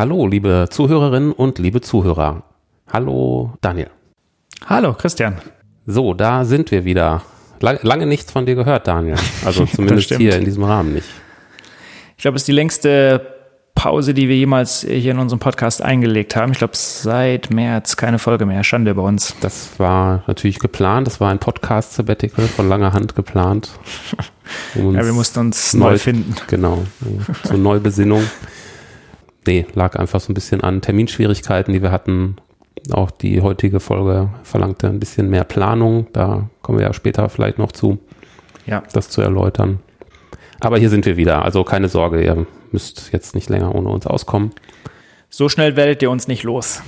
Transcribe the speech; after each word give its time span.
Hallo, 0.00 0.26
liebe 0.26 0.66
Zuhörerinnen 0.70 1.30
und 1.30 1.58
liebe 1.58 1.82
Zuhörer. 1.82 2.44
Hallo, 2.90 3.52
Daniel. 3.60 3.90
Hallo, 4.64 4.94
Christian. 4.94 5.36
So, 5.84 6.14
da 6.14 6.46
sind 6.46 6.70
wir 6.70 6.86
wieder. 6.86 7.20
Lang, 7.60 7.80
lange 7.82 8.06
nichts 8.06 8.32
von 8.32 8.46
dir 8.46 8.54
gehört, 8.54 8.88
Daniel. 8.88 9.16
Also 9.44 9.66
zumindest 9.76 10.14
hier 10.14 10.36
in 10.36 10.46
diesem 10.46 10.64
Rahmen 10.64 10.94
nicht. 10.94 11.06
Ich 12.16 12.22
glaube, 12.22 12.36
es 12.36 12.44
ist 12.44 12.48
die 12.48 12.52
längste 12.52 13.26
Pause, 13.74 14.14
die 14.14 14.30
wir 14.30 14.36
jemals 14.36 14.86
hier 14.88 15.12
in 15.12 15.18
unserem 15.18 15.38
Podcast 15.38 15.82
eingelegt 15.82 16.34
haben. 16.34 16.52
Ich 16.52 16.58
glaube, 16.58 16.76
seit 16.76 17.50
März 17.50 17.98
keine 17.98 18.18
Folge 18.18 18.46
mehr. 18.46 18.64
Schande 18.64 18.94
bei 18.94 19.02
uns. 19.02 19.36
Das 19.42 19.78
war 19.78 20.24
natürlich 20.26 20.60
geplant. 20.60 21.08
Das 21.08 21.20
war 21.20 21.30
ein 21.30 21.40
Podcast-Sabbatical 21.40 22.46
von 22.46 22.70
langer 22.70 22.94
Hand 22.94 23.14
geplant. 23.16 23.70
Um 24.76 24.94
ja, 24.94 25.04
wir 25.04 25.12
mussten 25.12 25.40
uns 25.40 25.74
neu, 25.74 25.90
neu 25.90 25.98
finden. 25.98 26.34
Genau, 26.46 26.84
zur 27.44 27.58
Neubesinnung 27.58 28.22
nee, 29.46 29.66
lag 29.74 29.96
einfach 29.96 30.20
so 30.20 30.30
ein 30.30 30.34
bisschen 30.34 30.62
an 30.62 30.80
Terminschwierigkeiten, 30.80 31.72
die 31.72 31.82
wir 31.82 31.92
hatten. 31.92 32.36
Auch 32.92 33.10
die 33.10 33.42
heutige 33.42 33.80
Folge 33.80 34.30
verlangte 34.42 34.88
ein 34.88 35.00
bisschen 35.00 35.28
mehr 35.28 35.44
Planung. 35.44 36.06
Da 36.12 36.48
kommen 36.62 36.78
wir 36.78 36.86
ja 36.86 36.92
später 36.92 37.28
vielleicht 37.28 37.58
noch 37.58 37.72
zu, 37.72 37.98
ja. 38.66 38.82
das 38.92 39.10
zu 39.10 39.20
erläutern. 39.20 39.80
Aber 40.60 40.78
hier 40.78 40.90
sind 40.90 41.06
wir 41.06 41.16
wieder. 41.16 41.44
Also 41.44 41.64
keine 41.64 41.88
Sorge, 41.88 42.22
ihr 42.22 42.46
müsst 42.72 43.12
jetzt 43.12 43.34
nicht 43.34 43.48
länger 43.48 43.74
ohne 43.74 43.88
uns 43.88 44.06
auskommen. 44.06 44.52
So 45.28 45.48
schnell 45.48 45.76
werdet 45.76 46.02
ihr 46.02 46.10
uns 46.10 46.28
nicht 46.28 46.42
los. 46.42 46.82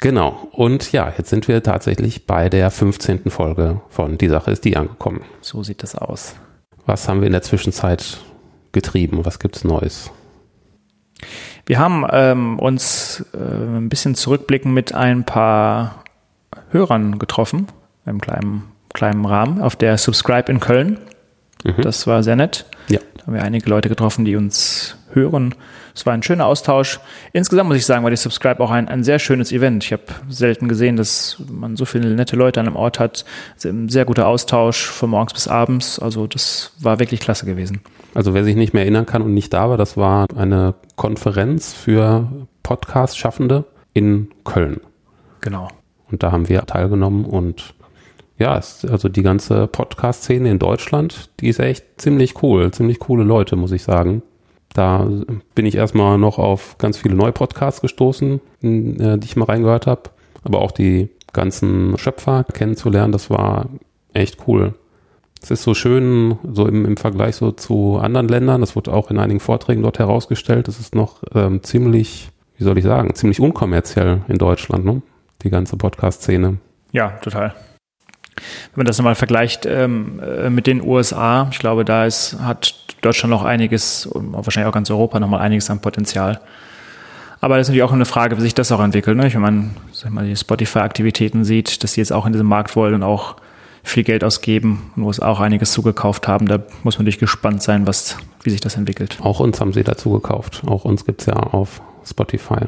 Genau. 0.00 0.48
Und 0.50 0.90
ja, 0.90 1.12
jetzt 1.16 1.30
sind 1.30 1.46
wir 1.46 1.62
tatsächlich 1.62 2.26
bei 2.26 2.48
der 2.48 2.70
15. 2.70 3.30
Folge 3.30 3.80
von 3.88 4.18
Die 4.18 4.28
Sache 4.28 4.50
ist 4.50 4.64
die 4.64 4.76
angekommen. 4.76 5.22
So 5.40 5.62
sieht 5.62 5.82
das 5.82 5.94
aus. 5.94 6.34
Was 6.86 7.08
haben 7.08 7.20
wir 7.20 7.26
in 7.26 7.32
der 7.32 7.42
Zwischenzeit 7.42 8.18
getrieben? 8.72 9.24
Was 9.24 9.38
gibt's 9.38 9.62
Neues? 9.62 10.10
Wir 11.66 11.78
haben 11.78 12.06
ähm, 12.10 12.58
uns 12.58 13.24
äh, 13.34 13.38
ein 13.38 13.88
bisschen 13.88 14.14
zurückblicken 14.14 14.72
mit 14.72 14.94
ein 14.94 15.24
paar 15.24 16.02
Hörern 16.70 17.18
getroffen, 17.18 17.68
im 18.06 18.20
kleinen, 18.20 18.64
kleinen 18.92 19.24
Rahmen, 19.24 19.60
auf 19.60 19.76
der 19.76 19.96
Subscribe 19.98 20.50
in 20.50 20.60
Köln. 20.60 20.98
Mhm. 21.64 21.82
Das 21.82 22.06
war 22.06 22.22
sehr 22.22 22.36
nett. 22.36 22.66
Ja. 22.88 22.98
Da 23.16 23.26
haben 23.26 23.34
wir 23.34 23.42
einige 23.42 23.70
Leute 23.70 23.88
getroffen, 23.88 24.24
die 24.24 24.34
uns 24.34 24.96
hören. 25.12 25.54
Es 25.94 26.06
war 26.06 26.14
ein 26.14 26.22
schöner 26.22 26.46
Austausch. 26.46 27.00
Insgesamt 27.32 27.68
muss 27.68 27.76
ich 27.76 27.86
sagen, 27.86 28.02
war 28.02 28.10
die 28.10 28.16
Subscribe 28.16 28.60
auch 28.62 28.70
ein, 28.70 28.88
ein 28.88 29.04
sehr 29.04 29.18
schönes 29.18 29.52
Event. 29.52 29.84
Ich 29.84 29.92
habe 29.92 30.02
selten 30.28 30.66
gesehen, 30.66 30.96
dass 30.96 31.36
man 31.48 31.76
so 31.76 31.84
viele 31.84 32.08
nette 32.14 32.34
Leute 32.34 32.60
an 32.60 32.66
einem 32.66 32.76
Ort 32.76 32.98
hat. 32.98 33.24
Ein 33.62 33.88
sehr 33.88 34.04
guter 34.04 34.26
Austausch 34.26 34.86
von 34.86 35.10
morgens 35.10 35.34
bis 35.34 35.48
abends. 35.48 35.98
Also 35.98 36.26
das 36.26 36.72
war 36.80 36.98
wirklich 36.98 37.20
klasse 37.20 37.46
gewesen. 37.46 37.82
Also 38.14 38.34
wer 38.34 38.44
sich 38.44 38.56
nicht 38.56 38.74
mehr 38.74 38.82
erinnern 38.82 39.06
kann 39.06 39.22
und 39.22 39.34
nicht 39.34 39.52
da 39.52 39.70
war, 39.70 39.76
das 39.76 39.96
war 39.96 40.26
eine 40.36 40.74
Konferenz 40.96 41.72
für 41.72 42.28
Podcast-Schaffende 42.62 43.64
in 43.94 44.28
Köln. 44.44 44.80
Genau. 45.40 45.68
Und 46.10 46.22
da 46.22 46.30
haben 46.30 46.48
wir 46.48 46.66
teilgenommen 46.66 47.24
und 47.24 47.74
ja, 48.38 48.52
also 48.52 49.08
die 49.08 49.22
ganze 49.22 49.66
Podcast-Szene 49.66 50.50
in 50.50 50.58
Deutschland, 50.58 51.30
die 51.40 51.48
ist 51.48 51.60
echt 51.60 51.84
ziemlich 52.00 52.42
cool, 52.42 52.70
ziemlich 52.70 52.98
coole 52.98 53.24
Leute, 53.24 53.56
muss 53.56 53.72
ich 53.72 53.82
sagen. 53.82 54.22
Da 54.74 55.08
bin 55.54 55.66
ich 55.66 55.76
erstmal 55.76 56.18
noch 56.18 56.38
auf 56.38 56.76
ganz 56.78 56.96
viele 56.98 57.14
neue 57.14 57.32
Podcasts 57.32 57.80
gestoßen, 57.80 58.40
äh, 58.62 59.18
die 59.18 59.24
ich 59.24 59.36
mal 59.36 59.44
reingehört 59.44 59.86
habe, 59.86 60.10
aber 60.44 60.60
auch 60.60 60.70
die 60.70 61.10
ganzen 61.32 61.96
Schöpfer 61.98 62.44
kennenzulernen, 62.44 63.12
das 63.12 63.30
war 63.30 63.68
echt 64.12 64.38
cool. 64.46 64.74
Es 65.42 65.50
ist 65.50 65.64
so 65.64 65.74
schön, 65.74 66.38
so 66.52 66.68
im, 66.68 66.86
im 66.86 66.96
Vergleich 66.96 67.34
so 67.34 67.50
zu 67.50 67.98
anderen 68.00 68.28
Ländern, 68.28 68.60
das 68.60 68.76
wurde 68.76 68.92
auch 68.92 69.10
in 69.10 69.18
einigen 69.18 69.40
Vorträgen 69.40 69.82
dort 69.82 69.98
herausgestellt, 69.98 70.68
es 70.68 70.78
ist 70.78 70.94
noch 70.94 71.22
ähm, 71.34 71.64
ziemlich, 71.64 72.30
wie 72.58 72.64
soll 72.64 72.78
ich 72.78 72.84
sagen, 72.84 73.12
ziemlich 73.14 73.40
unkommerziell 73.40 74.20
in 74.28 74.38
Deutschland, 74.38 74.84
ne? 74.84 75.02
die 75.42 75.50
ganze 75.50 75.76
Podcast-Szene. 75.76 76.58
Ja, 76.92 77.08
total. 77.22 77.54
Wenn 78.36 78.76
man 78.76 78.86
das 78.86 78.98
nochmal 78.98 79.16
vergleicht 79.16 79.66
ähm, 79.66 80.20
äh, 80.20 80.48
mit 80.48 80.68
den 80.68 80.80
USA, 80.80 81.48
ich 81.50 81.58
glaube, 81.58 81.84
da 81.84 82.06
ist, 82.06 82.38
hat 82.40 82.76
Deutschland 83.00 83.30
noch 83.30 83.44
einiges, 83.44 84.06
und 84.06 84.32
wahrscheinlich 84.32 84.68
auch 84.68 84.74
ganz 84.74 84.90
Europa 84.90 85.18
nochmal 85.18 85.40
einiges 85.40 85.68
an 85.70 85.80
Potenzial. 85.80 86.40
Aber 87.40 87.56
das 87.56 87.66
ist 87.66 87.70
natürlich 87.70 87.82
auch 87.82 87.92
eine 87.92 88.04
Frage, 88.04 88.36
wie 88.36 88.42
sich 88.42 88.54
das 88.54 88.70
auch 88.70 88.80
entwickelt. 88.80 89.16
Ne? 89.16 89.34
Wenn 89.34 89.40
man 89.40 89.70
sag 89.90 90.12
mal, 90.12 90.24
die 90.24 90.36
Spotify-Aktivitäten 90.36 91.44
sieht, 91.44 91.82
dass 91.82 91.94
sie 91.94 92.00
jetzt 92.00 92.12
auch 92.12 92.26
in 92.26 92.32
diesem 92.32 92.46
Markt 92.46 92.76
wollen 92.76 92.94
und 92.94 93.02
auch 93.02 93.36
viel 93.82 94.04
Geld 94.04 94.24
ausgeben 94.24 94.92
und 94.96 95.04
wo 95.04 95.10
es 95.10 95.20
auch 95.20 95.40
einiges 95.40 95.72
zugekauft 95.72 96.28
haben. 96.28 96.46
Da 96.46 96.62
muss 96.82 96.98
man 96.98 97.04
natürlich 97.04 97.18
gespannt 97.18 97.62
sein, 97.62 97.86
was, 97.86 98.16
wie 98.42 98.50
sich 98.50 98.60
das 98.60 98.76
entwickelt. 98.76 99.18
Auch 99.20 99.40
uns 99.40 99.60
haben 99.60 99.72
sie 99.72 99.84
dazu 99.84 100.10
gekauft. 100.10 100.62
Auch 100.66 100.84
uns 100.84 101.04
gibt 101.04 101.20
es 101.22 101.26
ja 101.26 101.34
auf 101.34 101.82
Spotify. 102.04 102.66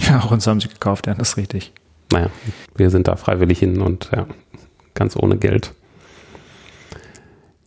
Ja, 0.00 0.20
auch 0.20 0.30
uns 0.30 0.46
haben 0.46 0.60
sie 0.60 0.68
gekauft, 0.68 1.06
ja, 1.06 1.14
das 1.14 1.30
ist 1.30 1.36
richtig. 1.36 1.72
Naja, 2.12 2.30
wir 2.76 2.90
sind 2.90 3.08
da 3.08 3.16
freiwillig 3.16 3.58
hin 3.58 3.80
und 3.80 4.10
ja, 4.14 4.26
ganz 4.94 5.16
ohne 5.16 5.36
Geld. 5.36 5.74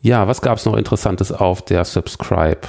Ja, 0.02 0.28
was 0.28 0.42
gab 0.42 0.58
es 0.58 0.66
noch 0.66 0.76
Interessantes 0.76 1.32
auf 1.32 1.64
der 1.64 1.86
Subscribe? 1.86 2.62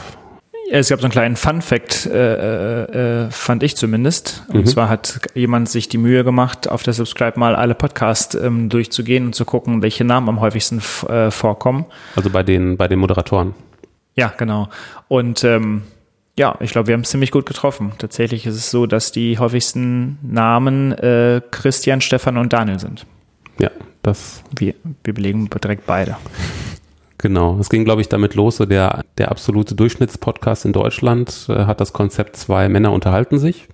Es 0.75 0.88
gab 0.88 1.00
so 1.00 1.05
einen 1.05 1.12
kleinen 1.12 1.37
Fun-Fact, 1.37 2.06
äh, 2.06 2.84
äh, 2.84 3.25
äh, 3.25 3.31
fand 3.31 3.62
ich 3.62 3.77
zumindest. 3.77 4.43
Und 4.49 4.60
mhm. 4.60 4.66
zwar 4.66 4.88
hat 4.88 5.21
jemand 5.34 5.69
sich 5.69 5.91
die 5.91 5.99
Mühe 5.99 6.25
gemacht, 6.25 6.66
auf 6.66 6.83
der 6.83 6.94
Subscribe 6.94 7.38
mal 7.38 7.55
alle 7.55 7.75
Podcasts 7.75 8.34
ähm, 8.34 8.71
durchzugehen 8.71 9.27
und 9.27 9.34
zu 9.34 9.44
gucken, 9.44 9.82
welche 9.82 10.05
Namen 10.05 10.31
am 10.31 10.41
häufigsten 10.41 10.81
äh, 11.11 11.31
vorkommen. 11.31 11.84
Also 12.16 12.31
bei 12.31 12.43
den, 12.43 12.78
bei 12.78 12.88
den 12.88 13.00
Moderatoren. 13.00 13.55
Ja, 14.15 14.32
genau. 14.34 14.71
Und 15.09 15.44
ähm, 15.44 15.82
ja, 16.38 16.56
ich 16.61 16.71
glaube, 16.71 16.87
wir 16.87 16.94
haben 16.94 17.03
es 17.03 17.11
ziemlich 17.11 17.32
gut 17.32 17.44
getroffen. 17.44 17.93
Tatsächlich 17.99 18.47
ist 18.47 18.56
es 18.56 18.71
so, 18.71 18.87
dass 18.87 19.12
die 19.12 19.38
häufigsten 19.38 20.19
Namen 20.22 20.93
äh, 20.93 21.43
Christian, 21.50 22.00
Stefan 22.00 22.38
und 22.38 22.55
Daniel 22.55 22.78
sind. 22.78 23.05
Ja, 23.61 23.71
das. 24.00 24.43
Wir, 24.59 24.75
wir 25.05 25.12
belegen 25.12 25.50
direkt 25.50 25.84
beide. 25.84 26.16
Genau, 27.22 27.56
es 27.60 27.71
ging, 27.71 27.84
glaube 27.84 28.00
ich, 28.00 28.09
damit 28.09 28.34
los, 28.34 28.56
so 28.56 28.66
der, 28.66 29.05
der 29.16 29.31
absolute 29.31 29.77
Durchschnittspodcast 29.77 30.65
in 30.65 30.72
Deutschland 30.72 31.47
äh, 31.49 31.66
hat 31.66 31.81
das 31.81 31.93
Konzept 31.93 32.34
zwei 32.34 32.69
Männer 32.69 32.91
unterhalten 32.91 33.38
sich, 33.38 33.69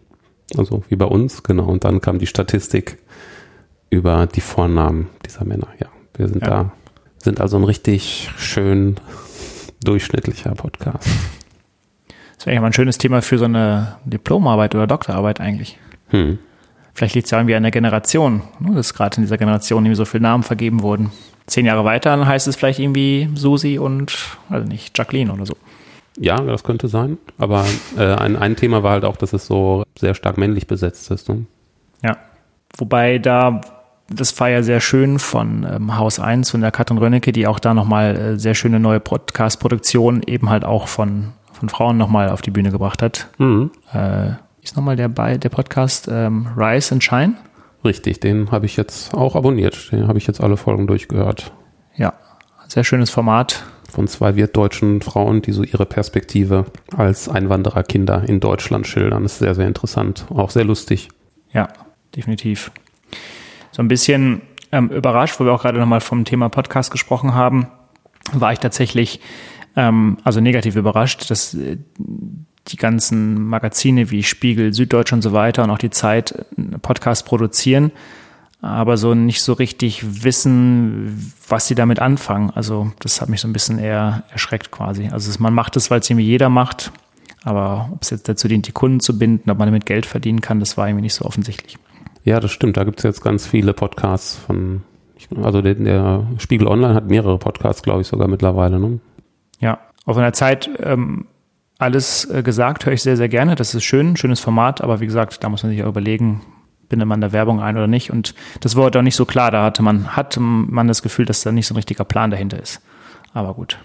also 0.58 0.84
wie 0.90 0.96
bei 0.96 1.06
uns, 1.06 1.42
genau, 1.42 1.64
und 1.64 1.82
dann 1.82 2.02
kam 2.02 2.18
die 2.18 2.26
Statistik 2.26 2.98
über 3.88 4.26
die 4.26 4.42
Vornamen 4.42 5.08
dieser 5.24 5.46
Männer, 5.46 5.68
ja, 5.80 5.86
wir 6.14 6.28
sind 6.28 6.42
ja. 6.42 6.48
da, 6.48 6.72
sind 7.16 7.40
also 7.40 7.56
ein 7.56 7.64
richtig 7.64 8.30
schön 8.36 8.96
durchschnittlicher 9.82 10.54
Podcast. 10.54 11.08
Das 12.36 12.44
wäre 12.44 12.54
ja 12.54 12.60
mal 12.60 12.66
ein 12.66 12.74
schönes 12.74 12.98
Thema 12.98 13.22
für 13.22 13.38
so 13.38 13.46
eine 13.46 13.96
Diplomarbeit 14.04 14.74
oder 14.74 14.86
Doktorarbeit 14.86 15.40
eigentlich. 15.40 15.78
Hm. 16.08 16.38
Vielleicht 16.92 17.14
liegt 17.14 17.24
es 17.24 17.30
ja 17.30 17.38
irgendwie 17.38 17.54
an 17.54 17.62
der 17.62 17.72
Generation, 17.72 18.42
ne, 18.60 18.74
dass 18.74 18.92
gerade 18.92 19.16
in 19.16 19.22
dieser 19.22 19.38
Generation 19.38 19.86
irgendwie 19.86 19.96
so 19.96 20.04
viele 20.04 20.24
Namen 20.24 20.42
vergeben 20.42 20.82
wurden 20.82 21.12
zehn 21.48 21.66
Jahre 21.66 21.84
weiter, 21.84 22.10
dann 22.10 22.26
heißt 22.26 22.46
es 22.46 22.56
vielleicht 22.56 22.78
irgendwie 22.78 23.28
Susi 23.34 23.78
und, 23.78 24.16
also 24.48 24.66
nicht, 24.68 24.96
Jacqueline 24.96 25.32
oder 25.32 25.46
so. 25.46 25.54
Ja, 26.18 26.36
das 26.40 26.64
könnte 26.64 26.88
sein. 26.88 27.18
Aber 27.38 27.64
äh, 27.96 28.14
ein, 28.14 28.36
ein 28.36 28.56
Thema 28.56 28.82
war 28.82 28.92
halt 28.92 29.04
auch, 29.04 29.16
dass 29.16 29.32
es 29.32 29.46
so 29.46 29.84
sehr 29.98 30.14
stark 30.14 30.36
männlich 30.36 30.66
besetzt 30.66 31.10
ist. 31.10 31.28
Ne? 31.28 31.46
Ja. 32.02 32.16
Wobei 32.76 33.18
da, 33.18 33.60
das 34.08 34.38
war 34.40 34.48
ja 34.48 34.62
sehr 34.62 34.80
schön 34.80 35.18
von 35.18 35.66
ähm, 35.70 35.96
Haus 35.96 36.18
1 36.20 36.50
von 36.50 36.60
der 36.60 36.70
Katrin 36.70 36.98
Rönnecke, 36.98 37.32
die 37.32 37.46
auch 37.46 37.58
da 37.58 37.72
nochmal 37.72 38.16
äh, 38.16 38.38
sehr 38.38 38.54
schöne 38.54 38.80
neue 38.80 39.00
Podcast-Produktion 39.00 40.22
eben 40.26 40.50
halt 40.50 40.64
auch 40.64 40.88
von, 40.88 41.32
von 41.52 41.68
Frauen 41.68 41.96
nochmal 41.96 42.30
auf 42.30 42.42
die 42.42 42.50
Bühne 42.50 42.70
gebracht 42.70 43.00
hat. 43.00 43.28
Mhm. 43.38 43.70
Äh, 43.92 44.30
ist 44.62 44.76
nochmal 44.76 44.96
der, 44.96 45.08
bei, 45.08 45.38
der 45.38 45.48
Podcast 45.48 46.08
ähm, 46.10 46.48
Rise 46.56 46.94
and 46.94 47.04
Shine? 47.04 47.34
Richtig, 47.84 48.20
den 48.20 48.50
habe 48.50 48.66
ich 48.66 48.76
jetzt 48.76 49.14
auch 49.14 49.36
abonniert. 49.36 49.92
Den 49.92 50.08
habe 50.08 50.18
ich 50.18 50.26
jetzt 50.26 50.40
alle 50.40 50.56
Folgen 50.56 50.86
durchgehört. 50.86 51.52
Ja, 51.94 52.14
sehr 52.66 52.84
schönes 52.84 53.10
Format. 53.10 53.64
Von 53.90 54.06
zwei 54.06 54.36
wirtdeutschen 54.36 55.00
Frauen, 55.00 55.40
die 55.40 55.52
so 55.52 55.62
ihre 55.62 55.86
Perspektive 55.86 56.66
als 56.94 57.28
Einwandererkinder 57.28 58.28
in 58.28 58.40
Deutschland 58.40 58.86
schildern. 58.86 59.22
Das 59.22 59.34
ist 59.34 59.38
sehr, 59.38 59.54
sehr 59.54 59.66
interessant. 59.66 60.26
Auch 60.30 60.50
sehr 60.50 60.64
lustig. 60.64 61.08
Ja, 61.52 61.68
definitiv. 62.14 62.70
So 63.70 63.80
ein 63.80 63.88
bisschen 63.88 64.42
ähm, 64.72 64.90
überrascht, 64.90 65.40
wo 65.40 65.44
wir 65.44 65.52
auch 65.52 65.62
gerade 65.62 65.78
nochmal 65.78 66.00
vom 66.00 66.24
Thema 66.24 66.48
Podcast 66.48 66.90
gesprochen 66.90 67.34
haben, 67.34 67.68
war 68.32 68.52
ich 68.52 68.58
tatsächlich, 68.58 69.20
ähm, 69.76 70.18
also 70.24 70.40
negativ 70.40 70.76
überrascht, 70.76 71.30
dass 71.30 71.54
äh, 71.54 71.78
die 72.68 72.76
ganzen 72.76 73.42
Magazine 73.44 74.10
wie 74.10 74.22
Spiegel, 74.22 74.72
Süddeutsch 74.72 75.12
und 75.12 75.22
so 75.22 75.32
weiter 75.32 75.64
und 75.64 75.70
auch 75.70 75.78
die 75.78 75.90
Zeit 75.90 76.46
Podcast 76.82 77.24
produzieren, 77.24 77.90
aber 78.60 78.96
so 78.96 79.14
nicht 79.14 79.42
so 79.42 79.52
richtig 79.52 80.24
wissen, 80.24 81.32
was 81.48 81.66
sie 81.66 81.74
damit 81.74 82.00
anfangen. 82.00 82.50
Also 82.50 82.92
das 83.00 83.20
hat 83.20 83.28
mich 83.28 83.40
so 83.40 83.48
ein 83.48 83.52
bisschen 83.52 83.78
eher 83.78 84.24
erschreckt 84.30 84.70
quasi. 84.70 85.08
Also 85.08 85.30
man 85.40 85.54
macht 85.54 85.76
es, 85.76 85.90
weil 85.90 86.00
es 86.00 86.10
irgendwie 86.10 86.26
jeder 86.26 86.48
macht, 86.48 86.92
aber 87.44 87.88
ob 87.92 88.02
es 88.02 88.10
jetzt 88.10 88.28
dazu 88.28 88.48
dient, 88.48 88.66
die 88.66 88.72
Kunden 88.72 89.00
zu 89.00 89.18
binden, 89.18 89.50
ob 89.50 89.58
man 89.58 89.68
damit 89.68 89.86
Geld 89.86 90.06
verdienen 90.06 90.40
kann, 90.40 90.60
das 90.60 90.76
war 90.76 90.88
irgendwie 90.88 91.02
nicht 91.02 91.14
so 91.14 91.24
offensichtlich. 91.24 91.78
Ja, 92.24 92.40
das 92.40 92.50
stimmt. 92.50 92.76
Da 92.76 92.84
gibt 92.84 92.98
es 92.98 93.04
jetzt 93.04 93.22
ganz 93.22 93.46
viele 93.46 93.72
Podcasts 93.72 94.34
von, 94.34 94.82
also 95.42 95.62
der, 95.62 95.74
der 95.74 96.26
Spiegel 96.38 96.66
Online 96.66 96.94
hat 96.94 97.06
mehrere 97.06 97.38
Podcasts, 97.38 97.82
glaube 97.82 98.02
ich, 98.02 98.06
sogar 98.06 98.28
mittlerweile. 98.28 98.78
Ne? 98.78 99.00
Ja, 99.60 99.78
auf 100.04 100.16
einer 100.16 100.32
Zeit 100.32 100.68
ähm, 100.80 101.26
alles 101.78 102.24
äh, 102.30 102.42
gesagt, 102.42 102.84
höre 102.84 102.92
ich 102.92 103.02
sehr, 103.02 103.16
sehr 103.16 103.28
gerne. 103.28 103.54
Das 103.54 103.74
ist 103.74 103.84
schön, 103.84 104.16
schönes 104.16 104.40
Format, 104.40 104.80
aber 104.80 105.00
wie 105.00 105.06
gesagt, 105.06 105.42
da 105.42 105.48
muss 105.48 105.62
man 105.62 105.72
sich 105.72 105.82
auch 105.84 105.88
überlegen, 105.88 106.40
bindet 106.88 107.08
man 107.08 107.20
da 107.20 107.32
Werbung 107.32 107.60
ein 107.60 107.76
oder 107.76 107.86
nicht. 107.86 108.10
Und 108.10 108.34
das 108.60 108.76
war 108.76 108.86
auch 108.94 109.02
nicht 109.02 109.16
so 109.16 109.24
klar. 109.24 109.50
Da 109.50 109.62
hatte 109.62 109.82
man, 109.82 110.16
hatte 110.16 110.40
man 110.40 110.88
das 110.88 111.02
Gefühl, 111.02 111.24
dass 111.24 111.42
da 111.42 111.52
nicht 111.52 111.66
so 111.66 111.74
ein 111.74 111.76
richtiger 111.76 112.04
Plan 112.04 112.30
dahinter 112.30 112.60
ist. 112.60 112.80
Aber 113.32 113.54
gut. 113.54 113.78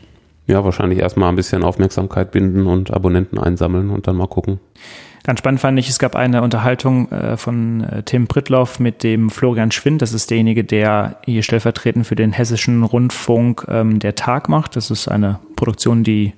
Ja, 0.48 0.64
wahrscheinlich 0.64 1.00
erstmal 1.00 1.30
ein 1.30 1.36
bisschen 1.36 1.64
Aufmerksamkeit 1.64 2.32
binden 2.32 2.66
und 2.66 2.92
Abonnenten 2.92 3.38
einsammeln 3.38 3.92
und 3.92 4.08
dann 4.08 4.16
mal 4.16 4.28
gucken. 4.28 4.60
Ganz 5.24 5.40
spannend 5.40 5.62
fand 5.62 5.80
ich, 5.80 5.88
es 5.88 6.00
gab 6.00 6.18
eine 6.18 6.42
Unterhaltung 6.42 7.10
äh, 7.12 7.38
von 7.38 7.82
äh, 7.82 8.04
Tim 8.04 8.28
Prittloff 8.28 8.82
mit 8.82 9.04
dem 9.04 9.30
Florian 9.30 9.72
Schwind. 9.72 10.02
Das 10.02 10.12
ist 10.12 10.30
derjenige, 10.30 10.66
der 10.66 11.18
hier 11.24 11.44
stellvertretend 11.44 12.06
für 12.06 12.16
den 12.16 12.34
hessischen 12.34 12.84
Rundfunk 12.84 13.66
ähm, 13.70 14.00
der 14.00 14.16
Tag 14.16 14.50
macht. 14.50 14.76
Das 14.76 14.92
ist 14.92 15.08
eine 15.08 15.40
Produktion, 15.56 16.04
die 16.04 16.34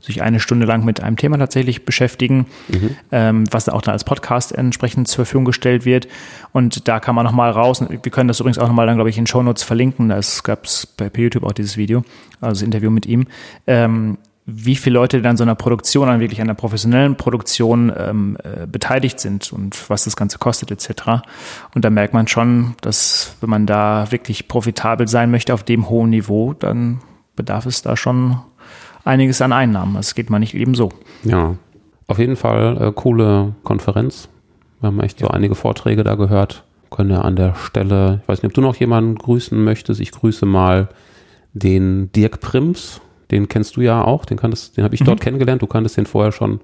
sich 0.00 0.22
eine 0.22 0.40
Stunde 0.40 0.66
lang 0.66 0.84
mit 0.84 1.02
einem 1.02 1.16
Thema 1.16 1.38
tatsächlich 1.38 1.84
beschäftigen, 1.84 2.46
mhm. 2.68 2.96
ähm, 3.12 3.44
was 3.50 3.64
dann 3.66 3.74
auch 3.74 3.82
dann 3.82 3.92
als 3.92 4.04
Podcast 4.04 4.52
entsprechend 4.52 5.08
zur 5.08 5.24
Verfügung 5.24 5.44
gestellt 5.44 5.84
wird. 5.84 6.08
Und 6.52 6.88
da 6.88 7.00
kann 7.00 7.14
man 7.14 7.24
nochmal 7.24 7.50
raus, 7.50 7.84
wir 7.88 7.98
können 8.12 8.28
das 8.28 8.40
übrigens 8.40 8.58
auch 8.58 8.68
nochmal 8.68 8.86
dann, 8.86 8.96
glaube 8.96 9.10
ich, 9.10 9.18
in 9.18 9.26
Show 9.26 9.42
Notes 9.42 9.62
verlinken, 9.62 10.10
es 10.10 10.42
gab 10.42 10.64
es 10.64 10.86
bei 10.86 11.10
YouTube 11.14 11.44
auch 11.44 11.52
dieses 11.52 11.76
Video, 11.76 12.02
also 12.40 12.60
das 12.60 12.62
Interview 12.62 12.90
mit 12.90 13.06
ihm, 13.06 13.26
ähm, 13.66 14.18
wie 14.46 14.74
viele 14.74 14.94
Leute 14.94 15.22
dann 15.22 15.36
so 15.36 15.44
einer 15.44 15.54
Produktion, 15.54 16.08
an 16.08 16.20
wirklich 16.20 16.40
einer 16.40 16.54
professionellen 16.54 17.16
Produktion 17.16 17.92
ähm, 17.96 18.36
äh, 18.42 18.66
beteiligt 18.66 19.20
sind 19.20 19.52
und 19.52 19.88
was 19.90 20.04
das 20.04 20.16
Ganze 20.16 20.38
kostet 20.38 20.70
etc. 20.70 21.22
Und 21.74 21.84
da 21.84 21.90
merkt 21.90 22.14
man 22.14 22.26
schon, 22.26 22.74
dass 22.80 23.36
wenn 23.40 23.50
man 23.50 23.66
da 23.66 24.10
wirklich 24.10 24.48
profitabel 24.48 25.06
sein 25.08 25.30
möchte 25.30 25.54
auf 25.54 25.62
dem 25.62 25.88
hohen 25.88 26.10
Niveau, 26.10 26.54
dann 26.54 27.00
bedarf 27.36 27.66
es 27.66 27.82
da 27.82 27.96
schon 27.96 28.40
einiges 29.10 29.42
an 29.42 29.52
Einnahmen. 29.52 29.94
Das 29.94 30.14
geht 30.14 30.30
man 30.30 30.40
nicht 30.40 30.54
eben 30.54 30.74
so. 30.74 30.90
Ja, 31.24 31.56
auf 32.06 32.18
jeden 32.18 32.36
Fall 32.36 32.80
äh, 32.80 32.92
coole 32.94 33.54
Konferenz. 33.62 34.28
Wir 34.80 34.88
haben 34.88 35.00
echt 35.00 35.18
so 35.18 35.28
einige 35.28 35.54
Vorträge 35.54 36.04
da 36.04 36.14
gehört. 36.14 36.64
Können 36.90 37.10
ja 37.10 37.20
an 37.20 37.36
der 37.36 37.54
Stelle, 37.54 38.20
ich 38.22 38.28
weiß 38.28 38.42
nicht, 38.42 38.50
ob 38.50 38.54
du 38.54 38.62
noch 38.62 38.76
jemanden 38.76 39.14
grüßen 39.16 39.62
möchtest. 39.62 40.00
Ich 40.00 40.10
grüße 40.10 40.46
mal 40.46 40.88
den 41.52 42.10
Dirk 42.12 42.40
Prims. 42.40 43.00
Den 43.30 43.48
kennst 43.48 43.76
du 43.76 43.80
ja 43.82 44.02
auch. 44.02 44.24
Den, 44.24 44.38
kanntest, 44.38 44.76
den 44.76 44.84
habe 44.84 44.94
ich 44.94 45.02
mhm. 45.02 45.06
dort 45.06 45.20
kennengelernt. 45.20 45.62
Du 45.62 45.66
kanntest 45.66 45.96
den 45.96 46.06
vorher 46.06 46.32
schon. 46.32 46.60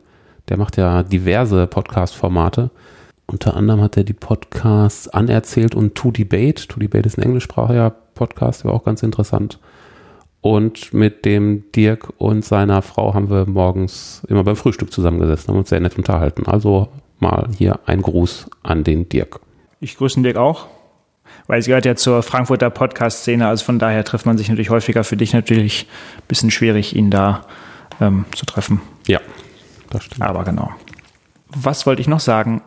Der 0.49 0.57
macht 0.57 0.77
ja 0.77 1.03
diverse 1.03 1.67
Podcast-Formate. 1.67 2.71
Unter 3.27 3.57
anderem 3.57 3.81
hat 3.81 3.97
er 3.97 4.05
die 4.05 4.13
Podcasts 4.13 5.09
Anerzählt 5.09 5.75
und 5.75 5.97
To 5.97 6.13
Debate. 6.13 6.69
To 6.69 6.79
Debate 6.79 7.07
ist 7.07 7.19
ein 7.19 7.23
englischsprachiger 7.23 7.91
Podcast, 8.15 8.63
der 8.63 8.71
war 8.71 8.77
auch 8.77 8.85
ganz 8.85 9.03
interessant. 9.03 9.59
Und 10.49 10.95
mit 10.95 11.25
dem 11.25 11.73
Dirk 11.73 12.13
und 12.19 12.45
seiner 12.45 12.81
Frau 12.81 13.15
haben 13.15 13.31
wir 13.31 13.47
morgens 13.47 14.23
immer 14.29 14.45
beim 14.45 14.55
Frühstück 14.55 14.93
zusammengesessen, 14.93 15.49
haben 15.49 15.59
uns 15.59 15.71
sehr 15.71 15.81
nett 15.81 15.99
unterhalten. 15.99 16.47
Also 16.47 16.87
mal 17.19 17.49
hier 17.59 17.81
ein 17.85 18.01
Gruß 18.01 18.49
an 18.63 18.85
den 18.85 19.09
Dirk. 19.09 19.41
Ich 19.81 19.97
grüße 19.97 20.15
den 20.15 20.23
Dirk 20.23 20.37
auch, 20.37 20.69
weil 21.49 21.59
es 21.59 21.67
gehört 21.67 21.85
ja 21.85 21.97
zur 21.97 22.23
Frankfurter 22.23 22.71
Podcast-Szene. 22.71 23.49
Also 23.49 23.65
von 23.65 23.81
daher 23.81 24.05
trifft 24.05 24.25
man 24.25 24.39
sich 24.39 24.49
natürlich 24.49 24.71
häufiger. 24.71 25.03
Für 25.03 25.17
dich 25.17 25.33
natürlich 25.33 25.89
ein 26.17 26.23
bisschen 26.29 26.53
schwierig, 26.53 26.95
ihn 26.95 27.11
da 27.11 27.41
ähm, 28.01 28.25
zu 28.31 28.47
treffen. 28.47 28.81
Ja, 29.09 29.19
das 29.91 30.05
stimmt. 30.05 30.23
Aber 30.23 30.45
genau. 30.45 30.71
Was 31.57 31.87
wollte 31.87 32.03
ich 32.03 32.07
noch 32.07 32.21
sagen? 32.21 32.63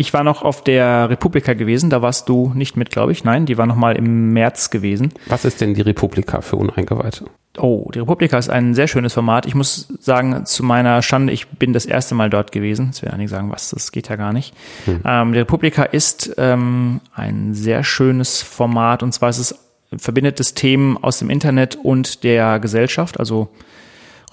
Ich 0.00 0.14
war 0.14 0.24
noch 0.24 0.40
auf 0.40 0.64
der 0.64 1.10
Republika 1.10 1.52
gewesen, 1.52 1.90
da 1.90 2.00
warst 2.00 2.26
du 2.30 2.52
nicht 2.54 2.74
mit, 2.74 2.88
glaube 2.88 3.12
ich. 3.12 3.22
Nein, 3.22 3.44
die 3.44 3.58
war 3.58 3.66
noch 3.66 3.76
mal 3.76 3.96
im 3.96 4.32
März 4.32 4.70
gewesen. 4.70 5.12
Was 5.26 5.44
ist 5.44 5.60
denn 5.60 5.74
die 5.74 5.82
Republika 5.82 6.40
für 6.40 6.56
Uneingeweihte? 6.56 7.26
Oh, 7.58 7.90
die 7.92 7.98
Republika 7.98 8.38
ist 8.38 8.48
ein 8.48 8.72
sehr 8.72 8.88
schönes 8.88 9.12
Format. 9.12 9.44
Ich 9.44 9.54
muss 9.54 9.88
sagen, 10.00 10.46
zu 10.46 10.64
meiner 10.64 11.02
Schande, 11.02 11.34
ich 11.34 11.48
bin 11.48 11.74
das 11.74 11.84
erste 11.84 12.14
Mal 12.14 12.30
dort 12.30 12.50
gewesen. 12.50 12.86
Jetzt 12.86 13.02
werden 13.02 13.16
einige 13.16 13.28
sagen, 13.28 13.52
was, 13.52 13.68
das 13.68 13.92
geht 13.92 14.08
ja 14.08 14.16
gar 14.16 14.32
nicht. 14.32 14.54
Hm. 14.86 15.00
Ähm, 15.04 15.32
die 15.34 15.40
Republika 15.40 15.82
ist 15.82 16.34
ähm, 16.38 17.02
ein 17.14 17.52
sehr 17.52 17.84
schönes 17.84 18.40
Format 18.40 19.02
und 19.02 19.12
zwar 19.12 19.28
ist 19.28 19.38
es 19.38 19.54
verbindet 19.98 20.40
das 20.40 20.54
Themen 20.54 20.96
aus 20.96 21.18
dem 21.18 21.28
Internet 21.28 21.76
und 21.76 22.24
der 22.24 22.58
Gesellschaft. 22.58 23.20
Also 23.20 23.50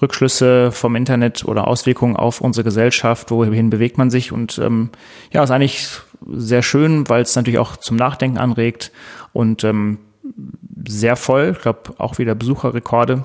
Rückschlüsse 0.00 0.72
vom 0.72 0.96
Internet 0.96 1.44
oder 1.44 1.66
Auswirkungen 1.66 2.16
auf 2.16 2.40
unsere 2.40 2.64
Gesellschaft, 2.64 3.30
wohin 3.30 3.70
bewegt 3.70 3.98
man 3.98 4.10
sich 4.10 4.32
und 4.32 4.58
ähm, 4.58 4.90
ja, 5.32 5.42
ist 5.42 5.50
eigentlich 5.50 5.88
sehr 6.26 6.62
schön, 6.62 7.08
weil 7.08 7.22
es 7.22 7.36
natürlich 7.36 7.58
auch 7.58 7.76
zum 7.76 7.96
Nachdenken 7.96 8.38
anregt 8.38 8.92
und 9.32 9.64
ähm, 9.64 9.98
sehr 10.86 11.16
voll, 11.16 11.54
ich 11.56 11.62
glaube 11.62 11.94
auch 11.98 12.18
wieder 12.18 12.34
Besucherrekorde 12.34 13.24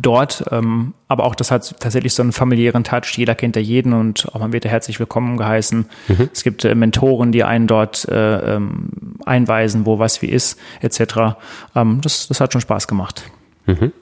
dort, 0.00 0.44
ähm, 0.50 0.94
aber 1.08 1.24
auch 1.24 1.34
das 1.34 1.50
hat 1.50 1.78
tatsächlich 1.80 2.14
so 2.14 2.22
einen 2.22 2.32
familiären 2.32 2.84
Touch, 2.84 3.16
jeder 3.16 3.34
kennt 3.34 3.56
ja 3.56 3.62
jeden 3.62 3.92
und 3.92 4.28
auch 4.32 4.40
man 4.40 4.52
wird 4.52 4.64
ja 4.64 4.70
herzlich 4.70 4.98
willkommen 4.98 5.36
geheißen. 5.36 5.86
Mhm. 6.08 6.30
Es 6.32 6.44
gibt 6.44 6.64
äh, 6.64 6.74
Mentoren, 6.74 7.32
die 7.32 7.44
einen 7.44 7.66
dort 7.66 8.08
äh, 8.08 8.56
ähm, 8.56 9.16
einweisen, 9.26 9.84
wo 9.84 9.98
was 9.98 10.22
wie 10.22 10.28
ist, 10.28 10.58
etc. 10.80 11.36
Ähm, 11.74 12.00
das, 12.02 12.28
das 12.28 12.40
hat 12.40 12.52
schon 12.52 12.62
Spaß 12.62 12.88
gemacht. 12.88 13.24
Mhm. 13.66 13.92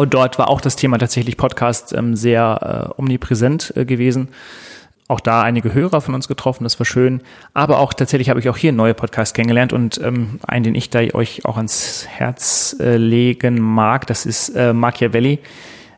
Und 0.00 0.14
dort 0.14 0.38
war 0.38 0.48
auch 0.48 0.62
das 0.62 0.76
Thema 0.76 0.96
tatsächlich 0.96 1.36
Podcast 1.36 1.92
ähm, 1.92 2.16
sehr 2.16 2.94
äh, 2.96 2.98
omnipräsent 2.98 3.74
äh, 3.76 3.84
gewesen. 3.84 4.28
Auch 5.08 5.20
da 5.20 5.42
einige 5.42 5.74
Hörer 5.74 6.00
von 6.00 6.14
uns 6.14 6.26
getroffen, 6.26 6.64
das 6.64 6.80
war 6.80 6.86
schön. 6.86 7.20
Aber 7.52 7.80
auch 7.80 7.92
tatsächlich 7.92 8.30
habe 8.30 8.40
ich 8.40 8.48
auch 8.48 8.56
hier 8.56 8.72
neue 8.72 8.94
Podcasts 8.94 9.34
kennengelernt 9.34 9.74
und 9.74 10.00
ähm, 10.02 10.40
einen, 10.46 10.64
den 10.64 10.74
ich 10.74 10.88
da 10.88 11.00
euch 11.12 11.44
auch 11.44 11.58
ans 11.58 12.06
Herz 12.08 12.74
äh, 12.80 12.96
legen 12.96 13.60
mag, 13.60 14.06
das 14.06 14.24
ist 14.24 14.48
äh, 14.56 14.72
Machiavelli. 14.72 15.38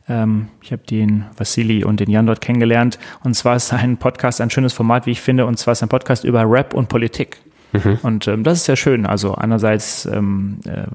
Ähm, 0.08 0.48
ich 0.62 0.72
habe 0.72 0.82
den 0.82 1.26
Vassili 1.36 1.84
und 1.84 2.00
den 2.00 2.10
Jan 2.10 2.26
dort 2.26 2.40
kennengelernt. 2.40 2.98
Und 3.22 3.34
zwar 3.34 3.54
ist 3.54 3.72
ein 3.72 3.98
Podcast 3.98 4.40
ein 4.40 4.50
schönes 4.50 4.72
Format, 4.72 5.06
wie 5.06 5.12
ich 5.12 5.20
finde, 5.20 5.46
und 5.46 5.60
zwar 5.60 5.72
ist 5.72 5.82
ein 5.84 5.88
Podcast 5.88 6.24
über 6.24 6.42
Rap 6.50 6.74
und 6.74 6.88
Politik. 6.88 7.38
Mhm. 7.70 8.00
Und 8.02 8.26
ähm, 8.26 8.42
das 8.42 8.58
ist 8.58 8.64
sehr 8.64 8.74
schön. 8.74 9.06
Also 9.06 9.36
einerseits 9.36 10.06
ähm, 10.06 10.58
äh, 10.66 10.86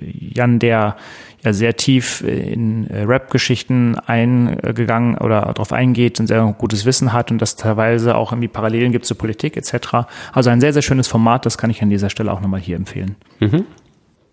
Jan, 0.00 0.58
der 0.58 0.96
ja 1.42 1.52
sehr 1.52 1.76
tief 1.76 2.22
in 2.22 2.88
äh, 2.88 3.02
Rap-Geschichten 3.02 3.98
eingegangen 3.98 5.18
oder 5.18 5.42
darauf 5.42 5.72
eingeht 5.72 6.18
und 6.20 6.26
sehr 6.26 6.54
gutes 6.58 6.84
Wissen 6.84 7.12
hat 7.12 7.30
und 7.30 7.40
das 7.40 7.56
teilweise 7.56 8.16
auch 8.16 8.32
irgendwie 8.32 8.48
Parallelen 8.48 8.92
gibt 8.92 9.04
zur 9.04 9.18
Politik 9.18 9.56
etc. 9.56 10.06
Also 10.32 10.50
ein 10.50 10.60
sehr, 10.60 10.72
sehr 10.72 10.82
schönes 10.82 11.06
Format, 11.06 11.46
das 11.46 11.58
kann 11.58 11.70
ich 11.70 11.82
an 11.82 11.90
dieser 11.90 12.10
Stelle 12.10 12.32
auch 12.32 12.40
nochmal 12.40 12.60
hier 12.60 12.76
empfehlen. 12.76 13.16
Mhm. 13.40 13.64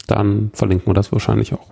Dann 0.07 0.51
verlinken 0.53 0.87
wir 0.87 0.93
das 0.93 1.11
wahrscheinlich 1.11 1.53
auch. 1.53 1.71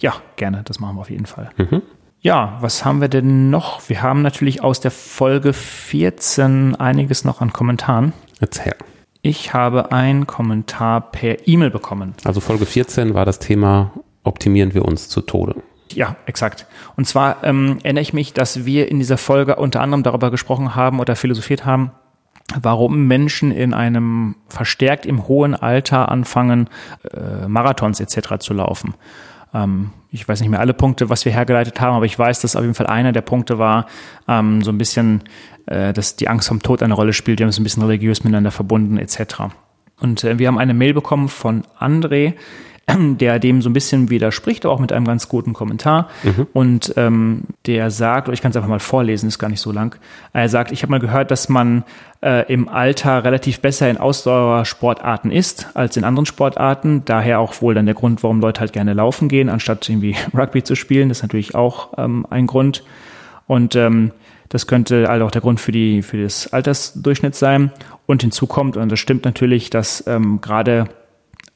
Ja, 0.00 0.14
gerne, 0.36 0.62
das 0.64 0.80
machen 0.80 0.96
wir 0.96 1.00
auf 1.02 1.10
jeden 1.10 1.26
Fall. 1.26 1.50
Mhm. 1.56 1.82
Ja, 2.20 2.58
was 2.60 2.84
haben 2.84 3.00
wir 3.00 3.08
denn 3.08 3.50
noch? 3.50 3.88
Wir 3.88 4.02
haben 4.02 4.22
natürlich 4.22 4.62
aus 4.62 4.80
der 4.80 4.90
Folge 4.90 5.52
14 5.52 6.74
einiges 6.74 7.24
noch 7.24 7.40
an 7.40 7.52
Kommentaren. 7.52 8.12
Erzähl. 8.40 8.74
Ich 9.22 9.52
habe 9.52 9.92
einen 9.92 10.26
Kommentar 10.26 11.10
per 11.10 11.48
E-Mail 11.48 11.70
bekommen. 11.70 12.14
Also 12.24 12.40
Folge 12.40 12.66
14 12.66 13.14
war 13.14 13.24
das 13.24 13.38
Thema, 13.38 13.92
optimieren 14.22 14.74
wir 14.74 14.84
uns 14.84 15.08
zu 15.08 15.20
Tode. 15.20 15.56
Ja, 15.92 16.16
exakt. 16.26 16.66
Und 16.96 17.06
zwar 17.06 17.42
ähm, 17.44 17.78
erinnere 17.82 18.02
ich 18.02 18.12
mich, 18.12 18.32
dass 18.32 18.64
wir 18.64 18.88
in 18.88 18.98
dieser 18.98 19.18
Folge 19.18 19.56
unter 19.56 19.80
anderem 19.80 20.02
darüber 20.02 20.30
gesprochen 20.30 20.74
haben 20.74 21.00
oder 21.00 21.16
philosophiert 21.16 21.64
haben, 21.64 21.92
warum 22.60 23.06
Menschen 23.06 23.50
in 23.50 23.74
einem 23.74 24.36
verstärkt 24.48 25.06
im 25.06 25.28
hohen 25.28 25.54
Alter 25.54 26.10
anfangen, 26.10 26.68
äh, 27.12 27.48
Marathons 27.48 28.00
etc. 28.00 28.38
zu 28.38 28.54
laufen. 28.54 28.94
Ähm, 29.54 29.90
ich 30.10 30.26
weiß 30.26 30.40
nicht 30.40 30.50
mehr 30.50 30.60
alle 30.60 30.74
Punkte, 30.74 31.10
was 31.10 31.24
wir 31.24 31.32
hergeleitet 31.32 31.80
haben, 31.80 31.94
aber 31.94 32.06
ich 32.06 32.18
weiß, 32.18 32.40
dass 32.40 32.56
auf 32.56 32.62
jeden 32.62 32.74
Fall 32.74 32.86
einer 32.86 33.12
der 33.12 33.22
Punkte 33.22 33.58
war, 33.58 33.86
ähm, 34.26 34.62
so 34.62 34.70
ein 34.70 34.78
bisschen 34.78 35.22
äh, 35.68 35.92
dass 35.92 36.16
die 36.16 36.28
Angst 36.28 36.48
vom 36.48 36.62
Tod 36.62 36.82
eine 36.82 36.94
Rolle 36.94 37.12
spielt. 37.12 37.38
Wir 37.38 37.44
haben 37.44 37.50
es 37.50 37.58
ein 37.58 37.64
bisschen 37.64 37.82
religiös 37.82 38.24
miteinander 38.24 38.50
verbunden 38.50 38.98
etc. 38.98 39.52
Und 40.00 40.24
äh, 40.24 40.38
wir 40.38 40.48
haben 40.48 40.58
eine 40.58 40.74
Mail 40.74 40.94
bekommen 40.94 41.28
von 41.28 41.64
André, 41.78 42.34
der 43.18 43.38
dem 43.38 43.62
so 43.62 43.70
ein 43.70 43.72
bisschen 43.72 44.10
widerspricht, 44.10 44.64
aber 44.64 44.74
auch 44.74 44.80
mit 44.80 44.92
einem 44.92 45.06
ganz 45.06 45.28
guten 45.28 45.52
Kommentar. 45.52 46.08
Mhm. 46.22 46.46
Und 46.52 46.94
ähm, 46.96 47.42
der 47.66 47.90
sagt, 47.90 48.28
oder 48.28 48.34
ich 48.34 48.42
kann 48.42 48.50
es 48.50 48.56
einfach 48.56 48.68
mal 48.68 48.80
vorlesen, 48.80 49.28
ist 49.28 49.38
gar 49.38 49.48
nicht 49.50 49.60
so 49.60 49.72
lang. 49.72 49.96
Er 50.32 50.48
sagt, 50.48 50.72
ich 50.72 50.82
habe 50.82 50.90
mal 50.90 51.00
gehört, 51.00 51.30
dass 51.30 51.48
man 51.48 51.84
äh, 52.22 52.50
im 52.52 52.68
Alter 52.68 53.24
relativ 53.24 53.60
besser 53.60 53.88
in 53.90 53.96
Ausdauersportarten 53.96 55.30
ist 55.30 55.68
als 55.74 55.96
in 55.96 56.04
anderen 56.04 56.26
Sportarten. 56.26 57.02
Daher 57.04 57.40
auch 57.40 57.60
wohl 57.60 57.74
dann 57.74 57.86
der 57.86 57.94
Grund, 57.94 58.22
warum 58.22 58.40
Leute 58.40 58.60
halt 58.60 58.72
gerne 58.72 58.92
laufen 58.94 59.28
gehen, 59.28 59.48
anstatt 59.48 59.88
irgendwie 59.88 60.16
Rugby 60.36 60.62
zu 60.62 60.74
spielen. 60.74 61.08
Das 61.08 61.18
ist 61.18 61.22
natürlich 61.22 61.54
auch 61.54 61.98
ähm, 61.98 62.26
ein 62.30 62.46
Grund. 62.46 62.84
Und 63.46 63.76
ähm, 63.76 64.12
Das 64.48 64.66
könnte 64.66 65.08
also 65.10 65.26
auch 65.26 65.30
der 65.30 65.42
Grund 65.42 65.60
für, 65.60 65.72
die, 65.72 66.02
für 66.02 66.22
das 66.22 66.52
Altersdurchschnitt 66.52 67.34
sein. 67.34 67.70
Und 68.06 68.22
hinzu 68.22 68.46
kommt, 68.46 68.76
und 68.76 68.90
das 68.90 68.98
stimmt 68.98 69.24
natürlich, 69.26 69.68
dass 69.68 70.06
ähm, 70.06 70.40
gerade 70.40 70.88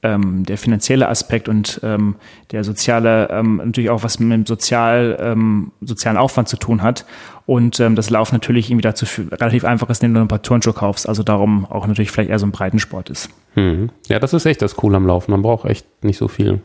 ähm, 0.02 0.44
der 0.44 0.58
finanzielle 0.58 1.08
Aspekt 1.08 1.48
und 1.48 1.80
ähm, 1.82 2.16
der 2.50 2.64
soziale 2.64 3.28
ähm, 3.30 3.60
natürlich 3.64 3.90
auch 3.90 4.02
was 4.02 4.18
mit 4.18 4.32
dem 4.32 4.46
sozial, 4.46 5.16
ähm, 5.20 5.72
sozialen 5.80 6.16
Aufwand 6.16 6.48
zu 6.48 6.56
tun 6.56 6.82
hat. 6.82 7.06
Und 7.46 7.80
ähm, 7.80 7.96
das 7.96 8.10
Lauf 8.10 8.32
natürlich 8.32 8.70
irgendwie 8.70 8.82
dazu 8.82 9.06
relativ 9.30 9.64
einfach 9.64 9.90
ist, 9.90 10.02
indem 10.02 10.14
du 10.14 10.20
ein 10.22 10.28
paar 10.28 10.42
Turnschuhe 10.42 10.72
kaufst. 10.72 11.08
Also 11.08 11.22
darum 11.22 11.66
auch 11.66 11.86
natürlich 11.86 12.10
vielleicht 12.10 12.30
eher 12.30 12.38
so 12.38 12.46
ein 12.46 12.52
Breitensport 12.52 13.10
ist. 13.10 13.30
Hm. 13.54 13.90
Ja, 14.08 14.18
das 14.18 14.32
ist 14.32 14.46
echt 14.46 14.62
das 14.62 14.76
Coole 14.76 14.96
am 14.96 15.06
Laufen. 15.06 15.30
Man 15.30 15.42
braucht 15.42 15.68
echt 15.68 15.86
nicht 16.04 16.18
so 16.18 16.28
viel, 16.28 16.60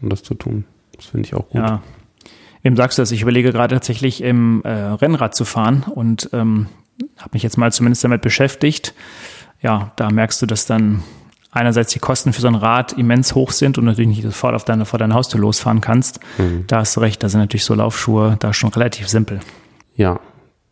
um 0.00 0.08
das 0.08 0.22
zu 0.22 0.34
tun. 0.34 0.64
Das 0.96 1.06
finde 1.06 1.26
ich 1.26 1.34
auch 1.34 1.48
gut. 1.48 1.60
Ja. 1.62 1.82
Wem 2.62 2.76
sagst 2.76 2.98
du 2.98 3.02
das? 3.02 3.10
Ich 3.10 3.22
überlege 3.22 3.52
gerade 3.52 3.74
tatsächlich 3.74 4.22
im 4.22 4.62
äh, 4.64 4.70
Rennrad 4.70 5.34
zu 5.34 5.44
fahren 5.44 5.84
und 5.92 6.30
ähm, 6.32 6.66
habe 7.18 7.30
mich 7.32 7.42
jetzt 7.42 7.56
mal 7.56 7.72
zumindest 7.72 8.04
damit 8.04 8.22
beschäftigt. 8.22 8.94
Ja, 9.60 9.92
da 9.96 10.10
merkst 10.10 10.40
du, 10.42 10.46
dass 10.46 10.66
dann 10.66 11.02
einerseits 11.52 11.92
die 11.92 11.98
Kosten 11.98 12.32
für 12.32 12.40
so 12.40 12.48
ein 12.48 12.54
Rad 12.56 12.94
immens 12.94 13.34
hoch 13.34 13.52
sind 13.52 13.78
und 13.78 13.84
natürlich 13.84 14.08
nicht 14.08 14.22
sofort 14.22 14.54
auf 14.54 14.64
deine, 14.64 14.86
vor 14.86 14.98
deiner 14.98 15.14
Haustür 15.14 15.40
losfahren 15.40 15.80
kannst. 15.80 16.18
Mhm. 16.38 16.64
Da 16.66 16.78
hast 16.78 16.96
du 16.96 17.00
recht, 17.00 17.22
da 17.22 17.28
sind 17.28 17.40
natürlich 17.40 17.64
so 17.64 17.74
Laufschuhe 17.74 18.36
da 18.40 18.52
schon 18.52 18.70
relativ 18.70 19.08
simpel. 19.08 19.38
Ja, 19.94 20.18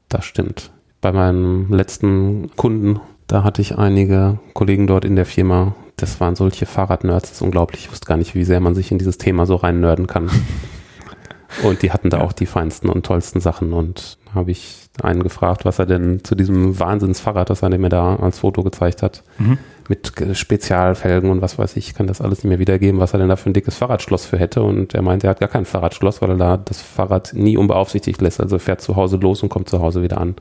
das 0.08 0.24
stimmt. 0.24 0.72
Bei 1.00 1.12
meinem 1.12 1.72
letzten 1.72 2.50
Kunden, 2.56 3.00
da 3.26 3.44
hatte 3.44 3.62
ich 3.62 3.78
einige 3.78 4.38
Kollegen 4.54 4.86
dort 4.86 5.04
in 5.04 5.16
der 5.16 5.26
Firma, 5.26 5.74
das 5.96 6.18
waren 6.18 6.34
solche 6.34 6.66
Fahrradnerds, 6.66 7.28
das 7.28 7.36
ist 7.38 7.42
unglaublich. 7.42 7.82
Ich 7.84 7.90
wusste 7.90 8.06
gar 8.06 8.16
nicht, 8.16 8.34
wie 8.34 8.44
sehr 8.44 8.60
man 8.60 8.74
sich 8.74 8.90
in 8.90 8.98
dieses 8.98 9.18
Thema 9.18 9.44
so 9.44 9.56
rein 9.56 9.80
nerden 9.80 10.06
kann. 10.06 10.30
Und 11.62 11.82
die 11.82 11.92
hatten 11.92 12.10
da 12.10 12.20
auch 12.20 12.32
die 12.32 12.46
feinsten 12.46 12.88
und 12.88 13.04
tollsten 13.04 13.40
Sachen 13.40 13.72
und 13.72 14.18
habe 14.32 14.52
ich 14.52 14.88
einen 15.02 15.24
gefragt, 15.24 15.64
was 15.64 15.80
er 15.80 15.86
denn 15.86 16.22
zu 16.22 16.36
diesem 16.36 16.78
Wahnsinnsfahrrad, 16.78 17.50
das 17.50 17.62
er 17.62 17.76
mir 17.76 17.88
da 17.88 18.14
als 18.16 18.38
Foto 18.38 18.62
gezeigt 18.62 19.02
hat, 19.02 19.24
mhm. 19.36 19.58
Mit 19.90 20.12
Spezialfelgen 20.34 21.30
und 21.30 21.42
was 21.42 21.58
weiß 21.58 21.76
ich, 21.76 21.94
kann 21.94 22.06
das 22.06 22.20
alles 22.20 22.38
nicht 22.38 22.48
mehr 22.48 22.60
wiedergeben, 22.60 23.00
was 23.00 23.12
er 23.12 23.18
denn 23.18 23.28
da 23.28 23.34
für 23.34 23.50
ein 23.50 23.54
dickes 23.54 23.76
Fahrradschloss 23.76 24.24
für 24.24 24.38
hätte. 24.38 24.62
Und 24.62 24.94
er 24.94 25.02
meinte, 25.02 25.26
er 25.26 25.30
hat 25.30 25.40
gar 25.40 25.48
kein 25.48 25.64
Fahrradschloss, 25.64 26.22
weil 26.22 26.30
er 26.30 26.36
da 26.36 26.56
das 26.56 26.80
Fahrrad 26.80 27.32
nie 27.34 27.56
unbeaufsichtigt 27.56 28.20
lässt. 28.20 28.40
Also 28.40 28.60
fährt 28.60 28.80
zu 28.80 28.94
Hause 28.94 29.16
los 29.16 29.42
und 29.42 29.48
kommt 29.48 29.68
zu 29.68 29.82
Hause 29.82 30.00
wieder 30.00 30.18
an. 30.18 30.36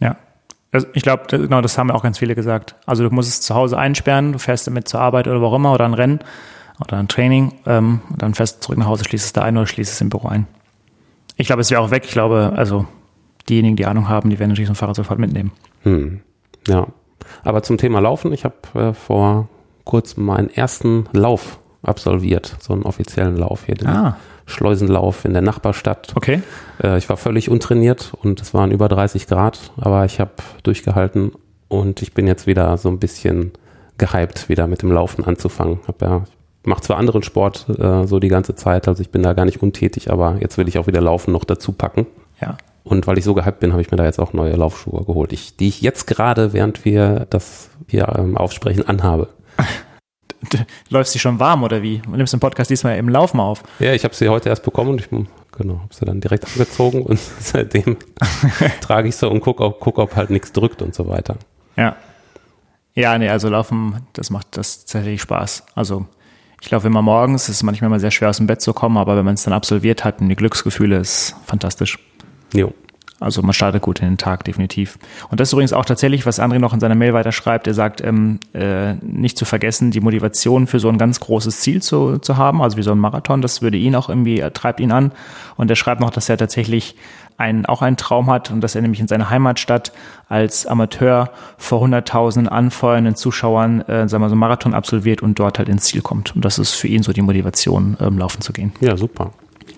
Ja. 0.00 0.16
Also 0.72 0.86
ich 0.94 1.02
glaube, 1.02 1.24
genau, 1.28 1.60
das 1.60 1.76
haben 1.76 1.90
ja 1.90 1.94
auch 1.94 2.02
ganz 2.02 2.18
viele 2.18 2.34
gesagt. 2.34 2.74
Also 2.86 3.06
du 3.06 3.14
musst 3.14 3.28
es 3.28 3.42
zu 3.42 3.54
Hause 3.54 3.76
einsperren, 3.76 4.32
du 4.32 4.38
fährst 4.38 4.66
damit 4.66 4.88
zur 4.88 5.00
Arbeit 5.00 5.28
oder 5.28 5.42
wo 5.42 5.46
auch 5.46 5.54
immer 5.54 5.74
oder 5.74 5.84
ein 5.84 5.94
Rennen 5.94 6.20
oder 6.82 6.96
ein 6.96 7.08
Training, 7.08 7.52
ähm, 7.66 8.00
dann 8.16 8.32
fährst 8.32 8.56
du 8.56 8.60
zurück 8.62 8.78
nach 8.78 8.86
Hause, 8.86 9.04
schließt 9.04 9.26
es 9.26 9.32
da 9.34 9.42
ein 9.42 9.58
oder 9.58 9.66
schließt 9.66 9.92
es 9.92 10.00
im 10.00 10.08
Büro 10.08 10.28
ein. 10.28 10.46
Ich 11.36 11.46
glaube, 11.46 11.60
es 11.60 11.70
wäre 11.70 11.82
auch 11.82 11.90
weg. 11.90 12.04
Ich 12.06 12.12
glaube, 12.12 12.54
also 12.56 12.86
diejenigen, 13.50 13.76
die 13.76 13.84
Ahnung 13.84 14.08
haben, 14.08 14.30
die 14.30 14.38
werden 14.38 14.50
natürlich 14.50 14.68
so 14.68 14.72
ein 14.72 14.76
Fahrrad 14.76 14.96
sofort 14.96 15.18
mitnehmen. 15.18 15.52
Hm. 15.82 16.20
Ja. 16.66 16.86
Aber 17.44 17.62
zum 17.62 17.78
Thema 17.78 18.00
Laufen, 18.00 18.32
ich 18.32 18.44
habe 18.44 18.56
äh, 18.74 18.92
vor 18.92 19.48
kurzem 19.84 20.24
meinen 20.24 20.50
ersten 20.50 21.06
Lauf 21.12 21.58
absolviert, 21.82 22.56
so 22.60 22.72
einen 22.72 22.82
offiziellen 22.82 23.36
Lauf 23.36 23.64
hier, 23.64 23.76
den 23.76 23.88
ah. 23.88 24.16
Schleusenlauf 24.46 25.24
in 25.24 25.32
der 25.32 25.42
Nachbarstadt. 25.42 26.12
Okay. 26.14 26.42
Äh, 26.82 26.98
ich 26.98 27.08
war 27.08 27.16
völlig 27.16 27.48
untrainiert 27.48 28.12
und 28.22 28.40
es 28.40 28.54
waren 28.54 28.70
über 28.70 28.88
30 28.88 29.26
Grad, 29.26 29.72
aber 29.76 30.04
ich 30.04 30.20
habe 30.20 30.32
durchgehalten 30.62 31.32
und 31.68 32.02
ich 32.02 32.14
bin 32.14 32.26
jetzt 32.26 32.46
wieder 32.46 32.76
so 32.78 32.88
ein 32.88 32.98
bisschen 32.98 33.52
gehypt, 33.98 34.48
wieder 34.48 34.66
mit 34.66 34.82
dem 34.82 34.92
Laufen 34.92 35.24
anzufangen. 35.24 35.80
Hab 35.86 36.02
ja, 36.02 36.24
mache 36.64 36.82
zwar 36.82 36.98
anderen 36.98 37.22
Sport 37.22 37.66
äh, 37.78 38.06
so 38.06 38.18
die 38.18 38.28
ganze 38.28 38.54
Zeit, 38.54 38.88
also 38.88 39.00
ich 39.00 39.10
bin 39.10 39.22
da 39.22 39.32
gar 39.32 39.44
nicht 39.44 39.62
untätig, 39.62 40.10
aber 40.10 40.36
jetzt 40.40 40.58
will 40.58 40.68
ich 40.68 40.78
auch 40.78 40.86
wieder 40.86 41.00
Laufen 41.00 41.32
noch 41.32 41.44
dazu 41.44 41.72
packen. 41.72 42.06
Ja. 42.40 42.56
Und 42.86 43.08
weil 43.08 43.18
ich 43.18 43.24
so 43.24 43.34
gehypt 43.34 43.58
bin, 43.58 43.72
habe 43.72 43.82
ich 43.82 43.90
mir 43.90 43.96
da 43.96 44.04
jetzt 44.04 44.20
auch 44.20 44.32
neue 44.32 44.54
Laufschuhe 44.54 45.04
geholt, 45.04 45.32
ich, 45.32 45.56
die 45.56 45.66
ich 45.66 45.80
jetzt 45.80 46.06
gerade, 46.06 46.52
während 46.52 46.84
wir 46.84 47.26
das 47.28 47.68
hier 47.88 48.14
ähm, 48.16 48.36
aufsprechen, 48.36 48.86
anhabe. 48.86 49.28
Du 50.50 50.58
läufst 50.90 51.12
sie 51.12 51.18
schon 51.18 51.40
warm 51.40 51.64
oder 51.64 51.82
wie? 51.82 51.98
Du 51.98 52.10
nimmst 52.10 52.32
den 52.32 52.38
Podcast 52.38 52.70
diesmal 52.70 52.98
im 52.98 53.08
Laufen 53.08 53.40
auf. 53.40 53.64
Ja, 53.80 53.94
ich 53.94 54.04
habe 54.04 54.14
sie 54.14 54.28
heute 54.28 54.50
erst 54.50 54.62
bekommen 54.62 54.90
und 54.90 55.00
ich 55.00 55.08
genau, 55.08 55.80
habe 55.80 55.92
sie 55.92 56.04
dann 56.04 56.20
direkt 56.20 56.44
angezogen 56.44 57.02
und 57.02 57.18
seitdem 57.40 57.96
trage 58.80 59.08
ich 59.08 59.16
sie 59.16 59.28
und 59.28 59.40
gucke, 59.40 59.64
ob, 59.64 59.80
guck, 59.80 59.98
ob 59.98 60.14
halt 60.14 60.30
nichts 60.30 60.52
drückt 60.52 60.82
und 60.82 60.94
so 60.94 61.08
weiter. 61.08 61.36
Ja. 61.76 61.96
Ja, 62.94 63.18
nee, 63.18 63.28
also 63.28 63.48
Laufen, 63.48 64.06
das 64.12 64.30
macht 64.30 64.56
das 64.56 64.80
tatsächlich 64.80 65.22
Spaß. 65.22 65.64
Also 65.74 66.06
ich 66.60 66.70
laufe 66.70 66.86
immer 66.86 67.02
morgens, 67.02 67.44
es 67.44 67.56
ist 67.56 67.62
manchmal 67.64 67.88
immer 67.88 67.98
sehr 67.98 68.12
schwer 68.12 68.28
aus 68.28 68.36
dem 68.36 68.46
Bett 68.46 68.60
zu 68.60 68.72
kommen, 68.72 68.98
aber 68.98 69.16
wenn 69.16 69.24
man 69.24 69.34
es 69.34 69.42
dann 69.42 69.54
absolviert 69.54 70.04
hat 70.04 70.20
und 70.20 70.28
die 70.28 70.36
Glücksgefühle 70.36 70.98
ist 70.98 71.34
fantastisch. 71.46 71.98
Jo. 72.52 72.72
Also 73.18 73.40
man 73.40 73.54
startet 73.54 73.80
gut 73.80 74.00
in 74.00 74.08
den 74.08 74.18
Tag, 74.18 74.44
definitiv. 74.44 74.98
Und 75.30 75.40
das 75.40 75.48
ist 75.48 75.52
übrigens 75.54 75.72
auch 75.72 75.86
tatsächlich, 75.86 76.26
was 76.26 76.38
André 76.38 76.58
noch 76.58 76.74
in 76.74 76.80
seiner 76.80 76.94
Mail 76.94 77.14
weiterschreibt. 77.14 77.66
Er 77.66 77.72
sagt, 77.72 78.02
ähm, 78.02 78.40
äh, 78.52 78.94
nicht 78.96 79.38
zu 79.38 79.46
vergessen, 79.46 79.90
die 79.90 80.00
Motivation 80.00 80.66
für 80.66 80.80
so 80.80 80.90
ein 80.90 80.98
ganz 80.98 81.20
großes 81.20 81.60
Ziel 81.60 81.80
zu, 81.80 82.18
zu 82.18 82.36
haben, 82.36 82.60
also 82.60 82.76
wie 82.76 82.82
so 82.82 82.92
ein 82.92 82.98
Marathon, 82.98 83.40
das 83.40 83.62
würde 83.62 83.78
ihn 83.78 83.94
auch 83.94 84.10
irgendwie, 84.10 84.44
treibt 84.52 84.80
ihn 84.80 84.92
an. 84.92 85.12
Und 85.56 85.70
er 85.70 85.76
schreibt 85.76 86.02
noch, 86.02 86.10
dass 86.10 86.28
er 86.28 86.36
tatsächlich 86.36 86.94
einen, 87.38 87.64
auch 87.64 87.80
einen 87.80 87.96
Traum 87.96 88.30
hat 88.30 88.50
und 88.50 88.60
dass 88.60 88.74
er 88.74 88.82
nämlich 88.82 89.00
in 89.00 89.08
seiner 89.08 89.30
Heimatstadt 89.30 89.92
als 90.28 90.66
Amateur 90.66 91.30
vor 91.56 91.80
hunderttausenden 91.80 92.50
anfeuernden 92.50 93.14
Zuschauern 93.14 93.80
äh, 93.82 94.08
sagen 94.08 94.22
wir 94.22 94.28
so 94.28 94.34
einen 94.34 94.40
Marathon 94.40 94.74
absolviert 94.74 95.22
und 95.22 95.38
dort 95.38 95.58
halt 95.58 95.70
ins 95.70 95.84
Ziel 95.84 96.02
kommt. 96.02 96.36
Und 96.36 96.44
das 96.44 96.58
ist 96.58 96.74
für 96.74 96.88
ihn 96.88 97.02
so 97.02 97.14
die 97.14 97.22
Motivation, 97.22 97.96
ähm, 98.00 98.18
laufen 98.18 98.42
zu 98.42 98.52
gehen. 98.52 98.72
Ja, 98.80 98.96
super. 98.98 99.32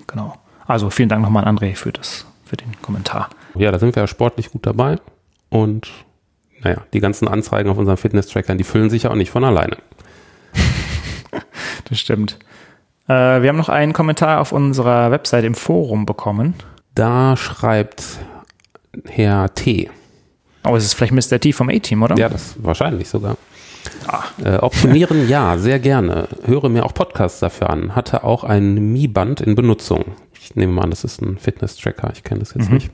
Genau. 0.09 0.35
Also 0.67 0.91
vielen 0.91 1.09
Dank 1.09 1.23
nochmal 1.23 1.45
an 1.45 1.57
André 1.57 1.77
für 1.77 1.93
das 1.93 2.28
für 2.49 2.57
den 2.57 2.81
Kommentar. 2.83 3.29
Ja, 3.55 3.71
da 3.71 3.79
sind 3.79 3.95
wir 3.95 4.03
ja 4.03 4.07
sportlich 4.07 4.51
gut 4.51 4.67
dabei. 4.67 4.97
Und 5.51 5.89
naja, 6.63 6.83
die 6.93 7.01
ganzen 7.01 7.29
Anzeigen 7.29 7.71
auf 7.71 7.79
unseren 7.79 7.97
Fitness-Trackern, 7.97 8.59
die 8.59 8.65
füllen 8.65 8.91
sich 8.91 9.05
ja 9.05 9.11
auch 9.11 9.15
nicht 9.15 9.31
von 9.31 9.45
alleine. 9.45 9.77
das 11.89 11.99
stimmt. 11.99 12.39
Äh, 13.07 13.43
wir 13.43 13.49
haben 13.49 13.57
noch 13.57 13.69
einen 13.69 13.93
Kommentar 13.93 14.41
auf 14.41 14.53
unserer 14.53 15.11
Website 15.11 15.45
im 15.45 15.55
Forum 15.55 16.07
bekommen. 16.07 16.55
Da 16.95 17.37
schreibt 17.37 18.05
Herr 19.05 19.55
T. 19.55 19.91
Oh, 20.65 20.75
es 20.77 20.85
ist 20.85 20.95
vielleicht 20.95 21.13
Mr. 21.13 21.39
T 21.39 21.53
vom 21.53 21.69
A-Team, 21.69 22.03
oder? 22.03 22.17
Ja, 22.17 22.29
das 22.29 22.57
wahrscheinlich 22.59 23.09
sogar. 23.09 23.37
Ah. 24.07 24.25
Äh, 24.43 24.57
optimieren 24.57 25.29
ja, 25.31 25.57
sehr 25.59 25.79
gerne. 25.79 26.29
Höre 26.45 26.69
mir 26.69 26.85
auch 26.85 26.95
Podcasts 26.95 27.41
dafür 27.41 27.71
an. 27.71 27.95
Hatte 27.95 28.25
auch 28.25 28.45
ein 28.45 28.93
Mi-Band 28.93 29.41
in 29.41 29.55
Benutzung. 29.55 30.05
Ich 30.49 30.57
nehme 30.57 30.73
mal 30.73 30.83
an, 30.83 30.91
das 30.91 31.05
ist 31.05 31.21
ein 31.21 31.37
Fitness-Tracker, 31.37 32.11
ich 32.15 32.25
kenne 32.25 32.41
das 32.41 32.55
jetzt 32.55 32.69
mhm. 32.69 32.77
nicht. 32.77 32.91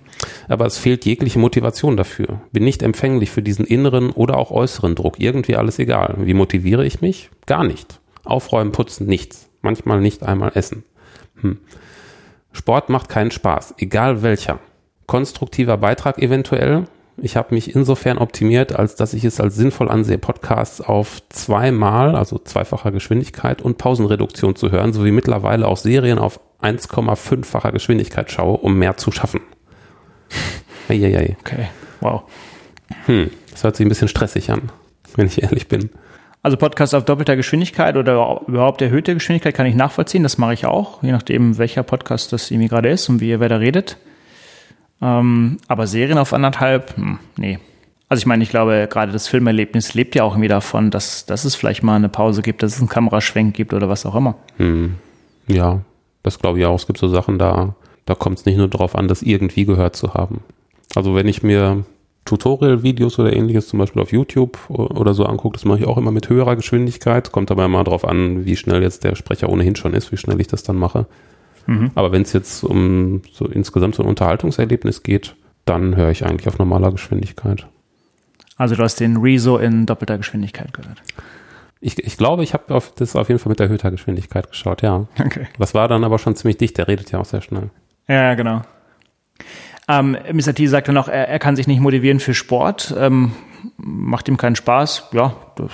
Aber 0.49 0.67
es 0.67 0.77
fehlt 0.77 1.05
jegliche 1.05 1.39
Motivation 1.39 1.97
dafür. 1.97 2.41
Bin 2.51 2.65
nicht 2.65 2.83
empfänglich 2.83 3.31
für 3.31 3.43
diesen 3.43 3.65
inneren 3.65 4.11
oder 4.11 4.39
auch 4.39 4.51
äußeren 4.51 4.97
Druck. 4.97 5.21
Irgendwie 5.21 5.55
alles 5.55 5.79
egal. 5.79 6.17
Wie 6.19 6.35
motiviere 6.35 6.85
ich 6.85 7.01
mich? 7.01 7.31
Gar 7.47 7.63
nicht. 7.63 8.01
Aufräumen, 8.25 8.73
putzen, 8.73 9.07
nichts. 9.07 9.49
Manchmal 9.63 10.01
nicht 10.01 10.25
einmal 10.25 10.53
essen. 10.55 10.83
Hm. 11.41 11.59
Sport 12.51 12.89
macht 12.89 13.09
keinen 13.09 13.31
Spaß, 13.31 13.75
egal 13.79 14.23
welcher. 14.23 14.59
Konstruktiver 15.07 15.77
Beitrag 15.77 16.19
eventuell. 16.19 16.87
Ich 17.17 17.37
habe 17.37 17.55
mich 17.55 17.75
insofern 17.75 18.19
optimiert, 18.19 18.75
als 18.75 18.97
dass 18.97 19.15
ich 19.15 19.25
es 19.25 19.41
als 19.41 19.55
sinnvoll 19.55 19.89
ansehe, 19.89 20.19
Podcasts 20.19 20.81
auf 20.81 21.23
zweimal, 21.29 22.17
also 22.17 22.39
zweifacher 22.39 22.91
Geschwindigkeit 22.91 23.63
und 23.63 23.79
Pausenreduktion 23.79 24.57
zu 24.57 24.73
hören, 24.73 24.93
sowie 24.93 25.13
mittlerweile 25.13 25.69
auch 25.69 25.77
Serien 25.77 26.19
auf 26.19 26.41
1,5-facher 26.65 27.73
Geschwindigkeit 27.73 28.31
schaue, 28.31 28.57
um 28.57 28.79
mehr 28.79 28.97
zu 28.97 29.13
schaffen. 29.13 29.41
Eieiei. 30.89 31.37
Okay, 31.41 31.69
wow. 32.01 32.23
Hm, 33.07 33.31
das 33.51 33.65
hört 33.65 33.77
sich 33.77 33.87
ein 33.87 33.89
bisschen 33.89 34.09
stressig 34.09 34.51
an, 34.51 34.71
wenn 35.17 35.27
ich 35.27 35.43
ehrlich 35.43 35.69
bin. 35.69 35.91
Also 36.43 36.59
Podcast 36.59 36.95
auf 36.95 37.05
doppelter 37.05 37.37
Geschwindigkeit 37.37 37.97
oder 37.97 38.43
überhaupt 38.47 38.83
erhöhte 38.83 39.15
Geschwindigkeit 39.15 39.55
kann 39.55 39.65
ich 39.65 39.75
nachvollziehen. 39.75 40.23
Das 40.23 40.37
mache 40.37 40.53
ich 40.53 40.67
auch, 40.67 41.03
je 41.03 41.13
nachdem, 41.13 41.57
welcher 41.57 41.83
Podcast 41.83 42.33
das 42.33 42.51
irgendwie 42.51 42.69
gerade 42.69 42.91
ist 42.91 43.09
und 43.09 43.21
wie 43.21 43.31
ihr 43.31 43.41
wer 43.41 43.49
da 43.49 43.57
redet. 43.57 43.97
Ähm, 45.01 45.59
aber 45.69 45.87
Serien 45.87 46.19
auf 46.19 46.33
anderthalb, 46.33 46.97
hm, 46.97 47.19
nee. 47.37 47.59
Also 48.11 48.21
ich 48.21 48.27
meine, 48.27 48.43
ich 48.43 48.51
glaube, 48.51 48.87
gerade 48.91 49.11
das 49.11 49.27
Filmerlebnis 49.27 49.95
lebt 49.95 50.15
ja 50.15 50.23
auch 50.23 50.33
irgendwie 50.33 50.49
davon, 50.49 50.91
dass, 50.91 51.25
dass 51.25 51.45
es 51.47 51.55
vielleicht 51.55 51.83
mal 51.83 51.97
eine 51.97 52.11
Pause 52.11 52.43
gibt, 52.43 52.63
dass 52.63 52.75
es 52.75 52.79
einen 52.79 52.91
Kameraschwenk 52.91 53.55
gibt 53.55 53.73
oder 53.73 53.89
was 53.89 54.05
auch 54.05 54.15
immer. 54.15 54.37
Hm. 54.59 54.97
Ja, 55.47 55.81
das 56.25 56.41
glaube 56.41 56.59
ich 56.59 56.67
auch. 56.67 56.75
Es 56.75 56.89
gibt 56.89 56.99
so 56.99 57.07
Sachen, 57.07 57.39
da, 57.39 57.77
da 58.07 58.17
kommt 58.17 58.41
es 58.41 58.47
nicht 58.47 58.57
nur 58.57 58.67
darauf 58.67 58.97
an, 58.97 59.07
das 59.07 59.23
irgendwie 59.23 59.65
gehört 59.65 59.95
zu 59.95 60.15
haben. 60.15 60.41
Also 60.97 61.15
wenn 61.15 61.29
ich 61.29 61.45
mir 61.45 61.85
Tutorial-Videos 62.25 63.19
oder 63.19 63.33
ähnliches 63.33 63.69
zum 63.69 63.79
Beispiel 63.79 64.03
auf 64.03 64.11
YouTube 64.11 64.59
oder 64.69 65.15
so 65.15 65.27
angucke, 65.27 65.55
das 65.55 65.65
mache 65.65 65.81
ich 65.81 65.87
auch 65.87 65.99
immer 65.99 66.11
mit 66.11 66.29
höherer 66.29 66.57
Geschwindigkeit. 66.57 67.31
Kommt 67.31 67.51
aber 67.51 67.67
immer 67.67 67.85
darauf 67.85 68.05
an, 68.07 68.47
wie 68.47 68.57
schnell 68.57 68.83
jetzt 68.83 69.05
der 69.05 69.15
Sprecher 69.15 69.51
ohnehin 69.51 69.77
schon 69.77 69.93
ist, 69.93 70.11
wie 70.11 70.17
schnell 70.17 70.41
ich 70.41 70.47
das 70.47 70.63
dann 70.63 70.77
mache. 70.77 71.07
Mhm. 71.67 71.91
Aber 71.95 72.13
wenn 72.13 72.23
es 72.23 72.33
jetzt 72.33 72.65
um 72.65 73.23
so 73.31 73.47
insgesamt 73.47 73.95
so 73.95 74.03
ein 74.03 74.09
Unterhaltungserlebnis 74.09 75.03
geht, 75.03 75.37
dann 75.67 75.97
höre 75.97 76.11
ich 76.11 76.25
eigentlich 76.25 76.49
auf 76.49 76.59
normaler 76.59 76.91
Geschwindigkeit. 76.91 77.67
Also 78.57 78.77
du 78.77 78.83
hast 78.83 79.01
den 79.01 79.19
Rezo 79.19 79.59
in 79.59 79.85
doppelter 79.85 80.17
Geschwindigkeit 80.17 80.73
gehört. 80.73 81.03
Ich, 81.87 81.99
ich 81.99 82.17
glaube, 82.17 82.43
ich 82.43 82.55
habe 82.55 82.81
das 82.97 83.15
auf 83.15 83.29
jeden 83.29 83.39
Fall 83.39 83.51
mit 83.51 83.61
erhöhter 83.61 83.91
Geschwindigkeit 83.91 84.49
geschaut, 84.49 84.81
ja. 84.81 85.07
Okay. 85.21 85.47
Das 85.59 85.75
war 85.75 85.87
dann 85.87 86.03
aber 86.03 86.19
schon 86.19 86.35
ziemlich 86.35 86.57
dicht, 86.57 86.79
der 86.79 86.89
redet 86.89 87.11
ja 87.11 87.19
auch 87.19 87.27
sehr 87.27 87.43
schnell. 87.43 87.69
Ja, 88.09 88.33
genau. 88.33 88.63
Ähm, 89.87 90.17
Mr. 90.33 90.55
T 90.55 90.67
sagte 90.67 90.95
noch, 90.95 91.09
er, 91.09 91.29
er 91.29 91.39
kann 91.39 91.57
sich 91.57 91.67
nicht 91.67 91.81
motivieren 91.81 92.21
für 92.21 92.33
Sport, 92.33 92.95
ähm, 92.99 93.33
macht 93.77 94.29
ihm 94.29 94.39
keinen 94.39 94.57
Spaß. 94.57 95.11
Ja, 95.13 95.37
das, 95.57 95.73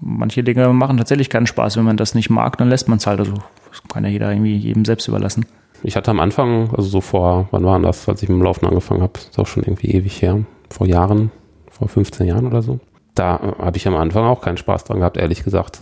manche 0.00 0.44
Dinge 0.44 0.68
machen 0.68 0.98
tatsächlich 0.98 1.30
keinen 1.30 1.46
Spaß. 1.46 1.78
Wenn 1.78 1.84
man 1.84 1.96
das 1.96 2.14
nicht 2.14 2.28
mag, 2.28 2.58
dann 2.58 2.68
lässt 2.68 2.88
man 2.88 2.98
es 2.98 3.06
halt. 3.06 3.18
Also 3.18 3.32
das 3.70 3.82
kann 3.88 4.04
ja 4.04 4.10
jeder 4.10 4.30
irgendwie 4.30 4.56
jedem 4.56 4.84
selbst 4.84 5.08
überlassen. 5.08 5.46
Ich 5.82 5.96
hatte 5.96 6.10
am 6.10 6.20
Anfang, 6.20 6.68
also 6.76 6.88
so 6.90 7.00
vor, 7.00 7.48
wann 7.52 7.64
war 7.64 7.80
das, 7.80 8.06
als 8.06 8.22
ich 8.22 8.28
mit 8.28 8.36
dem 8.36 8.44
Laufen 8.44 8.66
angefangen 8.66 9.00
habe, 9.00 9.14
ist 9.18 9.38
auch 9.38 9.46
schon 9.46 9.62
irgendwie 9.62 9.92
ewig 9.92 10.20
her, 10.20 10.40
vor 10.68 10.86
Jahren, 10.86 11.30
vor 11.70 11.88
15 11.88 12.26
Jahren 12.26 12.46
oder 12.46 12.60
so. 12.60 12.80
Da 13.14 13.56
habe 13.58 13.76
ich 13.76 13.86
am 13.86 13.96
Anfang 13.96 14.24
auch 14.24 14.40
keinen 14.40 14.56
Spaß 14.56 14.84
dran 14.84 14.98
gehabt, 15.00 15.16
ehrlich 15.16 15.44
gesagt. 15.44 15.80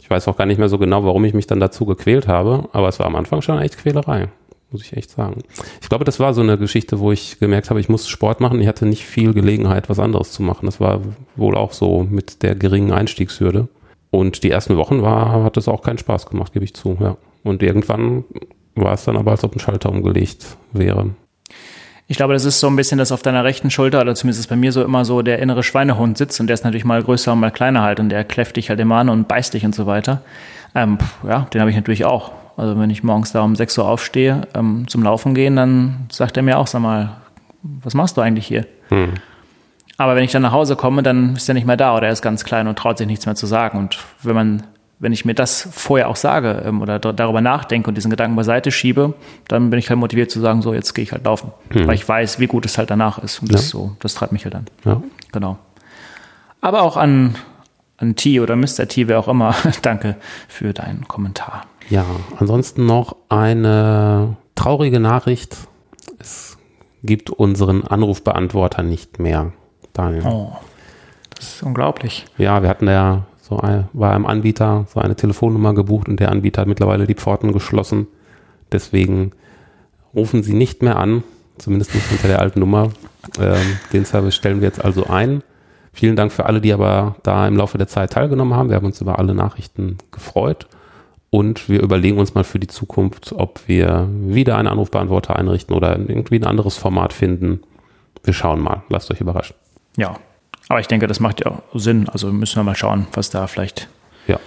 Ich 0.00 0.10
weiß 0.10 0.26
auch 0.28 0.36
gar 0.36 0.46
nicht 0.46 0.58
mehr 0.58 0.68
so 0.68 0.78
genau, 0.78 1.04
warum 1.04 1.24
ich 1.24 1.34
mich 1.34 1.46
dann 1.46 1.60
dazu 1.60 1.84
gequält 1.84 2.28
habe, 2.28 2.68
aber 2.72 2.88
es 2.88 2.98
war 2.98 3.06
am 3.06 3.16
Anfang 3.16 3.42
schon 3.42 3.60
echt 3.60 3.76
Quälerei, 3.78 4.28
muss 4.70 4.82
ich 4.82 4.96
echt 4.96 5.10
sagen. 5.10 5.42
Ich 5.82 5.88
glaube, 5.88 6.04
das 6.04 6.18
war 6.18 6.32
so 6.34 6.40
eine 6.40 6.56
Geschichte, 6.56 6.98
wo 6.98 7.12
ich 7.12 7.38
gemerkt 7.38 7.70
habe, 7.70 7.78
ich 7.78 7.88
muss 7.88 8.08
Sport 8.08 8.40
machen. 8.40 8.60
Ich 8.60 8.66
hatte 8.66 8.86
nicht 8.86 9.04
viel 9.04 9.34
Gelegenheit, 9.34 9.88
was 9.88 9.98
anderes 9.98 10.32
zu 10.32 10.42
machen. 10.42 10.66
Das 10.66 10.80
war 10.80 11.00
wohl 11.36 11.56
auch 11.56 11.72
so 11.72 12.06
mit 12.08 12.42
der 12.42 12.54
geringen 12.54 12.92
Einstiegshürde. 12.92 13.68
Und 14.10 14.42
die 14.42 14.50
ersten 14.50 14.76
Wochen 14.76 15.02
war, 15.02 15.44
hat 15.44 15.56
es 15.58 15.68
auch 15.68 15.82
keinen 15.82 15.98
Spaß 15.98 16.26
gemacht, 16.26 16.54
gebe 16.54 16.64
ich 16.64 16.74
zu, 16.74 16.96
ja. 16.98 17.16
Und 17.44 17.62
irgendwann 17.62 18.24
war 18.74 18.94
es 18.94 19.04
dann 19.04 19.16
aber, 19.16 19.32
als 19.32 19.44
ob 19.44 19.54
ein 19.54 19.60
Schalter 19.60 19.90
umgelegt 19.90 20.56
wäre. 20.72 21.10
Ich 22.10 22.16
glaube, 22.16 22.32
das 22.32 22.46
ist 22.46 22.58
so 22.58 22.66
ein 22.68 22.76
bisschen, 22.76 22.96
dass 22.96 23.12
auf 23.12 23.20
deiner 23.20 23.44
rechten 23.44 23.70
Schulter, 23.70 24.00
oder 24.00 24.14
zumindest 24.14 24.40
ist 24.40 24.46
bei 24.46 24.56
mir 24.56 24.72
so 24.72 24.82
immer 24.82 25.04
so 25.04 25.20
der 25.20 25.40
innere 25.40 25.62
Schweinehund 25.62 26.16
sitzt 26.16 26.40
und 26.40 26.46
der 26.46 26.54
ist 26.54 26.64
natürlich 26.64 26.86
mal 26.86 27.02
größer 27.02 27.32
und 27.34 27.40
mal 27.40 27.50
kleiner 27.50 27.82
halt 27.82 28.00
und 28.00 28.08
der 28.08 28.24
kläfft 28.24 28.56
dich 28.56 28.70
halt 28.70 28.80
immer 28.80 28.96
an 28.96 29.10
und 29.10 29.28
beißt 29.28 29.52
dich 29.52 29.66
und 29.66 29.74
so 29.74 29.84
weiter. 29.86 30.22
Ähm, 30.74 30.96
ja, 31.22 31.46
den 31.52 31.60
habe 31.60 31.70
ich 31.70 31.76
natürlich 31.76 32.06
auch. 32.06 32.32
Also 32.56 32.78
wenn 32.80 32.88
ich 32.88 33.02
morgens 33.02 33.32
da 33.32 33.42
um 33.42 33.54
6 33.54 33.76
Uhr 33.76 33.86
aufstehe 33.86 34.48
ähm, 34.54 34.88
zum 34.88 35.02
Laufen 35.02 35.34
gehen, 35.34 35.54
dann 35.54 36.06
sagt 36.10 36.38
er 36.38 36.42
mir 36.42 36.58
auch, 36.58 36.66
sag 36.66 36.80
mal, 36.80 37.18
was 37.62 37.92
machst 37.92 38.16
du 38.16 38.22
eigentlich 38.22 38.46
hier? 38.46 38.66
Hm. 38.88 39.12
Aber 39.98 40.16
wenn 40.16 40.24
ich 40.24 40.32
dann 40.32 40.42
nach 40.42 40.52
Hause 40.52 40.76
komme, 40.76 41.02
dann 41.02 41.36
ist 41.36 41.48
er 41.48 41.54
nicht 41.54 41.66
mehr 41.66 41.76
da 41.76 41.94
oder 41.94 42.06
er 42.06 42.12
ist 42.12 42.22
ganz 42.22 42.42
klein 42.42 42.68
und 42.68 42.78
traut 42.78 42.96
sich 42.96 43.06
nichts 43.06 43.26
mehr 43.26 43.34
zu 43.34 43.46
sagen. 43.46 43.78
Und 43.78 43.98
wenn 44.22 44.34
man 44.34 44.62
wenn 45.00 45.12
ich 45.12 45.24
mir 45.24 45.34
das 45.34 45.68
vorher 45.70 46.08
auch 46.08 46.16
sage 46.16 46.62
ähm, 46.64 46.82
oder 46.82 46.98
darüber 46.98 47.40
nachdenke 47.40 47.88
und 47.88 47.94
diesen 47.94 48.10
Gedanken 48.10 48.36
beiseite 48.36 48.70
schiebe, 48.72 49.14
dann 49.46 49.70
bin 49.70 49.78
ich 49.78 49.88
halt 49.90 49.98
motiviert 49.98 50.30
zu 50.30 50.40
sagen, 50.40 50.62
so 50.62 50.74
jetzt 50.74 50.94
gehe 50.94 51.02
ich 51.02 51.12
halt 51.12 51.24
laufen, 51.24 51.52
mhm. 51.72 51.86
weil 51.86 51.94
ich 51.94 52.08
weiß, 52.08 52.40
wie 52.40 52.46
gut 52.46 52.66
es 52.66 52.78
halt 52.78 52.90
danach 52.90 53.18
ist 53.18 53.40
und 53.40 53.48
ja. 53.50 53.56
das 53.56 53.68
so, 53.68 53.96
das 54.00 54.14
treibt 54.14 54.32
mich 54.32 54.44
halt 54.44 54.54
an. 54.54 54.66
Ja. 54.84 55.02
Genau. 55.32 55.58
Aber 56.60 56.82
auch 56.82 56.96
an 56.96 57.36
an 57.98 58.14
T 58.14 58.40
oder 58.40 58.56
Mr. 58.56 58.88
T, 58.88 59.08
wer 59.08 59.18
auch 59.18 59.28
immer, 59.28 59.54
danke 59.82 60.16
für 60.46 60.72
deinen 60.72 61.06
Kommentar. 61.06 61.66
Ja, 61.90 62.06
ansonsten 62.38 62.86
noch 62.86 63.16
eine 63.28 64.36
traurige 64.54 65.00
Nachricht. 65.00 65.56
Es 66.18 66.56
gibt 67.02 67.30
unseren 67.30 67.84
Anrufbeantworter 67.84 68.82
nicht 68.82 69.18
mehr, 69.18 69.52
Daniel. 69.92 70.22
Oh, 70.24 70.56
das 71.34 71.56
ist 71.56 71.62
unglaublich. 71.62 72.26
Ja, 72.36 72.62
wir 72.62 72.68
hatten 72.68 72.88
ja 72.88 73.24
so 73.48 73.58
ein, 73.58 73.88
war 73.92 74.14
einem 74.14 74.26
Anbieter 74.26 74.86
so 74.92 75.00
eine 75.00 75.16
Telefonnummer 75.16 75.74
gebucht 75.74 76.08
und 76.08 76.20
der 76.20 76.30
Anbieter 76.30 76.62
hat 76.62 76.68
mittlerweile 76.68 77.06
die 77.06 77.14
Pforten 77.14 77.52
geschlossen. 77.52 78.06
Deswegen 78.70 79.32
rufen 80.14 80.42
Sie 80.42 80.52
nicht 80.52 80.82
mehr 80.82 80.96
an, 80.96 81.22
zumindest 81.56 81.94
nicht 81.94 82.10
unter 82.10 82.28
der 82.28 82.40
alten 82.40 82.60
Nummer. 82.60 82.90
Ähm, 83.40 83.78
den 83.92 84.04
Service 84.04 84.34
stellen 84.34 84.60
wir 84.60 84.68
jetzt 84.68 84.84
also 84.84 85.06
ein. 85.06 85.42
Vielen 85.92 86.16
Dank 86.16 86.30
für 86.32 86.46
alle, 86.46 86.60
die 86.60 86.72
aber 86.72 87.16
da 87.22 87.48
im 87.48 87.56
Laufe 87.56 87.78
der 87.78 87.88
Zeit 87.88 88.12
teilgenommen 88.12 88.54
haben. 88.54 88.68
Wir 88.68 88.76
haben 88.76 88.86
uns 88.86 89.00
über 89.00 89.18
alle 89.18 89.34
Nachrichten 89.34 89.96
gefreut. 90.12 90.66
Und 91.30 91.68
wir 91.68 91.82
überlegen 91.82 92.18
uns 92.18 92.34
mal 92.34 92.44
für 92.44 92.58
die 92.58 92.68
Zukunft, 92.68 93.34
ob 93.36 93.66
wir 93.66 94.08
wieder 94.10 94.56
einen 94.56 94.68
Anrufbeantworter 94.68 95.36
einrichten 95.36 95.74
oder 95.74 95.98
irgendwie 95.98 96.38
ein 96.38 96.46
anderes 96.46 96.76
Format 96.76 97.12
finden. 97.12 97.60
Wir 98.22 98.32
schauen 98.32 98.60
mal. 98.60 98.82
Lasst 98.88 99.10
euch 99.10 99.20
überraschen. 99.20 99.56
Ja, 99.96 100.16
aber 100.68 100.80
ich 100.80 100.86
denke, 100.86 101.06
das 101.06 101.20
macht 101.20 101.44
ja 101.44 101.62
Sinn. 101.74 102.08
Also 102.08 102.32
müssen 102.32 102.56
wir 102.56 102.62
mal 102.64 102.76
schauen, 102.76 103.06
was 103.12 103.30
da 103.30 103.46
vielleicht, 103.46 103.88
ja. 104.26 104.38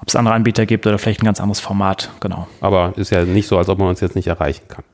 ob 0.00 0.08
es 0.08 0.16
andere 0.16 0.34
Anbieter 0.34 0.66
gibt 0.66 0.86
oder 0.86 0.98
vielleicht 0.98 1.22
ein 1.22 1.26
ganz 1.26 1.40
anderes 1.40 1.60
Format. 1.60 2.10
Genau. 2.20 2.48
Aber 2.60 2.92
ist 2.96 3.10
ja 3.10 3.24
nicht 3.24 3.46
so, 3.46 3.56
als 3.58 3.68
ob 3.68 3.78
man 3.78 3.88
uns 3.88 4.00
jetzt 4.00 4.16
nicht 4.16 4.26
erreichen 4.26 4.66
kann. 4.68 4.84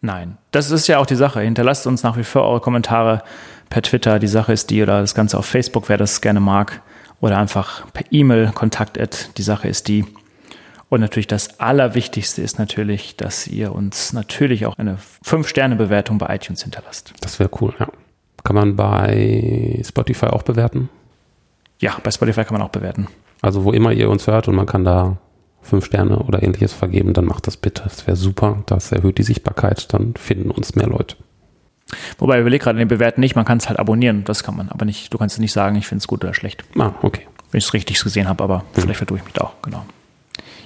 Nein, 0.00 0.36
das 0.50 0.70
ist 0.70 0.86
ja 0.86 0.98
auch 0.98 1.06
die 1.06 1.14
Sache. 1.14 1.40
Hinterlasst 1.40 1.86
uns 1.86 2.02
nach 2.02 2.16
wie 2.18 2.24
vor 2.24 2.42
eure 2.42 2.60
Kommentare 2.60 3.22
per 3.70 3.82
Twitter. 3.82 4.18
Die 4.18 4.26
Sache 4.26 4.52
ist 4.52 4.70
die 4.70 4.82
oder 4.82 5.00
das 5.00 5.14
Ganze 5.14 5.38
auf 5.38 5.46
Facebook, 5.46 5.88
wer 5.88 5.96
das 5.96 6.20
gerne 6.20 6.40
mag. 6.40 6.82
Oder 7.20 7.38
einfach 7.38 7.90
per 7.92 8.04
E-Mail, 8.10 8.50
Kontakt 8.52 8.98
die 9.38 9.42
Sache 9.42 9.68
ist 9.68 9.88
die. 9.88 10.04
Und 10.90 11.00
natürlich 11.00 11.26
das 11.26 11.58
Allerwichtigste 11.58 12.42
ist 12.42 12.58
natürlich, 12.58 13.16
dass 13.16 13.46
ihr 13.46 13.74
uns 13.74 14.12
natürlich 14.12 14.66
auch 14.66 14.76
eine 14.76 14.98
5-Sterne-Bewertung 15.24 16.18
bei 16.18 16.34
iTunes 16.34 16.62
hinterlasst. 16.62 17.14
Das 17.20 17.40
wäre 17.40 17.50
cool, 17.60 17.74
ja. 17.80 17.88
Kann 18.44 18.56
man 18.56 18.76
bei 18.76 19.80
Spotify 19.84 20.26
auch 20.26 20.42
bewerten? 20.42 20.90
Ja, 21.80 21.96
bei 22.02 22.10
Spotify 22.10 22.44
kann 22.44 22.58
man 22.58 22.62
auch 22.62 22.70
bewerten. 22.70 23.08
Also 23.40 23.64
wo 23.64 23.72
immer 23.72 23.92
ihr 23.92 24.10
uns 24.10 24.26
hört 24.26 24.48
und 24.48 24.54
man 24.54 24.66
kann 24.66 24.84
da 24.84 25.16
fünf 25.62 25.86
Sterne 25.86 26.18
oder 26.18 26.42
ähnliches 26.42 26.72
vergeben, 26.72 27.14
dann 27.14 27.24
macht 27.24 27.46
das 27.46 27.56
bitte. 27.56 27.82
Das 27.84 28.06
wäre 28.06 28.16
super. 28.16 28.62
Das 28.66 28.92
erhöht 28.92 29.18
die 29.18 29.22
Sichtbarkeit, 29.22 29.92
dann 29.92 30.14
finden 30.14 30.50
uns 30.50 30.76
mehr 30.76 30.86
Leute. 30.86 31.16
Wobei, 32.18 32.36
ich 32.36 32.40
überlege 32.42 32.64
gerade, 32.64 32.78
den 32.78 32.88
bewerten 32.88 33.20
nicht, 33.20 33.34
man 33.34 33.44
kann 33.44 33.58
es 33.58 33.68
halt 33.68 33.78
abonnieren, 33.78 34.24
das 34.24 34.42
kann 34.42 34.56
man, 34.56 34.68
aber 34.68 34.84
nicht, 34.84 35.12
du 35.12 35.18
kannst 35.18 35.38
nicht 35.38 35.52
sagen, 35.52 35.76
ich 35.76 35.86
finde 35.86 36.00
es 36.00 36.08
gut 36.08 36.24
oder 36.24 36.34
schlecht. 36.34 36.64
Ah, 36.78 36.92
okay. 37.02 37.26
Wenn 37.50 37.58
ich 37.58 37.64
es 37.66 37.72
richtig 37.72 38.02
gesehen 38.02 38.28
habe, 38.28 38.42
aber 38.42 38.60
hm. 38.60 38.64
vielleicht 38.74 38.98
vertue 38.98 39.18
ich 39.18 39.24
mich 39.24 39.34
da 39.34 39.42
auch, 39.42 39.62
genau. 39.62 39.84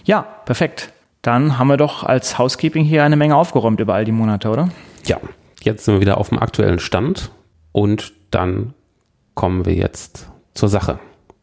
Ja, 0.05 0.23
perfekt. 0.23 0.93
Dann 1.23 1.59
haben 1.59 1.69
wir 1.69 1.77
doch 1.77 2.05
als 2.05 2.39
Housekeeping 2.39 2.85
hier 2.85 3.05
eine 3.05 3.17
Menge 3.17 3.37
aufgeräumt 3.37 3.81
über 3.81 3.95
all 3.95 4.05
die 4.05 4.13
Monate, 4.13 4.49
oder? 4.49 4.69
Ja, 5.07 5.19
jetzt 5.63 5.85
sind 5.85 5.95
wir 5.95 6.01
wieder 6.01 6.19
auf 6.19 6.29
dem 6.29 6.39
aktuellen 6.39 6.79
Stand 6.79 7.31
und 7.73 8.13
dann 8.31 8.75
kommen 9.35 9.65
wir 9.65 9.75
jetzt 9.75 10.29
zur 10.55 10.69
Sache. 10.69 10.99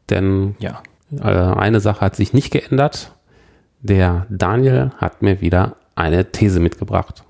Denn 0.09 0.55
ja. 0.59 0.81
äh, 1.11 1.23
eine 1.23 1.79
Sache 1.79 2.01
hat 2.01 2.15
sich 2.15 2.33
nicht 2.33 2.51
geändert. 2.51 3.13
Der 3.81 4.25
Daniel 4.29 4.91
hat 4.97 5.21
mir 5.21 5.41
wieder 5.41 5.77
eine 5.95 6.31
These 6.31 6.59
mitgebracht. 6.59 7.23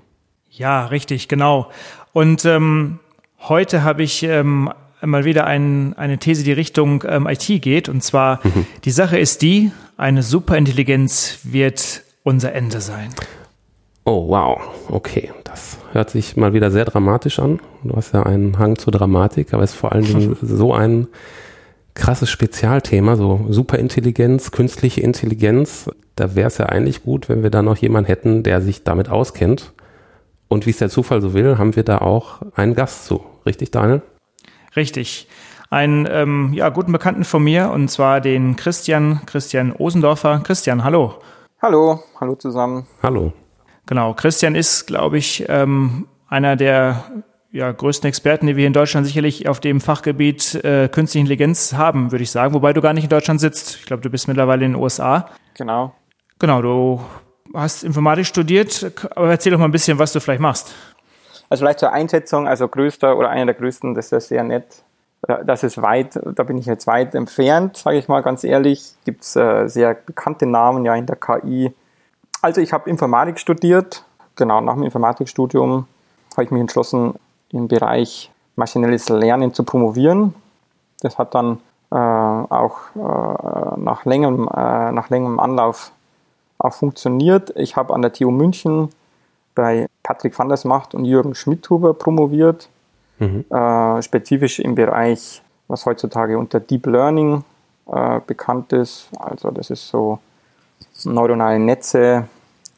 Ja, 0.50 0.86
richtig, 0.86 1.28
genau. 1.28 1.70
Und 2.12 2.44
ähm, 2.44 2.98
heute 3.40 3.84
habe 3.84 4.02
ich 4.02 4.22
ähm, 4.22 4.72
mal 5.02 5.24
wieder 5.24 5.46
ein, 5.46 5.94
eine 5.94 6.18
These, 6.18 6.44
die 6.44 6.52
Richtung 6.52 7.04
ähm, 7.06 7.26
IT 7.26 7.46
geht. 7.62 7.88
Und 7.88 8.02
zwar, 8.02 8.40
mhm. 8.42 8.66
die 8.84 8.90
Sache 8.90 9.18
ist 9.18 9.42
die, 9.42 9.70
eine 9.96 10.22
Superintelligenz 10.22 11.40
wird 11.44 12.02
unser 12.22 12.52
Ende 12.54 12.80
sein. 12.80 13.14
Oh, 14.08 14.28
wow. 14.28 14.60
Okay, 14.88 15.32
das 15.42 15.78
hört 15.90 16.10
sich 16.10 16.36
mal 16.36 16.52
wieder 16.52 16.70
sehr 16.70 16.84
dramatisch 16.84 17.40
an. 17.40 17.58
Du 17.82 17.96
hast 17.96 18.14
ja 18.14 18.22
einen 18.22 18.56
Hang 18.56 18.78
zur 18.78 18.92
Dramatik, 18.92 19.52
aber 19.52 19.64
es 19.64 19.72
ist 19.72 19.76
vor 19.76 19.90
allen 19.90 20.04
Dingen 20.04 20.36
so 20.42 20.72
ein 20.72 21.08
krasses 21.94 22.30
Spezialthema, 22.30 23.16
so 23.16 23.46
Superintelligenz, 23.48 24.52
künstliche 24.52 25.00
Intelligenz. 25.00 25.90
Da 26.14 26.36
wäre 26.36 26.46
es 26.46 26.58
ja 26.58 26.66
eigentlich 26.66 27.02
gut, 27.02 27.28
wenn 27.28 27.42
wir 27.42 27.50
da 27.50 27.62
noch 27.62 27.78
jemanden 27.78 28.06
hätten, 28.06 28.42
der 28.44 28.60
sich 28.60 28.84
damit 28.84 29.08
auskennt. 29.08 29.72
Und 30.46 30.66
wie 30.66 30.70
es 30.70 30.78
der 30.78 30.88
Zufall 30.88 31.20
so 31.20 31.34
will, 31.34 31.58
haben 31.58 31.74
wir 31.74 31.82
da 31.82 31.98
auch 31.98 32.42
einen 32.54 32.76
Gast 32.76 33.06
zu. 33.06 33.24
Richtig, 33.44 33.72
Daniel? 33.72 34.02
Richtig. 34.76 35.26
Einen 35.68 36.06
ähm, 36.08 36.52
ja, 36.54 36.68
guten 36.68 36.92
Bekannten 36.92 37.24
von 37.24 37.42
mir, 37.42 37.72
und 37.72 37.90
zwar 37.90 38.20
den 38.20 38.54
Christian, 38.54 39.22
Christian 39.26 39.72
Osendorfer. 39.72 40.42
Christian, 40.44 40.84
hallo. 40.84 41.14
Hallo, 41.60 42.04
hallo 42.20 42.36
zusammen. 42.36 42.86
Hallo. 43.02 43.32
Genau, 43.86 44.14
Christian 44.14 44.54
ist, 44.54 44.86
glaube 44.86 45.18
ich, 45.18 45.44
ähm, 45.48 46.08
einer 46.28 46.56
der 46.56 47.04
ja, 47.52 47.70
größten 47.70 48.08
Experten, 48.08 48.46
die 48.46 48.56
wir 48.56 48.66
in 48.66 48.72
Deutschland 48.72 49.06
sicherlich 49.06 49.48
auf 49.48 49.60
dem 49.60 49.80
Fachgebiet 49.80 50.56
äh, 50.56 50.88
Künstliche 50.88 51.20
Intelligenz 51.20 51.72
haben, 51.74 52.12
würde 52.12 52.24
ich 52.24 52.30
sagen. 52.30 52.52
Wobei 52.52 52.72
du 52.72 52.82
gar 52.82 52.92
nicht 52.92 53.04
in 53.04 53.10
Deutschland 53.10 53.40
sitzt. 53.40 53.76
Ich 53.76 53.86
glaube, 53.86 54.02
du 54.02 54.10
bist 54.10 54.28
mittlerweile 54.28 54.64
in 54.64 54.72
den 54.72 54.82
USA. 54.82 55.30
Genau. 55.54 55.94
Genau, 56.38 56.60
du 56.60 57.00
hast 57.54 57.84
Informatik 57.84 58.26
studiert, 58.26 58.92
aber 59.14 59.30
erzähl 59.30 59.52
doch 59.52 59.58
mal 59.58 59.64
ein 59.66 59.72
bisschen, 59.72 59.98
was 59.98 60.12
du 60.12 60.20
vielleicht 60.20 60.42
machst. 60.42 60.74
Also 61.48 61.62
vielleicht 61.64 61.78
zur 61.78 61.92
Einschätzung, 61.92 62.48
also 62.48 62.68
größter 62.68 63.16
oder 63.16 63.30
einer 63.30 63.46
der 63.46 63.54
größten, 63.54 63.94
das 63.94 64.12
ist 64.12 64.28
sehr 64.28 64.42
nett. 64.42 64.82
Das 65.22 65.62
ist 65.62 65.80
weit, 65.80 66.20
da 66.22 66.42
bin 66.42 66.58
ich 66.58 66.66
jetzt 66.66 66.86
weit 66.86 67.14
entfernt, 67.14 67.76
sage 67.76 67.96
ich 67.96 68.06
mal 68.06 68.22
ganz 68.22 68.44
ehrlich. 68.44 68.92
Gibt 69.04 69.22
es 69.22 69.34
äh, 69.34 69.66
sehr 69.68 69.94
bekannte 69.94 70.44
Namen 70.46 70.84
ja 70.84 70.94
in 70.94 71.06
der 71.06 71.16
KI 71.16 71.72
also 72.46 72.60
ich 72.60 72.72
habe 72.72 72.88
Informatik 72.88 73.40
studiert. 73.40 74.04
Genau, 74.36 74.60
nach 74.60 74.74
dem 74.74 74.84
Informatikstudium 74.84 75.86
habe 76.32 76.44
ich 76.44 76.50
mich 76.52 76.60
entschlossen, 76.60 77.14
im 77.50 77.66
Bereich 77.66 78.30
maschinelles 78.54 79.08
Lernen 79.08 79.52
zu 79.52 79.64
promovieren. 79.64 80.32
Das 81.00 81.18
hat 81.18 81.34
dann 81.34 81.58
äh, 81.90 81.96
auch 81.96 82.76
äh, 82.94 83.80
nach, 83.80 84.04
längerem, 84.04 84.46
äh, 84.46 84.92
nach 84.92 85.10
längerem 85.10 85.40
Anlauf 85.40 85.90
auch 86.58 86.72
funktioniert. 86.72 87.52
Ich 87.56 87.74
habe 87.74 87.92
an 87.92 88.02
der 88.02 88.12
TU 88.12 88.30
München 88.30 88.90
bei 89.56 89.88
Patrick 90.04 90.38
van 90.38 90.48
der 90.48 90.58
Macht 90.64 90.94
und 90.94 91.04
Jürgen 91.04 91.34
Schmidhuber 91.34 91.94
promoviert, 91.94 92.68
mhm. 93.18 93.44
Äh, 93.50 94.02
spezifisch 94.02 94.60
im 94.60 94.76
Bereich, 94.76 95.42
was 95.66 95.84
heutzutage 95.84 96.38
unter 96.38 96.60
Deep 96.60 96.86
Learning 96.86 97.42
äh, 97.90 98.20
bekannt 98.24 98.72
ist. 98.72 99.08
Also 99.18 99.50
das 99.50 99.70
ist 99.70 99.88
so 99.88 100.20
neuronale 101.04 101.58
Netze, 101.58 102.28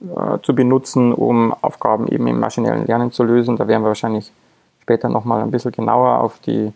äh, 0.00 0.38
zu 0.42 0.54
benutzen, 0.54 1.12
um 1.12 1.54
Aufgaben 1.60 2.08
eben 2.08 2.26
im 2.26 2.38
maschinellen 2.40 2.86
Lernen 2.86 3.12
zu 3.12 3.24
lösen. 3.24 3.56
Da 3.56 3.66
werden 3.68 3.82
wir 3.82 3.88
wahrscheinlich 3.88 4.32
später 4.80 5.08
nochmal 5.08 5.42
ein 5.42 5.50
bisschen 5.50 5.72
genauer 5.72 6.20
auf 6.20 6.38
die, 6.40 6.72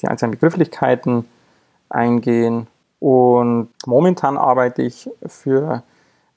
die 0.00 0.08
einzelnen 0.08 0.32
Begrifflichkeiten 0.32 1.26
eingehen. 1.88 2.66
Und 2.98 3.68
momentan 3.86 4.36
arbeite 4.36 4.82
ich 4.82 5.10
für 5.26 5.82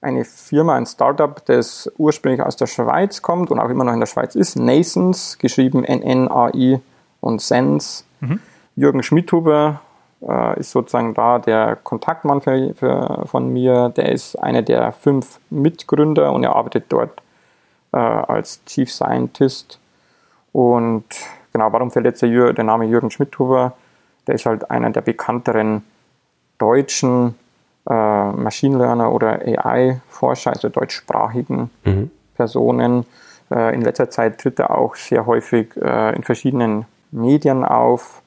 eine 0.01 0.23
Firma, 0.25 0.75
ein 0.75 0.85
Startup, 0.85 1.43
das 1.45 1.91
ursprünglich 1.97 2.41
aus 2.41 2.55
der 2.55 2.67
Schweiz 2.67 3.21
kommt 3.21 3.49
und 3.49 3.59
auch 3.59 3.69
immer 3.69 3.83
noch 3.83 3.93
in 3.93 3.99
der 3.99 4.07
Schweiz 4.07 4.35
ist, 4.35 4.55
Nasons, 4.55 5.37
geschrieben 5.39 5.83
N-N-A-I 5.83 6.79
und 7.21 7.41
Sense. 7.41 8.03
Mhm. 8.19 8.39
Jürgen 8.75 9.03
Schmidhuber 9.03 9.81
äh, 10.21 10.60
ist 10.60 10.71
sozusagen 10.71 11.13
da 11.13 11.39
der 11.39 11.75
Kontaktmann 11.75 12.41
für, 12.41 12.73
für, 12.73 13.23
von 13.25 13.51
mir. 13.51 13.89
Der 13.89 14.12
ist 14.12 14.36
einer 14.36 14.62
der 14.62 14.91
fünf 14.91 15.39
Mitgründer 15.49 16.32
und 16.32 16.43
er 16.43 16.56
arbeitet 16.56 16.86
dort 16.89 17.21
äh, 17.91 17.97
als 17.97 18.63
Chief 18.65 18.91
Scientist. 18.91 19.80
Und 20.51 21.06
genau, 21.54 21.71
warum 21.71 21.91
fällt 21.91 22.06
jetzt 22.06 22.21
der, 22.21 22.54
der 22.54 22.63
Name 22.63 22.86
Jürgen 22.86 23.12
Schmidhuber? 23.12 23.73
Der 24.28 24.36
ist 24.36 24.45
halt 24.45 24.71
einer 24.71 24.89
der 24.89 25.01
bekannteren 25.01 25.84
deutschen 26.58 27.36
äh, 27.89 28.32
Machine 28.32 28.78
Learner 28.78 29.12
oder 29.12 29.39
AI-Forscher, 29.41 30.51
also 30.51 30.69
deutschsprachigen 30.69 31.69
mhm. 31.84 32.12
Personen. 32.36 33.06
Äh, 33.51 33.75
in 33.75 33.82
letzter 33.82 34.10
Zeit 34.10 34.39
tritt 34.39 34.60
er 34.60 34.75
auch 34.75 34.95
sehr 34.95 35.25
häufig 35.25 35.75
äh, 35.78 36.15
in 36.15 36.23
verschiedenen 36.23 36.86
Medien 37.12 37.63
auf. 37.63 38.21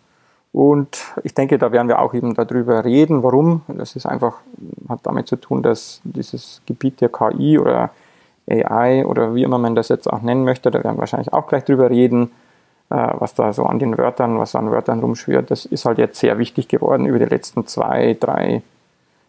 Und 0.58 1.14
ich 1.22 1.34
denke, 1.34 1.56
da 1.56 1.70
werden 1.70 1.86
wir 1.86 2.00
auch 2.00 2.14
eben 2.14 2.34
darüber 2.34 2.84
reden. 2.84 3.22
Warum? 3.22 3.62
Das 3.68 3.94
ist 3.94 4.06
einfach, 4.06 4.38
hat 4.88 4.98
damit 5.04 5.28
zu 5.28 5.36
tun, 5.36 5.62
dass 5.62 6.00
dieses 6.02 6.62
Gebiet 6.66 7.00
der 7.00 7.10
KI 7.10 7.60
oder 7.60 7.90
AI 8.50 9.06
oder 9.06 9.36
wie 9.36 9.44
immer 9.44 9.58
man 9.58 9.76
das 9.76 9.88
jetzt 9.88 10.12
auch 10.12 10.20
nennen 10.20 10.42
möchte, 10.42 10.72
da 10.72 10.82
werden 10.82 10.96
wir 10.96 11.02
wahrscheinlich 11.02 11.32
auch 11.32 11.46
gleich 11.46 11.64
drüber 11.64 11.90
reden, 11.90 12.32
äh, 12.90 12.96
was 13.20 13.34
da 13.34 13.52
so 13.52 13.66
an 13.66 13.78
den 13.78 13.96
Wörtern, 13.96 14.40
was 14.40 14.56
an 14.56 14.72
Wörtern 14.72 14.98
rumschwirrt. 14.98 15.48
Das 15.48 15.64
ist 15.64 15.84
halt 15.84 15.98
jetzt 15.98 16.18
sehr 16.18 16.38
wichtig 16.38 16.66
geworden 16.66 17.06
über 17.06 17.20
die 17.20 17.26
letzten 17.26 17.64
zwei, 17.68 18.16
drei, 18.18 18.62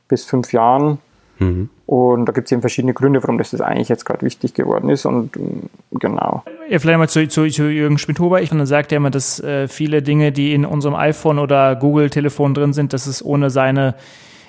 bis 0.08 0.26
fünf 0.26 0.52
Jahren. 0.52 0.98
Mhm. 1.40 1.70
Und 1.86 2.26
da 2.26 2.34
gibt 2.34 2.48
es 2.48 2.52
eben 2.52 2.62
verschiedene 2.62 2.94
Gründe, 2.94 3.24
warum 3.24 3.38
das 3.38 3.60
eigentlich 3.60 3.90
jetzt 3.90 4.06
gerade 4.06 4.22
wichtig 4.22 4.54
geworden 4.54 4.90
ist. 4.90 5.06
Und 5.06 5.36
mm, 5.36 5.98
genau. 6.00 6.44
Ja, 6.70 6.80
vielleicht 6.80 7.00
mal 7.00 7.10
zu, 7.10 7.28
zu, 7.28 7.48
zu 7.48 7.64
Jürgen 7.64 7.98
Schmidhuber. 7.98 8.42
Ich 8.42 8.50
finde, 8.50 8.68
sagt 8.68 8.92
ja 8.92 8.98
immer, 8.98 9.10
dass 9.10 9.40
äh, 9.40 9.68
viele 9.68 10.04
Dinge, 10.04 10.32
die 10.32 10.54
in 10.54 10.66
unserem 10.66 10.96
iPhone 10.96 11.40
oder 11.40 11.76
Google-Telefon 11.76 12.54
drin 12.54 12.74
sind, 12.74 12.94
dass 12.94 13.08
es 13.08 13.26
ohne 13.26 13.50
seine 13.50 13.96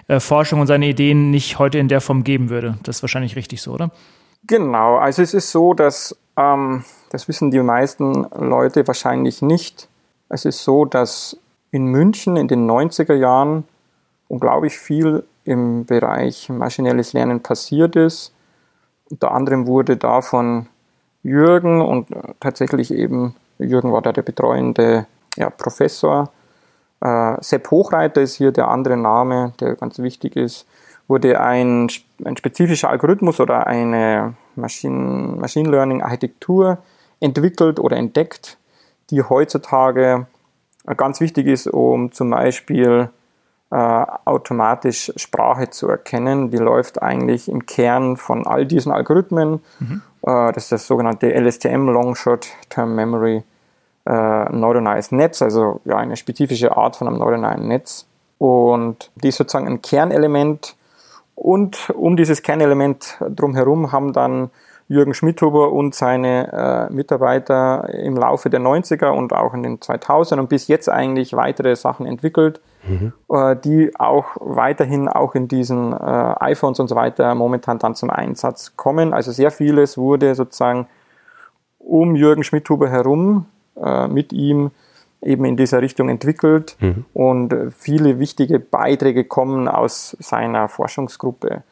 äh, 0.09 0.20
Forschung 0.20 0.61
und 0.61 0.66
seine 0.66 0.87
Ideen 0.87 1.31
nicht 1.31 1.59
heute 1.59 1.79
in 1.79 1.88
der 1.88 2.00
Form 2.00 2.24
geben 2.24 2.50
würde. 2.50 2.76
Das 2.83 2.96
ist 2.96 3.03
wahrscheinlich 3.03 3.37
richtig 3.37 3.62
so, 3.62 3.72
oder? 3.72 3.90
Genau. 4.46 4.96
Also 4.96 5.22
es 5.22 5.33
ist 5.33 5.50
so, 5.50 5.72
dass, 5.72 6.16
ähm, 6.37 6.85
das 7.11 7.29
wissen 7.29 7.50
die 7.50 7.61
meisten 7.61 8.26
Leute 8.37 8.87
wahrscheinlich 8.87 9.40
nicht. 9.40 9.88
Es 10.29 10.44
ist 10.44 10.64
so, 10.64 10.85
dass 10.85 11.37
in 11.70 11.87
München 11.87 12.37
in 12.37 12.48
den 12.48 12.68
90er 12.68 13.14
Jahren 13.14 13.64
unglaublich 14.29 14.79
viel 14.79 15.24
im 15.50 15.84
Bereich 15.84 16.48
maschinelles 16.48 17.12
Lernen 17.12 17.42
passiert 17.42 17.96
ist. 17.96 18.32
Unter 19.10 19.32
anderem 19.32 19.66
wurde 19.66 19.96
da 19.96 20.22
von 20.22 20.66
Jürgen 21.22 21.82
und 21.82 22.08
tatsächlich 22.38 22.94
eben, 22.94 23.34
Jürgen 23.58 23.92
war 23.92 24.00
da 24.00 24.12
der 24.12 24.22
betreuende 24.22 25.06
ja, 25.36 25.50
Professor. 25.50 26.30
Äh, 27.00 27.36
Sepp 27.40 27.70
Hochreiter 27.70 28.22
ist 28.22 28.36
hier 28.36 28.52
der 28.52 28.68
andere 28.68 28.96
Name, 28.96 29.52
der 29.60 29.74
ganz 29.74 29.98
wichtig 29.98 30.36
ist. 30.36 30.66
Wurde 31.08 31.40
ein, 31.40 31.88
ein 32.24 32.36
spezifischer 32.36 32.88
Algorithmus 32.88 33.40
oder 33.40 33.66
eine 33.66 34.34
Machine, 34.54 35.36
Machine 35.36 35.68
Learning 35.68 36.02
Architektur 36.02 36.78
entwickelt 37.18 37.80
oder 37.80 37.96
entdeckt, 37.96 38.56
die 39.10 39.22
heutzutage 39.22 40.26
ganz 40.96 41.20
wichtig 41.20 41.46
ist, 41.48 41.66
um 41.66 42.12
zum 42.12 42.30
Beispiel 42.30 43.08
äh, 43.08 43.19
automatisch 43.76 45.12
Sprache 45.16 45.70
zu 45.70 45.88
erkennen. 45.88 46.50
Die 46.50 46.56
läuft 46.56 47.02
eigentlich 47.02 47.48
im 47.48 47.66
Kern 47.66 48.16
von 48.16 48.46
all 48.46 48.66
diesen 48.66 48.90
Algorithmen. 48.90 49.61
Mhm. 49.78 50.02
Äh, 50.22 50.52
das 50.52 50.64
ist 50.64 50.72
das 50.72 50.87
sogenannte 50.87 51.33
LSTM, 51.33 51.88
Long 51.88 52.14
Short 52.14 52.48
Term 52.68 52.94
Memory 52.94 53.42
äh, 54.06 54.44
Neuronales 54.50 55.12
Netz, 55.12 55.42
also 55.42 55.80
ja, 55.85 55.96
eine 55.96 56.16
spezifische 56.16 56.76
Art 56.76 56.96
von 56.96 57.06
einem 57.06 57.18
neuronalen 57.18 57.68
Netz. 57.68 58.06
Und 58.38 59.11
die 59.16 59.28
ist 59.28 59.37
sozusagen 59.37 59.66
ein 59.66 59.83
Kernelement. 59.83 60.74
Und 61.35 61.90
um 61.90 62.16
dieses 62.16 62.42
Kernelement 62.42 63.18
drumherum 63.20 63.92
haben 63.92 64.12
dann 64.12 64.50
Jürgen 64.88 65.14
Schmidhuber 65.14 65.70
und 65.70 65.94
seine 65.94 66.88
äh, 66.90 66.92
Mitarbeiter 66.92 67.88
im 67.94 68.16
Laufe 68.16 68.50
der 68.50 68.61
90er 68.61 69.11
und 69.11 69.33
auch 69.33 69.54
in 69.54 69.62
den 69.62 69.78
2000ern 69.78 70.40
und 70.40 70.48
bis 70.48 70.66
jetzt 70.66 70.88
eigentlich 70.88 71.35
weitere 71.35 71.76
Sachen 71.76 72.06
entwickelt, 72.06 72.61
mhm. 72.86 73.12
äh, 73.30 73.56
die 73.56 73.92
auch 73.98 74.36
weiterhin 74.40 75.08
auch 75.08 75.34
in 75.34 75.48
diesen 75.48 75.92
äh, 75.92 75.96
iPhones 75.96 76.80
und 76.80 76.88
so 76.88 76.94
weiter 76.94 77.34
momentan 77.34 77.78
dann 77.78 77.94
zum 77.94 78.10
Einsatz 78.10 78.76
kommen. 78.76 79.12
Also 79.12 79.32
sehr 79.32 79.50
vieles 79.50 79.98
wurde 79.98 80.34
sozusagen 80.34 80.86
um 81.78 82.14
Jürgen 82.14 82.44
Schmidhuber 82.44 82.88
herum 82.88 83.46
äh, 83.80 84.08
mit 84.08 84.32
ihm 84.32 84.70
eben 85.22 85.44
in 85.44 85.56
dieser 85.56 85.82
Richtung 85.82 86.08
entwickelt 86.08 86.76
mhm. 86.80 87.04
und 87.12 87.54
viele 87.76 88.18
wichtige 88.18 88.58
Beiträge 88.58 89.24
kommen 89.24 89.68
aus 89.68 90.16
seiner 90.18 90.68
Forschungsgruppe. 90.68 91.62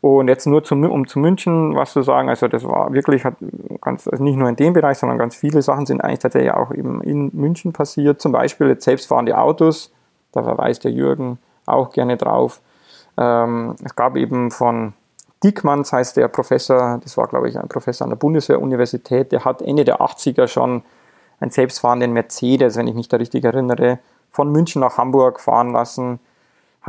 Und 0.00 0.28
jetzt 0.28 0.46
nur 0.46 0.62
zum, 0.62 0.84
um 0.84 1.08
zu 1.08 1.18
München 1.18 1.74
was 1.74 1.92
zu 1.92 2.02
sagen, 2.02 2.28
also 2.28 2.46
das 2.46 2.64
war 2.64 2.92
wirklich, 2.92 3.24
hat 3.24 3.34
ganz, 3.80 4.06
also 4.06 4.22
nicht 4.22 4.36
nur 4.36 4.48
in 4.48 4.54
dem 4.54 4.72
Bereich, 4.72 4.98
sondern 4.98 5.18
ganz 5.18 5.34
viele 5.34 5.60
Sachen 5.60 5.86
sind 5.86 6.00
eigentlich 6.00 6.20
tatsächlich 6.20 6.52
auch 6.52 6.72
eben 6.72 7.02
in 7.02 7.30
München 7.32 7.72
passiert. 7.72 8.20
Zum 8.20 8.30
Beispiel 8.30 8.68
jetzt 8.68 8.84
selbstfahrende 8.84 9.36
Autos, 9.36 9.92
da 10.32 10.42
verweist 10.42 10.84
der 10.84 10.92
Jürgen 10.92 11.38
auch 11.66 11.90
gerne 11.90 12.16
drauf. 12.16 12.60
Ähm, 13.16 13.76
es 13.84 13.94
gab 13.96 14.16
eben 14.16 14.50
von 14.50 14.94
Diekmanns 15.42 15.92
heißt 15.92 16.16
der 16.16 16.28
Professor, 16.28 16.98
das 17.02 17.16
war 17.16 17.28
glaube 17.28 17.48
ich 17.48 17.58
ein 17.58 17.68
Professor 17.68 18.04
an 18.04 18.10
der 18.10 18.16
Bundeswehr-Universität, 18.16 19.30
der 19.32 19.44
hat 19.44 19.62
Ende 19.62 19.84
der 19.84 20.00
80er 20.00 20.48
schon 20.48 20.82
einen 21.40 21.50
selbstfahrenden 21.50 22.12
Mercedes, 22.12 22.76
wenn 22.76 22.88
ich 22.88 22.94
mich 22.94 23.08
da 23.08 23.18
richtig 23.18 23.44
erinnere, 23.44 24.00
von 24.30 24.50
München 24.50 24.80
nach 24.80 24.98
Hamburg 24.98 25.40
fahren 25.40 25.72
lassen 25.72 26.18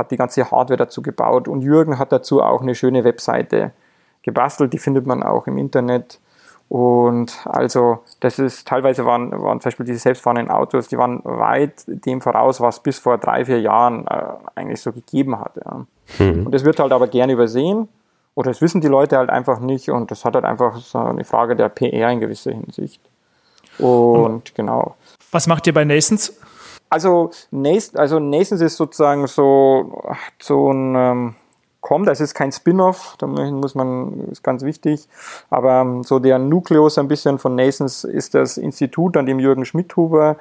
hat 0.00 0.10
die 0.10 0.16
ganze 0.16 0.50
Hardware 0.50 0.78
dazu 0.78 1.02
gebaut 1.02 1.46
und 1.46 1.62
Jürgen 1.62 1.98
hat 1.98 2.10
dazu 2.10 2.42
auch 2.42 2.62
eine 2.62 2.74
schöne 2.74 3.04
Webseite 3.04 3.72
gebastelt, 4.22 4.72
die 4.72 4.78
findet 4.78 5.06
man 5.06 5.22
auch 5.22 5.46
im 5.46 5.58
Internet. 5.58 6.18
Und 6.70 7.36
also, 7.46 7.98
das 8.20 8.38
ist, 8.38 8.68
teilweise 8.68 9.04
waren, 9.04 9.32
waren 9.32 9.60
zum 9.60 9.70
Beispiel 9.70 9.86
diese 9.86 9.98
selbstfahrenden 9.98 10.54
Autos, 10.54 10.86
die 10.86 10.96
waren 10.96 11.20
weit 11.24 11.82
dem 11.86 12.20
voraus, 12.20 12.60
was 12.60 12.78
bis 12.80 13.00
vor 13.00 13.18
drei, 13.18 13.44
vier 13.44 13.60
Jahren 13.60 14.06
äh, 14.06 14.22
eigentlich 14.54 14.80
so 14.80 14.92
gegeben 14.92 15.40
hat. 15.40 15.56
Ja. 15.56 15.84
Mhm. 16.24 16.46
Und 16.46 16.52
das 16.52 16.64
wird 16.64 16.78
halt 16.78 16.92
aber 16.92 17.08
gerne 17.08 17.32
übersehen 17.32 17.88
oder 18.36 18.52
das 18.52 18.62
wissen 18.62 18.80
die 18.80 18.86
Leute 18.86 19.18
halt 19.18 19.30
einfach 19.30 19.58
nicht 19.58 19.90
und 19.90 20.12
das 20.12 20.24
hat 20.24 20.34
halt 20.34 20.44
einfach 20.44 20.76
so 20.76 20.98
eine 20.98 21.24
Frage 21.24 21.56
der 21.56 21.70
PR 21.70 22.08
in 22.10 22.20
gewisser 22.20 22.52
Hinsicht. 22.52 23.00
Und, 23.78 23.86
und 23.86 24.54
genau. 24.54 24.94
Was 25.32 25.48
macht 25.48 25.66
ihr 25.66 25.74
bei 25.74 25.84
Nasons? 25.84 26.38
Also, 26.88 27.32
Nasons, 27.50 27.96
also 27.96 28.20
Nasons 28.20 28.60
ist 28.60 28.76
sozusagen 28.76 29.26
so, 29.26 30.14
so 30.40 30.72
ein, 30.72 30.94
ähm, 30.94 31.34
kommt, 31.80 32.08
das 32.08 32.20
ist 32.20 32.34
kein 32.34 32.52
Spin-off, 32.52 33.16
da 33.18 33.26
muss 33.26 33.74
man, 33.74 34.28
ist 34.30 34.42
ganz 34.42 34.62
wichtig, 34.62 35.08
aber 35.48 35.80
ähm, 35.80 36.02
so 36.02 36.18
der 36.18 36.38
Nukleus 36.38 36.98
ein 36.98 37.08
bisschen 37.08 37.38
von 37.38 37.54
Nasons 37.54 38.04
ist 38.04 38.34
das 38.34 38.58
Institut, 38.58 39.16
an 39.16 39.26
dem 39.26 39.38
Jürgen 39.38 39.64
Schmidhuber 39.64 40.36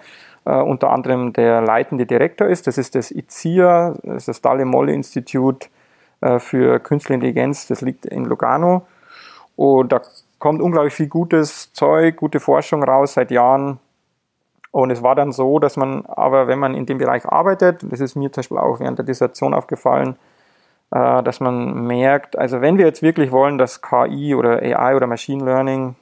äh, 0.46 0.62
unter 0.62 0.90
anderem 0.92 1.34
der 1.34 1.62
leitende 1.62 2.06
Direktor 2.06 2.48
ist. 2.48 2.68
Das 2.68 2.78
ist 2.78 2.96
das 2.96 3.12
ICIA, 3.12 3.96
das 4.04 4.18
ist 4.18 4.28
das 4.28 4.42
Dalle 4.42 4.66
Molle 4.66 4.94
Institut 4.94 5.70
äh, 6.22 6.40
für 6.40 6.80
Künstliche 6.80 7.16
Intelligenz, 7.16 7.68
das 7.68 7.82
liegt 7.82 8.06
in 8.06 8.26
Lugano. 8.26 8.86
Und 9.56 9.92
da 9.92 10.02
kommt 10.40 10.62
unglaublich 10.62 10.94
viel 10.94 11.08
gutes 11.08 11.74
Zeug, 11.74 12.16
gute 12.18 12.40
Forschung 12.40 12.84
raus 12.84 13.14
seit 13.14 13.32
Jahren. 13.32 13.80
Und 14.72 14.92
es 14.92 15.02
war 15.02 15.16
dann 15.16 15.32
so, 15.32 15.60
dass 15.60 15.78
man 15.78 16.06
aber, 16.06 16.48
wenn 16.48 16.60
man 16.60 16.76
in 16.76 16.86
dem 16.86 16.98
Bereich 16.98 17.26
arbeitet, 17.26 17.84
das 17.90 18.00
ist 18.00 18.16
mir 18.16 18.32
zum 18.32 18.42
Beispiel 18.42 18.58
auch 18.58 18.80
während 18.80 19.00
der 19.00 19.06
Dissertation 19.06 19.54
aufgefallen, 19.54 20.16
dass 20.92 21.40
man 21.40 21.86
merkt, 21.86 22.38
also 22.38 22.62
wenn 22.62 22.80
wir 22.80 22.86
jetzt 22.86 23.04
wirklich 23.04 23.32
wollen, 23.32 23.60
dass 23.60 23.82
KI 23.82 24.34
oder 24.34 24.62
AI 24.62 24.96
oder 24.96 25.06
Machine 25.06 25.46
Learning 25.46 25.96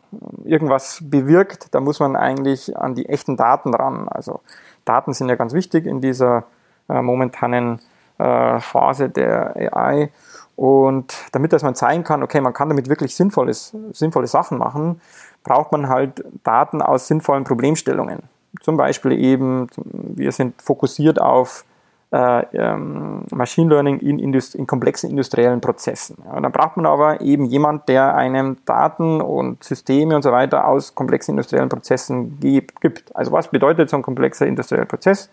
irgendwas 0.45 0.99
bewirkt, 1.03 1.75
dann 1.75 1.83
muss 1.83 1.99
man 1.99 2.15
eigentlich 2.15 2.77
an 2.77 2.95
die 2.95 3.09
echten 3.09 3.35
Daten 3.35 3.73
ran. 3.73 4.07
Also 4.07 4.39
Daten 4.85 5.13
sind 5.13 5.27
ja 5.27 5.35
ganz 5.35 5.53
wichtig 5.53 5.85
in 5.85 5.99
dieser 5.99 6.45
äh, 6.87 7.01
momentanen 7.01 7.79
äh, 8.17 8.59
Phase 8.59 9.09
der 9.09 9.55
AI. 9.73 10.09
Und 10.55 11.13
damit 11.33 11.53
dass 11.53 11.63
man 11.63 11.75
zeigen 11.75 12.03
kann, 12.03 12.23
okay, 12.23 12.41
man 12.41 12.53
kann 12.53 12.69
damit 12.69 12.89
wirklich 12.89 13.15
sinnvolles, 13.15 13.75
sinnvolle 13.91 14.27
Sachen 14.27 14.57
machen, 14.57 15.01
braucht 15.43 15.71
man 15.71 15.87
halt 15.89 16.23
Daten 16.43 16.81
aus 16.81 17.07
sinnvollen 17.07 17.43
Problemstellungen. 17.43 18.23
Zum 18.61 18.75
Beispiel 18.75 19.11
eben, 19.11 19.67
wir 19.75 20.31
sind 20.31 20.59
fokussiert 20.61 21.21
auf 21.21 21.63
äh, 22.11 22.45
ähm, 22.53 23.25
Machine 23.31 23.69
Learning 23.69 23.99
in, 23.99 24.19
Indust 24.19 24.55
in 24.55 24.65
komplexen 24.65 25.09
industriellen 25.09 25.59
Prozessen. 25.59 26.17
Ja, 26.25 26.39
dann 26.39 26.51
braucht 26.51 26.77
man 26.77 26.85
aber 26.85 27.19
eben 27.21 27.45
jemand, 27.45 27.89
der 27.89 28.15
einem 28.15 28.57
Daten 28.65 29.21
und 29.21 29.63
Systeme 29.63 30.15
und 30.15 30.21
so 30.21 30.31
weiter 30.31 30.67
aus 30.67 30.95
komplexen 30.95 31.33
industriellen 31.33 31.69
Prozessen 31.69 32.39
gibt. 32.39 33.13
Also 33.15 33.31
was 33.33 33.49
bedeutet 33.49 33.89
so 33.89 33.97
ein 33.97 34.03
komplexer 34.03 34.47
industrieller 34.47 34.85
Prozess? 34.85 35.29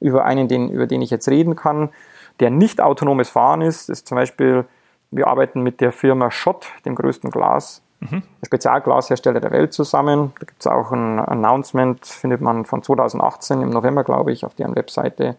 Über 0.00 0.24
einen, 0.24 0.46
den, 0.46 0.68
über 0.68 0.86
den 0.86 1.02
ich 1.02 1.10
jetzt 1.10 1.28
reden 1.28 1.56
kann, 1.56 1.88
der 2.38 2.50
nicht 2.50 2.80
autonomes 2.80 3.28
Fahren 3.30 3.62
ist. 3.62 3.88
Das 3.88 3.98
ist 3.98 4.08
zum 4.08 4.16
Beispiel, 4.16 4.64
wir 5.10 5.26
arbeiten 5.26 5.62
mit 5.62 5.80
der 5.80 5.90
Firma 5.90 6.30
Schott, 6.30 6.66
dem 6.84 6.94
größten 6.94 7.30
Glas, 7.30 7.82
mhm. 7.98 8.22
Spezialglashersteller 8.44 9.40
der 9.40 9.50
Welt 9.50 9.72
zusammen. 9.72 10.32
Da 10.38 10.46
gibt 10.46 10.60
es 10.60 10.66
auch 10.68 10.92
ein 10.92 11.18
Announcement, 11.18 12.04
findet 12.06 12.40
man 12.40 12.64
von 12.66 12.84
2018 12.84 13.62
im 13.62 13.70
November, 13.70 14.04
glaube 14.04 14.30
ich, 14.30 14.44
auf 14.44 14.54
deren 14.54 14.76
Webseite 14.76 15.36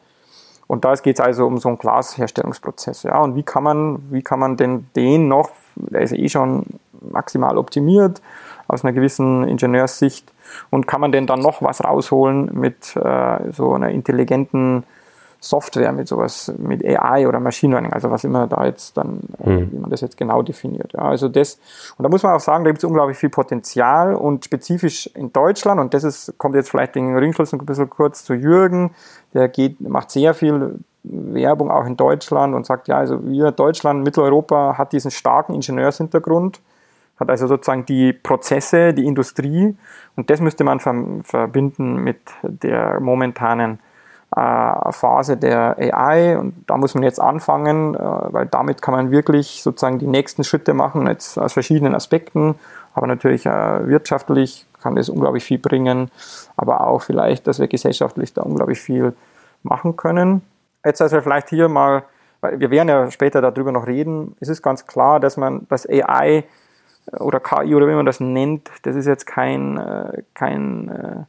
und 0.68 0.86
da 0.86 0.94
geht 0.96 1.20
es 1.20 1.26
also 1.26 1.46
um 1.46 1.58
so 1.58 1.70
einen 1.70 1.78
Glasherstellungsprozess. 1.78 3.04
Ja. 3.04 3.20
Und 3.20 3.36
wie 3.36 3.44
kann 3.44 3.64
man, 3.64 4.00
wie 4.12 4.22
kann 4.22 4.40
man 4.40 4.58
denn 4.58 4.88
den 4.96 5.28
noch, 5.28 5.50
der 5.76 6.02
ist 6.02 6.14
eh 6.14 6.30
schon 6.30 6.66
maximal 7.02 7.58
optimiert 7.58 8.22
aus 8.68 8.84
einer 8.84 8.94
gewissen 8.94 9.48
Ingenieurssicht, 9.48 10.32
und 10.70 10.88
kann 10.88 11.02
man 11.02 11.12
denn 11.12 11.28
dann 11.28 11.40
noch 11.40 11.62
was 11.62 11.84
rausholen 11.84 12.50
mit 12.54 12.96
äh, 12.96 13.52
so 13.52 13.74
einer 13.74 13.90
intelligenten 13.90 14.84
Software, 15.46 15.92
mit 15.92 16.08
sowas, 16.08 16.52
mit 16.58 16.84
AI 16.84 17.28
oder 17.28 17.40
Machine 17.40 17.74
Learning, 17.74 17.94
also 17.94 18.10
was 18.10 18.24
immer 18.24 18.48
da 18.48 18.66
jetzt 18.66 18.98
dann, 18.98 19.20
mhm. 19.44 19.72
wie 19.72 19.78
man 19.78 19.92
das 19.92 20.02
jetzt 20.02 20.18
genau 20.18 20.42
definiert. 20.42 20.94
Ja, 20.94 21.02
also 21.02 21.30
das, 21.30 21.60
und 21.98 22.04
da 22.04 22.10
muss 22.10 22.24
man 22.24 22.34
auch 22.34 22.40
sagen, 22.40 22.64
da 22.64 22.72
gibt 22.72 22.80
es 22.80 22.84
unglaublich 22.84 23.18
viel 23.18 23.30
Potenzial 23.30 24.16
und 24.16 24.44
spezifisch 24.44 25.08
in 25.14 25.32
Deutschland, 25.32 25.80
und 25.80 25.94
das 25.94 26.04
ist, 26.04 26.36
kommt 26.40 26.56
jetzt 26.56 26.72
vielleicht 26.72 26.96
den 26.96 27.16
Ringschluss 27.16 27.54
ein 27.54 27.64
bisschen 27.64 27.90
kurz 27.90 28.26
zu 28.26 28.34
Jürgen, 28.34 28.96
der 29.36 29.48
geht, 29.48 29.80
macht 29.82 30.10
sehr 30.10 30.34
viel 30.34 30.80
Werbung 31.04 31.70
auch 31.70 31.86
in 31.86 31.96
Deutschland 31.96 32.56
und 32.56 32.66
sagt, 32.66 32.88
ja, 32.88 32.98
also 32.98 33.24
wir, 33.24 33.52
Deutschland, 33.52 34.04
Mitteleuropa 34.04 34.80
hat 34.80 34.94
diesen 34.94 35.12
starken 35.12 35.54
Ingenieurshintergrund, 35.54 36.60
hat 37.20 37.30
also 37.30 37.46
sozusagen 37.46 37.86
die 37.86 38.14
Prozesse, 38.14 38.96
die 38.96 39.06
Industrie 39.06 39.78
und 40.16 40.32
das 40.32 40.42
müsste 40.42 40.64
man 40.64 40.80
verbinden 40.80 41.98
mit 41.98 42.18
der 42.42 43.00
momentanen 43.00 43.80
Phase 44.36 45.38
der 45.38 45.78
AI 45.80 46.38
und 46.38 46.66
da 46.68 46.76
muss 46.76 46.94
man 46.94 47.04
jetzt 47.04 47.22
anfangen, 47.22 47.96
äh, 47.96 48.00
weil 48.00 48.46
damit 48.48 48.82
kann 48.82 48.94
man 48.94 49.10
wirklich 49.10 49.64
sozusagen 49.64 49.98
die 49.98 50.08
nächsten 50.08 50.44
Schritte 50.44 50.74
machen, 50.74 51.08
jetzt 51.08 51.38
aus 51.38 51.54
verschiedenen 51.54 51.96
Aspekten, 51.96 52.56
aber 52.94 53.08
natürlich 53.08 53.46
äh, 53.46 53.88
wirtschaftlich 53.88 54.66
kann 54.82 54.96
das 54.96 55.08
unglaublich 55.08 55.46
viel 55.46 55.58
bringen, 55.58 56.12
aber 56.58 56.86
auch 56.86 57.02
vielleicht, 57.02 57.48
dass 57.48 57.60
wir 57.60 57.68
gesellschaftlich 57.68 58.34
da 58.34 58.42
unglaublich 58.42 58.80
viel 58.80 59.14
machen 59.64 59.96
können. 59.96 60.42
Jetzt 60.84 61.02
also 61.02 61.22
vielleicht 61.22 61.50
hier 61.50 61.70
mal, 61.70 62.04
weil 62.42 62.60
wir 62.60 62.72
werden 62.72 62.90
ja 62.90 63.10
später 63.12 63.42
darüber 63.42 63.72
noch 63.72 63.88
reden, 63.88 64.36
es 64.42 64.50
ist 64.50 64.62
ganz 64.62 64.86
klar, 64.86 65.22
dass 65.22 65.38
man 65.38 65.66
das 65.70 65.88
AI 65.90 66.44
oder 67.20 67.40
KI 67.40 67.74
oder 67.74 67.88
wie 67.88 67.96
man 67.96 68.06
das 68.06 68.20
nennt, 68.20 68.70
das 68.84 68.98
ist 68.98 69.06
jetzt 69.06 69.26
kein, 69.26 69.80
kein, 70.34 71.26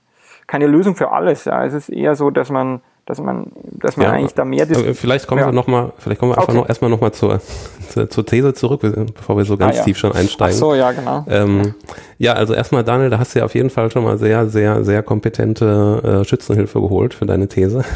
keine 0.46 0.66
Lösung 0.66 0.96
für 0.96 1.12
alles. 1.12 1.44
Ja. 1.44 1.64
Es 1.64 1.74
ist 1.74 1.88
eher 1.88 2.14
so, 2.14 2.30
dass 2.30 2.50
man 2.50 2.80
dass 3.06 3.20
man, 3.20 3.52
dass 3.80 3.96
man 3.96 4.06
ja, 4.06 4.12
eigentlich 4.12 4.34
da 4.34 4.44
mehr 4.44 4.66
Vielleicht 4.66 5.28
kommen 5.28 5.40
ja. 5.40 5.46
wir 5.46 5.52
noch 5.52 5.68
mal, 5.68 5.92
vielleicht 5.96 6.18
kommen 6.18 6.32
wir 6.32 6.38
einfach 6.38 6.48
okay. 6.48 6.58
noch 6.58 6.68
erstmal 6.68 6.90
noch 6.90 7.00
mal 7.00 7.12
zur, 7.12 7.40
zur, 8.08 8.26
These 8.26 8.52
zurück, 8.54 8.80
bevor 9.14 9.36
wir 9.36 9.44
so 9.44 9.56
ganz 9.56 9.76
ah, 9.76 9.78
ja. 9.78 9.84
tief 9.84 9.96
schon 9.96 10.12
einsteigen. 10.12 10.56
Ach 10.56 10.60
so, 10.60 10.74
ja, 10.74 10.90
genau. 10.90 11.24
Ähm, 11.28 11.74
ja, 12.18 12.32
also 12.32 12.52
erstmal 12.52 12.82
Daniel, 12.82 13.08
da 13.08 13.20
hast 13.20 13.34
du 13.34 13.38
ja 13.38 13.44
auf 13.44 13.54
jeden 13.54 13.70
Fall 13.70 13.92
schon 13.92 14.02
mal 14.02 14.18
sehr, 14.18 14.48
sehr, 14.48 14.84
sehr 14.84 15.04
kompetente 15.04 16.20
äh, 16.22 16.24
Schützenhilfe 16.24 16.80
geholt 16.80 17.14
für 17.14 17.26
deine 17.26 17.48
These. 17.48 17.84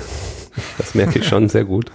Das 0.78 0.96
merke 0.96 1.20
ich 1.20 1.28
schon 1.28 1.48
sehr 1.48 1.64
gut. 1.64 1.92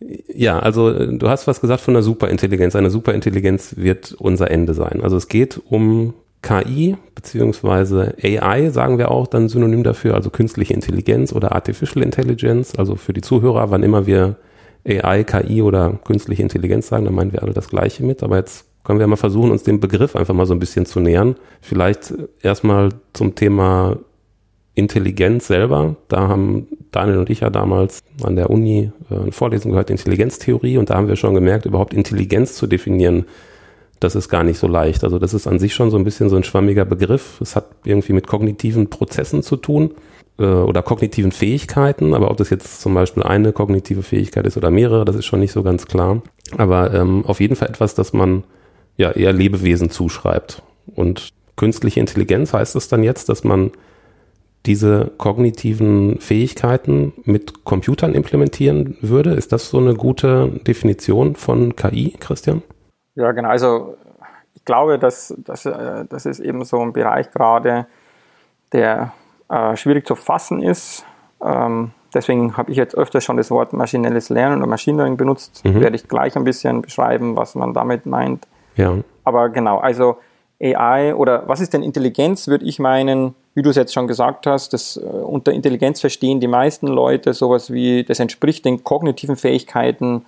Ja, 0.00 0.58
also 0.58 0.90
du 0.90 1.28
hast 1.28 1.46
was 1.46 1.60
gesagt 1.60 1.82
von 1.82 1.94
einer 1.94 2.02
Superintelligenz. 2.02 2.74
Eine 2.74 2.88
Superintelligenz 2.88 3.76
wird 3.76 4.12
unser 4.18 4.50
Ende 4.50 4.72
sein. 4.72 5.00
Also 5.02 5.18
es 5.18 5.28
geht 5.28 5.60
um 5.68 6.14
KI 6.44 6.96
beziehungsweise 7.14 8.14
AI 8.22 8.68
sagen 8.68 8.98
wir 8.98 9.10
auch 9.10 9.26
dann 9.26 9.48
synonym 9.48 9.82
dafür, 9.82 10.14
also 10.14 10.28
künstliche 10.28 10.74
Intelligenz 10.74 11.32
oder 11.32 11.52
Artificial 11.52 12.04
Intelligence. 12.04 12.76
Also 12.76 12.96
für 12.96 13.14
die 13.14 13.22
Zuhörer, 13.22 13.70
wann 13.70 13.82
immer 13.82 14.06
wir 14.06 14.36
AI, 14.86 15.24
KI 15.24 15.62
oder 15.62 15.98
künstliche 16.04 16.42
Intelligenz 16.42 16.88
sagen, 16.88 17.06
dann 17.06 17.14
meinen 17.14 17.32
wir 17.32 17.42
alle 17.42 17.54
das 17.54 17.68
Gleiche 17.68 18.04
mit. 18.04 18.22
Aber 18.22 18.36
jetzt 18.36 18.66
können 18.84 18.98
wir 18.98 19.06
mal 19.06 19.16
versuchen, 19.16 19.50
uns 19.50 19.62
dem 19.62 19.80
Begriff 19.80 20.14
einfach 20.14 20.34
mal 20.34 20.44
so 20.44 20.52
ein 20.52 20.58
bisschen 20.58 20.84
zu 20.84 21.00
nähern. 21.00 21.36
Vielleicht 21.62 22.12
erstmal 22.42 22.90
zum 23.14 23.34
Thema 23.34 23.96
Intelligenz 24.74 25.46
selber. 25.46 25.96
Da 26.08 26.28
haben 26.28 26.66
Daniel 26.90 27.18
und 27.18 27.30
ich 27.30 27.40
ja 27.40 27.48
damals 27.48 28.00
an 28.22 28.36
der 28.36 28.50
Uni 28.50 28.90
äh, 29.10 29.14
eine 29.14 29.32
Vorlesung 29.32 29.70
gehört, 29.70 29.88
Intelligenztheorie, 29.88 30.76
und 30.76 30.90
da 30.90 30.96
haben 30.96 31.08
wir 31.08 31.16
schon 31.16 31.34
gemerkt, 31.34 31.64
überhaupt 31.64 31.94
Intelligenz 31.94 32.54
zu 32.54 32.66
definieren, 32.66 33.24
das 34.04 34.14
ist 34.14 34.28
gar 34.28 34.44
nicht 34.44 34.58
so 34.58 34.68
leicht. 34.68 35.02
Also 35.02 35.18
das 35.18 35.34
ist 35.34 35.46
an 35.46 35.58
sich 35.58 35.74
schon 35.74 35.90
so 35.90 35.96
ein 35.96 36.04
bisschen 36.04 36.28
so 36.28 36.36
ein 36.36 36.44
schwammiger 36.44 36.84
Begriff. 36.84 37.40
Es 37.40 37.56
hat 37.56 37.66
irgendwie 37.84 38.12
mit 38.12 38.26
kognitiven 38.26 38.90
Prozessen 38.90 39.42
zu 39.42 39.56
tun 39.56 39.92
äh, 40.38 40.44
oder 40.44 40.82
kognitiven 40.82 41.32
Fähigkeiten, 41.32 42.14
aber 42.14 42.30
ob 42.30 42.36
das 42.36 42.50
jetzt 42.50 42.80
zum 42.80 42.94
Beispiel 42.94 43.22
eine 43.22 43.52
kognitive 43.52 44.02
Fähigkeit 44.02 44.46
ist 44.46 44.56
oder 44.56 44.70
mehrere, 44.70 45.04
das 45.04 45.16
ist 45.16 45.24
schon 45.24 45.40
nicht 45.40 45.52
so 45.52 45.62
ganz 45.62 45.86
klar. 45.86 46.22
Aber 46.56 46.92
ähm, 46.92 47.24
auf 47.26 47.40
jeden 47.40 47.56
Fall 47.56 47.68
etwas, 47.68 47.94
das 47.94 48.12
man 48.12 48.44
ja 48.96 49.10
eher 49.10 49.32
Lebewesen 49.32 49.90
zuschreibt. 49.90 50.62
Und 50.94 51.30
künstliche 51.56 52.00
Intelligenz 52.00 52.52
heißt 52.52 52.76
es 52.76 52.88
dann 52.88 53.02
jetzt, 53.02 53.28
dass 53.28 53.42
man 53.42 53.72
diese 54.66 55.12
kognitiven 55.18 56.20
Fähigkeiten 56.20 57.12
mit 57.24 57.64
Computern 57.64 58.14
implementieren 58.14 58.96
würde. 59.00 59.30
Ist 59.30 59.52
das 59.52 59.70
so 59.70 59.78
eine 59.78 59.94
gute 59.94 60.60
Definition 60.66 61.36
von 61.36 61.76
KI, 61.76 62.14
Christian? 62.18 62.62
Ja, 63.14 63.32
genau. 63.32 63.48
Also 63.48 63.96
ich 64.54 64.64
glaube, 64.64 64.98
dass, 64.98 65.34
dass 65.38 65.66
äh, 65.66 66.04
das 66.08 66.26
ist 66.26 66.40
eben 66.40 66.64
so 66.64 66.80
ein 66.80 66.92
Bereich 66.92 67.30
gerade, 67.30 67.86
der 68.72 69.12
äh, 69.48 69.76
schwierig 69.76 70.06
zu 70.06 70.14
fassen 70.14 70.62
ist. 70.62 71.04
Ähm, 71.42 71.90
deswegen 72.12 72.56
habe 72.56 72.70
ich 72.70 72.76
jetzt 72.76 72.96
öfters 72.96 73.24
schon 73.24 73.36
das 73.36 73.50
Wort 73.50 73.72
maschinelles 73.72 74.30
Lernen 74.30 74.58
oder 74.58 74.66
Machine 74.66 74.96
Learning 74.98 75.16
benutzt. 75.16 75.64
Mhm. 75.64 75.80
Werde 75.80 75.96
ich 75.96 76.08
gleich 76.08 76.36
ein 76.36 76.44
bisschen 76.44 76.82
beschreiben, 76.82 77.36
was 77.36 77.54
man 77.54 77.74
damit 77.74 78.06
meint. 78.06 78.46
Ja. 78.76 78.94
Aber 79.24 79.50
genau, 79.50 79.78
also 79.78 80.18
AI 80.62 81.14
oder 81.14 81.46
was 81.46 81.60
ist 81.60 81.74
denn 81.74 81.82
Intelligenz, 81.82 82.48
würde 82.48 82.64
ich 82.64 82.78
meinen, 82.78 83.34
wie 83.54 83.62
du 83.62 83.70
es 83.70 83.76
jetzt 83.76 83.92
schon 83.92 84.06
gesagt 84.06 84.46
hast, 84.46 84.72
das, 84.72 84.96
äh, 84.96 85.00
unter 85.00 85.52
Intelligenz 85.52 86.00
verstehen 86.00 86.40
die 86.40 86.48
meisten 86.48 86.86
Leute 86.86 87.34
sowas 87.34 87.72
wie, 87.72 88.04
das 88.04 88.20
entspricht 88.20 88.64
den 88.64 88.84
kognitiven 88.84 89.36
Fähigkeiten 89.36 90.24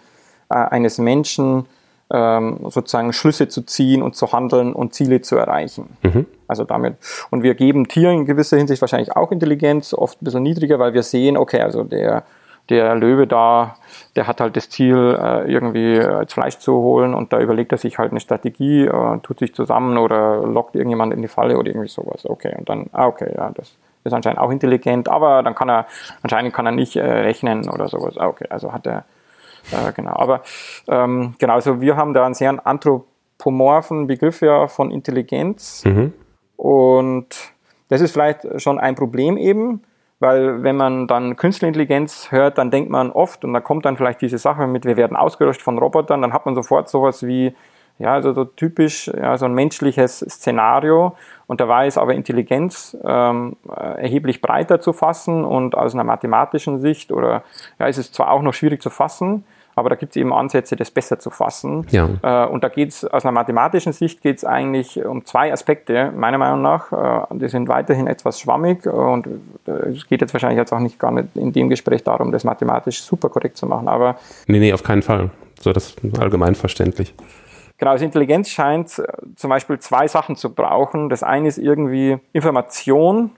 äh, 0.48 0.54
eines 0.54 0.98
Menschen, 0.98 1.66
ähm, 2.12 2.58
sozusagen 2.68 3.12
Schlüsse 3.12 3.48
zu 3.48 3.62
ziehen 3.62 4.02
und 4.02 4.14
zu 4.14 4.32
handeln 4.32 4.72
und 4.72 4.94
Ziele 4.94 5.20
zu 5.20 5.36
erreichen. 5.36 5.96
Mhm. 6.02 6.26
Also 6.46 6.64
damit. 6.64 6.96
Und 7.30 7.42
wir 7.42 7.54
geben 7.54 7.88
Tieren 7.88 8.18
in 8.18 8.26
gewisser 8.26 8.56
Hinsicht 8.56 8.80
wahrscheinlich 8.80 9.16
auch 9.16 9.32
Intelligenz, 9.32 9.92
oft 9.92 10.22
ein 10.22 10.24
bisschen 10.24 10.42
niedriger, 10.42 10.78
weil 10.78 10.94
wir 10.94 11.02
sehen, 11.02 11.36
okay, 11.36 11.60
also 11.60 11.82
der, 11.82 12.22
der 12.68 12.94
Löwe 12.94 13.26
da, 13.26 13.76
der 14.14 14.28
hat 14.28 14.40
halt 14.40 14.56
das 14.56 14.70
Ziel, 14.70 15.18
äh, 15.20 15.50
irgendwie 15.50 15.98
als 15.98 16.32
Fleisch 16.32 16.58
zu 16.58 16.74
holen 16.74 17.14
und 17.14 17.32
da 17.32 17.40
überlegt 17.40 17.72
er 17.72 17.78
sich 17.78 17.98
halt 17.98 18.12
eine 18.12 18.20
Strategie, 18.20 18.84
äh, 18.84 19.18
tut 19.22 19.40
sich 19.40 19.54
zusammen 19.54 19.98
oder 19.98 20.46
lockt 20.46 20.76
irgendjemand 20.76 21.12
in 21.12 21.22
die 21.22 21.28
Falle 21.28 21.58
oder 21.58 21.68
irgendwie 21.68 21.88
sowas. 21.88 22.24
Okay, 22.24 22.54
und 22.56 22.68
dann, 22.68 22.86
ah, 22.92 23.06
okay, 23.06 23.32
ja, 23.36 23.50
das 23.52 23.72
ist 24.04 24.12
anscheinend 24.12 24.38
auch 24.38 24.50
intelligent, 24.50 25.08
aber 25.08 25.42
dann 25.42 25.56
kann 25.56 25.68
er, 25.68 25.86
anscheinend 26.22 26.54
kann 26.54 26.66
er 26.66 26.72
nicht 26.72 26.94
äh, 26.94 27.02
rechnen 27.02 27.68
oder 27.68 27.88
sowas. 27.88 28.16
Ah, 28.16 28.28
okay, 28.28 28.46
also 28.48 28.72
hat 28.72 28.86
er 28.86 29.04
äh, 29.72 29.92
genau, 29.92 30.14
aber 30.16 30.42
ähm, 30.88 31.34
genau, 31.38 31.54
also 31.54 31.80
wir 31.80 31.96
haben 31.96 32.14
da 32.14 32.24
einen 32.24 32.34
sehr 32.34 32.66
anthropomorphen 32.66 34.06
Begriff 34.06 34.40
ja 34.40 34.66
von 34.66 34.90
Intelligenz. 34.90 35.84
Mhm. 35.84 36.12
Und 36.56 37.28
das 37.88 38.00
ist 38.00 38.12
vielleicht 38.12 38.60
schon 38.60 38.78
ein 38.78 38.94
Problem 38.94 39.36
eben, 39.36 39.82
weil 40.18 40.62
wenn 40.62 40.76
man 40.76 41.06
dann 41.06 41.36
Künstliche 41.36 41.68
Intelligenz 41.68 42.32
hört, 42.32 42.58
dann 42.58 42.70
denkt 42.70 42.90
man 42.90 43.10
oft, 43.10 43.44
und 43.44 43.52
da 43.52 43.60
kommt 43.60 43.84
dann 43.84 43.96
vielleicht 43.96 44.22
diese 44.22 44.38
Sache 44.38 44.66
mit, 44.66 44.84
wir 44.84 44.96
werden 44.96 45.16
ausgelöscht 45.16 45.62
von 45.62 45.78
Robotern, 45.78 46.22
dann 46.22 46.32
hat 46.32 46.46
man 46.46 46.54
sofort 46.54 46.88
sowas 46.88 47.26
wie, 47.26 47.54
ja, 47.98 48.14
also 48.14 48.32
so 48.32 48.44
typisch, 48.44 49.08
ja, 49.08 49.36
so 49.36 49.44
ein 49.44 49.54
menschliches 49.54 50.20
Szenario. 50.20 51.16
Und 51.46 51.60
dabei 51.60 51.86
ist 51.86 51.98
aber 51.98 52.14
Intelligenz 52.14 52.96
ähm, 53.04 53.56
erheblich 53.68 54.40
breiter 54.40 54.80
zu 54.80 54.92
fassen 54.92 55.44
und 55.44 55.74
aus 55.76 55.94
einer 55.94 56.04
mathematischen 56.04 56.80
Sicht 56.80 57.12
oder 57.12 57.42
ja, 57.78 57.86
ist 57.86 57.98
es 57.98 58.10
zwar 58.10 58.30
auch 58.30 58.42
noch 58.42 58.54
schwierig 58.54 58.82
zu 58.82 58.90
fassen, 58.90 59.44
aber 59.76 59.90
da 59.90 59.94
gibt 59.94 60.12
es 60.12 60.16
eben 60.16 60.32
Ansätze, 60.32 60.74
das 60.74 60.90
besser 60.90 61.18
zu 61.18 61.28
fassen. 61.28 61.86
Ja. 61.90 62.08
Äh, 62.22 62.48
und 62.48 62.64
da 62.64 62.68
geht 62.68 62.88
es 62.88 63.04
aus 63.04 63.24
einer 63.24 63.32
mathematischen 63.32 63.92
Sicht 63.92 64.22
geht 64.22 64.38
es 64.38 64.44
eigentlich 64.44 65.04
um 65.04 65.24
zwei 65.26 65.52
Aspekte, 65.52 66.12
meiner 66.16 66.38
Meinung 66.38 66.62
nach. 66.62 67.30
Äh, 67.30 67.38
die 67.38 67.48
sind 67.48 67.68
weiterhin 67.68 68.06
etwas 68.06 68.40
schwammig 68.40 68.86
und 68.86 69.26
äh, 69.66 69.90
es 69.90 70.08
geht 70.08 70.22
jetzt 70.22 70.32
wahrscheinlich 70.32 70.58
jetzt 70.58 70.72
auch 70.72 70.80
nicht 70.80 70.98
gar 70.98 71.12
nicht 71.12 71.28
in 71.36 71.52
dem 71.52 71.68
Gespräch 71.68 72.02
darum, 72.02 72.32
das 72.32 72.42
mathematisch 72.42 73.02
super 73.02 73.28
korrekt 73.28 73.58
zu 73.58 73.66
machen. 73.66 73.86
Aber 73.86 74.16
nee, 74.46 74.58
nee, 74.58 74.72
auf 74.72 74.82
keinen 74.82 75.02
Fall. 75.02 75.30
So, 75.60 75.74
das 75.74 75.90
ist 75.90 76.18
allgemein 76.18 76.54
verständlich. 76.54 77.14
Genau, 77.76 77.90
also 77.90 78.06
Intelligenz 78.06 78.48
scheint 78.48 78.98
äh, 78.98 79.04
zum 79.36 79.50
Beispiel 79.50 79.78
zwei 79.78 80.08
Sachen 80.08 80.36
zu 80.36 80.54
brauchen. 80.54 81.10
Das 81.10 81.22
eine 81.22 81.48
ist 81.48 81.58
irgendwie 81.58 82.16
Information, 82.32 83.32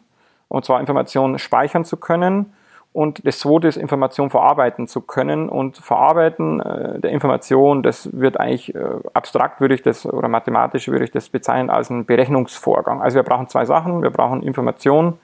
und 0.47 0.65
zwar 0.65 0.79
Informationen 0.79 1.41
speichern 1.41 1.85
zu 1.85 1.97
können 1.97 2.53
Und 2.93 3.27
das 3.27 3.39
zweite 3.39 3.69
ist, 3.69 3.77
Information 3.77 4.31
verarbeiten 4.31 4.89
zu 4.89 5.03
können. 5.03 5.49
Und 5.49 5.77
Verarbeiten 5.77 6.61
äh, 6.61 6.99
der 7.01 7.11
Information, 7.11 7.83
das 7.83 8.11
wird 8.13 8.41
eigentlich 8.41 8.75
äh, 8.75 8.81
abstrakt, 9.13 9.61
würde 9.61 9.75
ich 9.75 9.83
das, 9.83 10.07
oder 10.07 10.29
mathematisch 10.29 10.89
würde 10.89 11.05
ich 11.05 11.11
das 11.11 11.29
bezeichnen 11.29 11.71
als 11.71 11.91
einen 11.91 12.07
Berechnungsvorgang. 12.07 13.03
Also 13.03 13.17
wir 13.17 13.23
brauchen 13.23 13.49
zwei 13.49 13.65
Sachen. 13.67 14.03
Wir 14.03 14.11
brauchen 14.11 14.43
Information, 14.43 15.19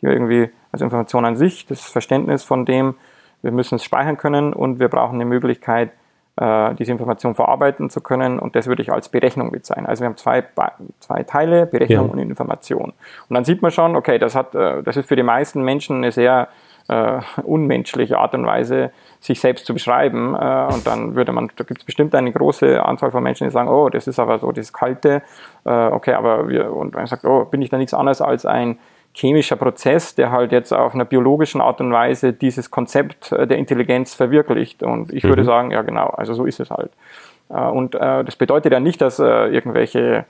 die 0.00 0.06
wir 0.06 0.12
irgendwie, 0.14 0.50
also 0.72 0.84
Information 0.84 1.24
an 1.24 1.36
sich, 1.36 1.66
das 1.66 1.82
Verständnis 1.82 2.42
von 2.42 2.64
dem, 2.64 2.94
wir 3.42 3.52
müssen 3.52 3.76
es 3.76 3.84
speichern 3.84 4.16
können 4.16 4.52
und 4.52 4.80
wir 4.80 4.88
brauchen 4.88 5.14
eine 5.14 5.24
Möglichkeit, 5.24 5.90
äh, 6.36 6.74
diese 6.74 6.92
Information 6.92 7.34
verarbeiten 7.34 7.90
zu 7.90 8.00
können. 8.00 8.38
Und 8.38 8.56
das 8.56 8.66
würde 8.66 8.82
ich 8.82 8.90
als 8.90 9.08
Berechnung 9.08 9.50
bezeichnen. 9.50 9.86
Also 9.86 10.02
wir 10.02 10.08
haben 10.08 10.16
zwei, 10.16 10.44
zwei 11.00 11.22
Teile, 11.22 11.66
Berechnung 11.66 12.06
ja. 12.06 12.12
und 12.12 12.18
Information. 12.18 12.92
Und 13.28 13.34
dann 13.34 13.44
sieht 13.44 13.62
man 13.62 13.70
schon, 13.70 13.94
okay, 13.94 14.18
das 14.18 14.34
hat, 14.34 14.54
äh, 14.54 14.82
das 14.82 14.96
ist 14.96 15.06
für 15.06 15.16
die 15.16 15.22
meisten 15.22 15.62
Menschen 15.62 15.98
eine 15.98 16.12
sehr 16.12 16.48
äh, 16.90 17.20
unmenschliche 17.42 18.18
Art 18.18 18.34
und 18.34 18.44
Weise, 18.44 18.90
sich 19.20 19.40
selbst 19.40 19.64
zu 19.66 19.74
beschreiben. 19.74 20.34
Äh, 20.34 20.74
und 20.74 20.86
dann 20.86 21.14
würde 21.14 21.32
man, 21.32 21.48
da 21.56 21.64
gibt 21.64 21.80
es 21.80 21.84
bestimmt 21.84 22.14
eine 22.14 22.32
große 22.32 22.84
Anzahl 22.84 23.10
von 23.12 23.22
Menschen, 23.22 23.46
die 23.46 23.52
sagen, 23.52 23.68
oh, 23.68 23.88
das 23.88 24.06
ist 24.06 24.18
aber 24.18 24.38
so 24.38 24.50
das 24.50 24.72
Kalte. 24.72 25.22
Äh, 25.64 25.70
okay, 25.70 26.14
aber 26.14 26.48
wir, 26.48 26.72
und 26.74 26.94
man 26.94 27.06
sagt, 27.06 27.24
oh, 27.24 27.44
bin 27.44 27.62
ich 27.62 27.70
da 27.70 27.78
nichts 27.78 27.94
anderes 27.94 28.20
als 28.20 28.44
ein 28.44 28.78
chemischer 29.12 29.56
Prozess, 29.56 30.14
der 30.14 30.30
halt 30.30 30.52
jetzt 30.52 30.72
auf 30.72 30.94
einer 30.94 31.04
biologischen 31.04 31.60
Art 31.60 31.80
und 31.80 31.92
Weise 31.92 32.32
dieses 32.32 32.70
Konzept 32.70 33.32
äh, 33.32 33.46
der 33.46 33.58
Intelligenz 33.58 34.14
verwirklicht. 34.14 34.82
Und 34.82 35.12
ich 35.12 35.22
mhm. 35.22 35.28
würde 35.28 35.44
sagen, 35.44 35.70
ja 35.70 35.82
genau, 35.82 36.08
also 36.08 36.34
so 36.34 36.44
ist 36.44 36.58
es 36.58 36.70
halt. 36.70 36.90
Äh, 37.50 37.60
und 37.60 37.94
äh, 37.94 38.24
das 38.24 38.34
bedeutet 38.34 38.72
ja 38.72 38.80
nicht, 38.80 39.00
dass 39.00 39.20
irgendwelche 39.20 40.24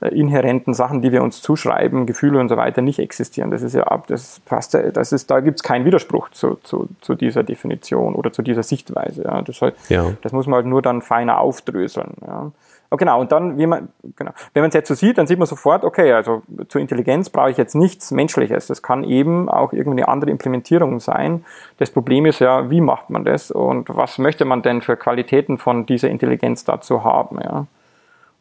inhärenten 0.00 0.74
Sachen, 0.74 1.02
die 1.02 1.12
wir 1.12 1.22
uns 1.22 1.42
zuschreiben, 1.42 2.06
Gefühle 2.06 2.38
und 2.38 2.48
so 2.48 2.56
weiter, 2.56 2.82
nicht 2.82 2.98
existieren. 2.98 3.50
Das 3.50 3.62
ist 3.62 3.74
ja 3.74 3.84
ab, 3.84 4.06
das 4.06 4.40
passt, 4.40 4.74
das 4.74 5.12
ist, 5.12 5.30
da 5.30 5.40
gibt 5.40 5.58
es 5.58 5.62
keinen 5.62 5.84
Widerspruch 5.84 6.30
zu, 6.30 6.56
zu, 6.62 6.88
zu, 7.00 7.14
dieser 7.14 7.42
Definition 7.42 8.14
oder 8.14 8.32
zu 8.32 8.42
dieser 8.42 8.62
Sichtweise. 8.62 9.24
Ja. 9.24 9.42
Das, 9.42 9.60
halt, 9.60 9.74
ja. 9.88 10.12
das 10.22 10.32
muss 10.32 10.46
man 10.46 10.56
halt 10.56 10.66
nur 10.66 10.82
dann 10.82 11.02
feiner 11.02 11.38
aufdröseln. 11.38 12.14
Ja. 12.26 12.50
Oh, 12.92 12.96
genau, 12.96 13.20
und 13.20 13.30
dann, 13.30 13.56
wie 13.56 13.68
man, 13.68 13.88
genau, 14.16 14.32
wenn 14.52 14.62
man 14.62 14.68
es 14.68 14.74
jetzt 14.74 14.88
so 14.88 14.94
sieht, 14.94 15.16
dann 15.16 15.28
sieht 15.28 15.38
man 15.38 15.46
sofort, 15.46 15.84
okay, 15.84 16.12
also 16.12 16.42
zur 16.66 16.80
Intelligenz 16.80 17.30
brauche 17.30 17.50
ich 17.52 17.56
jetzt 17.56 17.76
nichts 17.76 18.10
Menschliches. 18.10 18.66
Das 18.66 18.82
kann 18.82 19.04
eben 19.04 19.48
auch 19.48 19.72
irgendwie 19.72 20.02
eine 20.02 20.08
andere 20.08 20.32
Implementierung 20.32 20.98
sein. 20.98 21.44
Das 21.78 21.92
Problem 21.92 22.26
ist 22.26 22.40
ja, 22.40 22.68
wie 22.68 22.80
macht 22.80 23.08
man 23.08 23.24
das 23.24 23.52
und 23.52 23.88
was 23.90 24.18
möchte 24.18 24.44
man 24.44 24.62
denn 24.62 24.82
für 24.82 24.96
Qualitäten 24.96 25.58
von 25.58 25.86
dieser 25.86 26.08
Intelligenz 26.08 26.64
dazu 26.64 27.04
haben, 27.04 27.38
ja. 27.40 27.66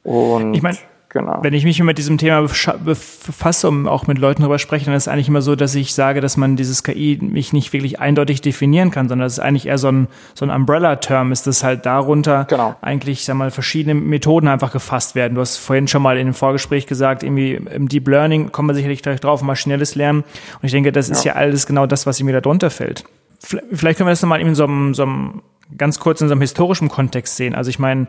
Und 0.04 0.56
ich 0.56 0.64
meine, 0.64 0.78
Genau. 1.12 1.40
Wenn 1.42 1.56
ich 1.56 1.64
mich 1.64 1.82
mit 1.82 1.98
diesem 1.98 2.20
Thema 2.20 2.42
befasse 2.42 3.68
und 3.68 3.88
auch 3.88 4.06
mit 4.06 4.20
Leuten 4.20 4.44
darüber 4.44 4.60
spreche, 4.60 4.86
dann 4.86 4.94
ist 4.94 5.04
es 5.04 5.08
eigentlich 5.08 5.28
immer 5.28 5.42
so, 5.42 5.56
dass 5.56 5.74
ich 5.74 5.96
sage, 5.96 6.22
dass 6.22 6.38
man 6.38 6.56
dieses 6.56 6.84
KI 6.84 7.18
mich 7.20 7.52
nicht 7.52 7.74
wirklich 7.74 8.00
eindeutig 8.00 8.42
definieren 8.42 8.92
kann, 8.92 9.10
sondern 9.10 9.26
es 9.26 9.34
ist 9.34 9.40
eigentlich 9.40 9.66
eher 9.66 9.80
so 9.80 9.88
ein, 9.88 10.08
so 10.36 10.46
ein 10.46 10.52
Umbrella-Term, 10.52 11.32
ist 11.32 11.48
dass 11.48 11.64
halt 11.64 11.88
darunter 11.88 12.46
genau. 12.46 12.76
eigentlich, 12.82 13.26
sag 13.26 13.36
mal, 13.36 13.50
verschiedene 13.50 13.96
Methoden 13.96 14.48
einfach 14.48 14.72
gefasst 14.72 15.16
werden. 15.16 15.34
Du 15.34 15.42
hast 15.42 15.58
vorhin 15.58 15.88
schon 15.88 16.04
mal 16.04 16.16
in 16.16 16.28
dem 16.28 16.36
Vorgespräch 16.36 16.86
gesagt, 16.86 17.24
irgendwie 17.24 17.54
im 17.54 17.90
Deep 17.90 18.08
Learning 18.08 18.52
kommen 18.52 18.70
wir 18.70 18.76
sicherlich 18.76 19.02
gleich 19.02 19.20
drauf, 19.20 19.42
maschinelles 19.42 19.96
Lernen. 19.96 20.20
Und 20.22 20.64
ich 20.64 20.72
denke, 20.72 20.92
das 20.92 21.08
ja. 21.08 21.14
ist 21.14 21.24
ja 21.24 21.34
alles 21.34 21.66
genau 21.66 21.88
das, 21.88 22.06
was 22.06 22.22
mir 22.22 22.34
da 22.34 22.42
drunter 22.42 22.70
fällt. 22.70 23.04
Vielleicht 23.40 23.98
können 23.98 24.08
wir 24.08 24.12
das 24.12 24.22
nochmal 24.22 24.42
in 24.42 24.54
so 24.54 24.66
einem, 24.66 24.94
so 24.94 25.04
einem 25.04 25.42
ganz 25.76 26.00
kurz 26.00 26.22
in 26.22 26.28
so 26.28 26.34
einem 26.34 26.42
historischen 26.42 26.90
Kontext 26.90 27.36
sehen. 27.36 27.56
Also 27.56 27.70
ich 27.70 27.80
meine, 27.80 28.08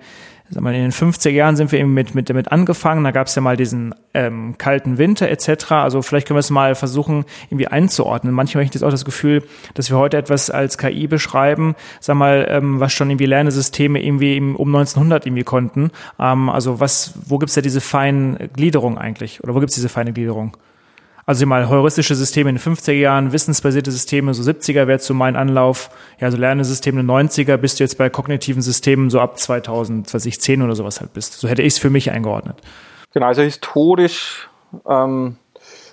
sag 0.51 0.63
mal, 0.63 0.75
in 0.75 0.83
den 0.83 0.93
50er 0.93 1.31
Jahren 1.31 1.57
sind 1.57 1.71
wir 1.71 1.79
eben 1.79 1.95
mit, 1.95 2.15
mit 2.15 2.29
damit 2.29 2.51
angefangen. 2.51 3.05
Da 3.05 3.13
gab 3.13 3.29
es 3.29 3.35
ja 3.35 3.43
mal 3.43 3.57
diesen 3.57 3.95
ähm, 4.15 4.57
kalten 4.59 4.99
Winter 4.99 5.29
etc. 5.29 5.73
Also 5.73 6.03
vielleicht 6.03 6.27
können 6.27 6.37
wir 6.37 6.41
es 6.41 6.51
mal 6.51 6.75
versuchen, 6.75 7.25
irgendwie 7.49 7.69
einzuordnen. 7.69 8.35
Manchmal 8.35 8.63
habe 8.65 8.69
ich 8.69 8.75
jetzt 8.75 8.83
auch 8.83 8.91
das 8.91 9.05
Gefühl, 9.05 9.45
dass 9.75 9.91
wir 9.91 9.97
heute 9.97 10.17
etwas 10.17 10.51
als 10.51 10.77
KI 10.77 11.07
beschreiben, 11.07 11.77
sag 12.01 12.17
mal, 12.17 12.47
ähm, 12.51 12.81
was 12.81 12.93
schon 12.93 13.11
irgendwie 13.11 13.27
Lernesysteme 13.27 14.03
irgendwie 14.03 14.39
um 14.39 14.75
1900 14.75 15.27
irgendwie 15.27 15.45
konnten. 15.45 15.91
Ähm, 16.19 16.49
also 16.49 16.81
was, 16.81 17.15
wo 17.27 17.39
gibt's 17.39 17.55
da 17.55 17.61
diese 17.61 17.81
feine 17.81 18.49
Gliederung 18.55 18.99
eigentlich? 18.99 19.43
Oder 19.45 19.55
wo 19.55 19.61
gibt's 19.61 19.77
diese 19.77 19.89
feine 19.89 20.13
Gliederung? 20.13 20.57
Also 21.27 21.47
mal 21.47 21.69
heuristische 21.69 22.15
Systeme 22.15 22.51
in 22.51 22.57
den 22.57 22.63
50er 22.63 22.93
Jahren, 22.93 23.33
wissensbasierte 23.33 23.91
Systeme, 23.91 24.35
so 24.35 24.43
70er 24.43 24.87
wäre 24.87 24.99
so 24.99 25.15
mein 25.15 25.37
Anlauf. 25.37 25.91
Ja, 26.19 26.31
so 26.31 26.37
den 26.37 27.11
90er, 27.11 27.57
bist 27.57 27.79
du 27.79 27.85
jetzt 27.85 27.99
bei 27.99 28.11
kognitiven 28.11 28.63
Systemen 28.63 29.11
so 29.11 29.21
ab 29.21 29.39
2010 29.39 30.63
oder 30.63 30.75
sowas 30.75 31.01
halt 31.01 31.13
bist. 31.13 31.35
So 31.35 31.49
hätte 31.49 31.63
ich 31.63 31.75
es 31.75 31.79
für 31.79 31.91
mich 31.91 32.11
eingeordnet. 32.11 32.57
Genau, 33.13 33.27
also 33.27 33.43
historisch, 33.43 34.49
ähm, 34.89 35.37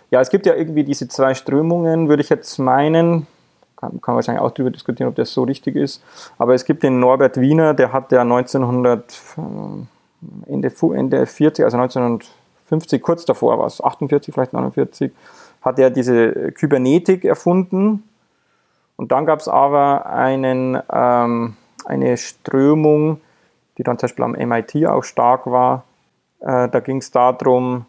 ja, 0.10 0.22
es 0.22 0.30
gibt 0.30 0.46
ja 0.46 0.56
irgendwie 0.56 0.84
diese 0.84 1.08
zwei 1.08 1.34
Strömungen, 1.34 2.10
würde 2.10 2.22
ich 2.22 2.30
jetzt 2.30 2.58
meinen. 2.60 3.28
Kann, 3.76 4.02
kann 4.02 4.16
wahrscheinlich 4.16 4.42
auch 4.42 4.52
darüber 4.52 4.72
diskutieren, 4.72 5.10
ob 5.10 5.16
das 5.16 5.32
so 5.34 5.44
richtig 5.44 5.76
ist. 5.76 6.02
Aber 6.38 6.56
es 6.56 6.66
gibt 6.66 6.84
den 6.84 7.00
Norbert 7.00 7.40
Wiener, 7.40 7.74
der 7.74 7.94
hat 7.94 8.12
ja 8.12 8.22
1900, 8.22 9.22
äh, 9.38 10.52
Ende, 10.52 10.72
Ende 10.96 11.26
40, 11.26 11.66
also 11.66 11.78
1900 11.78 12.28
50, 12.68 13.02
kurz 13.02 13.26
davor 13.26 13.58
war 13.60 13.66
es, 13.66 13.82
48, 13.82 14.34
vielleicht 14.34 14.54
49, 14.54 15.12
hat 15.62 15.80
er 15.80 15.90
diese 15.90 16.52
Kybernetik 16.52 17.26
erfunden. 17.26 18.04
Und 18.98 19.12
dann 19.12 19.26
gab 19.26 19.40
es 19.40 19.48
aber 19.48 20.06
einen, 20.08 20.82
ähm, 20.92 21.56
eine 21.86 22.18
Strömung, 22.18 23.22
die 23.78 23.84
dann 23.84 23.98
zum 23.98 24.08
Beispiel 24.08 24.26
am 24.26 24.32
MIT 24.32 24.86
auch 24.88 25.04
stark 25.04 25.46
war. 25.46 25.84
Äh, 26.40 26.68
da 26.70 26.80
ging 26.80 26.98
es 26.98 27.12
darum, 27.12 27.86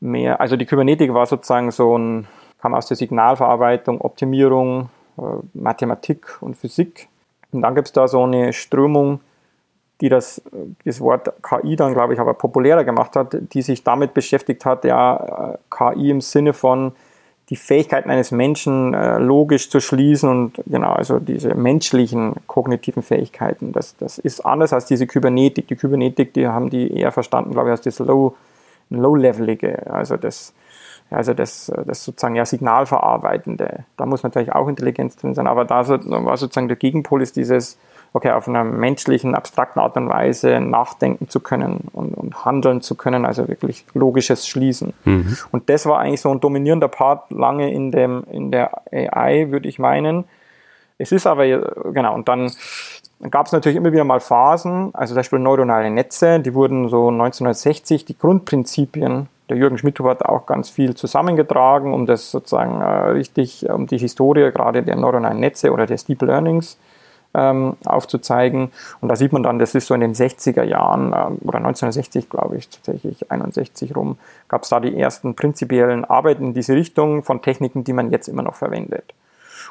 mehr, 0.00 0.40
also 0.40 0.56
die 0.56 0.66
Kybernetik 0.66 1.12
war 1.14 1.26
sozusagen 1.26 1.70
so 1.70 1.96
ein, 1.96 2.26
kam 2.60 2.74
aus 2.74 2.86
der 2.86 2.96
Signalverarbeitung, 2.96 4.00
Optimierung, 4.00 4.88
äh, 5.18 5.22
Mathematik 5.54 6.38
und 6.40 6.56
Physik. 6.56 7.08
Und 7.52 7.62
dann 7.62 7.74
gibt 7.74 7.88
es 7.88 7.92
da 7.92 8.08
so 8.08 8.24
eine 8.24 8.52
Strömung, 8.52 9.20
die 10.00 10.08
das, 10.08 10.40
das 10.84 11.00
Wort 11.00 11.32
KI 11.42 11.76
dann, 11.76 11.92
glaube 11.92 12.14
ich, 12.14 12.20
aber 12.20 12.34
populärer 12.34 12.84
gemacht 12.84 13.16
hat, 13.16 13.36
die 13.52 13.62
sich 13.62 13.82
damit 13.82 14.14
beschäftigt 14.14 14.64
hat, 14.64 14.84
ja, 14.84 15.56
KI 15.70 16.10
im 16.10 16.20
Sinne 16.20 16.52
von 16.52 16.92
die 17.48 17.56
Fähigkeiten 17.56 18.10
eines 18.10 18.30
Menschen 18.30 18.92
äh, 18.92 19.18
logisch 19.18 19.70
zu 19.70 19.80
schließen 19.80 20.28
und 20.28 20.62
genau, 20.66 20.92
also 20.92 21.18
diese 21.18 21.54
menschlichen 21.54 22.34
kognitiven 22.46 23.02
Fähigkeiten, 23.02 23.72
das, 23.72 23.96
das 23.96 24.18
ist 24.18 24.44
anders 24.44 24.72
als 24.74 24.84
diese 24.84 25.06
Kybernetik. 25.06 25.66
Die 25.66 25.76
Kybernetik, 25.76 26.34
die 26.34 26.46
haben 26.46 26.68
die 26.68 26.92
eher 26.92 27.10
verstanden, 27.10 27.52
glaube 27.52 27.68
ich, 27.68 27.72
als 27.72 27.80
das 27.80 27.98
Low, 28.00 28.34
Low-Levelige, 28.90 29.90
also 29.90 30.18
das, 30.18 30.52
also 31.10 31.32
das, 31.32 31.72
das 31.86 32.04
sozusagen 32.04 32.36
ja 32.36 32.44
Signalverarbeitende. 32.44 33.84
Da 33.96 34.04
muss 34.04 34.22
natürlich 34.22 34.52
auch 34.52 34.68
Intelligenz 34.68 35.16
drin 35.16 35.34
sein, 35.34 35.46
aber 35.46 35.64
da 35.64 35.88
war 35.88 36.36
sozusagen 36.36 36.68
der 36.68 36.76
Gegenpol 36.76 37.22
ist 37.22 37.36
dieses 37.36 37.78
okay, 38.12 38.30
auf 38.30 38.48
einer 38.48 38.64
menschlichen, 38.64 39.34
abstrakten 39.34 39.80
Art 39.80 39.96
und 39.96 40.08
Weise 40.08 40.60
nachdenken 40.60 41.28
zu 41.28 41.40
können 41.40 41.88
und, 41.92 42.14
und 42.14 42.44
handeln 42.44 42.80
zu 42.80 42.94
können, 42.94 43.24
also 43.24 43.48
wirklich 43.48 43.84
logisches 43.94 44.48
Schließen. 44.48 44.92
Mhm. 45.04 45.36
Und 45.52 45.68
das 45.68 45.86
war 45.86 45.98
eigentlich 45.98 46.20
so 46.20 46.30
ein 46.30 46.40
dominierender 46.40 46.88
Part 46.88 47.30
lange 47.30 47.72
in, 47.72 47.90
dem, 47.90 48.24
in 48.30 48.50
der 48.50 48.82
AI, 48.92 49.50
würde 49.50 49.68
ich 49.68 49.78
meinen. 49.78 50.24
Es 50.98 51.12
ist 51.12 51.26
aber, 51.26 51.46
genau, 51.92 52.14
und 52.14 52.28
dann 52.28 52.50
gab 53.30 53.46
es 53.46 53.52
natürlich 53.52 53.76
immer 53.76 53.92
wieder 53.92 54.04
mal 54.04 54.20
Phasen, 54.20 54.90
also 54.94 55.12
zum 55.12 55.20
Beispiel 55.20 55.38
neuronale 55.38 55.90
Netze, 55.90 56.40
die 56.40 56.54
wurden 56.54 56.88
so 56.88 57.08
1960, 57.08 58.04
die 58.04 58.18
Grundprinzipien, 58.18 59.28
der 59.48 59.56
Jürgen 59.56 59.78
Schmidthoff 59.78 60.08
hat 60.08 60.24
auch 60.24 60.46
ganz 60.46 60.68
viel 60.68 60.94
zusammengetragen, 60.94 61.94
um 61.94 62.04
das 62.04 62.30
sozusagen 62.30 62.80
äh, 62.80 63.10
richtig, 63.10 63.68
um 63.68 63.86
die 63.86 63.98
Historie 63.98 64.50
gerade 64.52 64.82
der 64.82 64.96
neuronalen 64.96 65.40
Netze 65.40 65.72
oder 65.72 65.86
des 65.86 66.04
Deep 66.04 66.22
Learnings 66.22 66.78
ähm, 67.34 67.76
aufzuzeigen. 67.84 68.70
Und 69.00 69.08
da 69.08 69.16
sieht 69.16 69.32
man 69.32 69.42
dann, 69.42 69.58
das 69.58 69.74
ist 69.74 69.86
so 69.86 69.94
in 69.94 70.00
den 70.00 70.14
60er 70.14 70.64
Jahren 70.64 71.06
ähm, 71.08 71.38
oder 71.42 71.58
1960, 71.58 72.30
glaube 72.30 72.56
ich, 72.56 72.68
tatsächlich 72.68 73.30
61 73.30 73.94
rum, 73.94 74.18
gab 74.48 74.62
es 74.62 74.68
da 74.68 74.80
die 74.80 74.98
ersten 74.98 75.34
prinzipiellen 75.34 76.04
Arbeiten 76.04 76.46
in 76.46 76.54
diese 76.54 76.74
Richtung 76.74 77.22
von 77.22 77.42
Techniken, 77.42 77.84
die 77.84 77.92
man 77.92 78.10
jetzt 78.10 78.28
immer 78.28 78.42
noch 78.42 78.54
verwendet. 78.54 79.14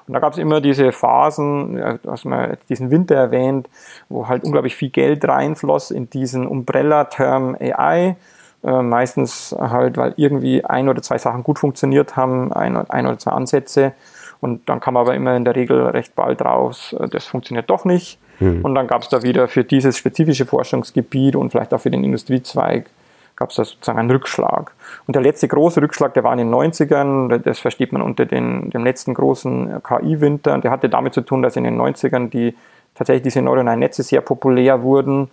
Und 0.08 0.14
da 0.14 0.20
gab 0.20 0.34
es 0.34 0.40
immer 0.40 0.62
diese 0.62 0.92
Phasen, 0.94 2.00
hast 2.08 2.26
mal 2.26 2.58
diesen 2.70 2.92
Winter 2.92 3.16
erwähnt, 3.16 3.68
wo 4.08 4.28
halt 4.28 4.44
unglaublich 4.44 4.76
viel 4.76 4.90
Geld 4.90 5.28
reinfloss 5.28 5.92
in 5.92 6.10
diesen 6.10 6.48
Umbrella-Term 6.48 7.58
AI. 7.60 8.16
Äh, 8.64 8.82
meistens 8.82 9.56
halt, 9.58 9.98
weil 9.98 10.14
irgendwie 10.16 10.64
ein 10.64 10.88
oder 10.88 11.02
zwei 11.02 11.18
Sachen 11.18 11.44
gut 11.44 11.60
funktioniert 11.60 12.16
haben, 12.16 12.54
ein 12.54 13.06
oder 13.06 13.20
zwei 13.20 13.32
Ansätze. 13.32 13.94
Und 14.40 14.68
dann 14.70 14.80
kam 14.80 14.98
aber 14.98 15.16
immer 15.16 15.36
in 15.36 15.46
der 15.46 15.56
Regel 15.56 15.82
recht 15.88 16.16
bald 16.16 16.42
raus, 16.42 16.96
äh, 17.00 17.08
das 17.08 17.26
funktioniert 17.26 17.70
doch 17.70 17.86
nicht. 17.86 18.20
Mhm. 18.40 18.64
Und 18.64 18.76
dann 18.76 18.88
gab 18.88 19.02
es 19.02 19.10
da 19.10 19.24
wieder 19.24 19.48
für 19.48 19.64
dieses 19.64 19.98
spezifische 19.98 20.46
Forschungsgebiet 20.46 21.36
und 21.36 21.52
vielleicht 21.52 21.74
auch 21.74 21.82
für 21.82 21.92
den 21.92 22.04
Industriezweig 22.04 22.90
gab 23.36 23.52
es 23.52 23.56
da 23.56 23.66
sozusagen 23.66 24.00
einen 24.00 24.12
Rückschlag. 24.12 24.74
Und 25.06 25.16
der 25.16 25.22
letzte 25.22 25.48
große 25.48 25.82
Rückschlag, 25.82 26.14
der 26.16 26.24
war 26.24 26.34
in 26.34 26.40
den 26.40 26.52
90ern, 26.52 27.38
das 27.38 27.60
versteht 27.60 27.94
man 27.94 28.02
unter 28.02 28.26
den, 28.26 28.72
dem 28.72 28.84
letzten 28.84 29.14
großen 29.14 29.84
KI-Winter, 29.84 30.58
der 30.58 30.72
hatte 30.72 30.90
damit 30.90 31.14
zu 31.14 31.22
tun, 31.22 31.44
dass 31.44 31.56
in 31.56 31.64
den 31.64 31.80
90ern 31.80 32.30
die, 32.30 32.56
tatsächlich 32.96 33.24
diese 33.24 33.44
neuronalen 33.44 33.80
Netze 33.80 34.02
sehr 34.02 34.22
populär 34.22 34.82
wurden 34.82 35.30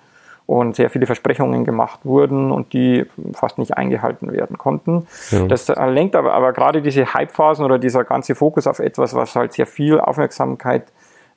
und 0.46 0.76
sehr 0.76 0.90
viele 0.90 1.06
Versprechungen 1.06 1.64
gemacht 1.64 2.00
wurden 2.04 2.52
und 2.52 2.72
die 2.72 3.06
fast 3.32 3.58
nicht 3.58 3.76
eingehalten 3.76 4.30
werden 4.32 4.58
konnten. 4.58 5.06
Ja. 5.30 5.46
Das 5.46 5.68
lenkt 5.68 6.16
aber, 6.16 6.34
aber 6.34 6.52
gerade 6.52 6.82
diese 6.82 7.14
Hypephasen 7.14 7.64
oder 7.64 7.78
dieser 7.78 8.04
ganze 8.04 8.34
Fokus 8.34 8.66
auf 8.66 8.78
etwas, 8.78 9.14
was 9.14 9.34
halt 9.36 9.54
sehr 9.54 9.66
viel 9.66 9.98
Aufmerksamkeit 10.00 10.84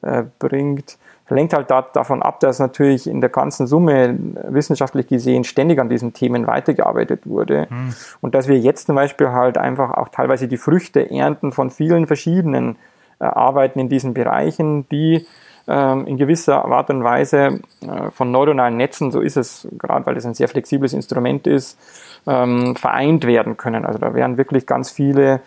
äh, 0.02 0.24
bringt, 0.40 0.98
lenkt 1.30 1.54
halt 1.54 1.70
da, 1.70 1.82
davon 1.82 2.22
ab, 2.22 2.40
dass 2.40 2.60
natürlich 2.60 3.08
in 3.08 3.22
der 3.22 3.30
ganzen 3.30 3.68
Summe 3.68 4.18
wissenschaftlich 4.48 5.08
gesehen 5.08 5.44
ständig 5.44 5.80
an 5.80 5.90
diesen 5.90 6.14
Themen 6.14 6.48
weitergearbeitet 6.48 7.22
wurde. 7.26 7.68
Mhm. 7.70 7.94
Und 8.22 8.36
dass 8.36 8.48
wir 8.48 8.58
jetzt 8.58 8.88
zum 8.88 8.96
Beispiel 8.96 9.30
halt 9.30 9.58
einfach 9.58 9.92
auch 9.92 10.10
teilweise 10.10 10.48
die 10.48 10.58
Früchte 10.58 11.10
ernten 11.10 11.52
von 11.52 11.70
vielen 11.70 12.08
verschiedenen 12.08 12.78
äh, 13.20 13.26
Arbeiten 13.26 13.80
in 13.80 13.90
diesen 13.90 14.14
Bereichen, 14.14 14.88
die 14.90 15.26
in 15.72 16.18
gewisser 16.18 16.64
Art 16.66 16.90
und 16.90 17.04
Weise 17.04 17.60
äh, 17.82 18.12
von 18.12 18.32
neuronalen 18.32 18.78
Netzen, 18.78 19.12
so 19.12 19.20
ist 19.20 19.38
es, 19.38 19.68
gerade 19.78 20.06
weil 20.06 20.16
es 20.16 20.26
ein 20.26 20.34
sehr 20.34 20.48
flexibles 20.48 20.94
Instrument 20.94 21.46
ist, 21.46 21.78
ähm, 22.26 22.76
vereint 22.76 23.26
werden 23.26 23.58
können. 23.58 23.86
Also 23.86 24.00
da 24.00 24.14
werden 24.14 24.38
wirklich 24.38 24.66
ganz 24.66 24.92
viele 24.92 25.42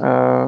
äh, 0.00 0.46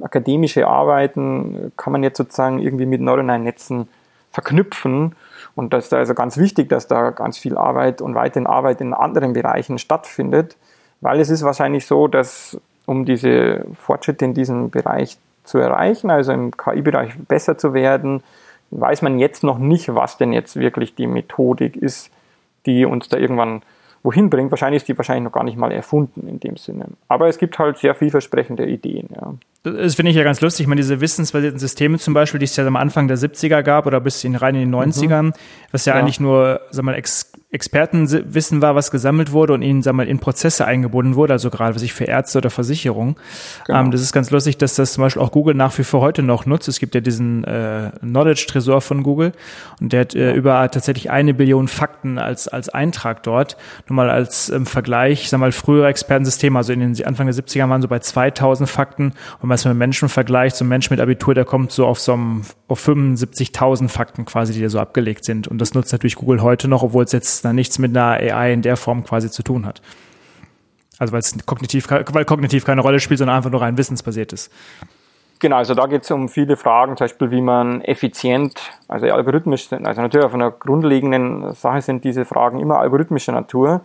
akademische 0.00 0.68
Arbeiten, 0.68 1.72
kann 1.76 1.92
man 1.92 2.02
jetzt 2.02 2.18
sozusagen 2.18 2.60
irgendwie 2.60 2.86
mit 2.86 3.00
neuronalen 3.00 3.42
Netzen 3.42 3.88
verknüpfen. 4.30 5.14
Und 5.54 5.72
das 5.72 5.86
ist 5.86 5.94
also 5.94 6.14
ganz 6.14 6.38
wichtig, 6.38 6.68
dass 6.68 6.86
da 6.86 7.10
ganz 7.10 7.38
viel 7.38 7.56
Arbeit 7.56 8.00
und 8.00 8.14
weiterhin 8.14 8.46
Arbeit 8.46 8.80
in 8.80 8.94
anderen 8.94 9.32
Bereichen 9.34 9.78
stattfindet, 9.78 10.56
weil 11.00 11.20
es 11.20 11.30
ist 11.30 11.42
wahrscheinlich 11.42 11.86
so, 11.86 12.08
dass 12.08 12.58
um 12.86 13.04
diese 13.04 13.64
Fortschritte 13.78 14.24
in 14.24 14.34
diesem 14.34 14.70
Bereich 14.70 15.18
zu 15.44 15.58
erreichen, 15.58 16.10
also 16.10 16.32
im 16.32 16.56
KI-Bereich 16.56 17.18
besser 17.28 17.58
zu 17.58 17.74
werden, 17.74 18.22
weiß 18.72 19.02
man 19.02 19.18
jetzt 19.18 19.44
noch 19.44 19.58
nicht, 19.58 19.94
was 19.94 20.16
denn 20.16 20.32
jetzt 20.32 20.56
wirklich 20.56 20.94
die 20.94 21.06
Methodik 21.06 21.76
ist, 21.76 22.10
die 22.66 22.84
uns 22.84 23.08
da 23.08 23.18
irgendwann 23.18 23.62
wohin 24.02 24.30
bringt. 24.30 24.50
Wahrscheinlich 24.50 24.82
ist 24.82 24.88
die 24.88 24.96
wahrscheinlich 24.96 25.24
noch 25.24 25.32
gar 25.32 25.44
nicht 25.44 25.56
mal 25.56 25.70
erfunden 25.70 26.26
in 26.26 26.40
dem 26.40 26.56
Sinne. 26.56 26.86
Aber 27.08 27.28
es 27.28 27.38
gibt 27.38 27.58
halt 27.58 27.78
sehr 27.78 27.94
vielversprechende 27.94 28.66
Ideen. 28.66 29.08
Ja. 29.14 29.34
Das 29.64 29.94
finde 29.94 30.10
ich 30.10 30.16
ja 30.16 30.24
ganz 30.24 30.40
lustig. 30.40 30.64
Ich 30.64 30.68
meine, 30.68 30.80
diese 30.80 31.00
wissensbasierten 31.00 31.58
Systeme 31.58 31.98
zum 31.98 32.14
Beispiel, 32.14 32.40
die 32.40 32.44
es 32.44 32.56
ja 32.56 32.66
am 32.66 32.76
Anfang 32.76 33.06
der 33.06 33.16
70er 33.16 33.62
gab 33.62 33.86
oder 33.86 34.00
bis 34.00 34.24
in 34.24 34.34
rein 34.34 34.56
in 34.56 34.72
den 34.72 34.74
90ern, 34.74 35.22
mhm. 35.22 35.32
was 35.70 35.84
ja, 35.84 35.94
ja, 35.94 36.00
eigentlich 36.00 36.18
nur, 36.18 36.60
sag 36.70 36.84
mal, 36.84 36.94
Ex 36.94 37.31
Expertenwissen 37.52 38.62
war, 38.62 38.74
was 38.74 38.90
gesammelt 38.90 39.30
wurde 39.30 39.52
und 39.52 39.60
ihnen, 39.60 39.82
sag 39.82 39.92
mal, 39.92 40.08
in 40.08 40.18
Prozesse 40.18 40.64
eingebunden 40.64 41.16
wurde, 41.16 41.34
also 41.34 41.50
gerade 41.50 41.74
was 41.74 41.82
ich 41.82 41.92
für 41.92 42.04
Ärzte 42.04 42.38
oder 42.38 42.48
Versicherungen. 42.48 43.16
Genau. 43.66 43.78
Ähm, 43.78 43.90
das 43.90 44.00
ist 44.00 44.14
ganz 44.14 44.30
lustig, 44.30 44.56
dass 44.56 44.74
das 44.74 44.94
zum 44.94 45.02
Beispiel 45.02 45.20
auch 45.20 45.30
Google 45.32 45.54
nach 45.54 45.76
wie 45.76 45.84
vor 45.84 46.00
heute 46.00 46.22
noch 46.22 46.46
nutzt. 46.46 46.66
Es 46.68 46.78
gibt 46.78 46.94
ja 46.94 47.02
diesen 47.02 47.44
äh, 47.44 47.90
Knowledge-Tresor 48.00 48.80
von 48.80 49.02
Google 49.02 49.32
und 49.82 49.92
der 49.92 50.00
hat 50.00 50.14
äh, 50.14 50.32
über 50.32 50.66
tatsächlich 50.70 51.10
eine 51.10 51.34
Billion 51.34 51.68
Fakten 51.68 52.18
als, 52.18 52.48
als 52.48 52.70
Eintrag 52.70 53.22
dort. 53.22 53.58
Nur 53.86 53.96
mal 53.96 54.08
als 54.08 54.48
ähm, 54.48 54.64
Vergleich, 54.64 55.28
sag 55.28 55.38
mal, 55.38 55.52
frühere 55.52 55.88
Expertensysteme, 55.88 56.58
also 56.58 56.72
in 56.72 56.80
den 56.80 57.04
Anfang 57.04 57.26
der 57.26 57.34
70er 57.34 57.68
waren 57.68 57.82
so 57.82 57.88
bei 57.88 57.98
2000 57.98 58.66
Fakten 58.66 59.12
und 59.40 59.48
man 59.48 59.56
es 59.56 59.66
mit 59.66 59.76
Menschen 59.76 60.08
vergleicht, 60.08 60.56
so 60.56 60.64
ein 60.64 60.68
Mensch 60.68 60.88
mit 60.88 61.00
Abitur, 61.00 61.34
der 61.34 61.44
kommt 61.44 61.70
so 61.70 61.86
auf 61.86 62.00
so 62.00 62.14
einem, 62.14 62.42
auf 62.68 62.88
75.000 62.88 63.88
Fakten 63.90 64.24
quasi, 64.24 64.54
die 64.54 64.62
da 64.62 64.70
so 64.70 64.80
abgelegt 64.80 65.26
sind. 65.26 65.48
Und 65.48 65.58
das 65.58 65.74
nutzt 65.74 65.92
natürlich 65.92 66.16
Google 66.16 66.40
heute 66.40 66.66
noch, 66.66 66.82
obwohl 66.82 67.04
es 67.04 67.12
jetzt 67.12 67.41
da 67.42 67.52
nichts 67.52 67.78
mit 67.78 67.96
einer 67.96 68.12
AI 68.12 68.52
in 68.52 68.62
der 68.62 68.76
Form 68.76 69.04
quasi 69.04 69.30
zu 69.30 69.42
tun 69.42 69.66
hat. 69.66 69.82
Also 70.98 71.12
weil 71.12 71.20
es 71.20 71.36
kognitiv, 71.46 71.90
weil 71.90 72.24
kognitiv 72.24 72.64
keine 72.64 72.80
Rolle 72.80 73.00
spielt, 73.00 73.18
sondern 73.18 73.36
einfach 73.36 73.50
nur 73.50 73.60
rein 73.60 73.76
wissensbasiert 73.76 74.32
ist. 74.32 74.52
Genau, 75.40 75.56
also 75.56 75.74
da 75.74 75.86
geht 75.86 76.02
es 76.02 76.10
um 76.12 76.28
viele 76.28 76.56
Fragen, 76.56 76.96
zum 76.96 77.06
Beispiel, 77.06 77.32
wie 77.32 77.40
man 77.40 77.80
effizient, 77.80 78.54
also 78.86 79.06
algorithmisch. 79.06 79.72
Also 79.72 80.00
natürlich 80.00 80.24
auf 80.24 80.34
einer 80.34 80.52
grundlegenden 80.52 81.52
Sache 81.54 81.80
sind 81.80 82.04
diese 82.04 82.24
Fragen 82.24 82.60
immer 82.60 82.78
algorithmischer 82.78 83.32
Natur. 83.32 83.80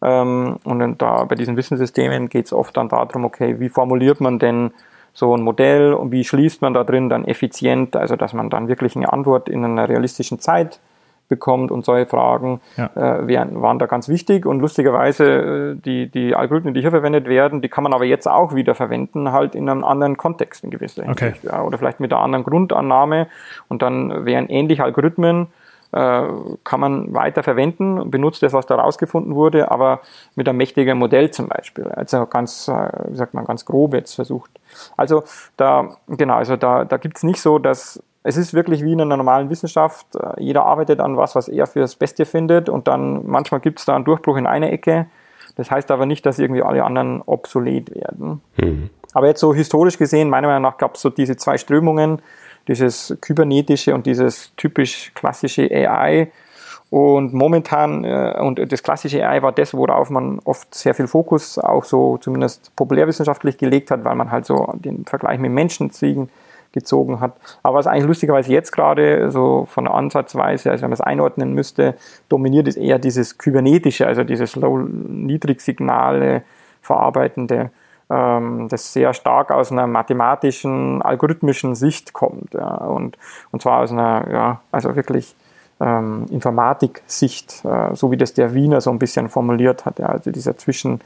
Ähm, 0.00 0.56
und 0.64 1.02
da 1.02 1.24
bei 1.24 1.34
diesen 1.34 1.58
Wissenssystemen 1.58 2.30
geht 2.30 2.46
es 2.46 2.52
oft 2.54 2.74
dann 2.78 2.88
darum, 2.88 3.26
okay, 3.26 3.60
wie 3.60 3.68
formuliert 3.68 4.22
man 4.22 4.38
denn 4.38 4.70
so 5.12 5.36
ein 5.36 5.42
Modell 5.42 5.92
und 5.92 6.10
wie 6.10 6.24
schließt 6.24 6.62
man 6.62 6.72
da 6.72 6.84
drin 6.84 7.08
dann 7.08 7.26
effizient, 7.26 7.96
also 7.96 8.16
dass 8.16 8.32
man 8.32 8.50
dann 8.50 8.68
wirklich 8.68 8.96
eine 8.96 9.12
Antwort 9.12 9.48
in 9.48 9.64
einer 9.64 9.88
realistischen 9.88 10.40
Zeit 10.40 10.80
bekommt 11.28 11.70
und 11.70 11.84
solche 11.84 12.06
Fragen 12.06 12.60
ja. 12.76 12.90
äh, 12.94 13.26
wären, 13.26 13.60
waren 13.62 13.78
da 13.78 13.86
ganz 13.86 14.08
wichtig 14.08 14.46
und 14.46 14.60
lustigerweise 14.60 15.24
äh, 15.24 15.74
die, 15.76 16.08
die 16.08 16.34
Algorithmen, 16.34 16.74
die 16.74 16.80
hier 16.80 16.90
verwendet 16.90 17.28
werden, 17.28 17.62
die 17.62 17.68
kann 17.68 17.84
man 17.84 17.92
aber 17.92 18.04
jetzt 18.04 18.28
auch 18.28 18.54
wieder 18.54 18.74
verwenden, 18.74 19.32
halt 19.32 19.54
in 19.54 19.68
einem 19.68 19.84
anderen 19.84 20.16
Kontext 20.16 20.64
in 20.64 20.70
gewisser 20.70 21.04
Hinsicht 21.04 21.44
okay. 21.44 21.48
ja, 21.52 21.62
oder 21.62 21.78
vielleicht 21.78 22.00
mit 22.00 22.12
einer 22.12 22.22
anderen 22.22 22.44
Grundannahme 22.44 23.26
und 23.68 23.82
dann 23.82 24.24
wären 24.24 24.48
ähnliche 24.48 24.84
Algorithmen 24.84 25.48
äh, 25.94 26.26
kann 26.64 26.80
man 26.80 27.14
weiter 27.14 27.44
verwenden, 27.44 28.10
benutzt 28.10 28.42
das, 28.42 28.52
was 28.52 28.66
da 28.66 28.74
rausgefunden 28.74 29.36
wurde, 29.36 29.70
aber 29.70 30.00
mit 30.34 30.48
einem 30.48 30.58
mächtigen 30.58 30.98
Modell 30.98 31.30
zum 31.30 31.46
Beispiel. 31.46 31.86
Also 31.86 32.26
ganz, 32.26 32.66
äh, 32.66 32.88
wie 33.10 33.16
sagt 33.16 33.32
man, 33.32 33.44
ganz 33.44 33.64
grob 33.64 33.94
jetzt 33.94 34.14
versucht. 34.14 34.50
Also 34.96 35.22
da, 35.56 35.96
genau, 36.08 36.34
also 36.34 36.56
da, 36.56 36.84
da 36.84 36.96
gibt 36.96 37.18
es 37.18 37.22
nicht 37.22 37.40
so, 37.40 37.60
dass 37.60 38.02
es 38.26 38.38
ist 38.38 38.54
wirklich 38.54 38.82
wie 38.82 38.92
in 38.92 39.02
einer 39.02 39.16
normalen 39.16 39.50
Wissenschaft. 39.50 40.06
Äh, 40.16 40.42
jeder 40.42 40.64
arbeitet 40.64 40.98
an 40.98 41.16
was, 41.16 41.36
was 41.36 41.46
er 41.46 41.66
für 41.66 41.80
das 41.80 41.94
Beste 41.94 42.24
findet 42.24 42.68
und 42.68 42.88
dann 42.88 43.24
manchmal 43.26 43.60
gibt 43.60 43.78
es 43.78 43.84
da 43.84 43.94
einen 43.94 44.04
Durchbruch 44.04 44.36
in 44.36 44.46
eine 44.46 44.72
Ecke. 44.72 45.06
Das 45.56 45.70
heißt 45.70 45.90
aber 45.92 46.06
nicht, 46.06 46.26
dass 46.26 46.38
irgendwie 46.40 46.62
alle 46.62 46.82
anderen 46.82 47.22
obsolet 47.22 47.94
werden. 47.94 48.40
Mhm. 48.56 48.90
Aber 49.12 49.28
jetzt 49.28 49.40
so 49.40 49.54
historisch 49.54 49.98
gesehen, 49.98 50.28
meiner 50.28 50.48
Meinung 50.48 50.62
nach 50.62 50.78
gab 50.78 50.96
es 50.96 51.02
so 51.02 51.10
diese 51.10 51.36
zwei 51.36 51.58
Strömungen, 51.58 52.20
dieses 52.66 53.16
kybernetische 53.20 53.94
und 53.94 54.06
dieses 54.06 54.56
typisch 54.56 55.12
klassische 55.14 55.70
AI. 55.70 56.32
Und 56.90 57.34
momentan, 57.34 58.04
äh, 58.04 58.38
und 58.40 58.72
das 58.72 58.82
klassische 58.82 59.24
AI 59.24 59.42
war 59.42 59.52
das, 59.52 59.74
worauf 59.74 60.08
man 60.08 60.40
oft 60.44 60.74
sehr 60.74 60.94
viel 60.94 61.06
Fokus 61.06 61.58
auch 61.58 61.84
so 61.84 62.16
zumindest 62.18 62.74
populärwissenschaftlich 62.74 63.58
gelegt 63.58 63.90
hat, 63.90 64.02
weil 64.04 64.14
man 64.14 64.30
halt 64.30 64.46
so 64.46 64.72
den 64.76 65.04
Vergleich 65.04 65.38
mit 65.38 65.52
Menschen 65.52 65.90
ziehen 65.90 66.30
gezogen 66.74 67.20
hat. 67.20 67.36
Aber 67.62 67.78
was 67.78 67.86
eigentlich 67.86 68.06
lustigerweise 68.06 68.52
jetzt 68.52 68.72
gerade 68.72 69.30
so 69.30 69.66
von 69.70 69.84
der 69.84 69.94
Ansatzweise, 69.94 70.70
also 70.70 70.82
wenn 70.82 70.90
man 70.90 70.94
es 70.94 71.00
einordnen 71.00 71.54
müsste, 71.54 71.94
dominiert 72.28 72.68
ist 72.68 72.76
eher 72.76 72.98
dieses 72.98 73.38
kybernetische, 73.38 74.06
also 74.06 74.24
dieses 74.24 74.56
Low-Niedrigsignale 74.56 76.42
verarbeitende 76.82 77.70
ähm, 78.10 78.68
das 78.68 78.92
sehr 78.92 79.14
stark 79.14 79.50
aus 79.50 79.72
einer 79.72 79.86
mathematischen, 79.86 81.00
algorithmischen 81.02 81.74
Sicht 81.74 82.12
kommt. 82.12 82.54
Ja, 82.54 82.74
und, 82.74 83.16
und 83.50 83.62
zwar 83.62 83.80
aus 83.80 83.92
einer, 83.92 84.26
ja, 84.30 84.60
also 84.70 84.94
wirklich 84.96 85.34
ähm, 85.80 86.26
Informatik-Sicht, 86.30 87.64
äh, 87.64 87.94
so 87.94 88.10
wie 88.10 88.16
das 88.16 88.34
der 88.34 88.54
Wiener 88.54 88.80
so 88.80 88.90
ein 88.90 88.98
bisschen 88.98 89.28
formuliert 89.28 89.84
hat. 89.84 89.98
Ja, 89.98 90.06
also 90.06 90.30
dieser 90.30 90.56
Zwischen, 90.56 91.00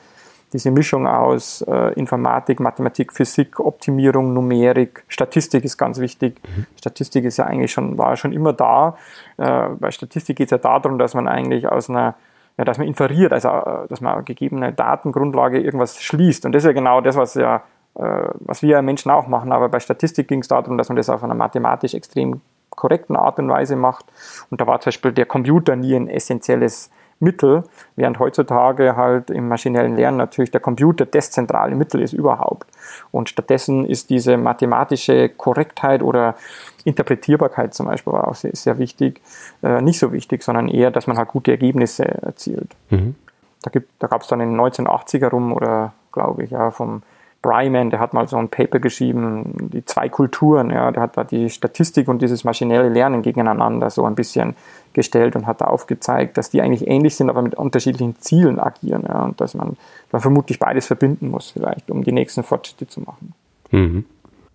diese 0.52 0.70
Mischung 0.70 1.06
aus 1.06 1.62
äh, 1.62 1.92
Informatik, 1.94 2.60
Mathematik, 2.60 3.12
Physik, 3.12 3.60
Optimierung, 3.60 4.32
Numerik, 4.32 5.04
Statistik 5.08 5.64
ist 5.64 5.76
ganz 5.76 5.98
wichtig. 5.98 6.40
Mhm. 6.44 6.66
Statistik 6.76 7.24
ist 7.24 7.36
ja 7.36 7.44
eigentlich 7.44 7.72
schon, 7.72 7.98
war 7.98 8.16
schon 8.16 8.32
immer 8.32 8.52
da. 8.52 8.96
Äh, 9.36 9.68
bei 9.78 9.90
Statistik 9.90 10.36
geht 10.36 10.46
es 10.46 10.50
ja 10.52 10.58
darum, 10.58 10.98
dass 10.98 11.14
man 11.14 11.28
eigentlich 11.28 11.66
aus 11.68 11.90
einer 11.90 12.14
ja, 12.58 12.64
dass 12.64 12.76
man 12.76 12.88
inferiert, 12.88 13.32
also 13.32 13.48
äh, 13.48 13.86
dass 13.88 14.00
man 14.00 14.24
gegebene 14.24 14.72
Datengrundlage 14.72 15.60
irgendwas 15.60 16.02
schließt. 16.02 16.44
Und 16.44 16.52
das 16.52 16.64
ist 16.64 16.66
ja 16.66 16.72
genau 16.72 17.00
das, 17.00 17.16
was 17.16 17.34
ja, 17.34 17.62
äh, 17.94 18.28
was 18.40 18.62
wir 18.62 18.82
Menschen 18.82 19.10
auch 19.12 19.28
machen. 19.28 19.52
Aber 19.52 19.68
bei 19.68 19.80
Statistik 19.80 20.28
ging 20.28 20.40
es 20.40 20.48
darum, 20.48 20.76
dass 20.76 20.88
man 20.88 20.96
das 20.96 21.08
auf 21.08 21.22
einer 21.22 21.34
mathematisch 21.34 21.94
extrem 21.94 22.40
korrekten 22.70 23.16
Art 23.16 23.38
und 23.38 23.48
Weise 23.48 23.76
macht. 23.76 24.06
Und 24.50 24.60
da 24.60 24.66
war 24.66 24.80
zum 24.80 24.88
Beispiel 24.88 25.12
der 25.12 25.26
Computer 25.26 25.76
nie 25.76 25.94
ein 25.94 26.08
essentielles 26.08 26.90
Mittel, 27.20 27.64
während 27.96 28.18
heutzutage 28.18 28.96
halt 28.96 29.30
im 29.30 29.48
maschinellen 29.48 29.96
Lernen 29.96 30.18
natürlich 30.18 30.50
der 30.50 30.60
Computer 30.60 31.04
das 31.04 31.30
zentrale 31.30 31.74
Mittel 31.74 32.00
ist 32.00 32.12
überhaupt. 32.12 32.66
Und 33.10 33.28
stattdessen 33.28 33.84
ist 33.84 34.10
diese 34.10 34.36
mathematische 34.36 35.28
Korrektheit 35.28 36.02
oder 36.02 36.36
Interpretierbarkeit 36.84 37.74
zum 37.74 37.86
Beispiel 37.86 38.12
war 38.12 38.28
auch 38.28 38.34
sehr, 38.34 38.54
sehr 38.54 38.78
wichtig, 38.78 39.20
äh, 39.62 39.80
nicht 39.80 39.98
so 39.98 40.12
wichtig, 40.12 40.42
sondern 40.42 40.68
eher, 40.68 40.90
dass 40.90 41.06
man 41.06 41.18
halt 41.18 41.28
gute 41.28 41.50
Ergebnisse 41.50 42.04
erzielt. 42.04 42.70
Mhm. 42.90 43.14
Da, 43.62 43.70
da 43.98 44.06
gab 44.06 44.22
es 44.22 44.28
dann 44.28 44.40
in 44.40 44.52
den 44.52 44.60
1980er 44.60 45.28
rum 45.28 45.52
oder 45.52 45.92
glaube 46.12 46.44
ich 46.44 46.50
ja 46.50 46.70
vom 46.70 47.02
Bryman, 47.40 47.90
der 47.90 48.00
hat 48.00 48.14
mal 48.14 48.26
so 48.26 48.36
ein 48.36 48.48
Paper 48.48 48.80
geschrieben, 48.80 49.70
die 49.72 49.84
zwei 49.84 50.08
Kulturen, 50.08 50.70
ja, 50.70 50.90
der 50.90 51.02
hat 51.02 51.16
da 51.16 51.24
die 51.24 51.50
Statistik 51.50 52.08
und 52.08 52.20
dieses 52.20 52.42
maschinelle 52.42 52.88
Lernen 52.88 53.22
gegeneinander 53.22 53.90
so 53.90 54.04
ein 54.04 54.16
bisschen 54.16 54.56
gestellt 54.92 55.36
und 55.36 55.46
hat 55.46 55.60
da 55.60 55.66
aufgezeigt, 55.66 56.36
dass 56.36 56.50
die 56.50 56.60
eigentlich 56.60 56.88
ähnlich 56.88 57.14
sind, 57.14 57.30
aber 57.30 57.42
mit 57.42 57.54
unterschiedlichen 57.54 58.16
Zielen 58.18 58.58
agieren, 58.58 59.04
ja, 59.08 59.24
und 59.24 59.40
dass 59.40 59.54
man, 59.54 59.76
man 60.10 60.20
vermutlich 60.20 60.58
beides 60.58 60.86
verbinden 60.86 61.30
muss 61.30 61.52
vielleicht, 61.52 61.90
um 61.90 62.02
die 62.02 62.12
nächsten 62.12 62.42
Fortschritte 62.42 62.88
zu 62.88 63.02
machen. 63.02 63.34
Mhm. 63.70 64.04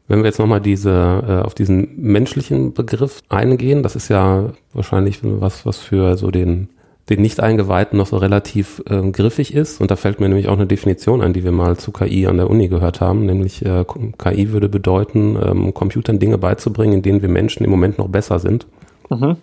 Wenn 0.10 0.20
wir 0.20 0.26
jetzt 0.26 0.40
nochmal 0.40 0.60
diese, 0.60 1.24
äh, 1.26 1.46
auf 1.46 1.54
diesen 1.54 2.02
menschlichen 2.02 2.74
Begriff 2.74 3.22
eingehen, 3.30 3.84
das 3.84 3.96
ist 3.96 4.10
ja 4.10 4.50
wahrscheinlich 4.74 5.22
was, 5.24 5.66
was 5.66 5.78
für 5.78 6.18
so 6.18 6.30
den 6.30 6.68
den 7.10 7.22
Nicht-Eingeweihten 7.22 7.97
noch 7.97 8.08
so 8.08 8.18
relativ 8.18 8.82
äh, 8.89 9.01
griffig 9.12 9.54
ist. 9.54 9.82
Und 9.82 9.91
da 9.91 9.95
fällt 9.95 10.20
mir 10.20 10.30
nämlich 10.30 10.47
auch 10.47 10.54
eine 10.54 10.68
Definition 10.68 11.22
ein, 11.22 11.34
die 11.34 11.43
wir 11.43 11.51
mal 11.51 11.78
zu 11.78 11.91
KI 11.91 12.28
an 12.28 12.38
der 12.38 12.49
Uni 12.49 12.70
gehört 12.70 13.01
haben, 13.01 13.26
nämlich 13.26 13.66
äh, 13.66 13.84
KI 14.18 14.51
würde 14.51 14.70
bedeuten, 14.70 15.38
ähm, 15.41 15.74
Computern 15.74 16.20
Dinge 16.20 16.38
beizubringen, 16.38 16.93
in 16.93 17.01
denen 17.01 17.22
wir 17.22 17.30
Menschen 17.30 17.66
im 17.66 17.72
Moment 17.72 17.97
noch 17.97 18.08
besser 18.08 18.39
sind. 18.39 18.68
Mhm. 19.10 19.38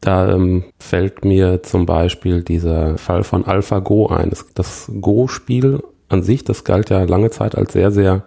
Da 0.00 0.30
ähm, 0.30 0.64
fällt 0.78 1.24
mir 1.24 1.62
zum 1.62 1.86
Beispiel 1.86 2.42
dieser 2.42 2.98
Fall 2.98 3.24
von 3.24 3.46
AlphaGo 3.46 4.08
ein. 4.08 4.30
Das, 4.30 4.46
das 4.54 4.92
Go-Spiel 5.00 5.82
an 6.08 6.22
sich, 6.22 6.44
das 6.44 6.64
galt 6.64 6.90
ja 6.90 7.02
lange 7.04 7.30
Zeit 7.30 7.56
als 7.56 7.72
sehr, 7.72 7.90
sehr 7.90 8.24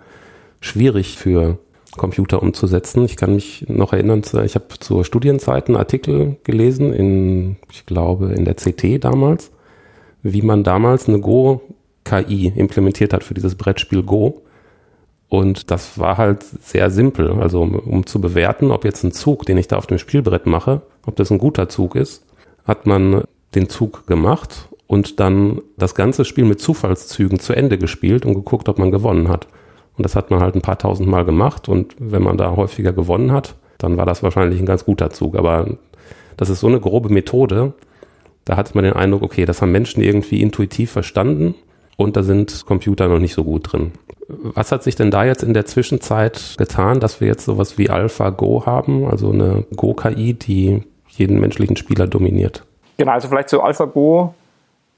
schwierig 0.62 1.18
für 1.18 1.60
Computer 1.98 2.42
umzusetzen. 2.42 3.06
Ich 3.06 3.16
kann 3.16 3.36
mich 3.36 3.66
noch 3.68 3.94
erinnern, 3.94 4.22
ich 4.46 4.56
habe 4.56 4.68
zur 4.80 5.06
Studienzeit 5.06 5.68
einen 5.68 5.78
Artikel 5.78 6.38
gelesen 6.44 6.94
in, 6.94 7.58
ich 7.72 7.86
glaube, 7.86 8.34
in 8.34 8.46
der 8.46 8.56
CT 8.56 9.04
damals, 9.04 9.52
wie 10.24 10.42
man 10.42 10.64
damals 10.64 11.08
eine 11.08 11.20
Go-KI 11.20 12.54
implementiert 12.56 13.14
hat 13.14 13.24
für 13.24 13.34
dieses 13.34 13.56
Brettspiel 13.56 14.04
Go. 14.04 14.42
Und 15.30 15.70
das 15.70 16.00
war 16.00 16.18
halt 16.18 16.44
sehr 16.44 16.90
simpel. 16.90 17.34
Also 17.34 17.62
um, 17.62 17.76
um, 17.76 18.06
zu 18.06 18.20
bewerten, 18.20 18.72
ob 18.72 18.84
jetzt 18.84 19.04
ein 19.04 19.12
Zug, 19.12 19.46
den 19.46 19.58
ich 19.58 19.68
da 19.68 19.78
auf 19.78 19.86
dem 19.86 20.00
Spielbrett 20.00 20.48
mache, 20.48 20.82
ob 21.06 21.16
das 21.16 21.32
ein 21.32 21.38
guter 21.38 21.70
Zug 21.70 21.96
ist, 21.96 22.26
hat 22.66 22.88
man 22.88 23.24
den 23.56 23.70
Zug 23.70 24.08
gemacht 24.08 24.70
und 24.88 25.20
dann 25.20 25.62
das 25.78 25.94
ganze 25.94 26.26
Spiel 26.26 26.46
mit 26.46 26.60
Zufallszügen 26.60 27.40
zu 27.40 27.54
Ende 27.54 27.78
gespielt 27.78 28.26
und 28.26 28.34
geguckt, 28.34 28.70
ob 28.70 28.80
man 28.80 28.90
gewonnen 28.90 29.28
hat. 29.28 29.48
Und 30.00 30.04
das 30.04 30.16
hat 30.16 30.32
man 30.32 30.40
halt 30.40 30.56
ein 30.56 30.62
paar 30.62 30.78
tausend 30.78 31.10
Mal 31.10 31.26
gemacht 31.26 31.68
und 31.68 31.94
wenn 32.00 32.24
man 32.24 32.38
da 32.38 32.56
häufiger 32.56 32.94
gewonnen 32.94 33.34
hat, 33.34 33.56
dann 33.80 33.98
war 33.98 34.06
das 34.06 34.24
wahrscheinlich 34.24 34.58
ein 34.58 34.66
ganz 34.66 34.86
guter 34.86 35.10
Zug. 35.10 35.36
Aber 35.36 35.68
das 36.38 36.50
ist 36.50 36.62
so 36.62 36.68
eine 36.68 36.80
grobe 36.80 37.10
Methode, 37.10 37.74
da 38.46 38.56
hatte 38.56 38.76
man 38.76 38.86
den 38.86 38.94
Eindruck, 38.94 39.24
okay, 39.24 39.44
das 39.44 39.62
haben 39.62 39.74
Menschen 39.74 40.02
irgendwie 40.02 40.42
intuitiv 40.42 40.90
verstanden 40.90 41.54
und 41.98 42.16
da 42.16 42.24
sind 42.24 42.66
Computer 42.66 43.10
noch 43.10 43.20
nicht 43.20 43.34
so 43.34 43.44
gut 43.44 43.74
drin. 43.74 43.92
Was 44.30 44.72
hat 44.72 44.84
sich 44.84 44.96
denn 44.96 45.12
da 45.12 45.26
jetzt 45.26 45.44
in 45.44 45.54
der 45.54 45.66
Zwischenzeit 45.66 46.56
getan, 46.58 47.02
dass 47.02 47.20
wir 47.20 47.28
jetzt 47.28 47.44
sowas 47.44 47.78
wie 47.78 47.90
AlphaGo 47.90 48.66
haben, 48.66 49.06
also 49.06 49.32
eine 49.32 49.66
Go-KI, 49.76 50.34
die 50.34 50.84
jeden 51.10 51.42
menschlichen 51.42 51.76
Spieler 51.76 52.08
dominiert? 52.08 52.64
Genau, 52.96 53.12
also 53.12 53.28
vielleicht 53.28 53.50
zu 53.50 53.62
AlphaGo 53.62 54.34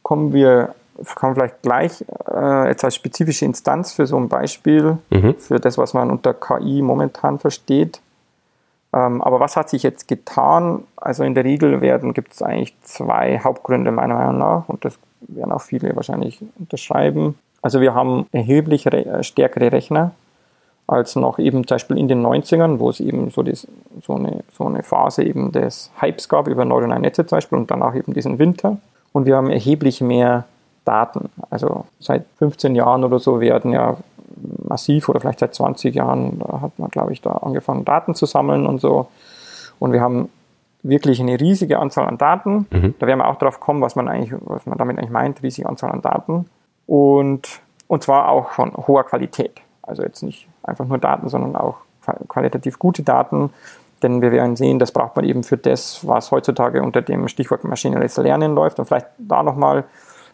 kommen 0.03 0.31
wir 0.31 0.75
kommen 1.15 1.35
vielleicht 1.35 1.61
gleich 1.61 2.05
äh, 2.31 2.67
jetzt 2.67 2.83
als 2.83 2.95
spezifische 2.95 3.45
Instanz 3.45 3.93
für 3.93 4.07
so 4.07 4.17
ein 4.17 4.29
Beispiel, 4.29 4.97
mhm. 5.09 5.35
für 5.35 5.59
das, 5.59 5.77
was 5.77 5.93
man 5.93 6.11
unter 6.11 6.33
KI 6.33 6.81
momentan 6.81 7.39
versteht. 7.39 8.01
Ähm, 8.93 9.21
aber 9.21 9.39
was 9.39 9.55
hat 9.55 9.69
sich 9.69 9.83
jetzt 9.83 10.07
getan? 10.07 10.83
Also 10.97 11.23
in 11.23 11.33
der 11.33 11.43
Regel 11.43 11.81
werden 11.81 12.13
gibt 12.13 12.33
es 12.33 12.41
eigentlich 12.41 12.75
zwei 12.81 13.39
Hauptgründe 13.39 13.91
meiner 13.91 14.15
Meinung 14.15 14.37
nach 14.37 14.69
und 14.69 14.83
das 14.83 14.97
werden 15.21 15.51
auch 15.51 15.61
viele 15.61 15.95
wahrscheinlich 15.95 16.39
unterschreiben. 16.59 17.37
Also 17.61 17.79
wir 17.79 17.93
haben 17.93 18.27
erheblich 18.31 18.87
re 18.87 19.05
äh, 19.05 19.23
stärkere 19.23 19.71
Rechner 19.71 20.11
als 20.87 21.15
noch 21.15 21.39
eben 21.39 21.65
zum 21.65 21.75
Beispiel 21.75 21.97
in 21.97 22.09
den 22.09 22.25
90ern, 22.25 22.79
wo 22.79 22.89
es 22.89 22.99
eben 22.99 23.29
so, 23.29 23.43
das, 23.43 23.65
so, 24.01 24.15
eine, 24.15 24.43
so 24.51 24.65
eine 24.65 24.83
Phase 24.83 25.23
eben 25.23 25.51
des 25.51 25.89
Hypes 25.99 26.27
gab 26.27 26.47
über 26.47 26.65
neuronale 26.65 26.99
Netze 26.99 27.25
zum 27.25 27.37
Beispiel 27.37 27.59
und 27.59 27.71
danach 27.71 27.95
eben 27.95 28.13
diesen 28.13 28.39
Winter. 28.39 28.77
Und 29.13 29.25
wir 29.25 29.37
haben 29.37 29.49
erheblich 29.49 30.01
mehr 30.01 30.45
Daten. 30.85 31.29
Also 31.49 31.85
seit 31.99 32.25
15 32.37 32.75
Jahren 32.75 33.03
oder 33.03 33.19
so 33.19 33.39
werden 33.39 33.71
ja 33.71 33.97
massiv 34.67 35.09
oder 35.09 35.19
vielleicht 35.19 35.39
seit 35.39 35.53
20 35.53 35.93
Jahren 35.95 36.39
da 36.39 36.61
hat 36.61 36.79
man, 36.79 36.89
glaube 36.89 37.13
ich, 37.13 37.21
da 37.21 37.31
angefangen, 37.31 37.85
Daten 37.85 38.15
zu 38.15 38.25
sammeln 38.25 38.65
und 38.65 38.81
so. 38.81 39.07
Und 39.79 39.93
wir 39.93 40.01
haben 40.01 40.29
wirklich 40.83 41.19
eine 41.19 41.39
riesige 41.39 41.79
Anzahl 41.79 42.07
an 42.07 42.17
Daten. 42.17 42.67
Mhm. 42.71 42.95
Da 42.99 43.07
werden 43.07 43.19
wir 43.19 43.27
auch 43.27 43.37
drauf 43.37 43.59
kommen, 43.59 43.81
was 43.81 43.95
man 43.95 44.07
eigentlich, 44.07 44.33
was 44.41 44.65
man 44.65 44.77
damit 44.77 44.97
eigentlich 44.97 45.11
meint, 45.11 45.43
riesige 45.43 45.67
Anzahl 45.67 45.91
an 45.91 46.01
Daten. 46.01 46.49
Und, 46.87 47.61
und 47.87 48.03
zwar 48.03 48.29
auch 48.29 48.51
von 48.51 48.71
hoher 48.75 49.03
Qualität. 49.03 49.61
Also 49.83 50.03
jetzt 50.03 50.23
nicht 50.23 50.47
einfach 50.63 50.85
nur 50.85 50.97
Daten, 50.97 51.29
sondern 51.29 51.55
auch 51.55 51.77
qualitativ 52.27 52.79
gute 52.79 53.03
Daten. 53.03 53.51
Denn 54.01 54.21
wir 54.21 54.31
werden 54.31 54.55
sehen, 54.55 54.79
das 54.79 54.91
braucht 54.91 55.15
man 55.15 55.25
eben 55.25 55.43
für 55.43 55.57
das, 55.57 56.07
was 56.07 56.31
heutzutage 56.31 56.81
unter 56.81 57.01
dem 57.01 57.27
Stichwort 57.27 57.63
maschinelles 57.63 58.17
Lernen 58.17 58.55
läuft. 58.55 58.79
Und 58.79 58.85
vielleicht 58.85 59.07
da 59.19 59.43
nochmal 59.43 59.83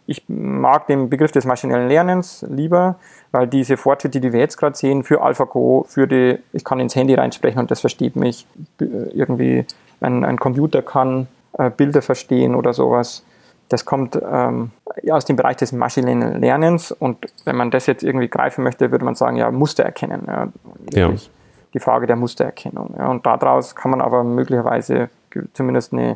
ich 0.08 0.24
mag 0.28 0.88
den 0.88 1.10
Begriff 1.10 1.34
des 1.34 1.46
maschinellen 1.46 1.90
Lernens 1.90 2.44
lieber, 2.50 2.96
weil 3.32 3.46
diese 3.46 3.76
Fortschritte, 3.76 4.22
die 4.22 4.32
wir 4.32 4.40
jetzt 4.40 4.58
gerade 4.58 4.76
sehen, 4.76 5.04
für 5.04 5.22
AlphaGo, 5.22 5.86
für 5.88 6.08
die, 6.08 6.40
ich 6.54 6.64
kann 6.64 6.80
ins 6.80 6.96
Handy 6.96 7.14
reinsprechen 7.14 7.60
und 7.60 7.70
das 7.70 7.82
versteht 7.82 8.16
mich, 8.16 8.48
irgendwie 8.80 9.66
ein, 10.00 10.24
ein 10.24 10.40
Computer 10.40 10.82
kann 10.82 11.28
äh, 11.58 11.70
Bilder 11.70 12.02
verstehen 12.02 12.56
oder 12.56 12.74
sowas. 12.74 13.26
Das 13.68 13.84
kommt 13.84 14.16
ähm, 14.16 14.72
aus 15.12 15.26
dem 15.26 15.36
Bereich 15.36 15.58
des 15.58 15.74
maschinellen 15.74 16.40
Lernens 16.40 16.94
und 16.94 17.18
wenn 17.44 17.58
man 17.58 17.70
das 17.70 17.86
jetzt 17.86 18.02
irgendwie 18.02 18.30
greifen 18.30 18.64
möchte, 18.64 18.92
würde 18.92 19.04
man 19.04 19.16
sagen, 19.16 19.36
ja, 19.36 19.52
Muster 19.52 19.84
erkennen. 19.84 20.24
Ja, 20.26 20.48
ja. 20.94 21.14
Die 21.74 21.80
Frage 21.80 22.08
der 22.08 22.16
Mustererkennung. 22.16 22.96
Ja, 22.98 23.10
und 23.10 23.26
daraus 23.26 23.76
kann 23.76 23.92
man 23.92 24.00
aber 24.00 24.24
möglicherweise 24.24 25.10
zumindest 25.54 25.92
eine 25.92 26.16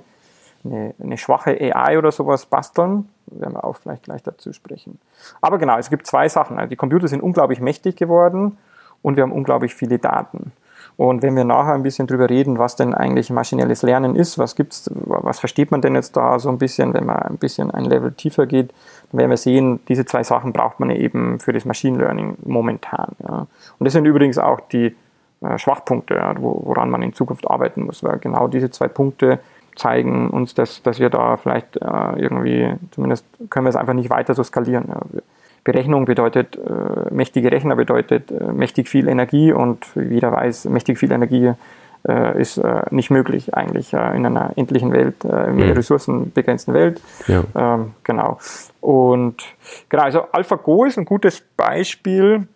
eine, 0.66 0.94
eine 1.02 1.18
schwache 1.18 1.58
AI 1.60 1.98
oder 1.98 2.12
sowas 2.12 2.46
basteln. 2.46 3.10
Werden 3.28 3.54
wir 3.54 3.64
auch 3.64 3.78
vielleicht 3.78 4.04
gleich 4.04 4.24
dazu 4.24 4.54
sprechen. 4.54 5.00
Aber 5.42 5.58
genau, 5.58 5.78
es 5.78 5.90
gibt 5.90 6.08
zwei 6.08 6.28
Sachen. 6.30 6.58
Also 6.58 6.70
die 6.70 6.76
Computer 6.76 7.08
sind 7.08 7.22
unglaublich 7.22 7.62
mächtig 7.62 7.96
geworden 7.96 8.58
und 9.02 9.16
wir 9.16 9.24
haben 9.24 9.32
unglaublich 9.32 9.74
viele 9.74 10.00
Daten. 10.00 10.52
Und 10.98 11.24
wenn 11.24 11.36
wir 11.36 11.46
nachher 11.46 11.74
ein 11.74 11.84
bisschen 11.84 12.08
drüber 12.08 12.30
reden, 12.30 12.60
was 12.60 12.76
denn 12.76 12.94
eigentlich 12.94 13.30
maschinelles 13.30 13.82
Lernen 13.82 14.16
ist, 14.16 14.38
was 14.38 14.56
gibt's, 14.56 14.90
was 14.94 15.40
versteht 15.40 15.72
man 15.72 15.82
denn 15.82 15.96
jetzt 15.96 16.16
da 16.18 16.38
so 16.38 16.50
ein 16.50 16.58
bisschen, 16.58 16.94
wenn 16.94 17.06
man 17.06 17.18
ein 17.18 17.38
bisschen 17.38 17.72
ein 17.72 17.86
Level 17.86 18.12
tiefer 18.12 18.46
geht, 18.46 18.74
dann 19.12 19.20
werden 19.20 19.30
wir 19.30 19.38
sehen, 19.38 19.80
diese 19.88 20.06
zwei 20.06 20.24
Sachen 20.24 20.54
braucht 20.54 20.80
man 20.80 20.90
eben 20.92 21.40
für 21.40 21.54
das 21.54 21.66
Machine 21.66 21.98
Learning 21.98 22.38
momentan. 22.44 23.16
Ja. 23.28 23.48
Und 23.80 23.86
das 23.86 23.94
sind 23.94 24.06
übrigens 24.06 24.38
auch 24.38 24.60
die 24.60 24.96
äh, 25.42 25.58
Schwachpunkte, 25.58 26.16
ja, 26.16 26.36
woran 26.38 26.90
man 26.90 27.02
in 27.02 27.14
Zukunft 27.14 27.50
arbeiten 27.50 27.86
muss, 27.86 28.04
weil 28.04 28.20
genau 28.20 28.48
diese 28.48 28.70
zwei 28.70 28.88
Punkte 28.88 29.40
zeigen 29.76 30.30
uns, 30.30 30.54
dass, 30.54 30.82
dass 30.84 31.00
wir 31.00 31.10
da 31.10 31.38
vielleicht 31.38 31.78
äh, 31.78 32.20
irgendwie, 32.20 32.74
zumindest 32.92 33.26
können 33.50 33.66
wir 33.66 33.70
es 33.70 33.76
einfach 33.76 33.94
nicht 33.94 34.10
weiter 34.10 34.34
so 34.34 34.44
skalieren. 34.44 34.86
Ja. 34.88 35.22
Berechnung 35.64 36.06
bedeutet, 36.06 36.58
äh, 36.58 37.14
mächtige 37.14 37.52
Rechner 37.52 37.76
bedeutet 37.76 38.32
äh, 38.32 38.52
mächtig 38.52 38.90
viel 38.90 39.08
Energie 39.08 39.52
und 39.52 39.86
wie 39.96 40.16
jeder 40.16 40.32
weiß, 40.32 40.66
mächtig 40.66 40.98
viel 40.98 41.12
Energie 41.12 41.54
äh, 42.08 42.42
ist 42.42 42.58
äh, 42.58 42.82
nicht 42.90 43.12
möglich 43.12 43.54
eigentlich 43.54 43.94
äh, 43.94 44.16
in 44.16 44.26
einer 44.26 44.54
endlichen 44.56 44.92
Welt, 44.92 45.24
in 45.24 45.32
einer 45.32 45.66
mhm. 45.66 45.72
ressourcenbegrenzten 45.74 46.74
Welt. 46.74 47.00
Ja. 47.28 47.44
Ähm, 47.56 47.94
genau. 48.04 48.40
Und 48.80 49.44
genau, 49.88 50.04
also 50.04 50.24
AlphaGo 50.32 50.86
ist 50.86 50.98
ein 50.98 51.06
gutes 51.06 51.42
Beispiel, 51.56 52.48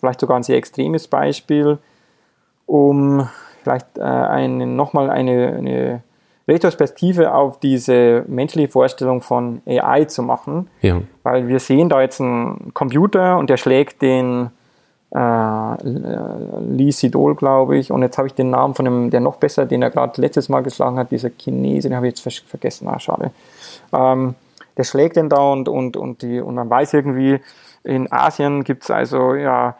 vielleicht 0.00 0.20
sogar 0.20 0.38
ein 0.38 0.42
sehr 0.42 0.56
extremes 0.56 1.08
Beispiel, 1.08 1.76
um 2.64 3.28
vielleicht 3.62 3.98
äh, 3.98 4.48
nochmal 4.48 5.10
eine, 5.10 5.56
eine 5.58 6.02
Retrospektive 6.48 7.34
auf 7.34 7.58
diese 7.58 8.24
menschliche 8.28 8.68
Vorstellung 8.68 9.20
von 9.20 9.62
AI 9.66 10.04
zu 10.04 10.22
machen. 10.22 10.68
Ja. 10.80 11.00
Weil 11.22 11.48
wir 11.48 11.58
sehen 11.58 11.88
da 11.88 12.00
jetzt 12.00 12.20
einen 12.20 12.72
Computer 12.72 13.36
und 13.38 13.50
der 13.50 13.56
schlägt 13.56 14.00
den 14.00 14.50
äh, 15.10 15.18
Lee 15.82 16.90
Sidol, 16.90 17.34
glaube 17.34 17.76
ich. 17.78 17.90
Und 17.90 18.02
jetzt 18.02 18.18
habe 18.18 18.28
ich 18.28 18.34
den 18.34 18.50
Namen 18.50 18.74
von 18.74 18.84
dem, 18.84 19.10
der 19.10 19.20
noch 19.20 19.36
besser, 19.36 19.66
den 19.66 19.82
er 19.82 19.90
gerade 19.90 20.20
letztes 20.20 20.48
Mal 20.48 20.62
geschlagen 20.62 20.98
hat, 20.98 21.10
dieser 21.10 21.30
Chinese, 21.30 21.88
den 21.88 21.96
habe 21.96 22.08
ich 22.08 22.24
jetzt 22.24 22.42
vergessen, 22.46 22.88
ah, 22.88 23.00
schade. 23.00 23.32
Ähm, 23.92 24.34
der 24.76 24.84
schlägt 24.84 25.16
den 25.16 25.28
da 25.28 25.52
und, 25.52 25.68
und, 25.68 25.96
und, 25.96 26.22
die, 26.22 26.40
und 26.40 26.54
man 26.54 26.68
weiß 26.68 26.94
irgendwie, 26.94 27.40
in 27.82 28.10
Asien 28.12 28.62
gibt 28.62 28.84
es 28.84 28.90
also 28.90 29.34
ja 29.34 29.76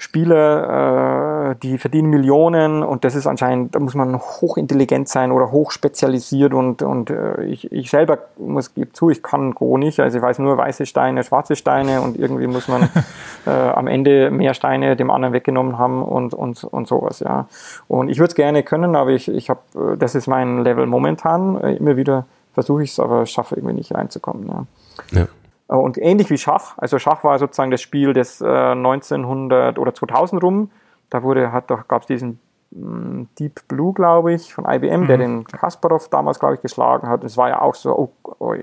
Spieler, 0.00 1.50
äh, 1.50 1.56
die 1.60 1.76
verdienen 1.76 2.08
Millionen 2.08 2.84
und 2.84 3.04
das 3.04 3.16
ist 3.16 3.26
anscheinend, 3.26 3.74
da 3.74 3.80
muss 3.80 3.96
man 3.96 4.16
hochintelligent 4.16 5.08
sein 5.08 5.32
oder 5.32 5.50
hochspezialisiert 5.50 6.54
und, 6.54 6.82
und 6.82 7.10
äh, 7.10 7.42
ich, 7.42 7.72
ich 7.72 7.90
selber 7.90 8.18
muss 8.38 8.74
gebe 8.74 8.92
zu, 8.92 9.10
ich 9.10 9.24
kann 9.24 9.54
Go 9.54 9.76
nicht, 9.76 9.98
also 9.98 10.16
ich 10.16 10.22
weiß 10.22 10.38
nur 10.38 10.56
weiße 10.56 10.86
Steine, 10.86 11.24
schwarze 11.24 11.56
Steine 11.56 12.00
und 12.00 12.16
irgendwie 12.16 12.46
muss 12.46 12.68
man 12.68 12.88
äh, 13.46 13.50
am 13.50 13.88
Ende 13.88 14.30
mehr 14.30 14.54
Steine 14.54 14.94
dem 14.94 15.10
anderen 15.10 15.34
weggenommen 15.34 15.78
haben 15.78 16.04
und, 16.04 16.32
und, 16.32 16.62
und 16.62 16.86
sowas, 16.86 17.18
ja. 17.18 17.48
Und 17.88 18.08
ich 18.08 18.18
würde 18.18 18.28
es 18.28 18.34
gerne 18.36 18.62
können, 18.62 18.94
aber 18.94 19.10
ich, 19.10 19.26
ich 19.26 19.50
habe, 19.50 19.60
äh, 19.74 19.96
das 19.96 20.14
ist 20.14 20.28
mein 20.28 20.62
Level 20.62 20.86
momentan, 20.86 21.60
äh, 21.60 21.74
immer 21.74 21.96
wieder 21.96 22.24
versuche 22.54 22.84
ich 22.84 22.92
es, 22.92 23.00
aber 23.00 23.26
schaffe 23.26 23.56
irgendwie 23.56 23.74
nicht 23.74 23.92
reinzukommen. 23.92 24.48
Ja. 24.48 25.20
ja. 25.20 25.28
Äh, 25.68 25.74
und 25.74 25.98
ähnlich 25.98 26.30
wie 26.30 26.38
Schach, 26.38 26.76
also 26.78 26.98
Schach 26.98 27.24
war 27.24 27.38
sozusagen 27.38 27.70
das 27.70 27.80
Spiel 27.80 28.12
des 28.12 28.40
äh, 28.40 28.46
1900 28.46 29.78
oder 29.78 29.94
2000 29.94 30.42
rum. 30.42 30.70
Da 31.10 31.22
wurde, 31.22 31.52
hat 31.52 31.70
doch, 31.70 31.88
gab 31.88 32.02
es 32.02 32.08
diesen 32.08 32.38
mh, 32.70 32.86
mm, 32.86 33.28
Deep 33.38 33.68
Blue, 33.68 33.94
glaube 33.94 34.32
ich, 34.32 34.52
von 34.52 34.64
IBM, 34.68 35.02
mhm. 35.02 35.06
der 35.06 35.18
den 35.18 35.44
Kasparov 35.44 36.08
damals, 36.08 36.38
glaube 36.38 36.56
ich, 36.56 36.62
geschlagen 36.62 37.08
hat. 37.08 37.20
Und 37.22 37.26
es 37.26 37.36
war 37.36 37.48
ja 37.48 37.60
auch 37.60 37.74
so, 37.74 37.96
oh, 37.96 38.12
oh 38.38 38.54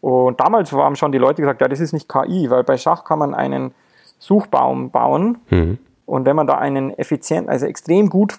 Und 0.00 0.40
damals 0.40 0.72
haben 0.72 0.96
schon 0.96 1.12
die 1.12 1.18
Leute 1.18 1.42
gesagt, 1.42 1.60
ja, 1.60 1.68
das 1.68 1.80
ist 1.80 1.92
nicht 1.92 2.08
KI, 2.08 2.50
weil 2.50 2.64
bei 2.64 2.76
Schach 2.76 3.04
kann 3.04 3.18
man 3.18 3.34
einen 3.34 3.74
Suchbaum 4.18 4.90
bauen. 4.90 5.38
Mhm. 5.50 5.78
Und 6.06 6.26
wenn 6.26 6.36
man 6.36 6.46
da 6.46 6.58
einen 6.58 6.90
effizient, 6.98 7.48
also 7.48 7.64
extrem 7.64 8.10
gut 8.10 8.38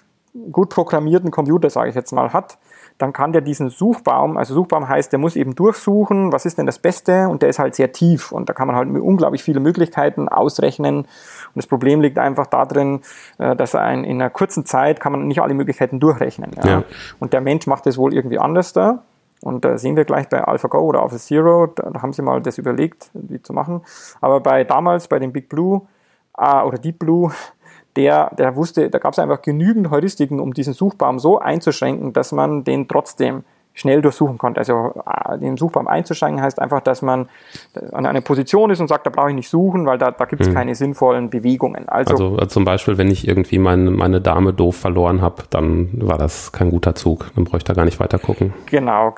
gut 0.52 0.70
programmierten 0.70 1.30
Computer, 1.30 1.70
sage 1.70 1.90
ich 1.90 1.94
jetzt 1.94 2.12
mal, 2.12 2.32
hat, 2.32 2.58
dann 2.98 3.12
kann 3.12 3.32
der 3.32 3.42
diesen 3.42 3.68
Suchbaum, 3.68 4.36
also 4.36 4.54
Suchbaum 4.54 4.88
heißt, 4.88 5.12
der 5.12 5.18
muss 5.18 5.36
eben 5.36 5.54
durchsuchen, 5.54 6.32
was 6.32 6.46
ist 6.46 6.58
denn 6.58 6.66
das 6.66 6.78
Beste 6.78 7.28
und 7.28 7.42
der 7.42 7.50
ist 7.50 7.58
halt 7.58 7.74
sehr 7.74 7.92
tief 7.92 8.32
und 8.32 8.48
da 8.48 8.54
kann 8.54 8.66
man 8.66 8.76
halt 8.76 8.88
unglaublich 8.88 9.42
viele 9.42 9.60
Möglichkeiten 9.60 10.28
ausrechnen 10.28 10.98
und 10.98 11.06
das 11.54 11.66
Problem 11.66 12.00
liegt 12.00 12.18
einfach 12.18 12.46
darin, 12.46 13.00
äh, 13.38 13.56
dass 13.56 13.74
ein, 13.74 14.04
in 14.04 14.20
einer 14.20 14.30
kurzen 14.30 14.64
Zeit 14.66 15.00
kann 15.00 15.12
man 15.12 15.26
nicht 15.26 15.40
alle 15.40 15.54
Möglichkeiten 15.54 16.00
durchrechnen. 16.00 16.52
Ja. 16.56 16.66
ja. 16.66 16.84
Und 17.18 17.32
der 17.32 17.40
Mensch 17.40 17.66
macht 17.66 17.86
das 17.86 17.98
wohl 17.98 18.14
irgendwie 18.14 18.38
anders 18.38 18.72
da. 18.72 19.02
Und 19.42 19.64
da 19.64 19.76
sehen 19.76 19.96
wir 19.96 20.04
gleich 20.04 20.28
bei 20.28 20.42
AlphaGo 20.42 20.78
oder 20.80 21.02
AlphaZero, 21.02 21.66
da, 21.66 21.90
da 21.90 22.02
haben 22.02 22.12
sie 22.12 22.22
mal 22.22 22.40
das 22.40 22.58
überlegt, 22.58 23.10
wie 23.12 23.40
zu 23.40 23.52
machen. 23.52 23.82
Aber 24.20 24.40
bei 24.40 24.64
damals, 24.64 25.08
bei 25.08 25.18
dem 25.18 25.32
Big 25.32 25.48
Blue 25.48 25.82
äh, 26.38 26.62
oder 26.62 26.78
Deep 26.78 26.98
Blue, 26.98 27.32
der, 27.96 28.30
der 28.36 28.56
wusste, 28.56 28.90
da 28.90 28.98
gab 28.98 29.12
es 29.12 29.18
einfach 29.18 29.42
genügend 29.42 29.90
Heuristiken, 29.90 30.40
um 30.40 30.54
diesen 30.54 30.74
Suchbaum 30.74 31.18
so 31.18 31.38
einzuschränken, 31.38 32.12
dass 32.12 32.32
man 32.32 32.64
den 32.64 32.88
trotzdem 32.88 33.44
schnell 33.76 34.02
durchsuchen 34.02 34.38
konnte. 34.38 34.58
Also 34.58 34.94
äh, 35.06 35.38
den 35.38 35.56
Suchbaum 35.56 35.86
einzuschränken 35.86 36.42
heißt 36.42 36.60
einfach, 36.60 36.80
dass 36.80 37.02
man 37.02 37.28
an 37.92 38.06
einer 38.06 38.22
Position 38.22 38.70
ist 38.70 38.80
und 38.80 38.88
sagt, 38.88 39.06
da 39.06 39.10
brauche 39.10 39.28
ich 39.28 39.36
nicht 39.36 39.50
suchen, 39.50 39.86
weil 39.86 39.98
da, 39.98 40.10
da 40.10 40.24
gibt 40.24 40.42
es 40.42 40.48
hm. 40.48 40.54
keine 40.54 40.74
sinnvollen 40.74 41.30
Bewegungen. 41.30 41.88
Also, 41.88 42.14
also 42.14 42.38
äh, 42.38 42.48
zum 42.48 42.64
Beispiel, 42.64 42.98
wenn 42.98 43.10
ich 43.10 43.28
irgendwie 43.28 43.58
meine, 43.58 43.90
meine 43.90 44.20
Dame 44.20 44.54
doof 44.54 44.76
verloren 44.76 45.20
habe, 45.20 45.44
dann 45.50 45.90
war 45.92 46.16
das 46.16 46.52
kein 46.52 46.70
guter 46.70 46.94
Zug. 46.94 47.26
Dann 47.36 47.44
bräuchte 47.44 47.58
ich 47.58 47.64
da 47.64 47.74
gar 47.74 47.84
nicht 47.84 48.00
weiter 48.00 48.18
gucken. 48.18 48.54
Genau, 48.66 49.14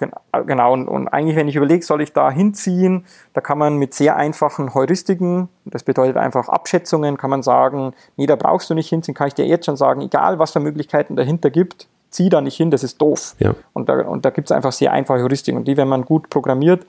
genau. 0.46 0.72
Und, 0.72 0.88
und 0.88 1.09
eigentlich, 1.09 1.36
wenn 1.36 1.46
ich 1.46 1.54
überlege, 1.54 1.84
soll 1.84 2.02
ich 2.02 2.12
da 2.12 2.30
hinziehen, 2.30 3.04
da 3.34 3.40
kann 3.40 3.59
man 3.59 3.76
mit 3.76 3.94
sehr 3.94 4.16
einfachen 4.16 4.74
Heuristiken, 4.74 5.48
das 5.66 5.84
bedeutet 5.84 6.16
einfach 6.16 6.48
Abschätzungen, 6.48 7.16
kann 7.16 7.30
man 7.30 7.44
sagen, 7.44 7.92
nee, 8.16 8.26
da 8.26 8.34
brauchst 8.34 8.68
du 8.70 8.74
nicht 8.74 8.88
hinziehen, 8.88 9.14
kann 9.14 9.28
ich 9.28 9.34
dir 9.34 9.46
jetzt 9.46 9.66
schon 9.66 9.76
sagen, 9.76 10.00
egal 10.00 10.40
was 10.40 10.50
für 10.50 10.61
Möglichkeiten 10.61 11.14
dahinter 11.14 11.50
gibt, 11.50 11.86
zieh 12.11 12.28
da 12.28 12.40
nicht 12.40 12.56
hin, 12.56 12.70
das 12.70 12.82
ist 12.82 13.00
doof. 13.00 13.34
Ja. 13.38 13.54
Und 13.72 13.88
da, 13.88 14.06
und 14.06 14.24
da 14.24 14.30
gibt 14.30 14.50
es 14.50 14.52
einfach 14.52 14.72
sehr 14.72 14.92
einfache 14.92 15.20
Heuristiken. 15.20 15.59
Und 15.59 15.68
die, 15.68 15.76
wenn 15.76 15.88
man 15.88 16.04
gut 16.04 16.30
programmiert, 16.30 16.86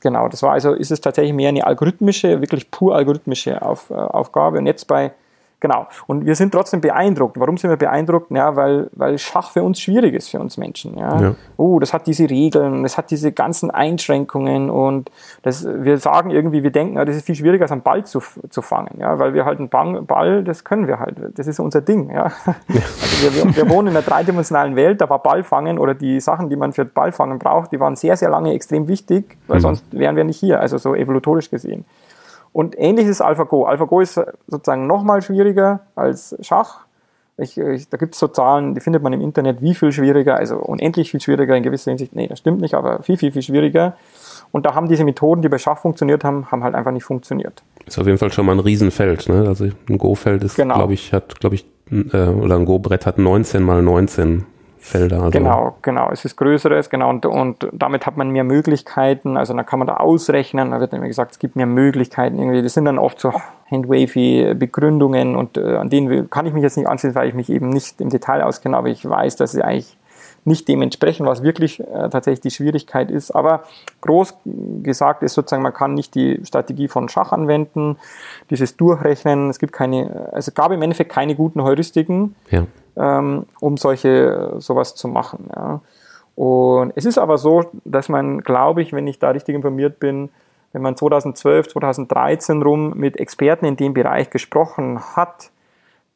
genau, 0.00 0.28
das 0.28 0.42
war 0.42 0.52
also, 0.52 0.72
ist 0.72 0.90
es 0.90 1.00
tatsächlich 1.00 1.34
mehr 1.34 1.50
eine 1.50 1.66
algorithmische, 1.66 2.40
wirklich 2.40 2.70
pur 2.70 2.94
algorithmische 2.94 3.62
Auf, 3.62 3.90
äh, 3.90 3.94
Aufgabe. 3.94 4.58
Und 4.58 4.66
jetzt 4.66 4.86
bei 4.86 5.12
Genau. 5.58 5.86
Und 6.06 6.26
wir 6.26 6.34
sind 6.34 6.52
trotzdem 6.52 6.82
beeindruckt. 6.82 7.40
Warum 7.40 7.56
sind 7.56 7.70
wir 7.70 7.78
beeindruckt? 7.78 8.30
Ja, 8.30 8.56
weil, 8.56 8.90
weil 8.92 9.16
Schach 9.16 9.52
für 9.52 9.62
uns 9.62 9.80
schwierig 9.80 10.14
ist, 10.14 10.28
für 10.28 10.38
uns 10.38 10.58
Menschen. 10.58 10.98
Ja. 10.98 11.20
ja. 11.20 11.34
Oh, 11.56 11.78
das 11.78 11.94
hat 11.94 12.06
diese 12.06 12.28
Regeln, 12.28 12.82
das 12.82 12.98
hat 12.98 13.10
diese 13.10 13.32
ganzen 13.32 13.70
Einschränkungen 13.70 14.68
und 14.68 15.10
das, 15.42 15.66
wir 15.66 15.96
sagen 15.96 16.30
irgendwie, 16.30 16.62
wir 16.62 16.72
denken, 16.72 16.96
das 16.96 17.16
ist 17.16 17.24
viel 17.24 17.34
schwieriger, 17.34 17.62
als 17.62 17.72
einen 17.72 17.80
Ball 17.80 18.04
zu, 18.04 18.20
zu 18.50 18.60
fangen. 18.60 18.98
Ja, 18.98 19.18
weil 19.18 19.32
wir 19.32 19.46
halt 19.46 19.58
einen 19.58 19.70
Ball, 20.06 20.44
das 20.44 20.64
können 20.64 20.86
wir 20.88 21.00
halt. 21.00 21.16
Das 21.34 21.46
ist 21.46 21.58
unser 21.58 21.80
Ding. 21.80 22.10
Ja. 22.10 22.24
Also 22.68 23.34
wir, 23.34 23.56
wir, 23.56 23.70
wohnen 23.70 23.88
in 23.88 23.96
einer 23.96 24.04
dreidimensionalen 24.04 24.76
Welt, 24.76 25.00
da 25.00 25.08
war 25.08 25.22
Ballfangen 25.22 25.78
oder 25.78 25.94
die 25.94 26.20
Sachen, 26.20 26.50
die 26.50 26.56
man 26.56 26.72
für 26.74 26.84
Ballfangen 26.84 27.38
braucht, 27.38 27.72
die 27.72 27.80
waren 27.80 27.96
sehr, 27.96 28.16
sehr 28.16 28.28
lange 28.28 28.52
extrem 28.52 28.88
wichtig, 28.88 29.38
weil 29.46 29.58
mhm. 29.58 29.62
sonst 29.62 29.84
wären 29.90 30.16
wir 30.16 30.24
nicht 30.24 30.38
hier, 30.38 30.60
also 30.60 30.76
so 30.76 30.94
evolutorisch 30.94 31.50
gesehen. 31.50 31.86
Und 32.56 32.74
ähnlich 32.78 33.06
ist 33.06 33.20
AlphaGo. 33.20 33.66
AlphaGo 33.66 34.00
ist 34.00 34.18
sozusagen 34.46 34.86
nochmal 34.86 35.20
schwieriger 35.20 35.80
als 35.94 36.34
Schach. 36.40 36.86
Ich, 37.36 37.58
ich, 37.58 37.90
da 37.90 37.98
gibt 37.98 38.14
es 38.14 38.18
so 38.18 38.28
Zahlen, 38.28 38.74
die 38.74 38.80
findet 38.80 39.02
man 39.02 39.12
im 39.12 39.20
Internet, 39.20 39.60
wie 39.60 39.74
viel 39.74 39.92
schwieriger, 39.92 40.38
also 40.38 40.56
unendlich 40.56 41.10
viel 41.10 41.20
schwieriger 41.20 41.54
in 41.54 41.62
gewisser 41.62 41.90
Hinsicht. 41.90 42.16
Nee, 42.16 42.28
das 42.28 42.38
stimmt 42.38 42.62
nicht, 42.62 42.72
aber 42.72 43.02
viel, 43.02 43.18
viel, 43.18 43.30
viel 43.30 43.42
schwieriger. 43.42 43.98
Und 44.52 44.64
da 44.64 44.74
haben 44.74 44.88
diese 44.88 45.04
Methoden, 45.04 45.42
die 45.42 45.50
bei 45.50 45.58
Schach 45.58 45.76
funktioniert 45.76 46.24
haben, 46.24 46.50
haben 46.50 46.64
halt 46.64 46.74
einfach 46.74 46.92
nicht 46.92 47.04
funktioniert. 47.04 47.62
Ist 47.84 47.98
auf 47.98 48.06
jeden 48.06 48.16
Fall 48.16 48.32
schon 48.32 48.46
mal 48.46 48.52
ein 48.52 48.60
Riesenfeld. 48.60 49.28
Ne? 49.28 49.46
Also 49.46 49.66
ein 49.90 49.98
Go-Feld 49.98 50.42
ist, 50.42 50.56
genau. 50.56 50.76
glaube 50.76 50.94
ich, 50.94 51.12
hat, 51.12 51.38
glaube 51.38 51.56
ich, 51.56 51.66
äh, 51.90 52.26
oder 52.26 52.56
ein 52.56 52.64
Go-Brett 52.64 53.04
hat 53.04 53.18
19 53.18 53.62
mal 53.62 53.82
19 53.82 54.46
Felder. 54.86 55.16
Also. 55.16 55.30
Genau, 55.30 55.76
genau. 55.82 56.10
Es 56.12 56.24
ist 56.24 56.36
größeres, 56.36 56.88
genau. 56.90 57.10
Und, 57.10 57.26
und 57.26 57.68
damit 57.72 58.06
hat 58.06 58.16
man 58.16 58.30
mehr 58.30 58.44
Möglichkeiten. 58.44 59.36
Also 59.36 59.52
dann 59.52 59.66
kann 59.66 59.80
man 59.80 59.88
da 59.88 59.96
ausrechnen. 59.96 60.70
Da 60.70 60.80
wird 60.80 60.92
immer 60.92 61.08
gesagt, 61.08 61.32
es 61.32 61.38
gibt 61.38 61.56
mehr 61.56 61.66
Möglichkeiten. 61.66 62.38
Irgendwie. 62.38 62.62
Das 62.62 62.74
sind 62.74 62.84
dann 62.84 62.98
oft 62.98 63.18
so 63.18 63.32
handwavy 63.68 64.54
Begründungen 64.54 65.34
und 65.34 65.56
äh, 65.56 65.76
an 65.76 65.90
denen 65.90 66.30
kann 66.30 66.46
ich 66.46 66.52
mich 66.52 66.62
jetzt 66.62 66.76
nicht 66.76 66.86
anschließen, 66.86 67.16
weil 67.16 67.28
ich 67.28 67.34
mich 67.34 67.50
eben 67.50 67.68
nicht 67.68 68.00
im 68.00 68.10
Detail 68.10 68.42
auskenne, 68.42 68.76
aber 68.76 68.88
ich 68.88 69.04
weiß, 69.04 69.34
dass 69.34 69.50
sie 69.50 69.62
eigentlich 69.62 69.98
nicht 70.44 70.68
dementsprechend, 70.68 71.26
was 71.26 71.42
wirklich 71.42 71.80
äh, 71.80 72.08
tatsächlich 72.08 72.40
die 72.40 72.50
Schwierigkeit 72.52 73.10
ist. 73.10 73.32
Aber 73.32 73.64
groß 74.02 74.36
gesagt 74.84 75.24
ist 75.24 75.34
sozusagen, 75.34 75.64
man 75.64 75.74
kann 75.74 75.94
nicht 75.94 76.14
die 76.14 76.40
Strategie 76.44 76.86
von 76.86 77.08
Schach 77.08 77.32
anwenden, 77.32 77.96
dieses 78.50 78.76
Durchrechnen. 78.76 79.50
Es 79.50 79.58
gibt 79.58 79.72
keine, 79.72 80.30
also 80.32 80.52
gab 80.52 80.70
im 80.70 80.80
Endeffekt 80.80 81.10
keine 81.10 81.34
guten 81.34 81.64
Heuristiken. 81.64 82.36
Ja 82.50 82.66
ähm, 82.96 83.46
um 83.60 83.76
solche 83.76 84.54
sowas 84.58 84.94
zu 84.94 85.08
machen. 85.08 85.50
Ja. 85.54 85.80
Und 86.34 86.92
es 86.96 87.06
ist 87.06 87.18
aber 87.18 87.38
so, 87.38 87.64
dass 87.84 88.08
man, 88.08 88.40
glaube 88.40 88.82
ich, 88.82 88.92
wenn 88.92 89.06
ich 89.06 89.18
da 89.18 89.30
richtig 89.30 89.54
informiert 89.54 89.98
bin, 89.98 90.28
wenn 90.72 90.82
man 90.82 90.96
2012, 90.96 91.68
2013 91.68 92.62
rum 92.62 92.92
mit 92.94 93.18
Experten 93.18 93.64
in 93.64 93.76
dem 93.76 93.94
Bereich 93.94 94.28
gesprochen 94.28 95.00
hat, 95.16 95.50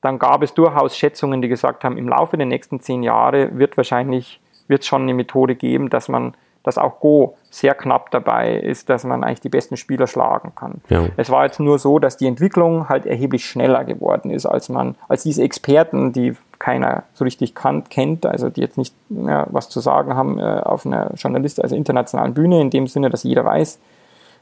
dann 0.02 0.18
gab 0.18 0.42
es 0.42 0.52
durchaus 0.54 0.96
Schätzungen, 0.96 1.40
die 1.40 1.48
gesagt 1.48 1.84
haben, 1.84 1.96
im 1.96 2.08
Laufe 2.08 2.36
der 2.36 2.46
nächsten 2.46 2.80
zehn 2.80 3.02
Jahre 3.02 3.58
wird 3.58 3.76
wahrscheinlich 3.76 4.40
wird 4.68 4.84
schon 4.84 5.02
eine 5.02 5.14
Methode 5.14 5.56
geben, 5.56 5.90
dass 5.90 6.08
man 6.08 6.34
dass 6.62 6.78
auch 6.78 7.00
Go 7.00 7.36
sehr 7.50 7.74
knapp 7.74 8.10
dabei 8.10 8.54
ist, 8.54 8.90
dass 8.90 9.04
man 9.04 9.24
eigentlich 9.24 9.40
die 9.40 9.48
besten 9.48 9.76
Spieler 9.76 10.06
schlagen 10.06 10.52
kann. 10.54 10.80
Ja. 10.88 11.06
Es 11.16 11.30
war 11.30 11.44
jetzt 11.44 11.58
nur 11.58 11.78
so, 11.78 11.98
dass 11.98 12.16
die 12.16 12.26
Entwicklung 12.26 12.88
halt 12.88 13.06
erheblich 13.06 13.46
schneller 13.46 13.84
geworden 13.84 14.30
ist, 14.30 14.46
als 14.46 14.68
man, 14.68 14.94
als 15.08 15.22
diese 15.22 15.42
Experten, 15.42 16.12
die 16.12 16.36
keiner 16.58 17.04
so 17.14 17.24
richtig 17.24 17.54
kan 17.54 17.84
kennt, 17.84 18.26
also 18.26 18.50
die 18.50 18.60
jetzt 18.60 18.76
nicht 18.76 18.94
ja, 19.08 19.46
was 19.50 19.70
zu 19.70 19.80
sagen 19.80 20.14
haben 20.14 20.38
äh, 20.38 20.42
auf 20.42 20.84
einer 20.84 21.12
Journalist, 21.14 21.62
also 21.62 21.74
internationalen 21.74 22.34
Bühne, 22.34 22.60
in 22.60 22.70
dem 22.70 22.86
Sinne, 22.86 23.08
dass 23.08 23.22
jeder 23.22 23.44
weiß. 23.44 23.78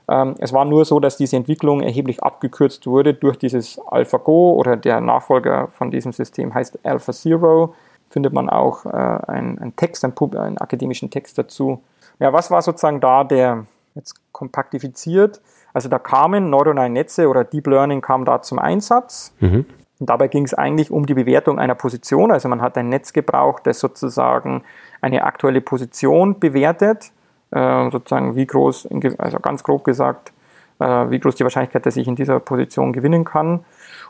Ähm, 0.08 0.34
es 0.38 0.52
war 0.52 0.64
nur 0.64 0.84
so, 0.84 0.98
dass 0.98 1.16
diese 1.16 1.36
Entwicklung 1.36 1.80
erheblich 1.80 2.22
abgekürzt 2.22 2.86
wurde 2.86 3.14
durch 3.14 3.38
dieses 3.38 3.78
AlphaGo 3.86 4.54
oder 4.54 4.76
der 4.76 5.00
Nachfolger 5.00 5.68
von 5.68 5.92
diesem 5.92 6.12
System 6.12 6.52
heißt 6.52 6.84
AlphaZero. 6.84 7.74
Findet 8.10 8.32
man 8.32 8.48
auch 8.48 8.86
äh, 8.86 8.88
einen 8.88 9.76
Text, 9.76 10.04
einen, 10.04 10.14
einen 10.36 10.58
akademischen 10.58 11.10
Text 11.10 11.38
dazu 11.38 11.80
ja, 12.18 12.32
was 12.32 12.50
war 12.50 12.62
sozusagen 12.62 13.00
da 13.00 13.24
der, 13.24 13.66
jetzt 13.94 14.14
kompaktifiziert, 14.32 15.40
also 15.72 15.88
da 15.88 15.98
kamen 15.98 16.50
neuronale 16.50 16.90
Netze 16.90 17.28
oder 17.28 17.44
Deep 17.44 17.66
Learning 17.66 18.00
kam 18.00 18.24
da 18.24 18.42
zum 18.42 18.58
Einsatz. 18.58 19.32
Mhm. 19.40 19.66
Und 20.00 20.08
dabei 20.08 20.28
ging 20.28 20.44
es 20.44 20.54
eigentlich 20.54 20.90
um 20.90 21.06
die 21.06 21.14
Bewertung 21.14 21.58
einer 21.58 21.74
Position. 21.74 22.30
Also 22.30 22.48
man 22.48 22.62
hat 22.62 22.78
ein 22.78 22.88
Netz 22.88 23.12
gebraucht, 23.12 23.66
das 23.66 23.80
sozusagen 23.80 24.62
eine 25.00 25.24
aktuelle 25.24 25.60
Position 25.60 26.38
bewertet, 26.38 27.10
äh, 27.50 27.90
sozusagen 27.90 28.36
wie 28.36 28.46
groß, 28.46 28.88
also 29.18 29.40
ganz 29.40 29.64
grob 29.64 29.84
gesagt, 29.84 30.32
äh, 30.78 30.84
wie 31.10 31.18
groß 31.18 31.34
die 31.34 31.44
Wahrscheinlichkeit, 31.44 31.84
dass 31.86 31.96
ich 31.96 32.06
in 32.06 32.16
dieser 32.16 32.40
Position 32.40 32.92
gewinnen 32.92 33.24
kann. 33.24 33.64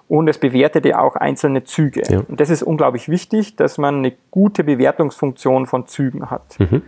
Und 0.08 0.28
es 0.28 0.38
bewertete 0.38 0.98
auch 0.98 1.16
einzelne 1.16 1.64
Züge. 1.64 2.02
Ja. 2.08 2.20
Und 2.26 2.40
das 2.40 2.48
ist 2.48 2.62
unglaublich 2.62 3.08
wichtig, 3.08 3.56
dass 3.56 3.76
man 3.76 3.96
eine 3.96 4.12
gute 4.30 4.64
Bewertungsfunktion 4.64 5.66
von 5.66 5.86
Zügen 5.86 6.30
hat. 6.30 6.58
Mhm. 6.58 6.82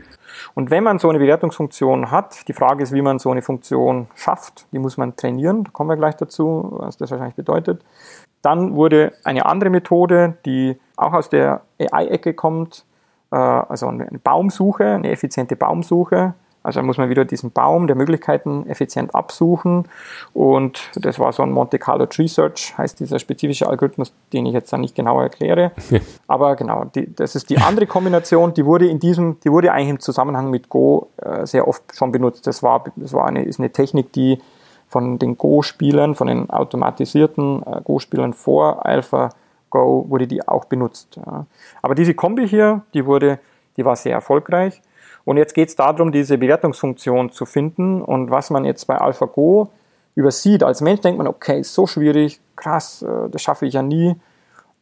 Und 0.54 0.70
wenn 0.70 0.84
man 0.84 0.98
so 0.98 1.08
eine 1.08 1.18
Bewertungsfunktion 1.18 2.10
hat, 2.10 2.48
die 2.48 2.52
Frage 2.52 2.82
ist, 2.82 2.92
wie 2.92 3.02
man 3.02 3.18
so 3.18 3.30
eine 3.30 3.42
Funktion 3.42 4.08
schafft, 4.14 4.66
die 4.72 4.78
muss 4.78 4.96
man 4.96 5.16
trainieren, 5.16 5.64
da 5.64 5.70
kommen 5.70 5.90
wir 5.90 5.96
gleich 5.96 6.16
dazu, 6.16 6.68
was 6.72 6.96
das 6.96 7.10
wahrscheinlich 7.10 7.36
bedeutet. 7.36 7.82
Dann 8.42 8.74
wurde 8.74 9.12
eine 9.24 9.46
andere 9.46 9.70
Methode, 9.70 10.38
die 10.46 10.78
auch 10.96 11.12
aus 11.12 11.28
der 11.28 11.62
AI-Ecke 11.78 12.34
kommt, 12.34 12.84
äh, 13.30 13.36
also 13.36 13.86
eine 13.86 14.06
Baumsuche, 14.22 14.84
eine 14.84 15.10
effiziente 15.10 15.56
Baumsuche, 15.56 16.34
also 16.62 16.82
muss 16.82 16.98
man 16.98 17.08
wieder 17.08 17.24
diesen 17.24 17.52
Baum 17.52 17.86
der 17.86 17.96
Möglichkeiten 17.96 18.66
effizient 18.68 19.14
absuchen. 19.14 19.86
Und 20.34 20.90
das 20.94 21.18
war 21.18 21.32
so 21.32 21.42
ein 21.42 21.50
Monte 21.50 21.78
Carlo 21.78 22.06
Tree 22.06 22.26
Search, 22.26 22.74
heißt 22.76 23.00
dieser 23.00 23.18
spezifische 23.18 23.66
Algorithmus, 23.68 24.12
den 24.32 24.46
ich 24.46 24.52
jetzt 24.52 24.72
dann 24.72 24.82
nicht 24.82 24.94
genauer 24.94 25.22
erkläre. 25.22 25.72
Aber 26.26 26.56
genau, 26.56 26.84
die, 26.84 27.14
das 27.14 27.34
ist 27.34 27.50
die 27.50 27.58
andere 27.58 27.86
Kombination, 27.86 28.52
die 28.52 28.66
wurde 28.66 28.88
in 28.88 28.98
diesem, 28.98 29.40
die 29.40 29.50
wurde 29.50 29.72
eigentlich 29.72 29.90
im 29.90 30.00
Zusammenhang 30.00 30.50
mit 30.50 30.68
Go 30.68 31.08
äh, 31.16 31.46
sehr 31.46 31.66
oft 31.66 31.82
schon 31.94 32.12
benutzt. 32.12 32.46
Das 32.46 32.62
war, 32.62 32.84
das 32.96 33.12
war 33.12 33.26
eine, 33.26 33.44
ist 33.44 33.58
eine 33.58 33.70
Technik, 33.70 34.12
die 34.12 34.40
von 34.88 35.18
den 35.18 35.38
Go-Spielern, 35.38 36.14
von 36.14 36.26
den 36.26 36.50
automatisierten 36.50 37.62
äh, 37.62 37.80
Go-Spielern 37.84 38.34
vor 38.34 38.84
Alpha 38.84 39.30
Go 39.70 40.04
wurde 40.08 40.26
die 40.26 40.46
auch 40.46 40.64
benutzt. 40.64 41.16
Ja. 41.16 41.46
Aber 41.80 41.94
diese 41.94 42.14
Kombi 42.14 42.46
hier, 42.46 42.82
die 42.92 43.06
wurde, 43.06 43.38
die 43.76 43.84
war 43.84 43.96
sehr 43.96 44.12
erfolgreich. 44.12 44.82
Und 45.30 45.36
jetzt 45.36 45.54
geht 45.54 45.68
es 45.68 45.76
darum, 45.76 46.10
diese 46.10 46.38
Bewertungsfunktion 46.38 47.30
zu 47.30 47.46
finden. 47.46 48.02
Und 48.02 48.32
was 48.32 48.50
man 48.50 48.64
jetzt 48.64 48.88
bei 48.88 48.98
AlphaGo 48.98 49.70
übersieht, 50.16 50.64
als 50.64 50.80
Mensch 50.80 51.02
denkt 51.02 51.18
man, 51.18 51.28
okay, 51.28 51.60
ist 51.60 51.72
so 51.72 51.86
schwierig, 51.86 52.40
krass, 52.56 53.02
äh, 53.02 53.30
das 53.30 53.40
schaffe 53.40 53.64
ich 53.64 53.74
ja 53.74 53.82
nie. 53.82 54.16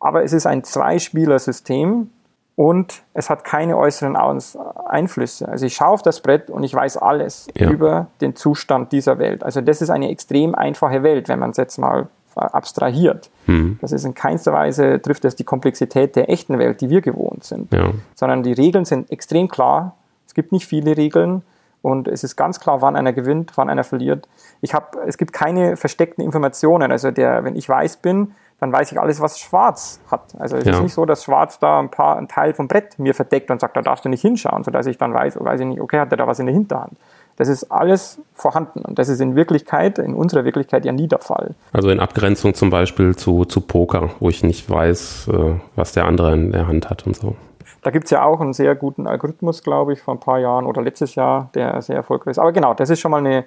Aber 0.01 0.25
es 0.25 0.33
ist 0.33 0.47
ein 0.47 0.65
Zweispieler-System 0.65 2.09
und 2.57 3.03
es 3.13 3.29
hat 3.29 3.45
keine 3.45 3.77
äußeren 3.77 4.17
Einflüsse. 4.17 5.47
Also 5.47 5.67
ich 5.67 5.75
schaue 5.75 5.89
auf 5.89 6.01
das 6.01 6.23
Brett 6.23 6.49
und 6.49 6.63
ich 6.63 6.73
weiß 6.73 6.97
alles 6.97 7.49
ja. 7.55 7.69
über 7.69 8.07
den 8.23 8.35
Zustand 8.35 8.91
dieser 8.93 9.19
Welt. 9.19 9.45
Also 9.45 9.61
das 9.61 9.83
ist 9.83 9.91
eine 9.91 10.09
extrem 10.09 10.55
einfache 10.55 11.03
Welt, 11.03 11.29
wenn 11.29 11.41
man 11.41 11.51
es 11.51 11.59
jetzt 11.59 11.77
mal 11.77 12.09
abstrahiert. 12.35 13.29
Mhm. 13.45 13.79
Das 13.83 13.93
ist 13.93 14.07
in 14.07 14.15
keinster 14.15 14.55
Weise 14.55 15.03
trifft 15.03 15.25
das 15.25 15.37
die 15.37 15.45
Komplexität 15.45 16.17
der 16.17 16.31
echten 16.31 16.59
Welt, 16.59 16.81
die 16.81 16.89
wir 16.89 17.03
gewohnt 17.03 17.45
sind, 17.45 17.71
ja. 17.71 17.93
sondern 18.15 18.43
die 18.43 18.55
Regeln 18.55 18.87
sind 18.87 19.13
extrem 19.13 19.49
klar. 19.49 19.95
Es 20.29 20.35
gibt 20.35 20.53
nicht 20.53 20.67
viele 20.67 20.97
Regeln 20.97 21.43
und 21.81 22.07
es 22.07 22.23
ist 22.23 22.37
ganz 22.37 22.61
klar, 22.61 22.83
wann 22.83 22.97
einer 22.97 23.15
gewinnt, 23.15 23.53
wann 23.57 23.71
einer 23.71 23.83
verliert. 23.83 24.29
Ich 24.61 24.75
habe, 24.75 24.99
es 25.07 25.17
gibt 25.17 25.33
keine 25.33 25.77
versteckten 25.77 26.23
Informationen. 26.23 26.93
Also 26.93 27.11
der, 27.11 27.45
wenn 27.45 27.57
ich 27.57 27.67
weiß 27.67 27.97
bin, 27.97 28.35
dann 28.61 28.71
weiß 28.71 28.93
ich 28.93 29.01
alles, 29.01 29.23
was 29.23 29.39
Schwarz 29.39 30.01
hat. 30.11 30.35
Also 30.39 30.59
es 30.59 30.67
ja. 30.67 30.73
ist 30.73 30.83
nicht 30.83 30.93
so, 30.93 31.07
dass 31.07 31.25
Schwarz 31.25 31.59
da 31.59 31.79
ein 31.79 31.91
paar, 31.91 32.19
ein 32.19 32.29
Teil 32.29 32.53
vom 32.53 32.69
Brett 32.69 32.99
mir 32.99 33.15
verdeckt 33.15 33.51
und 33.51 33.59
sagt, 33.59 33.75
da 33.75 33.81
darfst 33.81 34.05
du 34.05 34.11
nicht 34.11 34.21
hinschauen, 34.21 34.65
sodass 34.65 34.87
ich 34.87 34.99
dann 34.99 35.15
weiß, 35.15 35.39
weiß 35.41 35.61
ich 35.61 35.67
nicht, 35.67 35.81
okay, 35.81 35.99
hat 35.99 36.11
er 36.11 36.19
da 36.19 36.27
was 36.27 36.41
in 36.41 36.47
der 36.47 36.55
Hinterhand. 36.55 36.99
Das 37.37 37.49
ist 37.49 37.71
alles 37.71 38.21
vorhanden 38.35 38.81
und 38.81 38.99
das 38.99 39.09
ist 39.09 39.21
in 39.21 39.35
Wirklichkeit, 39.35 40.01
in 40.01 40.13
unserer 40.13 40.45
Wirklichkeit 40.45 40.85
ja 40.85 40.93
nie 40.93 41.07
der 41.07 41.21
Fall. 41.21 41.55
Also 41.73 41.89
in 41.89 42.01
Abgrenzung 42.01 42.53
zum 42.53 42.69
Beispiel 42.69 43.17
zu, 43.17 43.47
zu 43.47 43.61
Poker, 43.61 44.11
wo 44.19 44.29
ich 44.29 44.43
nicht 44.43 44.69
weiß, 44.69 45.29
äh, 45.33 45.55
was 45.77 45.93
der 45.93 46.07
andere 46.07 46.35
in 46.35 46.51
der 46.51 46.67
Hand 46.67 46.91
hat 46.91 47.07
und 47.07 47.17
so. 47.17 47.37
Da 47.83 47.91
gibt 47.91 48.07
es 48.07 48.11
ja 48.11 48.25
auch 48.25 48.41
einen 48.41 48.53
sehr 48.53 48.75
guten 48.75 49.07
Algorithmus, 49.07 49.63
glaube 49.63 49.93
ich, 49.93 50.01
vor 50.01 50.15
ein 50.15 50.21
paar 50.21 50.39
Jahren 50.39 50.67
oder 50.67 50.83
letztes 50.83 51.15
Jahr, 51.15 51.51
der 51.55 51.81
sehr 51.83 51.97
erfolgreich 51.97 52.33
ist. 52.33 52.39
Aber 52.39 52.53
genau, 52.53 52.75
das 52.75 52.91
ist 52.91 53.01
schon 53.01 53.11
mal 53.11 53.19
eine 53.19 53.45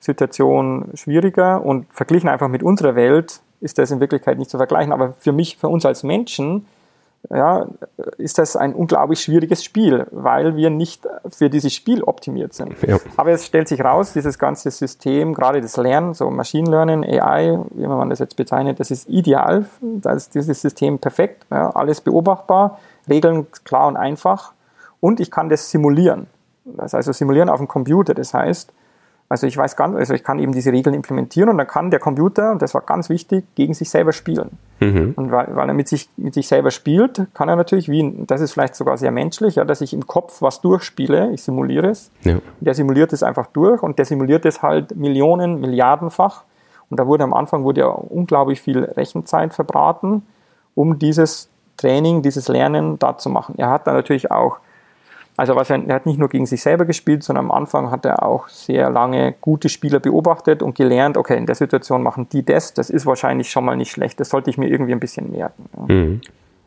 Situation 0.00 0.90
schwieriger 0.94 1.64
und 1.64 1.86
verglichen 1.92 2.28
einfach 2.28 2.48
mit 2.48 2.62
unserer 2.62 2.94
Welt 2.94 3.40
ist 3.60 3.78
das 3.78 3.90
in 3.90 4.00
Wirklichkeit 4.00 4.38
nicht 4.38 4.50
zu 4.50 4.58
vergleichen. 4.58 4.92
Aber 4.92 5.12
für 5.12 5.32
mich, 5.32 5.56
für 5.56 5.68
uns 5.68 5.86
als 5.86 6.02
Menschen, 6.02 6.66
ja, 7.30 7.66
ist 8.18 8.38
das 8.38 8.56
ein 8.56 8.74
unglaublich 8.74 9.20
schwieriges 9.20 9.64
Spiel, 9.64 10.06
weil 10.10 10.56
wir 10.56 10.68
nicht 10.68 11.08
für 11.28 11.48
dieses 11.48 11.72
Spiel 11.72 12.02
optimiert 12.02 12.52
sind. 12.52 12.74
Ja. 12.86 12.98
Aber 13.16 13.30
es 13.30 13.46
stellt 13.46 13.68
sich 13.68 13.82
raus, 13.82 14.12
dieses 14.12 14.38
ganze 14.38 14.70
System, 14.70 15.32
gerade 15.32 15.62
das 15.62 15.76
Lernen, 15.76 16.12
so 16.12 16.30
Machine 16.30 16.70
Learning, 16.70 17.04
AI, 17.04 17.58
wie 17.70 17.86
man 17.86 18.10
das 18.10 18.18
jetzt 18.18 18.36
bezeichnet, 18.36 18.78
das 18.78 18.90
ist 18.90 19.08
ideal, 19.08 19.64
da 19.80 20.12
ist 20.12 20.34
dieses 20.34 20.60
System 20.60 20.98
perfekt, 20.98 21.46
ja, 21.50 21.70
alles 21.70 22.02
beobachtbar, 22.02 22.78
Regeln 23.08 23.46
klar 23.64 23.88
und 23.88 23.96
einfach 23.96 24.52
und 25.00 25.20
ich 25.20 25.30
kann 25.30 25.48
das 25.48 25.70
simulieren. 25.70 26.26
Das 26.64 26.84
heißt, 26.84 26.94
also 26.94 27.12
simulieren 27.12 27.48
auf 27.48 27.58
dem 27.58 27.68
Computer, 27.68 28.14
das 28.14 28.32
heißt, 28.32 28.72
also 29.28 29.46
ich 29.46 29.56
weiß 29.56 29.76
ganz, 29.76 29.96
also 29.96 30.14
ich 30.14 30.22
kann 30.22 30.38
eben 30.38 30.52
diese 30.52 30.70
Regeln 30.70 30.94
implementieren 30.94 31.48
und 31.48 31.58
dann 31.58 31.66
kann 31.66 31.90
der 31.90 31.98
Computer, 31.98 32.52
und 32.52 32.60
das 32.60 32.74
war 32.74 32.82
ganz 32.82 33.08
wichtig, 33.08 33.44
gegen 33.54 33.72
sich 33.72 33.88
selber 33.88 34.12
spielen. 34.12 34.58
Mhm. 34.80 35.14
Und 35.16 35.32
weil, 35.32 35.56
weil 35.56 35.68
er 35.68 35.74
mit 35.74 35.88
sich, 35.88 36.10
mit 36.16 36.34
sich 36.34 36.46
selber 36.46 36.70
spielt, 36.70 37.26
kann 37.32 37.48
er 37.48 37.56
natürlich, 37.56 37.88
wie, 37.88 38.24
das 38.26 38.40
ist 38.40 38.52
vielleicht 38.52 38.74
sogar 38.74 38.98
sehr 38.98 39.10
menschlich, 39.10 39.56
ja, 39.56 39.64
dass 39.64 39.80
ich 39.80 39.94
im 39.94 40.06
Kopf 40.06 40.42
was 40.42 40.60
durchspiele, 40.60 41.32
ich 41.32 41.42
simuliere 41.42 41.88
es. 41.88 42.10
Ja. 42.22 42.38
Der 42.60 42.74
simuliert 42.74 43.12
es 43.12 43.22
einfach 43.22 43.46
durch 43.46 43.82
und 43.82 43.98
der 43.98 44.04
simuliert 44.04 44.44
es 44.44 44.62
halt 44.62 44.94
Millionen, 44.94 45.60
Milliardenfach. 45.60 46.44
Und 46.90 47.00
da 47.00 47.06
wurde 47.06 47.24
am 47.24 47.32
Anfang 47.32 47.64
wurde 47.64 47.80
ja 47.80 47.86
unglaublich 47.86 48.60
viel 48.60 48.84
Rechenzeit 48.84 49.54
verbraten, 49.54 50.22
um 50.74 50.98
dieses 50.98 51.48
Training, 51.84 52.22
dieses 52.22 52.48
Lernen 52.48 52.98
da 52.98 53.18
zu 53.18 53.28
machen. 53.28 53.54
Er 53.58 53.70
hat 53.70 53.86
da 53.86 53.92
natürlich 53.92 54.30
auch 54.30 54.58
also 55.36 55.56
was 55.56 55.68
er, 55.68 55.84
er, 55.88 55.96
hat 55.96 56.06
nicht 56.06 56.18
nur 56.18 56.28
gegen 56.28 56.46
sich 56.46 56.62
selber 56.62 56.84
gespielt, 56.84 57.24
sondern 57.24 57.46
am 57.46 57.50
Anfang 57.50 57.90
hat 57.90 58.04
er 58.04 58.22
auch 58.22 58.46
sehr 58.48 58.88
lange 58.88 59.34
gute 59.40 59.68
Spieler 59.68 59.98
beobachtet 59.98 60.62
und 60.62 60.76
gelernt, 60.76 61.16
okay, 61.16 61.36
in 61.36 61.46
der 61.46 61.56
Situation 61.56 62.04
machen 62.04 62.28
die 62.30 62.44
das, 62.44 62.72
das 62.72 62.88
ist 62.88 63.04
wahrscheinlich 63.04 63.50
schon 63.50 63.64
mal 63.64 63.76
nicht 63.76 63.90
schlecht, 63.90 64.20
das 64.20 64.30
sollte 64.30 64.50
ich 64.50 64.58
mir 64.58 64.68
irgendwie 64.68 64.92
ein 64.92 65.00
bisschen 65.00 65.32
merken. 65.32 65.68
Ja. 65.76 65.94
Mhm. 65.94 66.20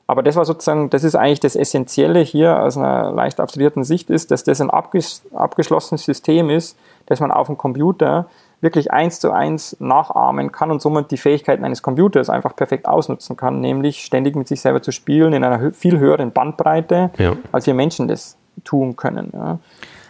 Aber 0.06 0.24
das 0.24 0.36
war 0.36 0.46
sozusagen, 0.46 0.90
das 0.90 1.04
ist 1.04 1.16
eigentlich 1.16 1.42
das 1.42 1.56
Essentielle 1.56 2.22
hier 2.22 2.62
aus 2.62 2.78
einer 2.78 3.12
leicht 3.12 3.40
abstrahierten 3.40 3.84
Sicht 3.84 4.10
ist, 4.10 4.32
dass 4.32 4.44
das 4.44 4.62
ein 4.62 4.70
abges 4.70 5.24
abgeschlossenes 5.34 6.04
System 6.04 6.50
ist, 6.50 6.78
dass 7.08 7.20
man 7.20 7.32
auf 7.32 7.48
dem 7.48 7.58
Computer 7.58 8.28
wirklich 8.62 8.92
eins 8.92 9.20
zu 9.20 9.32
eins 9.32 9.78
nachahmen 9.80 10.52
kann 10.52 10.72
und 10.72 10.82
somit 10.82 11.12
die 11.12 11.18
Fähigkeiten 11.18 11.64
eines 11.64 11.82
Computers 11.82 12.30
einfach 12.30 12.56
perfekt 12.56 12.88
ausnutzen 12.88 13.38
kann, 13.38 13.62
nämlich 13.62 14.04
ständig 14.04 14.36
mit 14.36 14.48
sich 14.48 14.62
selber 14.62 14.82
zu 14.82 14.92
spielen 14.92 15.34
in 15.34 15.44
einer 15.44 15.72
viel 15.74 16.00
höheren 16.00 16.32
Bandbreite, 16.32 17.12
ja. 17.18 17.38
als 17.52 17.68
wir 17.68 17.74
Menschen 17.74 18.08
das 18.08 18.38
tun 18.64 18.96
können. 18.96 19.32
Ja. 19.34 19.60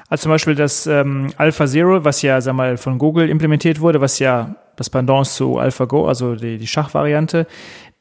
Also 0.09 0.23
zum 0.23 0.31
Beispiel 0.31 0.55
das 0.55 0.87
ähm, 0.87 1.31
AlphaZero, 1.37 2.05
was 2.05 2.21
ja 2.21 2.39
sag 2.39 2.53
mal, 2.53 2.77
von 2.77 2.97
Google 2.97 3.29
implementiert 3.29 3.81
wurde, 3.81 3.99
was 3.99 4.19
ja 4.19 4.55
das 4.77 4.89
Pendant 4.89 5.27
zu 5.27 5.57
AlphaGo, 5.57 6.07
also 6.07 6.35
die, 6.35 6.57
die 6.57 6.67
Schachvariante, 6.67 7.45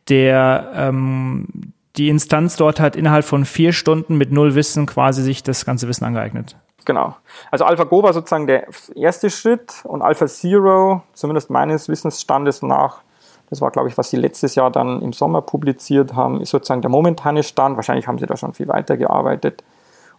der 0.08 0.70
ähm, 0.74 1.48
die 1.96 2.08
Instanz 2.08 2.56
dort 2.56 2.78
hat 2.78 2.94
innerhalb 2.94 3.24
von 3.24 3.44
vier 3.44 3.72
Stunden 3.72 4.16
mit 4.16 4.30
null 4.30 4.54
Wissen 4.54 4.86
quasi 4.86 5.22
sich 5.22 5.42
das 5.42 5.64
ganze 5.64 5.88
Wissen 5.88 6.04
angeeignet. 6.04 6.56
Genau. 6.86 7.16
Also 7.50 7.64
AlphaGo 7.64 8.02
war 8.04 8.12
sozusagen 8.14 8.46
der 8.46 8.68
erste 8.94 9.28
Schritt 9.28 9.84
und 9.84 10.02
AlphaZero, 10.02 11.02
zumindest 11.12 11.50
meines 11.50 11.88
Wissensstandes 11.88 12.62
nach, 12.62 13.02
das 13.50 13.60
war, 13.60 13.70
glaube 13.72 13.88
ich, 13.88 13.98
was 13.98 14.08
sie 14.08 14.16
letztes 14.16 14.54
Jahr 14.54 14.70
dann 14.70 15.02
im 15.02 15.12
Sommer 15.12 15.42
publiziert 15.42 16.14
haben, 16.14 16.40
ist 16.40 16.50
sozusagen 16.50 16.82
der 16.82 16.90
momentane 16.90 17.42
Stand. 17.42 17.76
Wahrscheinlich 17.76 18.06
haben 18.06 18.18
sie 18.18 18.26
da 18.26 18.36
schon 18.36 18.54
viel 18.54 18.68
weiter 18.68 18.96
gearbeitet. 18.96 19.62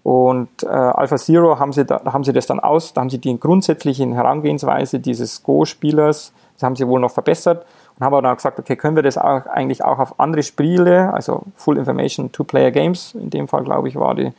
Und 0.04 0.64
äh, 0.64 0.68
Alpha 0.68 1.16
Zero 1.16 1.58
haben 1.58 1.72
sie, 1.72 1.86
da, 1.86 2.02
haben 2.06 2.24
sie 2.24 2.34
das 2.34 2.46
dann 2.48 2.60
aus, 2.60 2.94
da 2.94 3.02
haben 3.02 3.10
sie 3.10 3.18
die 3.18 3.38
grundsätzliche 3.40 4.06
Herangehensweise 4.14 5.00
dieses 5.00 5.44
Go-Spielers, 5.44 6.34
das 6.54 6.64
haben 6.64 6.76
sie 6.76 6.88
wohl 6.88 7.00
noch 7.00 7.12
verbessert 7.12 7.66
und 7.96 8.06
haben 8.06 8.14
aber 8.14 8.22
dann 8.22 8.36
gesagt, 8.36 8.60
okay, 8.60 8.76
können 8.76 8.96
wir 8.96 9.04
das 9.04 9.18
auch, 9.18 9.46
eigentlich 9.48 9.84
auch 9.84 10.00
auf 10.00 10.20
andere 10.20 10.44
Spiele, 10.44 11.14
also 11.14 11.44
Full 11.56 11.78
Information 11.78 12.32
Two-Player 12.32 12.72
Games, 12.72 13.16
in 13.16 13.30
dem 13.30 13.48
Fall 13.48 13.64
glaube 13.64 13.90
ich 13.90 13.98
war 13.98 14.16
die 14.16 14.32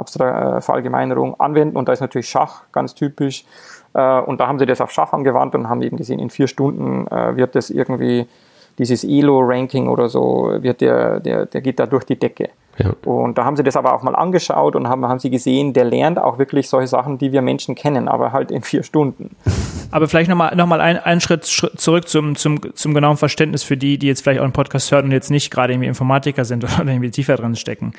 äh, 0.00 0.60
Verallgemeinerung, 0.60 1.38
anwenden 1.38 1.76
und 1.76 1.88
da 1.88 1.92
ist 1.92 2.00
natürlich 2.00 2.28
Schach 2.28 2.62
ganz 2.72 2.94
typisch 2.94 3.44
äh, 3.94 4.20
und 4.20 4.40
da 4.40 4.46
haben 4.46 4.58
sie 4.58 4.66
das 4.66 4.80
auf 4.80 4.90
Schach 4.90 5.12
angewandt 5.12 5.54
und 5.54 5.68
haben 5.68 5.82
eben 5.82 5.96
gesehen, 5.96 6.18
in 6.18 6.30
vier 6.30 6.48
Stunden 6.48 7.06
äh, 7.08 7.36
wird 7.36 7.54
das 7.54 7.70
irgendwie 7.70 8.26
dieses 8.78 9.04
Elo-Ranking 9.04 9.88
oder 9.88 10.08
so, 10.08 10.52
wird 10.60 10.80
der, 10.80 11.20
der, 11.20 11.46
der 11.46 11.60
geht 11.60 11.78
da 11.78 11.86
durch 11.86 12.04
die 12.04 12.18
Decke. 12.18 12.48
Ja. 12.78 12.92
Und 13.04 13.36
da 13.36 13.44
haben 13.44 13.56
sie 13.56 13.62
das 13.62 13.76
aber 13.76 13.92
auch 13.92 14.02
mal 14.02 14.16
angeschaut 14.16 14.74
und 14.74 14.88
haben, 14.88 15.06
haben 15.06 15.18
sie 15.18 15.28
gesehen, 15.28 15.74
der 15.74 15.84
lernt 15.84 16.18
auch 16.18 16.38
wirklich 16.38 16.68
solche 16.68 16.86
Sachen, 16.86 17.18
die 17.18 17.32
wir 17.32 17.42
Menschen 17.42 17.74
kennen, 17.74 18.08
aber 18.08 18.32
halt 18.32 18.50
in 18.50 18.62
vier 18.62 18.82
Stunden. 18.82 19.36
Aber 19.90 20.08
vielleicht 20.08 20.30
nochmal 20.30 20.54
noch 20.56 20.66
mal 20.66 20.80
ein, 20.80 20.98
einen 20.98 21.20
Schritt 21.20 21.44
zurück 21.44 22.08
zum, 22.08 22.36
zum, 22.36 22.74
zum 22.74 22.94
genauen 22.94 23.16
Verständnis 23.16 23.62
für 23.62 23.76
die, 23.76 23.98
die 23.98 24.06
jetzt 24.06 24.22
vielleicht 24.22 24.40
auch 24.40 24.44
einen 24.44 24.52
Podcast 24.52 24.92
hören 24.92 25.06
und 25.06 25.12
jetzt 25.12 25.30
nicht 25.30 25.50
gerade 25.50 25.72
irgendwie 25.72 25.88
Informatiker 25.88 26.44
sind 26.44 26.64
oder 26.80 26.90
irgendwie 26.90 27.10
tiefer 27.10 27.36
drin 27.36 27.56
stecken. 27.56 27.92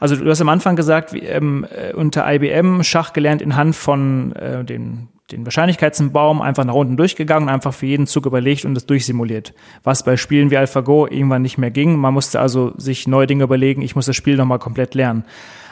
Also 0.00 0.16
du 0.16 0.28
hast 0.28 0.40
am 0.40 0.48
Anfang 0.48 0.76
gesagt, 0.76 1.12
wie, 1.12 1.20
ähm, 1.20 1.66
äh, 1.70 1.92
unter 1.92 2.30
IBM 2.32 2.82
Schach 2.82 3.12
gelernt 3.12 3.42
in 3.42 3.56
Hand 3.56 3.76
von 3.76 4.32
äh, 4.36 4.64
den 4.64 5.08
den 5.32 5.46
Wahrscheinlichkeitsbaum 5.46 6.42
einfach 6.42 6.64
nach 6.64 6.74
unten 6.74 6.96
durchgegangen, 6.96 7.48
einfach 7.48 7.72
für 7.72 7.86
jeden 7.86 8.06
Zug 8.06 8.26
überlegt 8.26 8.64
und 8.66 8.76
es 8.76 8.84
durchsimuliert. 8.84 9.54
Was 9.82 10.04
bei 10.04 10.16
Spielen 10.16 10.50
wie 10.50 10.56
AlphaGo 10.58 11.06
irgendwann 11.06 11.42
nicht 11.42 11.56
mehr 11.56 11.70
ging. 11.70 11.96
Man 11.96 12.12
musste 12.12 12.40
also 12.40 12.74
sich 12.76 13.08
neue 13.08 13.26
Dinge 13.26 13.44
überlegen, 13.44 13.80
ich 13.80 13.96
muss 13.96 14.06
das 14.06 14.16
Spiel 14.16 14.36
nochmal 14.36 14.58
komplett 14.58 14.94
lernen. 14.94 15.24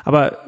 Aber 0.05 0.39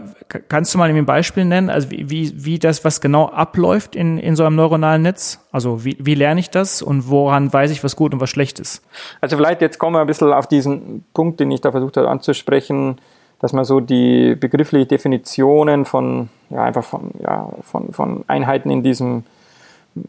kannst 0.48 0.74
du 0.74 0.78
mal 0.78 0.90
ein 0.90 1.06
Beispiel 1.06 1.44
nennen, 1.44 1.70
also 1.70 1.90
wie, 1.90 2.10
wie, 2.10 2.44
wie 2.44 2.58
das, 2.58 2.84
was 2.84 3.00
genau 3.00 3.28
abläuft 3.28 3.94
in, 3.94 4.18
in 4.18 4.36
so 4.36 4.44
einem 4.44 4.56
neuronalen 4.56 5.02
Netz? 5.02 5.46
Also 5.52 5.84
wie, 5.84 5.96
wie 6.00 6.14
lerne 6.14 6.40
ich 6.40 6.50
das 6.50 6.82
und 6.82 7.08
woran 7.08 7.52
weiß 7.52 7.70
ich, 7.70 7.84
was 7.84 7.94
gut 7.96 8.12
und 8.12 8.20
was 8.20 8.30
schlecht 8.30 8.58
ist? 8.58 8.82
Also 9.20 9.36
vielleicht 9.36 9.60
jetzt 9.60 9.78
kommen 9.78 9.94
wir 9.94 10.00
ein 10.00 10.06
bisschen 10.06 10.32
auf 10.32 10.48
diesen 10.48 11.04
Punkt, 11.14 11.40
den 11.40 11.50
ich 11.50 11.60
da 11.60 11.70
versucht 11.70 11.96
habe 11.96 12.08
anzusprechen, 12.08 13.00
dass 13.40 13.52
man 13.52 13.64
so 13.64 13.80
die 13.80 14.34
begriffliche 14.34 14.86
Definitionen 14.86 15.84
von, 15.84 16.30
ja, 16.50 16.64
einfach 16.64 16.84
von, 16.84 17.10
ja, 17.20 17.50
von, 17.62 17.92
von 17.92 18.24
Einheiten 18.26 18.70
in 18.70 18.82
diesem, 18.82 19.24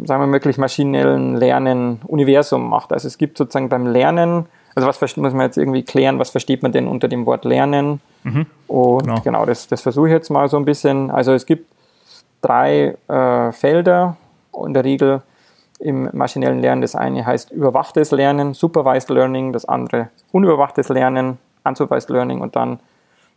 sagen 0.03 0.21
wir 0.21 0.27
möglich 0.27 0.57
maschinellen 0.57 1.35
Lernen 1.35 1.99
Universum 2.07 2.69
macht. 2.69 2.93
Also 2.93 3.07
es 3.07 3.17
gibt 3.17 3.37
sozusagen 3.37 3.69
beim 3.69 3.87
Lernen, 3.87 4.45
also 4.75 4.87
was 4.87 5.17
muss 5.17 5.33
man 5.33 5.41
jetzt 5.41 5.57
irgendwie 5.57 5.83
klären, 5.83 6.19
was 6.19 6.29
versteht 6.29 6.61
man 6.61 6.71
denn 6.71 6.87
unter 6.87 7.07
dem 7.07 7.25
Wort 7.25 7.45
Lernen? 7.45 8.01
Mhm. 8.23 8.45
Und 8.67 9.03
genau, 9.03 9.21
genau 9.21 9.45
das, 9.45 9.67
das 9.67 9.81
versuche 9.81 10.07
ich 10.07 10.13
jetzt 10.13 10.29
mal 10.29 10.49
so 10.49 10.57
ein 10.57 10.65
bisschen. 10.65 11.09
Also 11.09 11.33
es 11.33 11.45
gibt 11.45 11.71
drei 12.41 12.97
äh, 13.07 13.51
Felder 13.53 14.17
in 14.65 14.73
der 14.73 14.83
Regel 14.83 15.21
im 15.79 16.09
maschinellen 16.13 16.59
Lernen. 16.59 16.81
Das 16.81 16.95
eine 16.95 17.25
heißt 17.25 17.51
überwachtes 17.51 18.11
Lernen, 18.11 18.53
Supervised 18.53 19.09
Learning, 19.09 19.53
das 19.53 19.65
andere 19.65 20.09
unüberwachtes 20.31 20.89
Lernen, 20.89 21.37
Unsupervised 21.63 22.09
Learning 22.09 22.41
und 22.41 22.55
dann 22.55 22.79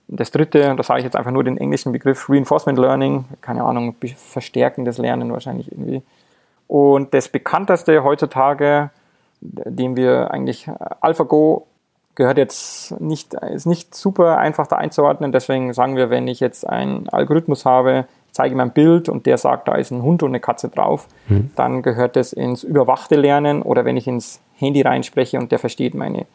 das 0.09 0.31
dritte, 0.31 0.75
da 0.75 0.83
sage 0.83 1.01
ich 1.01 1.05
jetzt 1.05 1.17
einfach 1.17 1.31
nur 1.31 1.45
den 1.45 1.59
englischen 1.59 1.93
Begriff 1.93 2.31
Reinforcement 2.31 2.79
Learning, 2.79 3.27
keine 3.43 3.63
Ahnung, 3.63 3.95
verstärkendes 4.17 4.99
Lernen 4.99 5.33
wahrscheinlich 5.33 5.71
irgendwie. 5.71 6.03
Und 6.67 7.13
das 7.13 7.29
bekannteste 7.29 8.03
heutzutage, 8.03 8.91
dem 9.41 9.97
wir 9.97 10.31
eigentlich 10.31 10.69
äh, 10.69 10.73
AlphaGo 11.01 11.67
gehört 12.15 12.39
jetzt 12.39 13.01
nicht, 13.01 13.35
ist 13.35 13.67
nicht 13.67 13.95
super 13.95 14.39
einfach 14.39 14.67
da 14.67 14.77
einzuordnen. 14.77 15.31
Deswegen 15.31 15.73
sagen 15.73 15.97
wir, 15.97 16.11
wenn 16.11 16.27
ich 16.27 16.41
jetzt 16.41 16.69
einen 16.69 17.09
Algorithmus 17.09 17.65
habe, 17.65 18.07
zeige 18.33 18.55
ihm 18.55 18.61
ein 18.61 18.73
Bild 18.73 19.09
und 19.09 19.25
der 19.27 19.39
sagt, 19.39 19.69
da 19.69 19.77
ist 19.77 19.93
ein 19.93 20.03
Hund 20.03 20.25
und 20.25 20.31
eine 20.31 20.41
Katze 20.41 20.69
drauf, 20.69 21.07
mhm. 21.29 21.51
dann 21.55 21.83
gehört 21.83 22.17
das 22.17 22.33
ins 22.33 22.65
überwachte 22.65 23.15
Lernen 23.15 23.63
oder 23.63 23.85
wenn 23.85 23.97
ich 23.97 24.09
ins 24.09 24.41
Handy 24.57 24.83
reinspreche 24.83 25.39
und 25.39 25.53
der 25.53 25.61
versteht 25.61 25.95
meine 25.95 26.27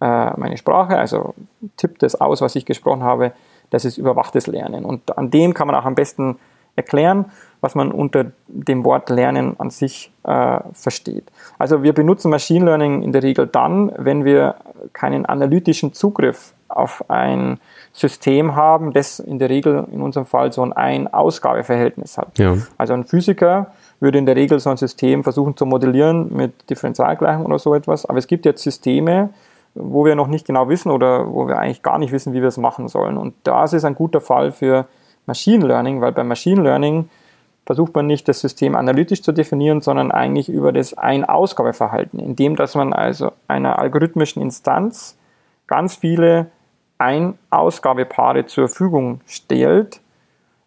äh, 0.00 0.30
meine 0.36 0.56
Sprache, 0.56 0.98
also 0.98 1.34
tippt 1.76 2.02
das 2.02 2.20
aus, 2.20 2.40
was 2.40 2.56
ich 2.56 2.66
gesprochen 2.66 3.02
habe, 3.02 3.32
das 3.70 3.84
ist 3.84 3.96
überwachtes 3.96 4.46
Lernen. 4.46 4.84
Und 4.84 5.16
an 5.16 5.30
dem 5.30 5.54
kann 5.54 5.66
man 5.66 5.76
auch 5.76 5.84
am 5.84 5.94
besten 5.94 6.38
erklären, 6.76 7.26
was 7.64 7.74
man 7.74 7.92
unter 7.92 8.26
dem 8.46 8.84
Wort 8.84 9.08
Lernen 9.08 9.58
an 9.58 9.70
sich 9.70 10.12
äh, 10.24 10.58
versteht. 10.74 11.24
Also 11.58 11.82
wir 11.82 11.94
benutzen 11.94 12.30
Machine 12.30 12.66
Learning 12.66 13.00
in 13.00 13.10
der 13.10 13.22
Regel 13.22 13.46
dann, 13.46 13.90
wenn 13.96 14.26
wir 14.26 14.56
keinen 14.92 15.24
analytischen 15.24 15.94
Zugriff 15.94 16.52
auf 16.68 17.08
ein 17.08 17.58
System 17.94 18.54
haben, 18.54 18.92
das 18.92 19.18
in 19.18 19.38
der 19.38 19.48
Regel 19.48 19.86
in 19.90 20.02
unserem 20.02 20.26
Fall 20.26 20.52
so 20.52 20.62
ein 20.62 20.74
Ein-Ausgabe-Verhältnis 20.74 22.18
hat. 22.18 22.38
Ja. 22.38 22.58
Also 22.76 22.92
ein 22.92 23.04
Physiker 23.04 23.68
würde 23.98 24.18
in 24.18 24.26
der 24.26 24.36
Regel 24.36 24.60
so 24.60 24.68
ein 24.68 24.76
System 24.76 25.24
versuchen 25.24 25.56
zu 25.56 25.64
modellieren 25.64 26.36
mit 26.36 26.68
Differentialgleichung 26.68 27.46
oder 27.46 27.58
so 27.58 27.74
etwas. 27.74 28.04
Aber 28.04 28.18
es 28.18 28.26
gibt 28.26 28.44
jetzt 28.44 28.62
Systeme, 28.62 29.30
wo 29.74 30.04
wir 30.04 30.16
noch 30.16 30.26
nicht 30.26 30.46
genau 30.46 30.68
wissen 30.68 30.90
oder 30.90 31.32
wo 31.32 31.48
wir 31.48 31.58
eigentlich 31.58 31.82
gar 31.82 31.98
nicht 31.98 32.12
wissen, 32.12 32.34
wie 32.34 32.42
wir 32.42 32.48
es 32.48 32.58
machen 32.58 32.88
sollen. 32.88 33.16
Und 33.16 33.32
das 33.44 33.72
ist 33.72 33.86
ein 33.86 33.94
guter 33.94 34.20
Fall 34.20 34.52
für 34.52 34.86
Machine 35.24 35.66
Learning, 35.66 36.02
weil 36.02 36.12
beim 36.12 36.28
Machine 36.28 36.60
Learning 36.60 37.08
versucht 37.66 37.94
man 37.94 38.06
nicht, 38.06 38.28
das 38.28 38.40
System 38.40 38.74
analytisch 38.74 39.22
zu 39.22 39.32
definieren, 39.32 39.80
sondern 39.80 40.12
eigentlich 40.12 40.48
über 40.48 40.72
das 40.72 40.94
Ein-Ausgabeverhalten, 40.94 42.20
indem 42.20 42.56
dass 42.56 42.74
man 42.74 42.92
also 42.92 43.32
einer 43.48 43.78
algorithmischen 43.78 44.42
Instanz 44.42 45.16
ganz 45.66 45.96
viele 45.96 46.50
Ein-Ausgabepaare 46.98 48.46
zur 48.46 48.68
Verfügung 48.68 49.20
stellt, 49.26 50.00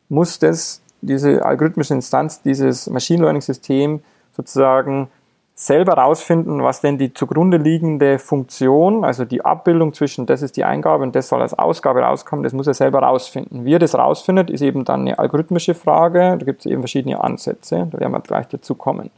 muss 0.10 0.40
das, 0.40 0.82
diese 1.02 1.46
algorithmische 1.46 1.94
Instanz, 1.94 2.42
dieses 2.42 2.90
Machine 2.90 3.24
Learning 3.24 3.42
System 3.42 4.02
sozusagen 4.36 5.10
selber 5.60 5.94
rausfinden, 5.94 6.62
was 6.62 6.82
denn 6.82 7.00
die 7.00 7.16
zugrunde 7.16 7.58
liegende 7.58 8.20
Funktion, 8.20 9.04
also 9.04 9.26
die 9.26 9.44
Abbildung 9.44 9.92
zwischen 9.92 10.28
das 10.28 10.44
ist 10.44 10.56
die 10.56 10.64
Eingabe 10.64 11.02
und 11.02 11.16
das 11.16 11.30
soll 11.30 11.42
als 11.42 11.58
Ausgabe 11.58 12.02
rauskommen, 12.02 12.44
das 12.44 12.54
muss 12.54 12.68
er 12.68 12.76
selber 12.76 13.00
rausfinden. 13.00 13.66
Wie 13.66 13.74
er 13.74 13.80
das 13.80 13.96
rausfindet, 13.96 14.52
ist 14.52 14.62
eben 14.62 14.86
dann 14.86 15.02
eine 15.02 15.18
algorithmische 15.18 15.74
Frage. 15.74 16.38
Da 16.38 16.46
gibt 16.46 16.60
es 16.60 16.68
eben 16.68 16.84
verschiedene 16.84 17.24
Ansätze, 17.24 17.88
da 17.92 18.00
werden 18.00 18.12
wir 18.12 18.20
gleich 18.20 18.48
dazu 18.50 18.76
kommen. 18.76 19.10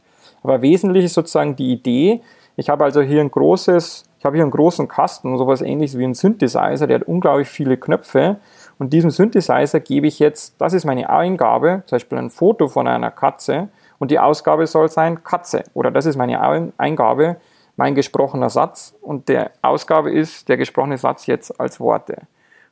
Aber 0.42 0.62
wesentlich 0.62 1.04
ist 1.04 1.12
sozusagen 1.12 1.56
die 1.56 1.72
Idee, 1.72 2.22
ich 2.56 2.70
habe 2.70 2.84
also 2.84 3.02
hier 3.02 3.20
ein 3.20 3.30
großes, 3.30 4.06
ich 4.18 4.24
habe 4.24 4.36
hier 4.36 4.44
einen 4.44 4.50
großen 4.50 4.88
Kasten, 4.88 5.36
sowas 5.36 5.60
ähnliches 5.60 5.98
wie 5.98 6.04
ein 6.04 6.14
Synthesizer, 6.14 6.86
der 6.86 7.00
hat 7.00 7.06
unglaublich 7.06 7.48
viele 7.48 7.76
Knöpfe 7.76 8.36
und 8.78 8.94
diesem 8.94 9.10
Synthesizer 9.10 9.78
gebe 9.80 10.06
ich 10.06 10.18
jetzt, 10.18 10.54
das 10.56 10.72
ist 10.72 10.86
meine 10.86 11.10
Eingabe, 11.10 11.82
zum 11.84 11.96
Beispiel 11.96 12.16
ein 12.16 12.30
Foto 12.30 12.66
von 12.68 12.88
einer 12.88 13.10
Katze 13.10 13.68
und 14.00 14.10
die 14.10 14.18
Ausgabe 14.18 14.66
soll 14.66 14.88
sein 14.88 15.22
Katze. 15.22 15.62
Oder 15.74 15.92
das 15.92 16.06
ist 16.06 16.16
meine 16.16 16.40
Eingabe, 16.78 17.36
mein 17.76 17.94
gesprochener 17.94 18.48
Satz. 18.48 18.94
Und 19.02 19.28
der 19.28 19.52
Ausgabe 19.62 20.10
ist 20.10 20.48
der 20.48 20.56
gesprochene 20.56 20.96
Satz 20.98 21.26
jetzt 21.26 21.60
als 21.60 21.78
Worte. 21.78 22.22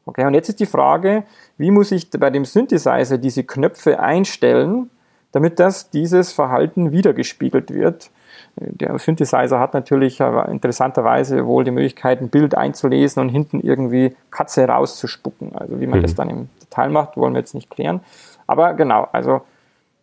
Okay, 0.07 0.24
und 0.24 0.33
jetzt 0.33 0.49
ist 0.49 0.59
die 0.59 0.66
Frage, 0.66 1.24
wie 1.59 1.70
muss 1.70 1.93
ich 1.93 2.11
bei 2.11 2.31
dem 2.31 2.47
Synthesizer 2.47 3.18
diese 3.18 3.45
Knöpfe 3.45 4.01
einstellen, 4.01 4.89
damit 5.33 5.61
das 5.61 5.91
dieses 5.91 6.33
Verhalten 6.33 6.93
wiedergespiegelt 6.93 7.74
wird. 7.74 8.11
Der 8.57 8.99
Synthesizer 8.99 9.61
hat 9.61 9.74
natürlich 9.74 10.20
interessanterweise 10.20 11.47
wohl 11.47 11.64
die 11.64 11.70
Möglichkeit, 11.72 12.22
ein 12.22 12.31
Bild 12.31 12.55
einzulesen 12.55 13.20
und 13.20 13.29
hinten 13.29 13.61
irgendwie 13.61 14.16
Katze 14.31 14.66
rauszuspucken. 14.66 15.55
Also 15.55 15.79
wie 15.79 15.87
man 15.87 15.99
mhm. 15.99 16.03
das 16.05 16.14
dann 16.14 16.31
im 16.31 16.49
Detail 16.62 16.89
macht, 16.89 17.18
wollen 17.18 17.35
wir 17.35 17.41
jetzt 17.41 17.55
nicht 17.55 17.68
klären. 17.68 18.01
Aber 18.47 18.72
genau, 18.72 19.07
also 19.12 19.43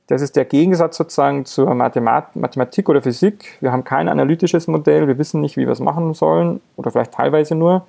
das 0.08 0.22
ist 0.22 0.36
der 0.36 0.46
Gegensatz 0.46 0.98
sozusagen 0.98 1.46
zur 1.46 1.74
Mathematik 1.74 2.90
oder 2.90 3.02
Physik. 3.02 3.58
Wir 3.60 3.72
haben 3.72 3.84
kein 3.84 4.08
analytisches 4.08 4.68
Modell, 4.68 5.08
wir 5.08 5.18
wissen 5.18 5.42
nicht, 5.42 5.58
wie 5.58 5.66
wir 5.66 5.74
es 5.74 5.80
machen 5.80 6.14
sollen 6.14 6.62
oder 6.76 6.92
vielleicht 6.92 7.14
teilweise 7.14 7.56
nur. 7.56 7.88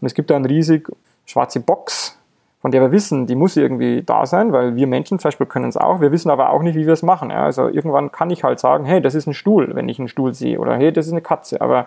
Und 0.00 0.06
es 0.06 0.14
gibt 0.14 0.30
da 0.30 0.36
eine 0.36 0.48
riesig 0.48 0.88
schwarze 1.24 1.60
Box, 1.60 2.18
von 2.60 2.72
der 2.72 2.80
wir 2.80 2.90
wissen, 2.90 3.26
die 3.26 3.36
muss 3.36 3.56
irgendwie 3.56 4.02
da 4.02 4.26
sein, 4.26 4.52
weil 4.52 4.74
wir 4.74 4.88
Menschen 4.88 5.20
zum 5.20 5.28
Beispiel 5.28 5.46
können 5.46 5.68
es 5.68 5.76
auch. 5.76 6.00
Wir 6.00 6.10
wissen 6.10 6.30
aber 6.30 6.50
auch 6.50 6.62
nicht, 6.62 6.74
wie 6.74 6.86
wir 6.86 6.92
es 6.92 7.02
machen. 7.02 7.30
Ja? 7.30 7.44
Also 7.44 7.68
irgendwann 7.68 8.10
kann 8.10 8.30
ich 8.30 8.42
halt 8.42 8.58
sagen, 8.58 8.84
hey, 8.84 9.00
das 9.00 9.14
ist 9.14 9.28
ein 9.28 9.34
Stuhl, 9.34 9.74
wenn 9.74 9.88
ich 9.88 10.00
einen 10.00 10.08
Stuhl 10.08 10.34
sehe, 10.34 10.58
oder 10.58 10.74
hey, 10.76 10.92
das 10.92 11.06
ist 11.06 11.12
eine 11.12 11.22
Katze. 11.22 11.60
Aber 11.60 11.86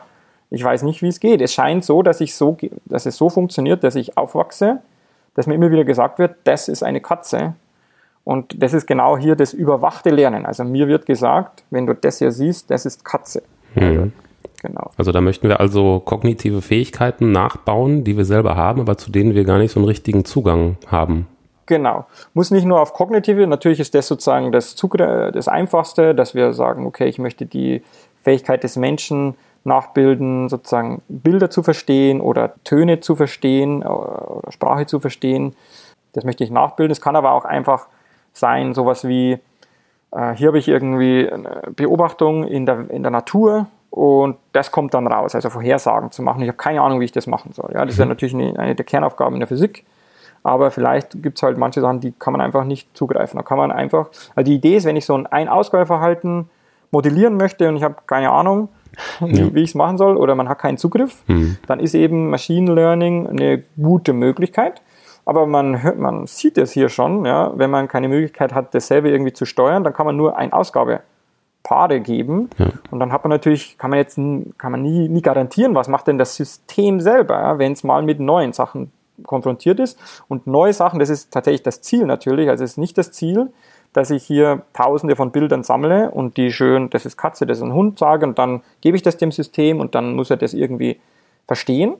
ich 0.49 0.63
weiß 0.63 0.83
nicht, 0.83 1.01
wie 1.01 1.09
es 1.09 1.19
geht. 1.19 1.41
Es 1.41 1.53
scheint 1.53 1.83
so, 1.83 2.01
dass 2.01 2.21
ich 2.21 2.33
so, 2.33 2.55
dass 2.85 3.05
es 3.05 3.17
so 3.17 3.29
funktioniert, 3.29 3.83
dass 3.83 3.95
ich 3.95 4.17
aufwachse, 4.17 4.81
dass 5.33 5.47
mir 5.47 5.55
immer 5.55 5.71
wieder 5.71 5.83
gesagt 5.83 6.17
wird, 6.17 6.35
das 6.45 6.69
ist 6.69 6.81
eine 6.81 7.01
Katze 7.01 7.55
und 8.25 8.61
das 8.61 8.73
ist 8.73 8.87
genau 8.87 9.17
hier 9.17 9.35
das 9.35 9.53
überwachte 9.53 10.09
Lernen. 10.09 10.45
Also 10.45 10.65
mir 10.65 10.87
wird 10.87 11.05
gesagt, 11.05 11.63
wenn 11.69 11.85
du 11.85 11.93
das 11.93 12.17
hier 12.17 12.31
siehst, 12.31 12.69
das 12.71 12.85
ist 12.85 13.05
Katze. 13.05 13.43
Mhm. 13.75 14.11
Genau. 14.61 14.89
Also 14.97 15.11
da 15.11 15.21
möchten 15.21 15.47
wir 15.47 15.59
also 15.59 15.99
kognitive 15.99 16.63
Fähigkeiten 16.63 17.31
nachbauen, 17.31 18.03
die 18.03 18.17
wir 18.17 18.25
selber 18.25 18.55
haben, 18.55 18.81
aber 18.81 18.97
zu 18.97 19.11
denen 19.11 19.35
wir 19.35 19.43
gar 19.43 19.59
nicht 19.59 19.71
so 19.71 19.79
einen 19.79 19.87
richtigen 19.87 20.25
Zugang 20.25 20.77
haben. 20.87 21.27
Genau. 21.67 22.07
Muss 22.33 22.49
nicht 22.49 22.65
nur 22.65 22.81
auf 22.81 22.93
kognitive, 22.93 23.45
natürlich 23.45 23.79
ist 23.79 23.93
das 23.93 24.07
sozusagen 24.07 24.51
das, 24.51 24.75
das 24.75 25.47
Einfachste, 25.47 26.15
dass 26.15 26.33
wir 26.33 26.53
sagen, 26.53 26.87
okay, 26.87 27.05
ich 27.05 27.19
möchte 27.19 27.45
die 27.45 27.83
Fähigkeit 28.23 28.63
des 28.63 28.75
Menschen 28.75 29.35
nachbilden, 29.63 30.49
sozusagen 30.49 31.01
Bilder 31.09 31.51
zu 31.51 31.61
verstehen 31.61 32.21
oder 32.21 32.53
Töne 32.63 33.01
zu 33.01 33.15
verstehen 33.15 33.83
oder 33.83 34.51
Sprache 34.51 34.87
zu 34.87 34.99
verstehen. 34.99 35.55
Das 36.13 36.23
möchte 36.23 36.43
ich 36.43 36.49
nachbilden. 36.49 36.91
Es 36.91 37.01
kann 37.01 37.15
aber 37.15 37.33
auch 37.33 37.45
einfach 37.45 37.87
sein, 38.37 38.73
sowas 38.73 39.07
wie, 39.07 39.39
äh, 40.11 40.33
hier 40.35 40.47
habe 40.47 40.59
ich 40.59 40.67
irgendwie 40.67 41.29
eine 41.29 41.61
Beobachtung 41.75 42.45
in 42.45 42.65
der, 42.65 42.89
in 42.89 43.03
der 43.03 43.11
Natur 43.11 43.67
und 43.89 44.37
das 44.51 44.71
kommt 44.71 44.93
dann 44.93 45.07
raus, 45.07 45.35
also 45.35 45.49
Vorhersagen 45.49 46.11
zu 46.11 46.21
machen. 46.21 46.41
Ich 46.41 46.47
habe 46.47 46.57
keine 46.57 46.81
Ahnung, 46.81 46.99
wie 46.99 47.05
ich 47.05 47.11
das 47.11 47.27
machen 47.27 47.53
soll. 47.53 47.71
Ja, 47.73 47.85
das 47.85 47.93
ist 47.93 47.99
ja 47.99 48.05
mhm. 48.05 48.09
natürlich 48.09 48.35
eine, 48.35 48.59
eine 48.59 48.75
der 48.75 48.85
Kernaufgaben 48.85 49.35
in 49.35 49.39
der 49.39 49.47
Physik, 49.47 49.85
aber 50.43 50.69
vielleicht 50.69 51.23
gibt 51.23 51.37
es 51.37 51.43
halt 51.43 51.57
manche 51.57 51.81
Sachen, 51.81 52.01
die 52.01 52.11
kann 52.11 52.33
man 52.33 52.41
einfach 52.41 52.65
nicht 52.65 52.95
zugreifen. 52.95 53.37
Da 53.37 53.43
kann 53.43 53.57
man 53.57 53.71
einfach, 53.71 54.09
also 54.35 54.45
die 54.45 54.55
Idee 54.55 54.75
ist, 54.75 54.85
wenn 54.85 54.95
ich 54.95 55.05
so 55.05 55.15
ein 55.15 55.27
Ein-Ausgabeverhalten 55.27 56.49
modellieren 56.91 57.37
möchte 57.37 57.67
und 57.67 57.77
ich 57.77 57.83
habe 57.83 57.95
keine 58.05 58.31
Ahnung, 58.31 58.69
ja. 59.21 59.53
wie 59.53 59.61
ich 59.61 59.69
es 59.69 59.75
machen 59.75 59.97
soll 59.97 60.17
oder 60.17 60.35
man 60.35 60.49
hat 60.49 60.59
keinen 60.59 60.77
Zugriff, 60.77 61.23
mhm. 61.27 61.57
dann 61.67 61.79
ist 61.79 61.95
eben 61.95 62.29
Machine 62.29 62.73
Learning 62.73 63.27
eine 63.27 63.63
gute 63.81 64.13
Möglichkeit. 64.13 64.81
Aber 65.25 65.47
man, 65.47 65.81
hört, 65.81 65.97
man 65.97 66.27
sieht 66.27 66.57
es 66.57 66.71
hier 66.71 66.89
schon, 66.89 67.25
ja, 67.25 67.51
wenn 67.55 67.71
man 67.71 67.87
keine 67.87 68.07
Möglichkeit 68.07 68.53
hat, 68.53 68.75
dasselbe 68.75 69.09
irgendwie 69.09 69.33
zu 69.33 69.45
steuern, 69.45 69.83
dann 69.83 69.93
kann 69.93 70.05
man 70.05 70.15
nur 70.15 70.37
ein 70.37 70.53
Ausgabepaare 70.53 71.99
geben. 71.99 72.49
Ja. 72.59 72.67
Und 72.91 72.99
dann 72.99 73.11
hat 73.11 73.23
man 73.23 73.31
natürlich, 73.31 73.77
kann 73.79 73.89
man 73.89 73.97
jetzt 73.97 74.15
kann 74.15 74.71
man 74.71 74.83
nie, 74.83 75.09
nie 75.09 75.21
garantieren, 75.21 75.73
was 75.73 75.87
macht 75.87 76.07
denn 76.07 76.19
das 76.19 76.35
System 76.35 77.01
selber, 77.01 77.39
ja, 77.39 77.59
wenn 77.59 77.73
es 77.73 77.83
mal 77.83 78.03
mit 78.03 78.19
neuen 78.19 78.53
Sachen 78.53 78.91
konfrontiert 79.23 79.79
ist. 79.79 79.97
Und 80.27 80.45
neue 80.45 80.73
Sachen, 80.73 80.99
das 80.99 81.09
ist 81.09 81.31
tatsächlich 81.31 81.63
das 81.63 81.81
Ziel 81.81 82.05
natürlich. 82.05 82.49
Also 82.49 82.63
es 82.63 82.71
ist 82.71 82.77
nicht 82.77 82.97
das 82.97 83.11
Ziel, 83.11 83.51
dass 83.93 84.11
ich 84.11 84.23
hier 84.23 84.63
tausende 84.73 85.15
von 85.15 85.31
Bildern 85.31 85.63
sammle 85.63 86.11
und 86.11 86.37
die 86.37 86.51
schön, 86.51 86.89
das 86.89 87.05
ist 87.05 87.17
Katze, 87.17 87.45
das 87.45 87.59
ist 87.59 87.63
ein 87.63 87.73
Hund 87.73 87.97
sage 87.97 88.25
und 88.25 88.37
dann 88.37 88.61
gebe 88.81 88.97
ich 88.97 89.03
das 89.03 89.17
dem 89.17 89.31
System 89.31 89.79
und 89.79 89.95
dann 89.95 90.15
muss 90.15 90.29
er 90.29 90.37
das 90.37 90.53
irgendwie 90.53 90.99
verstehen, 91.47 91.95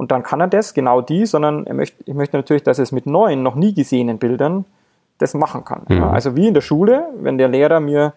und 0.00 0.10
dann 0.12 0.22
kann 0.22 0.40
er 0.40 0.48
das, 0.48 0.72
genau 0.72 1.02
die, 1.02 1.26
sondern 1.26 1.66
er 1.66 1.74
möchte, 1.74 2.02
ich 2.06 2.14
möchte 2.14 2.34
natürlich, 2.34 2.62
dass 2.62 2.78
es 2.78 2.90
mit 2.90 3.04
neuen, 3.04 3.42
noch 3.42 3.54
nie 3.54 3.74
gesehenen 3.74 4.16
Bildern 4.16 4.64
das 5.18 5.34
machen 5.34 5.62
kann. 5.62 5.82
Mhm. 5.88 6.04
Also 6.04 6.34
wie 6.36 6.48
in 6.48 6.54
der 6.54 6.62
Schule, 6.62 7.10
wenn 7.18 7.36
der 7.36 7.48
Lehrer 7.48 7.80
mir 7.80 8.14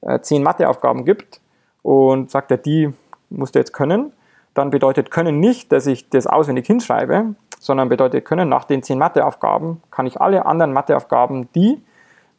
äh, 0.00 0.20
zehn 0.20 0.42
Matheaufgaben 0.42 1.04
gibt 1.04 1.42
und 1.82 2.30
sagt, 2.30 2.50
er, 2.50 2.56
die 2.56 2.94
musst 3.28 3.54
du 3.54 3.58
jetzt 3.58 3.74
können, 3.74 4.12
dann 4.54 4.70
bedeutet 4.70 5.10
können 5.10 5.38
nicht, 5.38 5.70
dass 5.70 5.86
ich 5.86 6.08
das 6.08 6.26
auswendig 6.26 6.66
hinschreibe, 6.66 7.34
sondern 7.60 7.90
bedeutet 7.90 8.24
können, 8.24 8.48
nach 8.48 8.64
den 8.64 8.82
zehn 8.82 8.96
Matheaufgaben 8.96 9.82
kann 9.90 10.06
ich 10.06 10.18
alle 10.22 10.46
anderen 10.46 10.72
Matheaufgaben, 10.72 11.52
die 11.54 11.78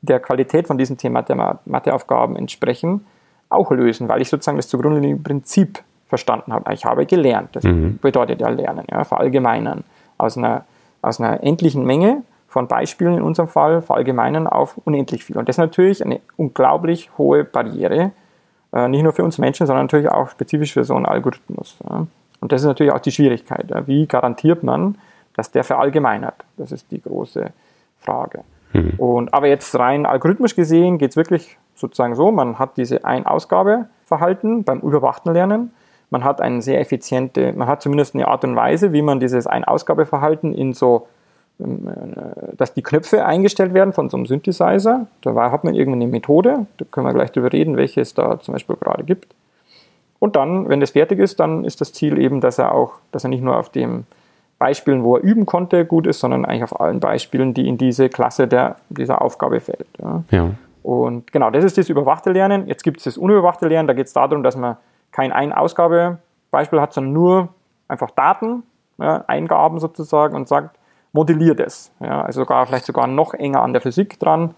der 0.02 0.20
Qualität 0.20 0.66
von 0.66 0.80
diesen 0.80 0.98
zehn 0.98 1.14
Matheaufgaben 1.14 2.36
entsprechen, 2.36 3.06
auch 3.50 3.70
lösen, 3.70 4.10
weil 4.10 4.24
ich 4.24 4.30
sozusagen 4.30 4.58
das 4.58 4.68
zugrunde 4.68 5.00
liegende 5.00 5.22
Prinzip 5.22 5.84
verstanden 6.10 6.52
habe. 6.52 6.74
Ich 6.74 6.84
habe 6.84 7.06
gelernt. 7.06 7.50
Das 7.54 7.64
mhm. 7.64 8.00
bedeutet 8.02 8.42
ja 8.42 8.50
lernen, 8.50 8.86
ja, 8.92 9.04
verallgemeinern. 9.04 9.84
Aus 10.18 10.38
einer, 10.38 10.66
aus 11.02 11.22
einer 11.22 11.42
endlichen 11.44 11.86
Menge 11.86 12.24
von 12.48 12.68
Beispielen 12.68 13.18
in 13.18 13.22
unserem 13.22 13.48
Fall 13.48 13.82
verallgemeinern 13.82 14.48
auf 14.48 14.78
unendlich 14.84 15.24
viel. 15.24 15.38
Und 15.38 15.48
das 15.48 15.54
ist 15.56 15.60
natürlich 15.60 16.04
eine 16.04 16.20
unglaublich 16.36 17.12
hohe 17.18 17.44
Barriere, 17.44 18.12
äh, 18.74 18.88
nicht 18.88 19.04
nur 19.04 19.14
für 19.14 19.24
uns 19.24 19.38
Menschen, 19.38 19.68
sondern 19.68 19.86
natürlich 19.86 20.10
auch 20.10 20.30
spezifisch 20.30 20.74
für 20.74 20.84
so 20.84 20.96
einen 20.96 21.06
Algorithmus. 21.06 21.78
Ja. 21.88 22.08
Und 22.42 22.52
das 22.52 22.62
ist 22.62 22.68
natürlich 22.68 22.92
auch 22.92 23.00
die 23.00 23.12
Schwierigkeit. 23.12 23.70
Ja. 23.70 23.88
Wie 23.88 24.08
garantiert 24.08 24.64
man, 24.64 24.98
dass 25.36 25.52
der 25.52 25.64
verallgemeinert? 25.64 26.44
Das 26.58 26.72
ist 26.72 26.92
die 26.92 27.02
große 27.02 27.52
Frage. 28.00 28.44
Mhm. 28.74 28.94
Und, 28.98 29.34
aber 29.34 29.48
jetzt 29.48 29.78
rein 29.78 30.08
algorithmisch 30.08 30.56
gesehen 30.56 30.98
geht 30.98 31.12
es 31.12 31.18
wirklich 31.18 31.58
sozusagen 31.76 32.16
so, 32.16 32.32
man 32.32 32.58
hat 32.58 32.78
diese 32.78 33.06
Ein-Ausgabe-Verhalten 33.06 34.64
beim 34.64 34.80
überwachten 34.80 35.34
Lernen 35.34 35.72
man 36.10 36.24
hat 36.24 36.42
eine 36.42 36.62
sehr 36.62 36.80
effiziente, 36.80 37.54
man 37.54 37.68
hat 37.68 37.82
zumindest 37.82 38.16
eine 38.16 38.28
Art 38.28 38.44
und 38.44 38.56
Weise, 38.56 38.94
wie 38.94 39.02
man 39.02 39.20
dieses 39.20 39.48
Ein-Ausgabeverhalten 39.48 40.54
in 40.54 40.74
so, 40.74 41.08
ähm, 41.60 41.88
äh, 41.88 42.56
dass 42.56 42.74
die 42.74 42.82
Knöpfe 42.82 43.26
eingestellt 43.26 43.74
werden 43.74 43.94
von 43.94 44.10
so 44.10 44.18
einem 44.18 44.26
Synthesizer. 44.26 45.08
Da 45.22 45.52
hat 45.52 45.64
man 45.64 45.76
irgendeine 45.76 46.08
Methode, 46.08 46.66
da 46.78 46.86
können 46.90 47.08
wir 47.08 47.14
gleich 47.14 47.32
drüber 47.32 47.54
reden, 47.54 47.78
welche 47.78 48.02
es 48.02 48.14
da 48.14 48.40
zum 48.40 48.54
Beispiel 48.54 48.76
gerade 48.76 49.04
gibt. 49.04 49.34
Und 50.20 50.36
dann, 50.36 50.68
wenn 50.68 50.82
das 50.82 50.92
fertig 50.92 51.20
ist, 51.20 51.40
dann 51.40 51.64
ist 51.64 51.80
das 51.80 51.94
Ziel 51.94 52.18
eben, 52.18 52.42
dass 52.42 52.60
er 52.60 52.74
auch, 52.74 52.94
dass 53.12 53.24
er 53.24 53.30
nicht 53.30 53.44
nur 53.44 53.58
auf 53.58 53.70
dem 53.70 54.04
Beispielen, 54.58 55.06
wo 55.06 55.16
er 55.16 55.24
üben 55.24 55.46
konnte, 55.46 55.86
gut 55.86 56.06
ist, 56.06 56.20
sondern 56.20 56.44
eigentlich 56.44 56.64
auf 56.64 56.80
allen 56.80 57.00
Beispielen, 57.00 57.54
die 57.54 57.68
in 57.68 57.78
diese 57.78 58.10
Klasse 58.10 58.48
der, 58.48 58.76
dieser 58.90 59.22
Aufgabe 59.22 59.62
fällt. 59.62 59.88
Ja. 60.02 60.24
Ja. 60.32 60.52
Und 60.84 61.32
genau, 61.32 61.50
das 61.50 61.64
ist 61.64 61.78
das 61.78 61.88
überwachte 61.88 62.32
Lernen. 62.32 62.68
Jetzt 62.68 62.84
gibt 62.84 62.98
es 62.98 63.06
das 63.06 63.18
unüberwachte 63.18 63.68
Lernen, 63.68 63.88
da 63.88 63.94
geht 63.94 64.08
es 64.08 64.14
darum, 64.14 64.44
dass 64.44 64.58
man 64.58 64.76
kein 65.12 65.32
Ein-Ausgabebeispiel 65.32 66.82
hat, 66.82 66.94
sondern 66.94 67.14
nur 67.14 67.50
einfach 67.88 68.12
Daten, 68.12 68.64
ja, 68.98 69.24
Eingaben 69.28 69.80
sozusagen 69.80 70.36
und 70.36 70.48
sagt, 70.48 70.78
modelliert 71.12 71.60
es. 71.60 71.92
Ja, 72.00 72.22
also 72.22 72.42
sogar, 72.42 72.66
vielleicht 72.68 72.86
sogar 72.86 73.08
noch 73.08 73.34
enger 73.34 73.62
an 73.62 73.74
der 73.74 73.82
Physik 73.82 74.20
dran. 74.20 74.56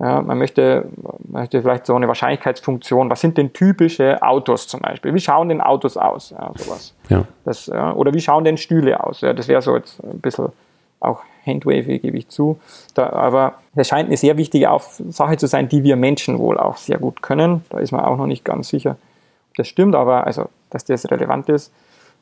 Ja, 0.00 0.22
man 0.22 0.38
möchte, 0.38 0.88
möchte 1.24 1.60
vielleicht 1.60 1.86
so 1.86 1.96
eine 1.96 2.06
Wahrscheinlichkeitsfunktion, 2.06 3.10
was 3.10 3.20
sind 3.20 3.36
denn 3.36 3.52
typische 3.52 4.22
Autos 4.22 4.68
zum 4.68 4.80
Beispiel? 4.80 5.12
Wie 5.12 5.20
schauen 5.20 5.48
denn 5.48 5.60
Autos 5.60 5.96
aus? 5.96 6.30
Ja, 6.30 6.52
sowas. 6.54 6.94
Ja. 7.08 7.24
Das, 7.44 7.68
oder 7.68 8.14
wie 8.14 8.20
schauen 8.20 8.44
denn 8.44 8.56
Stühle 8.58 9.02
aus? 9.02 9.22
Ja, 9.22 9.32
das 9.32 9.48
wäre 9.48 9.60
so 9.60 9.74
jetzt 9.74 10.02
ein 10.04 10.20
bisschen 10.20 10.52
auch 11.00 11.22
handwavy, 11.44 11.98
gebe 11.98 12.16
ich 12.16 12.28
zu. 12.28 12.60
Da, 12.94 13.10
aber 13.10 13.54
das 13.74 13.88
scheint 13.88 14.08
eine 14.08 14.16
sehr 14.16 14.36
wichtige 14.36 14.68
Sache 15.08 15.36
zu 15.36 15.46
sein, 15.46 15.68
die 15.68 15.82
wir 15.82 15.96
Menschen 15.96 16.38
wohl 16.38 16.58
auch 16.58 16.76
sehr 16.76 16.98
gut 16.98 17.22
können. 17.22 17.64
Da 17.70 17.78
ist 17.78 17.90
man 17.90 18.04
auch 18.04 18.16
noch 18.16 18.26
nicht 18.26 18.44
ganz 18.44 18.68
sicher, 18.68 18.96
das 19.58 19.68
stimmt, 19.68 19.94
aber 19.94 20.26
also, 20.26 20.48
dass 20.70 20.84
das 20.84 21.10
relevant 21.10 21.48
ist. 21.48 21.72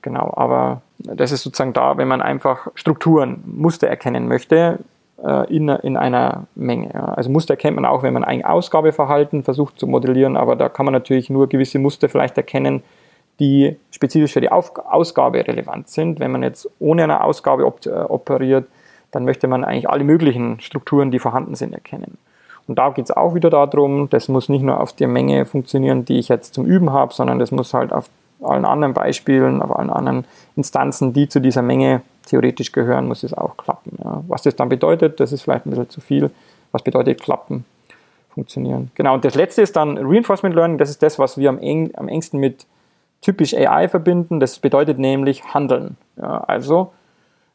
Genau, 0.02 0.32
aber 0.36 0.82
das 0.98 1.32
ist 1.32 1.42
sozusagen 1.42 1.72
da, 1.72 1.96
wenn 1.96 2.08
man 2.08 2.22
einfach 2.22 2.68
Strukturen, 2.74 3.42
Muster 3.46 3.88
erkennen 3.88 4.28
möchte 4.28 4.78
äh, 5.22 5.54
in, 5.54 5.68
in 5.68 5.96
einer 5.96 6.46
Menge. 6.54 6.90
Ja. 6.94 7.06
Also 7.06 7.30
Muster 7.30 7.54
erkennt 7.54 7.76
man 7.76 7.84
auch, 7.84 8.02
wenn 8.02 8.12
man 8.12 8.24
ein 8.24 8.44
Ausgabeverhalten 8.44 9.42
versucht 9.42 9.78
zu 9.78 9.86
modellieren, 9.86 10.36
aber 10.36 10.56
da 10.56 10.68
kann 10.68 10.86
man 10.86 10.92
natürlich 10.92 11.30
nur 11.30 11.48
gewisse 11.48 11.78
Muster 11.78 12.08
vielleicht 12.08 12.36
erkennen, 12.36 12.82
die 13.40 13.76
spezifisch 13.90 14.32
für 14.32 14.40
die 14.40 14.50
Auf 14.50 14.72
Ausgabe 14.78 15.46
relevant 15.46 15.88
sind. 15.88 16.20
Wenn 16.20 16.32
man 16.32 16.42
jetzt 16.42 16.70
ohne 16.78 17.04
eine 17.04 17.22
Ausgabe 17.22 17.66
op 17.66 17.84
äh, 17.86 17.90
operiert, 17.90 18.66
dann 19.10 19.24
möchte 19.24 19.48
man 19.48 19.64
eigentlich 19.64 19.88
alle 19.88 20.04
möglichen 20.04 20.60
Strukturen, 20.60 21.10
die 21.10 21.18
vorhanden 21.18 21.54
sind, 21.54 21.72
erkennen. 21.72 22.18
Und 22.68 22.78
da 22.78 22.90
geht 22.90 23.04
es 23.06 23.10
auch 23.10 23.34
wieder 23.34 23.50
darum, 23.50 24.08
das 24.10 24.28
muss 24.28 24.48
nicht 24.48 24.62
nur 24.62 24.80
auf 24.80 24.92
der 24.92 25.08
Menge 25.08 25.46
funktionieren, 25.46 26.04
die 26.04 26.18
ich 26.18 26.28
jetzt 26.28 26.54
zum 26.54 26.66
Üben 26.66 26.90
habe, 26.90 27.14
sondern 27.14 27.38
das 27.38 27.50
muss 27.52 27.74
halt 27.74 27.92
auf 27.92 28.10
allen 28.42 28.64
anderen 28.64 28.92
Beispielen, 28.92 29.62
auf 29.62 29.74
allen 29.76 29.90
anderen 29.90 30.24
Instanzen, 30.56 31.12
die 31.12 31.28
zu 31.28 31.40
dieser 31.40 31.62
Menge 31.62 32.02
theoretisch 32.26 32.72
gehören, 32.72 33.06
muss 33.06 33.22
es 33.22 33.32
auch 33.32 33.56
klappen. 33.56 33.98
Ja. 34.02 34.22
Was 34.28 34.42
das 34.42 34.56
dann 34.56 34.68
bedeutet, 34.68 35.20
das 35.20 35.32
ist 35.32 35.42
vielleicht 35.42 35.66
ein 35.66 35.70
bisschen 35.70 35.90
zu 35.90 36.00
viel. 36.00 36.30
Was 36.72 36.82
bedeutet 36.82 37.22
klappen? 37.22 37.64
Funktionieren. 38.34 38.90
Genau, 38.94 39.14
und 39.14 39.24
das 39.24 39.34
letzte 39.34 39.62
ist 39.62 39.76
dann 39.76 39.96
Reinforcement 39.96 40.54
Learning. 40.54 40.76
Das 40.76 40.90
ist 40.90 41.02
das, 41.02 41.18
was 41.18 41.38
wir 41.38 41.48
am, 41.48 41.58
eng, 41.58 41.92
am 41.96 42.08
engsten 42.08 42.38
mit 42.38 42.66
typisch 43.22 43.54
AI 43.54 43.88
verbinden. 43.88 44.40
Das 44.40 44.58
bedeutet 44.58 44.98
nämlich 44.98 45.54
Handeln. 45.54 45.96
Ja, 46.18 46.44
also, 46.46 46.92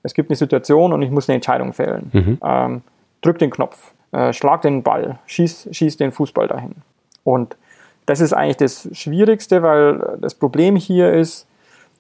es 0.02 0.16
gibt 0.16 0.32
eine 0.32 0.38
Situation 0.38 0.92
und 0.92 1.04
ich 1.04 1.12
muss 1.12 1.30
eine 1.30 1.36
Entscheidung 1.36 1.74
fällen. 1.74 2.10
Mhm. 2.12 2.38
Ähm, 2.44 2.82
drück 3.22 3.38
den 3.38 3.52
Knopf, 3.52 3.94
äh, 4.12 4.34
schlag 4.34 4.62
den 4.62 4.84
Ball, 4.84 5.20
schieß, 5.26 5.70
schieß 5.72 5.98
den 5.98 6.12
Fußball 6.12 6.48
dahin. 6.48 6.76
Und 7.24 7.56
das 8.06 8.20
ist 8.20 8.34
eigentlich 8.34 8.58
das 8.58 8.90
Schwierigste, 8.94 9.64
weil 9.64 10.18
das 10.20 10.36
Problem 10.36 10.76
hier 10.76 11.14
ist, 11.14 11.48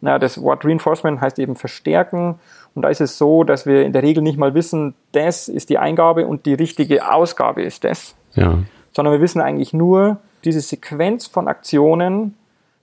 na, 0.01 0.18
das 0.18 0.41
Wort 0.41 0.66
Reinforcement 0.66 1.22
heißt 1.22 1.38
eben 1.39 1.55
verstärken. 1.55 2.39
Und 2.74 2.82
da 2.82 2.89
ist 2.89 3.01
es 3.01 3.18
so, 3.18 3.43
dass 3.43 3.66
wir 3.66 3.86
in 3.86 3.93
der 3.93 4.01
Regel 4.01 4.24
nicht 4.24 4.38
mal 4.38 4.53
wissen, 4.55 4.95
das 5.12 5.47
ist 5.47 5.70
die 5.70 5.78
Eingabe 5.78 6.26
und 6.26 6.45
die 6.45 6.55
richtige 6.55 7.12
Ausgabe 7.12 7.62
ist 7.62 7.84
das. 7.84 8.16
Ja. 8.34 8.59
Sondern 8.91 9.14
wir 9.14 9.22
wissen 9.22 9.41
eigentlich 9.41 9.74
nur, 9.74 10.18
diese 10.43 10.62
Sequenz 10.62 11.28
von 11.28 11.47
Aktionen, 11.47 12.36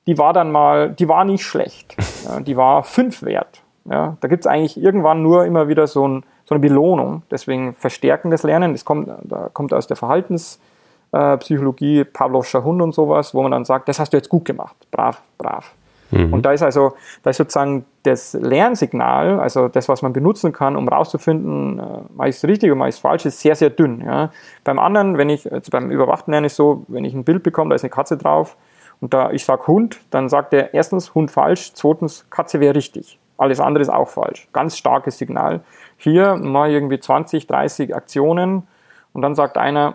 die 0.07 0.16
war 0.16 0.33
dann 0.33 0.53
mal, 0.53 0.91
die 0.91 1.09
war 1.09 1.24
nicht 1.24 1.45
schlecht. 1.45 1.97
Ja, 2.24 2.41
die 2.41 2.57
war 2.57 2.83
fünf 2.83 3.22
wert. 3.22 3.62
Ja, 3.89 4.16
da 4.20 4.29
gibt 4.29 4.45
es 4.45 4.47
eigentlich 4.47 4.76
irgendwann 4.76 5.22
nur 5.22 5.47
immer 5.47 5.68
wieder 5.68 5.87
so, 5.87 6.07
ein, 6.07 6.24
so, 6.49 6.55
eine 6.55 6.61
Belohnung. 6.61 7.23
Deswegen 7.31 7.75
verstärken 7.75 8.31
das 8.31 8.43
Lernen. 8.43 8.73
Das 8.73 8.85
kommt, 8.85 9.09
da 9.23 9.51
kommt 9.53 9.75
aus 9.75 9.87
der 9.87 9.97
Verhaltenspsychologie, 9.97 12.05
Pavlovscher 12.05 12.65
Hund 12.65 12.81
und 12.81 12.95
sowas, 12.95 13.35
wo 13.35 13.43
man 13.43 13.53
dann 13.53 13.65
sagt, 13.65 13.89
das 13.89 14.01
hast 14.01 14.13
du 14.13 14.17
jetzt 14.17 14.31
gut 14.31 14.45
gemacht. 14.45 14.77
Brav, 14.91 15.21
brav. 15.37 15.75
Mhm. 16.11 16.33
Und 16.33 16.47
da 16.47 16.53
ist 16.53 16.63
also, 16.63 16.95
da 17.23 17.31
ist 17.31 17.37
sozusagen 17.37 17.85
das 18.03 18.33
Lernsignal, 18.33 19.41
also 19.41 19.69
das, 19.69 19.89
was 19.89 20.03
man 20.03 20.13
benutzen 20.13 20.53
kann, 20.53 20.77
um 20.77 20.89
rauszufinden, 20.89 21.79
äh, 21.79 21.83
mache 22.17 22.29
ich 22.31 22.37
es 22.37 22.45
richtig 22.45 22.71
oder 22.71 22.79
mache 22.79 22.89
ich 22.89 22.95
es 22.95 23.01
falsch, 23.01 23.27
ist 23.27 23.41
sehr, 23.41 23.55
sehr 23.55 23.71
dünn. 23.71 24.01
Ja. 24.01 24.31
Beim 24.65 24.79
anderen, 24.79 25.19
wenn 25.19 25.29
ich, 25.29 25.45
jetzt 25.45 25.71
beim 25.71 25.91
überwachten 25.91 26.33
Lernen 26.33 26.47
ist 26.47 26.57
so, 26.57 26.85
wenn 26.89 27.05
ich 27.05 27.15
ein 27.15 27.25
Bild 27.25 27.43
bekomme, 27.43 27.71
da 27.71 27.77
ist 27.77 27.85
eine 27.85 27.91
Katze 27.91 28.17
drauf 28.17 28.57
und 29.01 29.13
da 29.13 29.31
ich 29.31 29.45
sage 29.45 29.67
Hund, 29.67 30.01
dann 30.11 30.29
sagt 30.29 30.55
er 30.55 30.73
erstens 30.73 31.15
Hund 31.15 31.31
falsch, 31.31 31.73
zweitens 31.75 32.27
Katze 32.31 32.61
wäre 32.61 32.75
richtig. 32.75 33.19
Alles 33.37 33.61
andere 33.61 33.83
ist 33.83 33.91
auch 33.91 34.09
falsch. 34.09 34.49
Ganz 34.53 34.77
starkes 34.77 35.19
Signal. 35.19 35.61
Hier 35.99 36.37
ich 36.69 36.75
irgendwie 36.75 36.99
20, 36.99 37.47
30 37.47 37.95
Aktionen 37.95 38.67
und 39.13 39.23
dann 39.23 39.35
sagt 39.35 39.59
einer, 39.59 39.95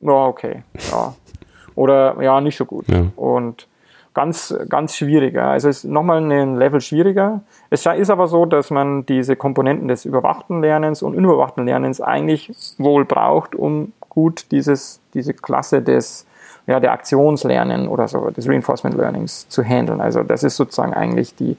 ja, 0.00 0.26
okay, 0.26 0.62
ja. 0.90 1.14
Oder 1.74 2.22
ja, 2.22 2.40
nicht 2.40 2.56
so 2.56 2.66
gut. 2.66 2.86
Ja. 2.88 3.06
Und 3.16 3.66
ganz, 4.12 4.56
ganz 4.68 4.94
schwierig. 4.94 5.36
Also 5.36 5.68
es 5.68 5.78
ist 5.78 5.90
nochmal 5.90 6.22
ein 6.22 6.56
Level 6.56 6.80
schwieriger. 6.80 7.40
Es 7.70 7.84
ist 7.84 8.10
aber 8.10 8.28
so, 8.28 8.46
dass 8.46 8.70
man 8.70 9.04
diese 9.06 9.34
Komponenten 9.34 9.88
des 9.88 10.04
überwachten 10.04 10.62
Lernens 10.62 11.02
und 11.02 11.16
unüberwachten 11.16 11.66
Lernens 11.66 12.00
eigentlich 12.00 12.52
wohl 12.78 13.04
braucht, 13.04 13.56
um 13.56 13.92
gut 14.08 14.52
dieses, 14.52 15.00
diese 15.14 15.34
Klasse 15.34 15.82
des, 15.82 16.26
ja, 16.66 16.78
der 16.78 16.92
Aktionslernen 16.92 17.88
oder 17.88 18.06
so, 18.06 18.30
des 18.30 18.48
Reinforcement 18.48 18.96
Learnings 18.96 19.48
zu 19.48 19.64
handeln. 19.64 20.00
Also 20.00 20.22
das 20.22 20.44
ist 20.44 20.56
sozusagen 20.56 20.94
eigentlich 20.94 21.34
die, 21.34 21.56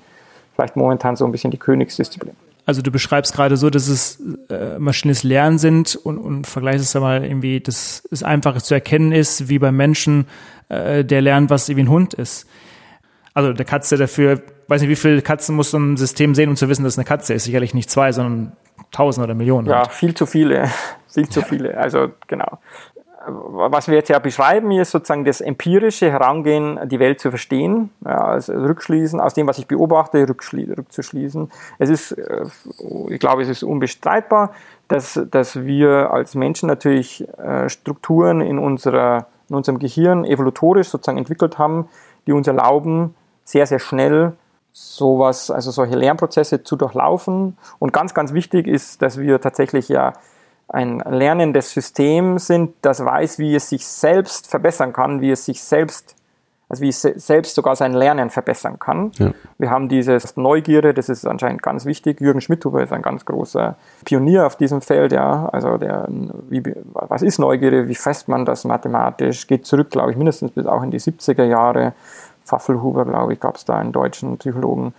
vielleicht 0.53 0.77
momentan 0.77 1.17
so 1.17 1.25
ein 1.25 1.33
bisschen 1.33 1.51
die 1.51 1.59
Königsdisziplin. 1.59 2.35
Also 2.65 2.81
du 2.81 2.91
beschreibst 2.91 3.33
gerade 3.33 3.57
so, 3.57 3.69
dass 3.69 3.87
es 3.87 4.19
äh, 4.49 4.79
maschinelles 4.79 5.23
Lernen 5.23 5.59
sind 5.59 5.95
und, 5.95 6.17
und 6.17 6.47
vergleichst 6.47 6.83
es 6.83 6.99
mal 6.99 7.23
irgendwie, 7.23 7.59
dass 7.59 8.03
es 8.11 8.23
einfach 8.23 8.59
zu 8.61 8.73
erkennen 8.73 9.11
ist, 9.11 9.49
wie 9.49 9.59
beim 9.59 9.75
Menschen, 9.75 10.27
äh, 10.69 11.05
der 11.05 11.21
lernt, 11.21 11.49
was 11.49 11.69
irgendwie 11.69 11.85
ein 11.85 11.91
Hund 11.91 12.13
ist. 12.15 12.47
Also 13.33 13.53
der 13.53 13.65
Katze 13.65 13.97
dafür, 13.97 14.41
weiß 14.67 14.81
nicht, 14.81 14.89
wie 14.89 14.95
viele 14.95 15.21
Katzen 15.21 15.55
muss 15.55 15.71
so 15.71 15.77
ein 15.77 15.97
System 15.97 16.33
sehen, 16.33 16.49
um 16.49 16.55
zu 16.55 16.67
wissen, 16.69 16.83
dass 16.83 16.93
es 16.93 16.97
eine 16.97 17.05
Katze 17.05 17.33
ist. 17.33 17.43
Sicherlich 17.43 17.73
nicht 17.73 17.91
zwei, 17.91 18.11
sondern 18.11 18.53
tausend 18.91 19.23
oder 19.23 19.35
Millionen. 19.35 19.67
Ja, 19.67 19.87
viel 19.87 20.15
zu 20.15 20.25
viele. 20.25 20.69
viel 21.07 21.29
zu 21.29 21.41
ja. 21.41 21.45
viele. 21.45 21.77
Also 21.77 22.13
genau 22.27 22.59
was 23.27 23.87
wir 23.87 23.95
jetzt 23.95 24.09
ja 24.09 24.19
beschreiben, 24.19 24.71
ist 24.71 24.91
sozusagen 24.91 25.25
das 25.25 25.41
empirische 25.41 26.11
Herangehen, 26.11 26.79
die 26.87 26.99
Welt 26.99 27.19
zu 27.19 27.29
verstehen, 27.29 27.89
ja, 28.03 28.23
also 28.23 28.53
rückschließen, 28.53 29.19
aus 29.19 29.33
dem, 29.33 29.47
was 29.47 29.57
ich 29.57 29.67
beobachte, 29.67 30.27
rückzuschließen. 30.27 31.51
Es 31.79 31.89
ist, 31.89 32.11
äh, 32.11 32.45
ich 33.09 33.19
glaube, 33.19 33.41
es 33.41 33.49
ist 33.49 33.63
unbestreitbar, 33.63 34.53
dass, 34.87 35.19
dass 35.31 35.65
wir 35.65 36.11
als 36.11 36.35
Menschen 36.35 36.67
natürlich 36.67 37.27
äh, 37.37 37.69
Strukturen 37.69 38.41
in, 38.41 38.59
unserer, 38.59 39.27
in 39.49 39.55
unserem 39.55 39.79
Gehirn 39.79 40.25
evolutorisch 40.25 40.89
sozusagen 40.89 41.17
entwickelt 41.17 41.57
haben, 41.57 41.89
die 42.27 42.31
uns 42.31 42.47
erlauben, 42.47 43.15
sehr, 43.43 43.65
sehr 43.65 43.79
schnell 43.79 44.33
sowas, 44.71 45.51
also 45.51 45.71
solche 45.71 45.95
Lernprozesse 45.95 46.63
zu 46.63 46.75
durchlaufen. 46.75 47.57
Und 47.79 47.93
ganz, 47.93 48.13
ganz 48.13 48.33
wichtig 48.33 48.67
ist, 48.67 49.01
dass 49.01 49.17
wir 49.17 49.39
tatsächlich 49.39 49.87
ja 49.87 50.13
ein 50.67 50.99
lernendes 50.99 51.71
System 51.71 52.39
sind, 52.39 52.73
das 52.81 53.03
weiß, 53.03 53.39
wie 53.39 53.55
es 53.55 53.69
sich 53.69 53.85
selbst 53.85 54.47
verbessern 54.47 54.93
kann, 54.93 55.21
wie 55.21 55.31
es 55.31 55.45
sich 55.45 55.61
selbst, 55.61 56.15
also 56.67 56.81
wie 56.81 56.89
es 56.89 57.01
selbst 57.01 57.53
sogar 57.53 57.75
sein 57.75 57.93
Lernen 57.93 58.31
verbessern 58.31 58.79
kann. 58.79 59.11
Ja. 59.15 59.31
Wir 59.59 59.69
haben 59.69 59.89
dieses 59.89 60.35
Neugierde, 60.37 60.93
das 60.93 61.07
ist 61.07 61.27
anscheinend 61.27 61.61
ganz 61.61 61.85
wichtig. 61.85 62.19
Jürgen 62.19 62.41
Schmidhuber 62.41 62.81
ist 62.81 62.91
ein 62.91 63.03
ganz 63.03 63.25
großer 63.25 63.75
Pionier 64.05 64.47
auf 64.47 64.55
diesem 64.55 64.81
Feld, 64.81 65.11
ja. 65.11 65.47
Also 65.51 65.77
der, 65.77 66.07
wie, 66.49 66.63
was 66.93 67.21
ist 67.21 67.37
Neugierde? 67.37 67.87
Wie 67.87 67.95
fest 67.95 68.27
man 68.27 68.45
das 68.45 68.63
mathematisch? 68.63 69.45
Geht 69.45 69.67
zurück, 69.67 69.91
glaube 69.91 70.11
ich, 70.11 70.17
mindestens 70.17 70.51
bis 70.51 70.65
auch 70.65 70.81
in 70.81 70.89
die 70.89 70.99
70er 70.99 71.43
Jahre. 71.43 71.93
Pfaffelhuber, 72.43 73.05
glaube 73.05 73.33
ich, 73.33 73.39
gab 73.39 73.55
es 73.55 73.65
da 73.65 73.77
einen 73.77 73.91
deutschen 73.91 74.37
Psychologen. 74.37 74.93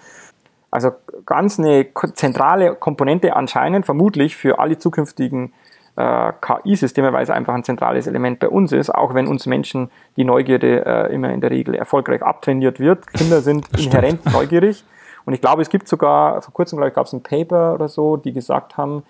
Also 0.71 0.91
ganz 1.25 1.59
eine 1.59 1.87
zentrale 2.15 2.75
Komponente 2.75 3.35
anscheinend, 3.37 3.87
vermutlich 3.87 4.37
für 4.37 4.59
alle 4.59 4.79
zukünftigen 4.79 5.53
äh, 5.97 6.33
KI-Systeme, 6.41 7.13
weil 7.13 7.23
es 7.23 7.31
einfach 7.31 7.55
ein 7.55 7.65
zentrales 7.65 8.07
Element 8.07 8.39
bei 8.39 8.49
uns 8.49 8.73
ist, 8.73 8.95
auch 8.95 9.15
wenn 9.15 9.27
uns 9.27 9.47
Menschen 9.47 9.91
die 10.17 10.25
Neugierde 10.25 10.85
äh, 10.85 11.15
immer 11.15 11.33
in 11.33 11.41
der 11.41 11.51
Regel 11.51 11.75
erfolgreich 11.75 12.23
abtrainiert 12.23 12.79
wird. 12.81 13.07
Kinder 13.13 13.41
sind 13.41 13.67
inhärent 13.79 14.25
neugierig. 14.33 14.85
Und 15.25 15.33
ich 15.33 15.41
glaube, 15.41 15.63
es 15.63 15.71
gibt 15.71 15.89
sogar, 15.89 16.41
vor 16.43 16.55
kurzem, 16.55 16.77
glaube 16.77 16.91
ich, 16.91 16.95
gab 16.95 17.07
es 17.07 17.13
ein 17.13 17.23
Paper 17.23 17.75
oder 17.75 17.89
so, 17.89 18.17
die 18.17 18.33
gesagt 18.33 18.77
haben, 18.77 19.03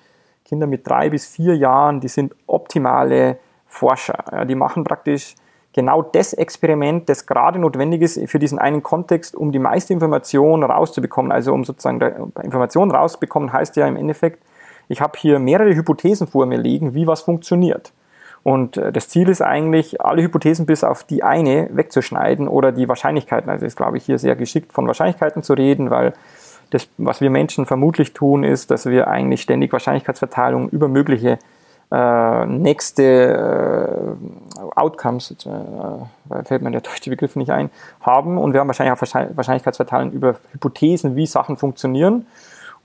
Kinder 0.45 0.67
mit 0.67 0.87
drei 0.87 1.11
bis 1.11 1.27
vier 1.27 1.57
Jahren, 1.57 2.01
die 2.01 2.09
sind 2.09 2.35
optimale 2.47 3.39
Forscher. 3.67 4.25
Ja, 4.31 4.45
die 4.45 4.55
machen 4.55 4.85
praktisch 4.85 5.35
genau 5.77 6.03
das 6.03 6.33
Experiment, 6.33 7.09
das 7.09 7.27
gerade 7.27 7.61
notwendig 7.61 8.03
ist 8.03 8.19
für 8.29 8.41
diesen 8.41 8.59
einen 8.59 8.83
Kontext, 8.83 9.37
um 9.37 9.53
die 9.53 9.61
meiste 9.61 9.93
Information 9.93 10.65
rauszubekommen. 10.65 11.31
Also 11.31 11.53
um 11.53 11.65
sozusagen 11.65 12.33
Information 12.43 12.91
rauszubekommen, 12.91 13.53
heißt 13.53 13.77
ja 13.77 13.87
im 13.87 13.97
Endeffekt, 13.97 14.43
ich 14.89 15.01
habe 15.01 15.19
hier 15.19 15.39
mehrere 15.39 15.75
Hypothesen 15.75 16.27
vor 16.27 16.47
mir 16.47 16.59
liegen, 16.59 16.95
wie 16.95 17.07
was 17.07 17.21
funktioniert. 17.21 17.93
Und 18.43 18.77
äh, 18.77 18.93
das 18.93 19.09
Ziel 19.09 19.29
ist 19.29 19.43
eigentlich, 19.43 20.01
alle 20.01 20.23
Hypothesen 20.23 20.67
bis 20.67 20.83
auf 20.83 21.05
die 21.05 21.23
eine 21.23 21.69
wegzuschneiden 21.73 22.49
oder 22.49 22.73
die 22.73 22.89
Wahrscheinlichkeiten. 22.89 23.51
Also 23.51 23.67
ist, 23.67 23.77
glaube 23.77 23.97
ich, 23.99 24.05
hier 24.05 24.19
sehr 24.19 24.37
geschickt 24.37 24.73
von 24.73 24.87
Wahrscheinlichkeiten 24.87 25.43
zu 25.43 25.55
reden, 25.55 25.91
weil 25.91 26.15
das, 26.71 26.89
was 26.97 27.21
wir 27.21 27.31
Menschen 27.31 27.67
vermutlich 27.67 28.13
tun, 28.13 28.45
ist, 28.45 28.71
dass 28.71 28.87
wir 28.87 29.09
eigentlich 29.09 29.43
ständig 29.43 29.73
Wahrscheinlichkeitsverteilungen 29.73 30.69
über 30.69 30.89
mögliche 30.89 31.39
nächste 32.47 34.17
äh, 34.57 34.61
Outcomes, 34.75 35.31
jetzt, 35.31 35.47
äh, 35.47 36.45
fällt 36.45 36.63
mir 36.63 36.71
der 36.73 36.81
deutsche 36.81 37.11
Begriff 37.11 37.37
nicht 37.37 37.51
ein, 37.51 37.71
haben. 38.01 38.39
Und 38.39 38.53
wir 38.53 38.61
haben 38.61 38.67
wahrscheinlich 38.67 38.93
auch 38.93 39.37
Wahrscheinlichkeitsverteilung 39.37 40.11
über 40.13 40.37
Hypothesen, 40.53 41.15
wie 41.17 41.27
Sachen 41.27 41.57
funktionieren 41.57 42.27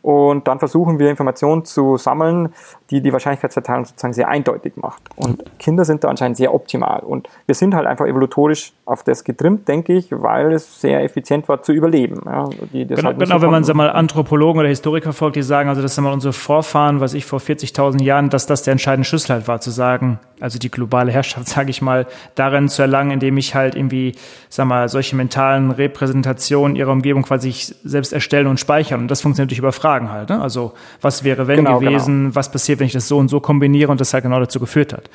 und 0.02 0.48
dann 0.48 0.58
versuchen 0.60 0.98
wir 0.98 1.10
Informationen 1.10 1.64
zu 1.64 1.98
sammeln, 1.98 2.54
die 2.90 3.02
die 3.02 3.14
Wahrscheinlichkeitsverteilung 3.14 3.86
sozusagen 3.86 4.14
sehr 4.14 4.28
eindeutig 4.28 4.74
macht. 4.76 5.04
Und 5.16 5.44
Kinder 5.60 5.86
sind 5.86 6.04
da 6.04 6.10
anscheinend 6.10 6.38
sehr 6.38 6.54
optimal. 6.54 7.02
Und 7.02 7.30
wir 7.46 7.54
sind 7.54 7.76
halt 7.76 7.86
einfach 7.86 8.08
evolutorisch 8.08 8.74
auf 8.86 9.04
das 9.04 9.24
getrimmt, 9.24 9.68
denke 9.68 9.94
ich, 9.94 10.08
weil 10.12 10.54
es 10.54 10.82
sehr 10.82 11.04
effizient 11.04 11.48
war 11.48 11.62
zu 11.62 11.72
überleben. 11.72 12.22
Ja, 12.26 12.50
die, 12.74 12.88
genau, 12.88 13.04
halt 13.04 13.20
genau 13.20 13.42
wenn 13.42 13.52
man 13.52 13.64
sag 13.64 13.76
mal 13.76 13.92
Anthropologen 13.92 14.60
oder 14.60 14.70
Historiker 14.70 15.14
folgt, 15.14 15.36
die 15.36 15.44
sagen, 15.44 15.70
also 15.70 15.82
das 15.82 15.94
sind 15.94 16.04
mal 16.04 16.14
unsere 16.14 16.34
Vorfahren, 16.34 17.00
was 17.00 17.14
ich 17.14 17.26
vor 17.26 17.40
40.000 17.40 18.02
Jahren, 18.02 18.30
dass 18.30 18.48
das 18.48 18.64
der 18.64 18.72
entscheidende 18.72 19.08
Schlüssel 19.08 19.36
halt 19.36 19.48
war, 19.48 19.62
zu 19.62 19.70
sagen, 19.70 20.20
also 20.42 20.60
die 20.60 20.70
globale 20.70 21.12
Herrschaft, 21.12 21.48
sage 21.50 21.70
ich 21.70 21.82
mal, 21.82 22.08
darin 22.36 22.68
zu 22.70 22.82
erlangen, 22.82 23.12
indem 23.12 23.38
ich 23.38 23.56
halt 23.56 23.76
irgendwie, 23.76 24.16
sag 24.50 24.68
mal, 24.68 24.90
solche 24.90 25.16
mentalen 25.16 25.72
Repräsentationen 25.72 26.76
ihrer 26.76 26.92
Umgebung 26.92 27.24
quasi 27.24 27.52
selbst 27.84 28.14
erstellen 28.14 28.48
und 28.48 28.60
speichern. 28.60 29.02
Und 29.02 29.12
das 29.12 29.22
funktioniert 29.22 29.48
natürlich 29.48 29.60
über 29.60 29.72
Fragen 29.72 30.12
halt. 30.12 30.30
Ne? 30.30 30.42
Also 30.42 30.74
was 31.02 31.24
wäre 31.24 31.48
wenn 31.48 31.58
genau, 31.58 31.80
genau. 31.80 31.92
gewesen, 31.92 32.24
genau. 32.24 32.36
was 32.36 32.52
passiert, 32.52 32.80
wenn 32.80 32.88
ich 32.88 32.94
das 32.94 33.08
so 33.08 33.18
und 33.18 33.30
so 33.30 33.40
kombiniere 33.40 33.92
und 33.92 34.02
das 34.02 34.14
halt 34.14 34.24
genau 34.24 34.40
dazu 34.40 34.60
geführt 34.60 34.94
hat. 34.94 35.10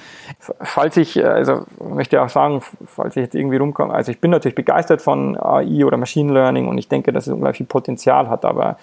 Falls 0.61 0.97
ich, 0.97 1.23
also 1.25 1.67
möchte 1.81 2.21
auch 2.23 2.29
sagen, 2.29 2.63
falls 2.87 3.17
ich 3.17 3.23
jetzt 3.23 3.35
irgendwie 3.35 3.57
rumkomme, 3.57 3.93
also 3.93 4.13
ich 4.13 4.21
bin 4.21 4.31
natürlich 4.31 4.55
begeistert 4.55 5.03
von 5.03 5.37
AI 5.37 5.85
oder 5.85 5.97
Machine 5.97 6.33
Learning 6.33 6.69
und 6.69 6.79
ich 6.79 6.89
denke, 6.89 7.13
dass 7.13 7.27
es 7.27 7.33
unglaublich 7.33 7.59
viel 7.59 7.67
Potenzial 7.67 8.29
hat, 8.29 8.45
aber 8.45 8.77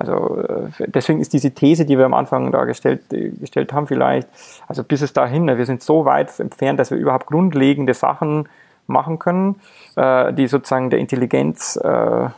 also 0.00 0.42
äh, 0.42 0.86
deswegen 0.86 1.20
ist 1.20 1.34
diese 1.34 1.50
These, 1.50 1.84
die 1.84 1.98
wir 1.98 2.06
am 2.06 2.14
Anfang 2.14 2.50
da 2.52 2.64
gestellt, 2.64 3.02
gestellt 3.10 3.72
haben, 3.74 3.86
vielleicht, 3.86 4.28
also 4.66 4.82
bis 4.82 5.02
es 5.02 5.12
dahin, 5.12 5.46
wir 5.46 5.66
sind 5.66 5.82
so 5.82 6.06
weit 6.06 6.40
entfernt, 6.40 6.80
dass 6.80 6.90
wir 6.90 6.96
überhaupt 6.96 7.26
grundlegende 7.26 7.92
Sachen 7.92 8.48
machen 8.86 9.18
können, 9.18 9.60
äh, 9.96 10.32
die 10.32 10.46
sozusagen 10.46 10.88
der 10.88 11.00
Intelligenz 11.00 11.76
äh, 11.76 12.28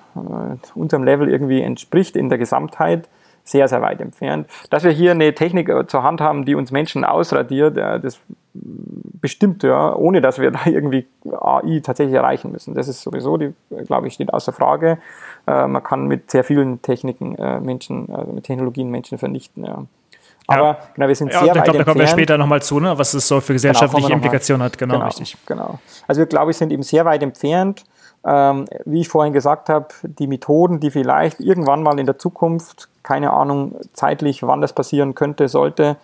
unserem 0.74 1.04
Level 1.04 1.28
irgendwie 1.28 1.62
entspricht 1.62 2.16
in 2.16 2.28
der 2.28 2.38
Gesamtheit 2.38 3.08
sehr, 3.44 3.68
sehr 3.68 3.80
weit 3.80 4.00
entfernt. 4.00 4.48
Dass 4.70 4.82
wir 4.84 4.90
hier 4.90 5.12
eine 5.12 5.32
Technik 5.34 5.68
äh, 5.68 5.86
zur 5.86 6.02
Hand 6.02 6.20
haben, 6.20 6.44
die 6.44 6.56
uns 6.56 6.72
Menschen 6.72 7.04
ausradiert, 7.04 7.76
äh, 7.76 8.00
das 8.00 8.18
bestimmt, 8.54 9.62
ja, 9.62 9.94
ohne 9.94 10.20
dass 10.20 10.38
wir 10.38 10.50
da 10.52 10.60
irgendwie 10.66 11.06
AI 11.30 11.80
tatsächlich 11.82 12.14
erreichen 12.14 12.52
müssen. 12.52 12.74
Das 12.74 12.88
ist 12.88 13.02
sowieso, 13.02 13.36
die, 13.36 13.54
glaube 13.86 14.08
ich, 14.08 14.14
steht 14.14 14.32
außer 14.32 14.52
Frage. 14.52 14.98
Äh, 15.46 15.66
man 15.66 15.82
kann 15.82 16.06
mit 16.06 16.30
sehr 16.30 16.44
vielen 16.44 16.82
Techniken 16.82 17.36
Menschen, 17.64 18.12
also 18.12 18.32
mit 18.32 18.44
Technologien 18.44 18.90
Menschen 18.90 19.18
vernichten. 19.18 19.64
Ja. 19.64 19.84
Aber 20.46 20.62
ja. 20.62 20.78
genau, 20.94 21.08
wir 21.08 21.14
sind 21.14 21.32
ja, 21.32 21.40
sehr 21.40 21.56
ich 21.56 21.62
glaube, 21.62 21.78
da 21.78 21.84
kommen 21.84 22.00
wir 22.00 22.06
später 22.06 22.36
nochmal 22.36 22.62
zu, 22.62 22.80
ne, 22.80 22.98
was 22.98 23.14
es 23.14 23.26
so 23.26 23.40
für 23.40 23.48
genau, 23.48 23.54
gesellschaftliche 23.54 24.08
genau, 24.08 24.16
Implikationen 24.16 24.64
hat. 24.64 24.76
Genau, 24.76 24.94
genau, 24.94 25.06
richtig. 25.06 25.36
Genau. 25.46 25.78
Also 26.06 26.20
wir 26.20 26.26
glaube 26.26 26.50
ich 26.50 26.56
sind 26.56 26.72
eben 26.72 26.82
sehr 26.82 27.04
weit 27.04 27.22
entfernt 27.22 27.84
ähm, 28.24 28.66
wie 28.84 29.00
ich 29.00 29.08
vorhin 29.08 29.32
gesagt 29.32 29.68
habe, 29.68 29.88
die 30.02 30.26
Methoden, 30.26 30.80
die 30.80 30.90
vielleicht 30.90 31.40
irgendwann 31.40 31.82
mal 31.82 31.98
in 31.98 32.06
der 32.06 32.18
Zukunft, 32.18 32.88
keine 33.02 33.32
Ahnung 33.32 33.76
zeitlich, 33.94 34.42
wann 34.42 34.60
das 34.60 34.72
passieren 34.72 35.14
könnte, 35.14 35.48
sollte, 35.48 35.96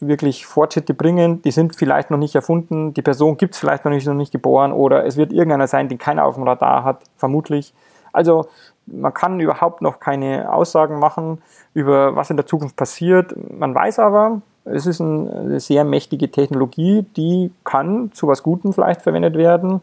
wirklich 0.00 0.46
Fortschritte 0.46 0.94
bringen, 0.94 1.42
die 1.42 1.50
sind 1.50 1.76
vielleicht 1.76 2.10
noch 2.10 2.18
nicht 2.18 2.34
erfunden, 2.34 2.92
die 2.94 3.02
Person 3.02 3.36
gibt 3.36 3.54
es 3.54 3.60
vielleicht 3.60 3.84
noch 3.84 3.92
nicht, 3.92 4.06
noch 4.06 4.14
nicht 4.14 4.32
geboren 4.32 4.72
oder 4.72 5.06
es 5.06 5.16
wird 5.16 5.32
irgendeiner 5.32 5.66
sein, 5.66 5.88
den 5.88 5.98
keiner 5.98 6.24
auf 6.24 6.34
dem 6.34 6.44
Radar 6.44 6.84
hat, 6.84 7.02
vermutlich. 7.16 7.72
Also 8.12 8.46
man 8.86 9.12
kann 9.12 9.40
überhaupt 9.40 9.82
noch 9.82 10.00
keine 10.00 10.52
Aussagen 10.52 10.98
machen 10.98 11.42
über 11.74 12.14
was 12.14 12.30
in 12.30 12.36
der 12.36 12.46
Zukunft 12.46 12.76
passiert. 12.76 13.34
Man 13.50 13.74
weiß 13.74 13.98
aber, 13.98 14.42
es 14.64 14.86
ist 14.86 15.00
eine 15.00 15.60
sehr 15.60 15.84
mächtige 15.84 16.30
Technologie, 16.30 17.04
die 17.16 17.52
kann 17.64 18.10
zu 18.12 18.28
was 18.28 18.42
Gutem 18.42 18.72
vielleicht 18.72 19.02
verwendet 19.02 19.36
werden 19.36 19.80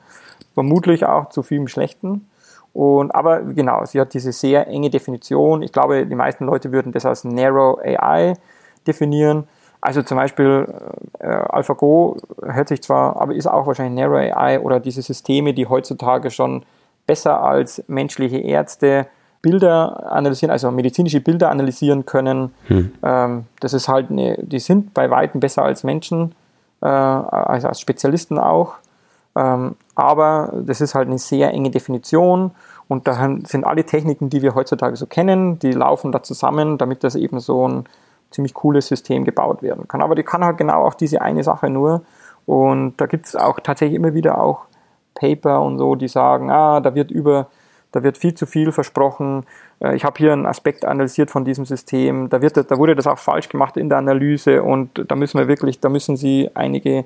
vermutlich 0.53 1.05
auch 1.05 1.29
zu 1.29 1.43
vielem 1.43 1.67
Schlechten. 1.67 2.27
Und, 2.73 3.13
aber 3.13 3.41
genau, 3.41 3.85
sie 3.85 3.99
hat 3.99 4.13
diese 4.13 4.31
sehr 4.31 4.67
enge 4.67 4.89
Definition. 4.89 5.61
Ich 5.61 5.71
glaube, 5.71 6.05
die 6.05 6.15
meisten 6.15 6.45
Leute 6.45 6.71
würden 6.71 6.91
das 6.91 7.05
als 7.05 7.23
Narrow 7.23 7.79
AI 7.79 8.33
definieren. 8.87 9.43
Also 9.83 10.01
zum 10.01 10.15
Beispiel 10.15 10.65
äh, 11.19 11.27
AlphaGo 11.27 12.15
hört 12.41 12.69
sich 12.69 12.81
zwar, 12.81 13.17
aber 13.21 13.35
ist 13.35 13.47
auch 13.47 13.67
wahrscheinlich 13.67 14.01
Narrow 14.01 14.15
AI 14.15 14.61
oder 14.61 14.79
diese 14.79 15.01
Systeme, 15.01 15.53
die 15.53 15.67
heutzutage 15.67 16.31
schon 16.31 16.63
besser 17.05 17.43
als 17.43 17.83
menschliche 17.87 18.37
Ärzte 18.37 19.07
Bilder 19.41 20.09
analysieren, 20.09 20.51
also 20.51 20.71
medizinische 20.71 21.19
Bilder 21.19 21.51
analysieren 21.51 22.05
können. 22.05 22.53
Hm. 22.67 22.93
Ähm, 23.03 23.45
das 23.59 23.73
ist 23.73 23.89
halt 23.89 24.09
eine, 24.09 24.37
die 24.41 24.59
sind 24.59 24.93
bei 24.93 25.09
weitem 25.09 25.41
besser 25.41 25.63
als 25.63 25.83
Menschen, 25.83 26.33
äh, 26.81 26.85
also 26.85 27.67
als 27.67 27.81
Spezialisten 27.81 28.39
auch. 28.39 28.75
Ähm, 29.35 29.75
aber 29.95 30.53
das 30.65 30.79
ist 30.79 30.95
halt 30.95 31.09
eine 31.09 31.19
sehr 31.19 31.51
enge 31.51 31.71
Definition 31.71 32.51
und 32.87 33.05
da 33.05 33.15
sind 33.43 33.65
alle 33.65 33.83
Techniken, 33.83 34.29
die 34.29 34.41
wir 34.41 34.55
heutzutage 34.55 34.95
so 34.95 35.07
kennen, 35.07 35.59
die 35.59 35.73
laufen 35.73 36.13
da 36.13 36.23
zusammen, 36.23 36.77
damit 36.77 37.03
das 37.03 37.15
eben 37.15 37.41
so 37.41 37.67
ein 37.67 37.83
ziemlich 38.33 38.53
cooles 38.53 38.87
System 38.87 39.25
gebaut 39.25 39.61
werden 39.61 39.87
kann. 39.87 40.01
Aber 40.01 40.15
die 40.15 40.23
kann 40.23 40.43
halt 40.43 40.57
genau 40.57 40.85
auch 40.85 40.93
diese 40.93 41.21
eine 41.21 41.43
Sache 41.43 41.69
nur. 41.69 42.01
Und 42.45 42.95
da 42.97 43.05
gibt 43.05 43.27
es 43.27 43.35
auch 43.35 43.59
tatsächlich 43.59 43.95
immer 43.95 44.13
wieder 44.13 44.41
auch 44.41 44.65
Paper 45.13 45.61
und 45.61 45.77
so, 45.77 45.95
die 45.95 46.07
sagen, 46.07 46.49
ah, 46.49 46.79
da 46.79 46.95
wird 46.95 47.11
über, 47.11 47.47
da 47.91 48.03
wird 48.03 48.17
viel 48.17 48.33
zu 48.33 48.45
viel 48.45 48.71
versprochen. 48.71 49.45
Äh, 49.79 49.95
ich 49.95 50.03
habe 50.03 50.17
hier 50.17 50.33
einen 50.33 50.45
Aspekt 50.45 50.85
analysiert 50.85 51.31
von 51.31 51.45
diesem 51.45 51.65
System. 51.65 52.29
Da 52.29 52.41
wird, 52.41 52.57
da 52.57 52.77
wurde 52.77 52.95
das 52.95 53.07
auch 53.07 53.19
falsch 53.19 53.49
gemacht 53.49 53.77
in 53.77 53.89
der 53.89 53.99
Analyse 53.99 54.63
und 54.63 55.05
da 55.07 55.15
müssen 55.15 55.39
wir 55.39 55.47
wirklich, 55.47 55.79
da 55.79 55.89
müssen 55.89 56.17
Sie 56.17 56.49
einige 56.53 57.05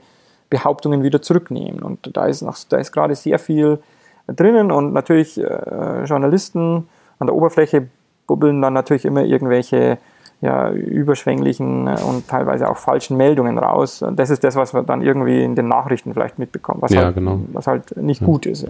Behauptungen 0.50 1.04
wieder 1.04 1.22
zurücknehmen. 1.22 1.84
Und 1.84 2.16
da 2.16 2.26
ist, 2.26 2.42
noch, 2.42 2.58
da 2.70 2.78
ist 2.78 2.92
gerade 2.92 3.16
sehr 3.16 3.38
viel 3.38 3.80
drinnen 4.28 4.72
und 4.72 4.94
natürlich 4.94 5.38
äh, 5.38 6.04
Journalisten 6.06 6.88
an 7.20 7.28
der 7.28 7.36
Oberfläche 7.36 7.88
bubbeln 8.28 8.62
dann 8.62 8.74
natürlich 8.74 9.06
immer 9.06 9.24
irgendwelche 9.24 9.98
ja, 10.40 10.70
überschwänglichen 10.70 11.88
und 11.88 12.28
teilweise 12.28 12.70
auch 12.70 12.78
falschen 12.78 13.18
Meldungen 13.18 13.58
raus. 13.58 14.04
Und 14.04 14.20
das 14.20 14.30
ist 14.30 14.44
das, 14.44 14.56
was 14.56 14.74
wir 14.74 14.84
dann 14.84 15.02
irgendwie 15.02 15.44
in 15.44 15.56
den 15.56 15.68
Nachrichten 15.68 16.14
vielleicht 16.14 16.38
mitbekommen, 16.38 16.80
was, 16.82 16.92
ja, 16.92 17.06
halt, 17.06 17.16
genau. 17.16 17.40
was 17.54 17.66
halt 17.66 17.98
nicht 17.98 18.22
ja. 18.22 18.28
gut 18.28 18.46
ist. 18.46 18.64
Ja. 18.64 18.70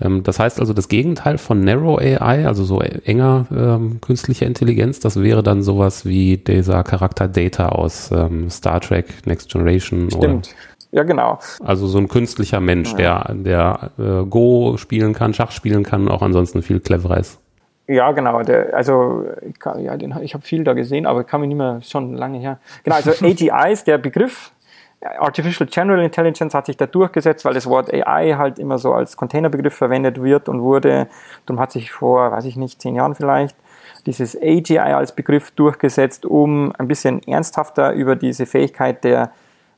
Ähm, 0.00 0.22
das 0.22 0.38
heißt 0.38 0.58
also, 0.58 0.72
das 0.72 0.88
Gegenteil 0.88 1.36
von 1.36 1.62
Narrow 1.62 1.98
AI, 1.98 2.46
also 2.46 2.64
so 2.64 2.80
enger 2.80 3.46
ähm, 3.54 4.00
künstliche 4.00 4.46
Intelligenz, 4.46 5.00
das 5.00 5.20
wäre 5.20 5.42
dann 5.42 5.62
sowas 5.62 6.06
wie 6.06 6.38
dieser 6.38 6.82
Charakter 6.82 7.28
Data 7.28 7.68
aus 7.68 8.10
ähm, 8.10 8.48
Star 8.48 8.80
Trek 8.80 9.26
Next 9.26 9.50
Generation. 9.50 10.10
Stimmt. 10.10 10.24
Oder? 10.24 10.40
Ja, 10.92 11.02
genau. 11.04 11.38
Also 11.60 11.86
so 11.86 11.98
ein 11.98 12.08
künstlicher 12.08 12.60
Mensch, 12.60 12.94
der, 12.94 13.34
der 13.34 13.90
äh, 13.98 14.24
Go 14.26 14.76
spielen 14.76 15.14
kann, 15.14 15.32
Schach 15.32 15.50
spielen 15.50 15.84
kann, 15.84 16.08
auch 16.08 16.22
ansonsten 16.22 16.62
viel 16.62 16.80
cleverer 16.80 17.18
ist. 17.18 17.41
Ja, 17.86 18.12
genau. 18.12 18.42
Der, 18.42 18.74
also 18.74 19.24
ich, 19.42 19.58
kann, 19.58 19.82
ja, 19.82 19.96
den, 19.96 20.14
ich 20.22 20.34
habe 20.34 20.44
viel 20.44 20.64
da 20.64 20.72
gesehen, 20.72 21.06
aber 21.06 21.22
ich 21.22 21.26
kann 21.26 21.40
mich 21.40 21.48
nicht 21.48 21.58
mehr 21.58 21.80
schon 21.82 22.14
lange 22.14 22.38
her. 22.38 22.58
Genau, 22.84 22.96
also 22.96 23.10
AGI 23.24 23.72
ist 23.72 23.86
der 23.86 23.98
Begriff. 23.98 24.52
Artificial 25.18 25.68
General 25.68 26.00
Intelligence 26.00 26.54
hat 26.54 26.66
sich 26.66 26.76
da 26.76 26.86
durchgesetzt, 26.86 27.44
weil 27.44 27.54
das 27.54 27.66
Wort 27.66 27.92
AI 27.92 28.34
halt 28.34 28.60
immer 28.60 28.78
so 28.78 28.92
als 28.92 29.16
Containerbegriff 29.16 29.74
verwendet 29.74 30.22
wird 30.22 30.48
und 30.48 30.62
wurde. 30.62 31.08
Darum 31.44 31.60
hat 31.60 31.72
sich 31.72 31.90
vor, 31.90 32.30
weiß 32.30 32.44
ich 32.44 32.56
nicht, 32.56 32.80
zehn 32.80 32.94
Jahren 32.94 33.16
vielleicht 33.16 33.56
dieses 34.06 34.36
AGI 34.36 34.78
als 34.78 35.14
Begriff 35.14 35.50
durchgesetzt, 35.52 36.24
um 36.24 36.72
ein 36.78 36.88
bisschen 36.88 37.22
ernsthafter 37.26 37.92
über 37.92 38.16
diese 38.16 38.46
Fähigkeit 38.46 39.02
der 39.04 39.32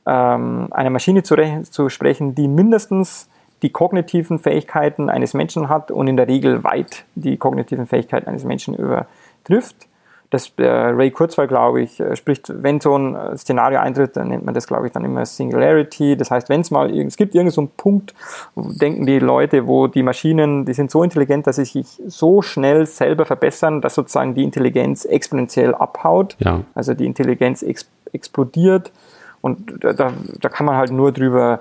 ähm, 0.05 0.67
einer 0.71 0.89
Maschine 0.91 1.23
zu, 1.23 1.35
zu 1.63 1.89
sprechen, 1.89 2.35
die 2.35 2.47
mindestens 2.47 3.29
die 3.61 3.71
kognitiven 3.71 4.39
Fähigkeiten 4.39 5.09
eines 5.09 5.33
Menschen 5.33 5.69
hat 5.69 5.91
und 5.91 6.07
in 6.07 6.17
der 6.17 6.27
Regel 6.27 6.63
weit 6.63 7.05
die 7.15 7.37
kognitiven 7.37 7.87
Fähigkeiten 7.87 8.27
eines 8.27 8.43
Menschen 8.43 8.75
übertrifft. 8.75 9.87
Das 10.31 10.51
äh, 10.57 10.65
Ray 10.65 11.11
Kurzweil, 11.11 11.47
glaube 11.47 11.81
ich, 11.81 11.99
äh, 11.99 12.15
spricht, 12.15 12.51
wenn 12.61 12.81
so 12.81 12.97
ein 12.97 13.15
äh, 13.15 13.37
Szenario 13.37 13.79
eintritt, 13.79 14.17
dann 14.17 14.29
nennt 14.29 14.43
man 14.43 14.53
das, 14.53 14.67
glaube 14.67 14.87
ich, 14.87 14.91
dann 14.91 15.05
immer 15.05 15.25
Singularity. 15.25 16.17
Das 16.17 16.31
heißt, 16.31 16.49
wenn 16.49 16.61
es 16.61 16.71
mal, 16.71 16.89
es 16.89 17.15
gibt 17.15 17.35
irgendeinen 17.35 17.67
so 17.67 17.71
Punkt, 17.77 18.13
denken 18.55 19.05
die 19.05 19.19
Leute, 19.19 19.67
wo 19.67 19.87
die 19.87 20.03
Maschinen, 20.03 20.65
die 20.65 20.73
sind 20.73 20.89
so 20.89 21.03
intelligent, 21.03 21.47
dass 21.47 21.57
sie 21.57 21.65
sich 21.65 22.01
so 22.07 22.41
schnell 22.41 22.85
selber 22.87 23.25
verbessern, 23.25 23.81
dass 23.81 23.95
sozusagen 23.95 24.33
die 24.33 24.43
Intelligenz 24.43 25.05
exponentiell 25.05 25.75
abhaut. 25.75 26.35
Ja. 26.39 26.61
Also 26.73 26.93
die 26.95 27.05
Intelligenz 27.05 27.61
ex 27.61 27.87
explodiert 28.11 28.91
und 29.41 29.83
da, 29.83 30.11
da 30.41 30.49
kann 30.49 30.65
man 30.65 30.75
halt 30.75 30.91
nur 30.91 31.11
drüber 31.11 31.59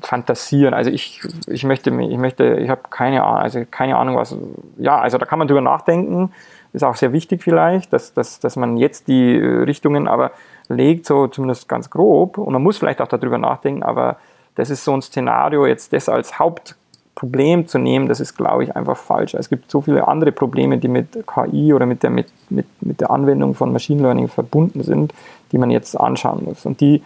fantasieren. 0.00 0.74
Also 0.74 0.90
ich, 0.90 1.20
ich 1.46 1.64
möchte, 1.64 1.90
ich 1.90 2.18
möchte, 2.18 2.56
ich 2.56 2.68
habe 2.68 2.82
keine 2.90 3.24
Ahnung, 3.24 3.42
also 3.42 3.64
keine 3.70 3.96
Ahnung, 3.96 4.16
was, 4.16 4.36
ja, 4.78 4.98
also 4.98 5.18
da 5.18 5.26
kann 5.26 5.38
man 5.38 5.48
drüber 5.48 5.60
nachdenken. 5.60 6.32
Ist 6.72 6.82
auch 6.82 6.96
sehr 6.96 7.12
wichtig 7.12 7.42
vielleicht, 7.42 7.92
dass, 7.92 8.14
dass, 8.14 8.40
dass 8.40 8.56
man 8.56 8.76
jetzt 8.76 9.06
die 9.06 9.36
Richtungen 9.36 10.08
aber 10.08 10.32
legt, 10.68 11.06
so 11.06 11.28
zumindest 11.28 11.68
ganz 11.68 11.90
grob. 11.90 12.38
Und 12.38 12.52
man 12.52 12.62
muss 12.62 12.78
vielleicht 12.78 13.00
auch 13.00 13.08
darüber 13.08 13.38
nachdenken, 13.38 13.82
aber 13.82 14.16
das 14.56 14.70
ist 14.70 14.84
so 14.84 14.92
ein 14.92 15.02
Szenario, 15.02 15.66
jetzt 15.66 15.92
das 15.92 16.08
als 16.08 16.38
Haupt 16.38 16.76
Problem 17.14 17.68
zu 17.68 17.78
nehmen, 17.78 18.08
das 18.08 18.18
ist, 18.18 18.36
glaube 18.36 18.64
ich, 18.64 18.74
einfach 18.74 18.96
falsch. 18.96 19.34
Es 19.34 19.48
gibt 19.48 19.70
so 19.70 19.80
viele 19.80 20.08
andere 20.08 20.32
Probleme, 20.32 20.78
die 20.78 20.88
mit 20.88 21.24
KI 21.26 21.72
oder 21.72 21.86
mit 21.86 22.02
der, 22.02 22.10
mit, 22.10 22.26
mit, 22.50 22.66
mit 22.80 23.00
der 23.00 23.10
Anwendung 23.10 23.54
von 23.54 23.72
Machine 23.72 24.02
Learning 24.02 24.28
verbunden 24.28 24.82
sind, 24.82 25.14
die 25.52 25.58
man 25.58 25.70
jetzt 25.70 25.98
anschauen 25.98 26.44
muss. 26.44 26.66
Und 26.66 26.80
die 26.80 27.02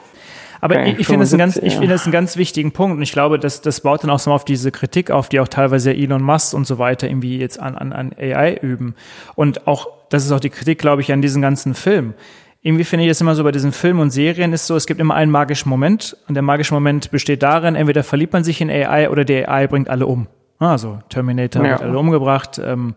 aber 0.60 0.86
ich, 0.86 1.00
ich 1.00 1.06
finde 1.06 1.24
das, 1.24 1.36
ganz, 1.36 1.56
ich 1.56 1.74
finde 1.74 1.88
das 1.88 2.04
einen 2.04 2.12
ganz 2.12 2.36
wichtigen 2.36 2.72
Punkt 2.72 2.96
und 2.96 3.02
ich 3.02 3.12
glaube, 3.12 3.38
dass 3.38 3.60
das 3.60 3.80
baut 3.80 4.02
dann 4.02 4.10
auch 4.10 4.18
so 4.18 4.32
auf 4.32 4.44
diese 4.44 4.70
Kritik 4.70 5.10
auf, 5.10 5.28
die 5.28 5.40
auch 5.40 5.48
teilweise 5.48 5.94
Elon 5.94 6.22
Musk 6.22 6.54
und 6.54 6.66
so 6.66 6.78
weiter 6.78 7.08
irgendwie 7.08 7.38
jetzt 7.38 7.60
an, 7.60 7.76
an, 7.76 7.92
an 7.92 8.12
AI 8.18 8.54
üben. 8.54 8.94
Und 9.34 9.66
auch, 9.66 9.88
das 10.08 10.24
ist 10.24 10.32
auch 10.32 10.40
die 10.40 10.50
Kritik, 10.50 10.78
glaube 10.78 11.02
ich, 11.02 11.12
an 11.12 11.22
diesen 11.22 11.42
ganzen 11.42 11.74
Film 11.74 12.14
irgendwie 12.60 12.84
finde 12.84 13.04
ich 13.04 13.10
es 13.10 13.20
immer 13.20 13.34
so 13.34 13.44
bei 13.44 13.52
diesen 13.52 13.72
Filmen 13.72 14.00
und 14.00 14.10
Serien 14.10 14.52
ist 14.52 14.66
so, 14.66 14.74
es 14.74 14.86
gibt 14.86 15.00
immer 15.00 15.14
einen 15.14 15.30
magischen 15.30 15.68
Moment 15.68 16.16
und 16.28 16.34
der 16.34 16.42
magische 16.42 16.74
Moment 16.74 17.10
besteht 17.10 17.42
darin, 17.42 17.76
entweder 17.76 18.02
verliebt 18.02 18.32
man 18.32 18.42
sich 18.42 18.60
in 18.60 18.68
AI 18.68 19.10
oder 19.10 19.24
die 19.24 19.46
AI 19.46 19.68
bringt 19.68 19.88
alle 19.88 20.06
um. 20.06 20.26
Also 20.58 20.98
Terminator 21.08 21.64
ja. 21.64 21.70
wird 21.72 21.82
alle 21.82 21.98
umgebracht. 21.98 22.60
Ähm, 22.62 22.94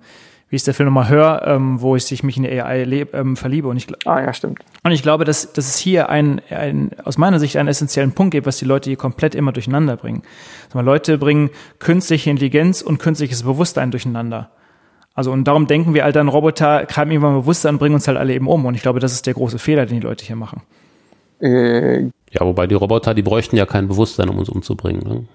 wie 0.51 0.57
ist 0.57 0.67
der 0.67 0.73
Film 0.73 0.87
nochmal 0.87 1.07
Hör, 1.07 1.47
ähm, 1.47 1.79
wo 1.79 1.95
ich 1.95 2.03
sich 2.03 2.23
mich 2.23 2.35
in 2.35 2.43
die 2.43 2.49
AI 2.49 2.83
leb, 2.83 3.13
ähm, 3.13 3.37
verliebe. 3.37 3.69
Und 3.69 3.77
ich, 3.77 3.87
ah, 4.05 4.19
ja, 4.19 4.33
stimmt. 4.33 4.59
Und 4.83 4.91
ich 4.91 5.01
glaube, 5.01 5.23
dass, 5.23 5.53
dass 5.53 5.65
es 5.65 5.77
hier 5.77 6.09
ein, 6.09 6.41
ein, 6.49 6.91
aus 7.05 7.17
meiner 7.17 7.39
Sicht 7.39 7.55
einen 7.55 7.69
essentiellen 7.69 8.11
Punkt 8.11 8.31
gibt, 8.31 8.45
was 8.45 8.57
die 8.57 8.65
Leute 8.65 8.89
hier 8.89 8.97
komplett 8.97 9.33
immer 9.33 9.53
durcheinander 9.53 9.95
bringen. 9.95 10.23
Also 10.65 10.81
Leute 10.81 11.17
bringen 11.17 11.51
künstliche 11.79 12.29
Intelligenz 12.29 12.81
und 12.81 12.97
künstliches 12.97 13.43
Bewusstsein 13.43 13.91
durcheinander. 13.91 14.51
Also 15.13 15.31
und 15.31 15.45
darum 15.45 15.67
denken 15.67 15.93
wir, 15.93 16.03
Alter, 16.03 16.19
ein 16.19 16.27
Roboter 16.27 16.85
kann 16.85 17.09
irgendwann 17.09 17.33
Bewusstsein 17.33 17.75
und 17.75 17.79
bringen 17.79 17.95
uns 17.95 18.09
halt 18.09 18.17
alle 18.17 18.33
eben 18.33 18.47
um. 18.47 18.65
Und 18.65 18.75
ich 18.75 18.81
glaube, 18.81 18.99
das 18.99 19.13
ist 19.13 19.27
der 19.27 19.33
große 19.33 19.57
Fehler, 19.57 19.85
den 19.85 20.01
die 20.01 20.05
Leute 20.05 20.25
hier 20.25 20.35
machen. 20.35 20.63
Äh, 21.39 22.03
ja, 22.03 22.41
wobei 22.41 22.67
die 22.67 22.75
Roboter, 22.75 23.13
die 23.13 23.21
bräuchten 23.21 23.55
ja 23.55 23.65
kein 23.65 23.87
Bewusstsein, 23.87 24.27
um 24.27 24.37
uns 24.37 24.49
umzubringen. 24.49 25.01
Ne? 25.07 25.25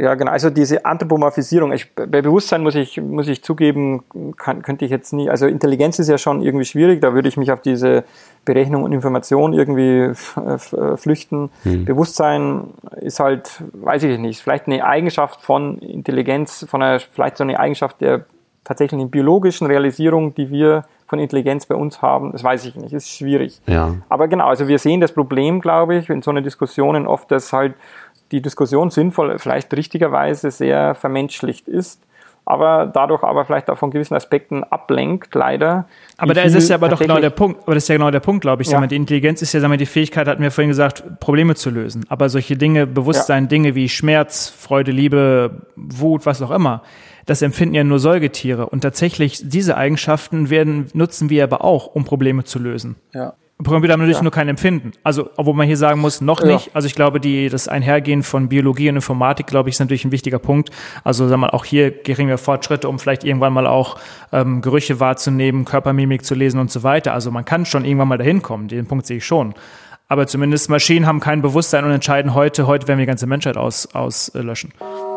Ja, 0.00 0.14
genau. 0.14 0.30
Also 0.30 0.48
diese 0.48 0.86
Anthropomorphisierung. 0.86 1.72
Ich, 1.72 1.94
bei 1.94 2.22
Bewusstsein 2.22 2.62
muss 2.62 2.74
ich, 2.74 2.98
muss 2.98 3.28
ich 3.28 3.44
zugeben, 3.44 4.02
kann, 4.38 4.62
könnte 4.62 4.86
ich 4.86 4.90
jetzt 4.90 5.12
nie. 5.12 5.28
Also 5.28 5.46
Intelligenz 5.46 5.98
ist 5.98 6.08
ja 6.08 6.16
schon 6.16 6.40
irgendwie 6.40 6.64
schwierig. 6.64 7.02
Da 7.02 7.12
würde 7.12 7.28
ich 7.28 7.36
mich 7.36 7.52
auf 7.52 7.60
diese 7.60 8.04
Berechnung 8.46 8.82
und 8.84 8.92
Information 8.92 9.52
irgendwie 9.52 10.12
flüchten. 10.96 11.50
Hm. 11.64 11.84
Bewusstsein 11.84 12.68
ist 13.02 13.20
halt, 13.20 13.62
weiß 13.74 14.04
ich 14.04 14.18
nicht, 14.18 14.40
vielleicht 14.40 14.68
eine 14.68 14.86
Eigenschaft 14.86 15.42
von 15.42 15.78
Intelligenz, 15.80 16.64
von 16.66 16.82
einer, 16.82 16.98
vielleicht 16.98 17.36
so 17.36 17.44
eine 17.44 17.60
Eigenschaft 17.60 18.00
der 18.00 18.24
tatsächlichen 18.64 19.10
biologischen 19.10 19.66
Realisierung, 19.66 20.34
die 20.34 20.50
wir 20.50 20.84
von 21.10 21.18
Intelligenz 21.18 21.66
bei 21.66 21.74
uns 21.74 22.00
haben, 22.00 22.30
das 22.30 22.44
weiß 22.44 22.64
ich 22.66 22.76
nicht, 22.76 22.92
ist 22.92 23.10
schwierig. 23.10 23.60
Ja. 23.66 23.96
Aber 24.08 24.28
genau, 24.28 24.46
also 24.46 24.68
wir 24.68 24.78
sehen 24.78 25.00
das 25.00 25.10
Problem, 25.10 25.60
glaube 25.60 25.96
ich, 25.96 26.08
in 26.08 26.22
so 26.22 26.30
einer 26.30 26.40
Diskussion 26.40 27.04
oft, 27.08 27.32
dass 27.32 27.52
halt 27.52 27.74
die 28.32 28.42
Diskussion 28.42 28.90
sinnvoll, 28.90 29.38
vielleicht 29.38 29.72
richtigerweise 29.74 30.50
sehr 30.50 30.94
vermenschlicht 30.94 31.68
ist 31.68 32.02
aber 32.50 32.90
dadurch 32.92 33.22
aber 33.22 33.44
vielleicht 33.44 33.70
auch 33.70 33.78
von 33.78 33.90
gewissen 33.90 34.14
Aspekten 34.14 34.64
ablenkt, 34.64 35.34
leider. 35.34 35.86
Aber 36.16 36.34
da 36.34 36.42
ist 36.42 36.56
es 36.56 36.68
ja 36.68 36.76
aber 36.76 36.88
doch 36.88 36.98
genau 36.98 37.20
der 37.20 37.30
Punkt, 37.30 37.62
aber 37.62 37.74
das 37.74 37.84
ist 37.84 37.88
ja 37.88 37.94
genau 37.94 38.10
der 38.10 38.20
Punkt, 38.20 38.40
glaube 38.40 38.62
ich. 38.62 38.70
Ja. 38.70 38.80
Mal, 38.80 38.88
die 38.88 38.96
Intelligenz 38.96 39.40
ist 39.40 39.52
ja 39.52 39.60
sagen 39.60 39.72
wir, 39.72 39.78
die 39.78 39.86
Fähigkeit, 39.86 40.26
hatten 40.26 40.42
wir 40.42 40.50
vorhin 40.50 40.70
gesagt, 40.70 41.20
Probleme 41.20 41.54
zu 41.54 41.70
lösen. 41.70 42.04
Aber 42.08 42.28
solche 42.28 42.56
Dinge, 42.56 42.86
Bewusstsein, 42.86 43.44
ja. 43.44 43.48
Dinge 43.48 43.74
wie 43.74 43.88
Schmerz, 43.88 44.48
Freude, 44.48 44.90
Liebe, 44.90 45.62
Wut, 45.76 46.26
was 46.26 46.42
auch 46.42 46.50
immer, 46.50 46.82
das 47.26 47.42
empfinden 47.42 47.76
ja 47.76 47.84
nur 47.84 48.00
Säugetiere. 48.00 48.66
Und 48.66 48.80
tatsächlich, 48.80 49.40
diese 49.44 49.76
Eigenschaften 49.76 50.50
werden, 50.50 50.88
nutzen 50.92 51.30
wir 51.30 51.44
aber 51.44 51.62
auch, 51.62 51.86
um 51.86 52.04
Probleme 52.04 52.42
zu 52.42 52.58
lösen. 52.58 52.96
Ja. 53.12 53.34
Programmiert 53.62 53.92
haben 53.92 54.00
natürlich 54.00 54.16
ja. 54.16 54.22
nur 54.22 54.32
kein 54.32 54.48
Empfinden. 54.48 54.92
Also, 55.02 55.30
obwohl 55.36 55.54
man 55.54 55.66
hier 55.66 55.76
sagen 55.76 56.00
muss, 56.00 56.20
noch 56.20 56.42
nicht. 56.42 56.66
Ja. 56.66 56.72
Also 56.74 56.86
ich 56.86 56.94
glaube, 56.94 57.20
die, 57.20 57.48
das 57.48 57.68
Einhergehen 57.68 58.22
von 58.22 58.48
Biologie 58.48 58.88
und 58.88 58.96
Informatik, 58.96 59.46
glaube 59.46 59.68
ich, 59.68 59.74
ist 59.74 59.80
natürlich 59.80 60.04
ein 60.04 60.12
wichtiger 60.12 60.38
Punkt. 60.38 60.70
Also 61.04 61.28
sagen 61.28 61.40
wir 61.40 61.48
mal, 61.48 61.50
auch 61.50 61.64
hier 61.64 61.90
geringe 61.90 62.38
Fortschritte, 62.38 62.88
um 62.88 62.98
vielleicht 62.98 63.24
irgendwann 63.24 63.52
mal 63.52 63.66
auch 63.66 63.98
ähm, 64.32 64.62
Gerüche 64.62 65.00
wahrzunehmen, 65.00 65.64
Körpermimik 65.64 66.24
zu 66.24 66.34
lesen 66.34 66.58
und 66.58 66.70
so 66.70 66.82
weiter. 66.82 67.12
Also 67.12 67.30
man 67.30 67.44
kann 67.44 67.66
schon 67.66 67.84
irgendwann 67.84 68.08
mal 68.08 68.18
dahin 68.18 68.42
kommen. 68.42 68.68
Den 68.68 68.86
Punkt 68.86 69.06
sehe 69.06 69.18
ich 69.18 69.26
schon. 69.26 69.54
Aber 70.08 70.26
zumindest 70.26 70.70
Maschinen 70.70 71.06
haben 71.06 71.20
kein 71.20 71.42
Bewusstsein 71.42 71.84
und 71.84 71.92
entscheiden 71.92 72.34
heute, 72.34 72.66
heute 72.66 72.88
werden 72.88 72.98
wir 72.98 73.04
die 73.04 73.10
ganze 73.10 73.26
Menschheit 73.26 73.56
auslöschen. 73.56 73.94
Aus, 73.94 74.28
äh, 74.34 75.09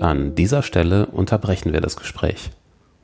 An 0.00 0.34
dieser 0.34 0.62
Stelle 0.62 1.06
unterbrechen 1.06 1.72
wir 1.72 1.80
das 1.80 1.96
Gespräch. 1.96 2.50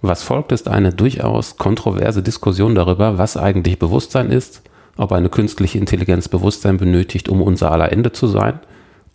Was 0.00 0.22
folgt, 0.22 0.52
ist 0.52 0.68
eine 0.68 0.92
durchaus 0.92 1.56
kontroverse 1.56 2.22
Diskussion 2.22 2.74
darüber, 2.74 3.18
was 3.18 3.36
eigentlich 3.36 3.78
Bewusstsein 3.78 4.30
ist, 4.30 4.62
ob 4.96 5.12
eine 5.12 5.28
künstliche 5.28 5.78
Intelligenz 5.78 6.28
Bewusstsein 6.28 6.76
benötigt, 6.76 7.28
um 7.28 7.42
unser 7.42 7.72
aller 7.72 7.90
Ende 7.90 8.12
zu 8.12 8.28
sein 8.28 8.60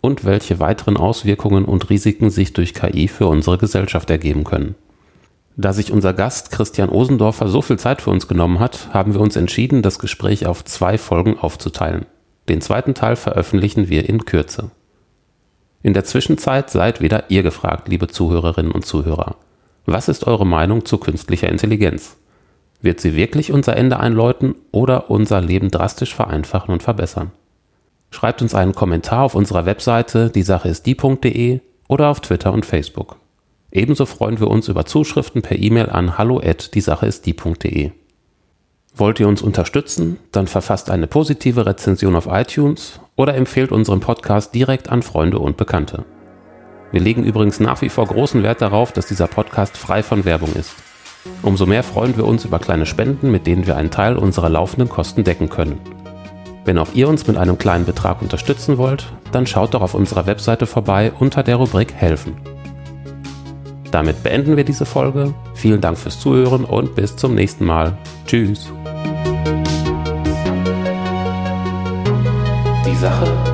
und 0.00 0.24
welche 0.24 0.60
weiteren 0.60 0.98
Auswirkungen 0.98 1.64
und 1.64 1.88
Risiken 1.88 2.28
sich 2.28 2.52
durch 2.52 2.74
KI 2.74 3.08
für 3.08 3.26
unsere 3.26 3.56
Gesellschaft 3.56 4.10
ergeben 4.10 4.44
können. 4.44 4.74
Da 5.56 5.72
sich 5.72 5.92
unser 5.92 6.12
Gast 6.12 6.50
Christian 6.50 6.90
Osendorfer 6.90 7.48
so 7.48 7.62
viel 7.62 7.78
Zeit 7.78 8.02
für 8.02 8.10
uns 8.10 8.28
genommen 8.28 8.58
hat, 8.58 8.88
haben 8.92 9.14
wir 9.14 9.20
uns 9.20 9.36
entschieden, 9.36 9.82
das 9.82 9.98
Gespräch 9.98 10.46
auf 10.46 10.64
zwei 10.64 10.98
Folgen 10.98 11.38
aufzuteilen. 11.38 12.06
Den 12.48 12.60
zweiten 12.60 12.94
Teil 12.94 13.16
veröffentlichen 13.16 13.88
wir 13.88 14.06
in 14.08 14.24
Kürze. 14.24 14.70
In 15.84 15.92
der 15.92 16.04
Zwischenzeit 16.04 16.70
seid 16.70 17.02
wieder 17.02 17.24
ihr 17.28 17.42
gefragt, 17.42 17.88
liebe 17.88 18.08
Zuhörerinnen 18.08 18.72
und 18.72 18.86
Zuhörer. 18.86 19.36
Was 19.84 20.08
ist 20.08 20.26
eure 20.26 20.46
Meinung 20.46 20.86
zu 20.86 20.96
künstlicher 20.96 21.50
Intelligenz? 21.50 22.16
Wird 22.80 23.00
sie 23.00 23.14
wirklich 23.14 23.52
unser 23.52 23.76
Ende 23.76 24.00
einläuten 24.00 24.54
oder 24.72 25.10
unser 25.10 25.42
Leben 25.42 25.70
drastisch 25.70 26.14
vereinfachen 26.14 26.72
und 26.72 26.82
verbessern? 26.82 27.32
Schreibt 28.10 28.40
uns 28.40 28.54
einen 28.54 28.74
Kommentar 28.74 29.24
auf 29.24 29.34
unserer 29.34 29.66
Webseite 29.66 30.30
die 30.30 30.42
Sache 30.42 30.70
ist 30.70 30.86
die.de 30.86 31.60
oder 31.86 32.08
auf 32.08 32.20
Twitter 32.20 32.54
und 32.54 32.64
Facebook. 32.64 33.16
Ebenso 33.70 34.06
freuen 34.06 34.40
wir 34.40 34.48
uns 34.48 34.68
über 34.68 34.86
Zuschriften 34.86 35.42
per 35.42 35.58
E-Mail 35.58 35.90
an 35.90 36.16
hallo 36.16 36.40
die 36.40 36.80
Sache 36.80 37.04
ist 37.04 37.26
die.de. 37.26 37.90
Wollt 38.96 39.20
ihr 39.20 39.28
uns 39.28 39.42
unterstützen? 39.42 40.18
Dann 40.32 40.46
verfasst 40.46 40.88
eine 40.88 41.08
positive 41.08 41.66
Rezension 41.66 42.16
auf 42.16 42.26
iTunes 42.30 43.00
oder 43.16 43.34
empfehlt 43.34 43.72
unseren 43.72 44.00
Podcast 44.00 44.54
direkt 44.54 44.88
an 44.88 45.02
Freunde 45.02 45.38
und 45.38 45.56
Bekannte. 45.56 46.04
Wir 46.92 47.00
legen 47.00 47.24
übrigens 47.24 47.60
nach 47.60 47.82
wie 47.82 47.88
vor 47.88 48.06
großen 48.06 48.42
Wert 48.42 48.62
darauf, 48.62 48.92
dass 48.92 49.06
dieser 49.06 49.26
Podcast 49.26 49.76
frei 49.76 50.02
von 50.02 50.24
Werbung 50.24 50.52
ist. 50.54 50.74
Umso 51.42 51.66
mehr 51.66 51.82
freuen 51.82 52.16
wir 52.16 52.24
uns 52.24 52.44
über 52.44 52.58
kleine 52.58 52.86
Spenden, 52.86 53.30
mit 53.30 53.46
denen 53.46 53.66
wir 53.66 53.76
einen 53.76 53.90
Teil 53.90 54.16
unserer 54.16 54.48
laufenden 54.48 54.88
Kosten 54.88 55.24
decken 55.24 55.48
können. 55.48 55.80
Wenn 56.64 56.78
auch 56.78 56.92
ihr 56.94 57.08
uns 57.08 57.26
mit 57.26 57.36
einem 57.36 57.58
kleinen 57.58 57.84
Betrag 57.84 58.22
unterstützen 58.22 58.78
wollt, 58.78 59.12
dann 59.32 59.46
schaut 59.46 59.74
doch 59.74 59.82
auf 59.82 59.94
unserer 59.94 60.26
Webseite 60.26 60.66
vorbei 60.66 61.12
unter 61.18 61.42
der 61.42 61.56
Rubrik 61.56 61.92
Helfen. 61.94 62.36
Damit 63.90 64.22
beenden 64.22 64.56
wir 64.56 64.64
diese 64.64 64.86
Folge. 64.86 65.34
Vielen 65.54 65.80
Dank 65.80 65.98
fürs 65.98 66.18
Zuhören 66.18 66.64
und 66.64 66.94
bis 66.94 67.16
zum 67.16 67.34
nächsten 67.34 67.64
Mal. 67.64 67.96
Tschüss. 68.26 68.72
Sache 73.04 73.53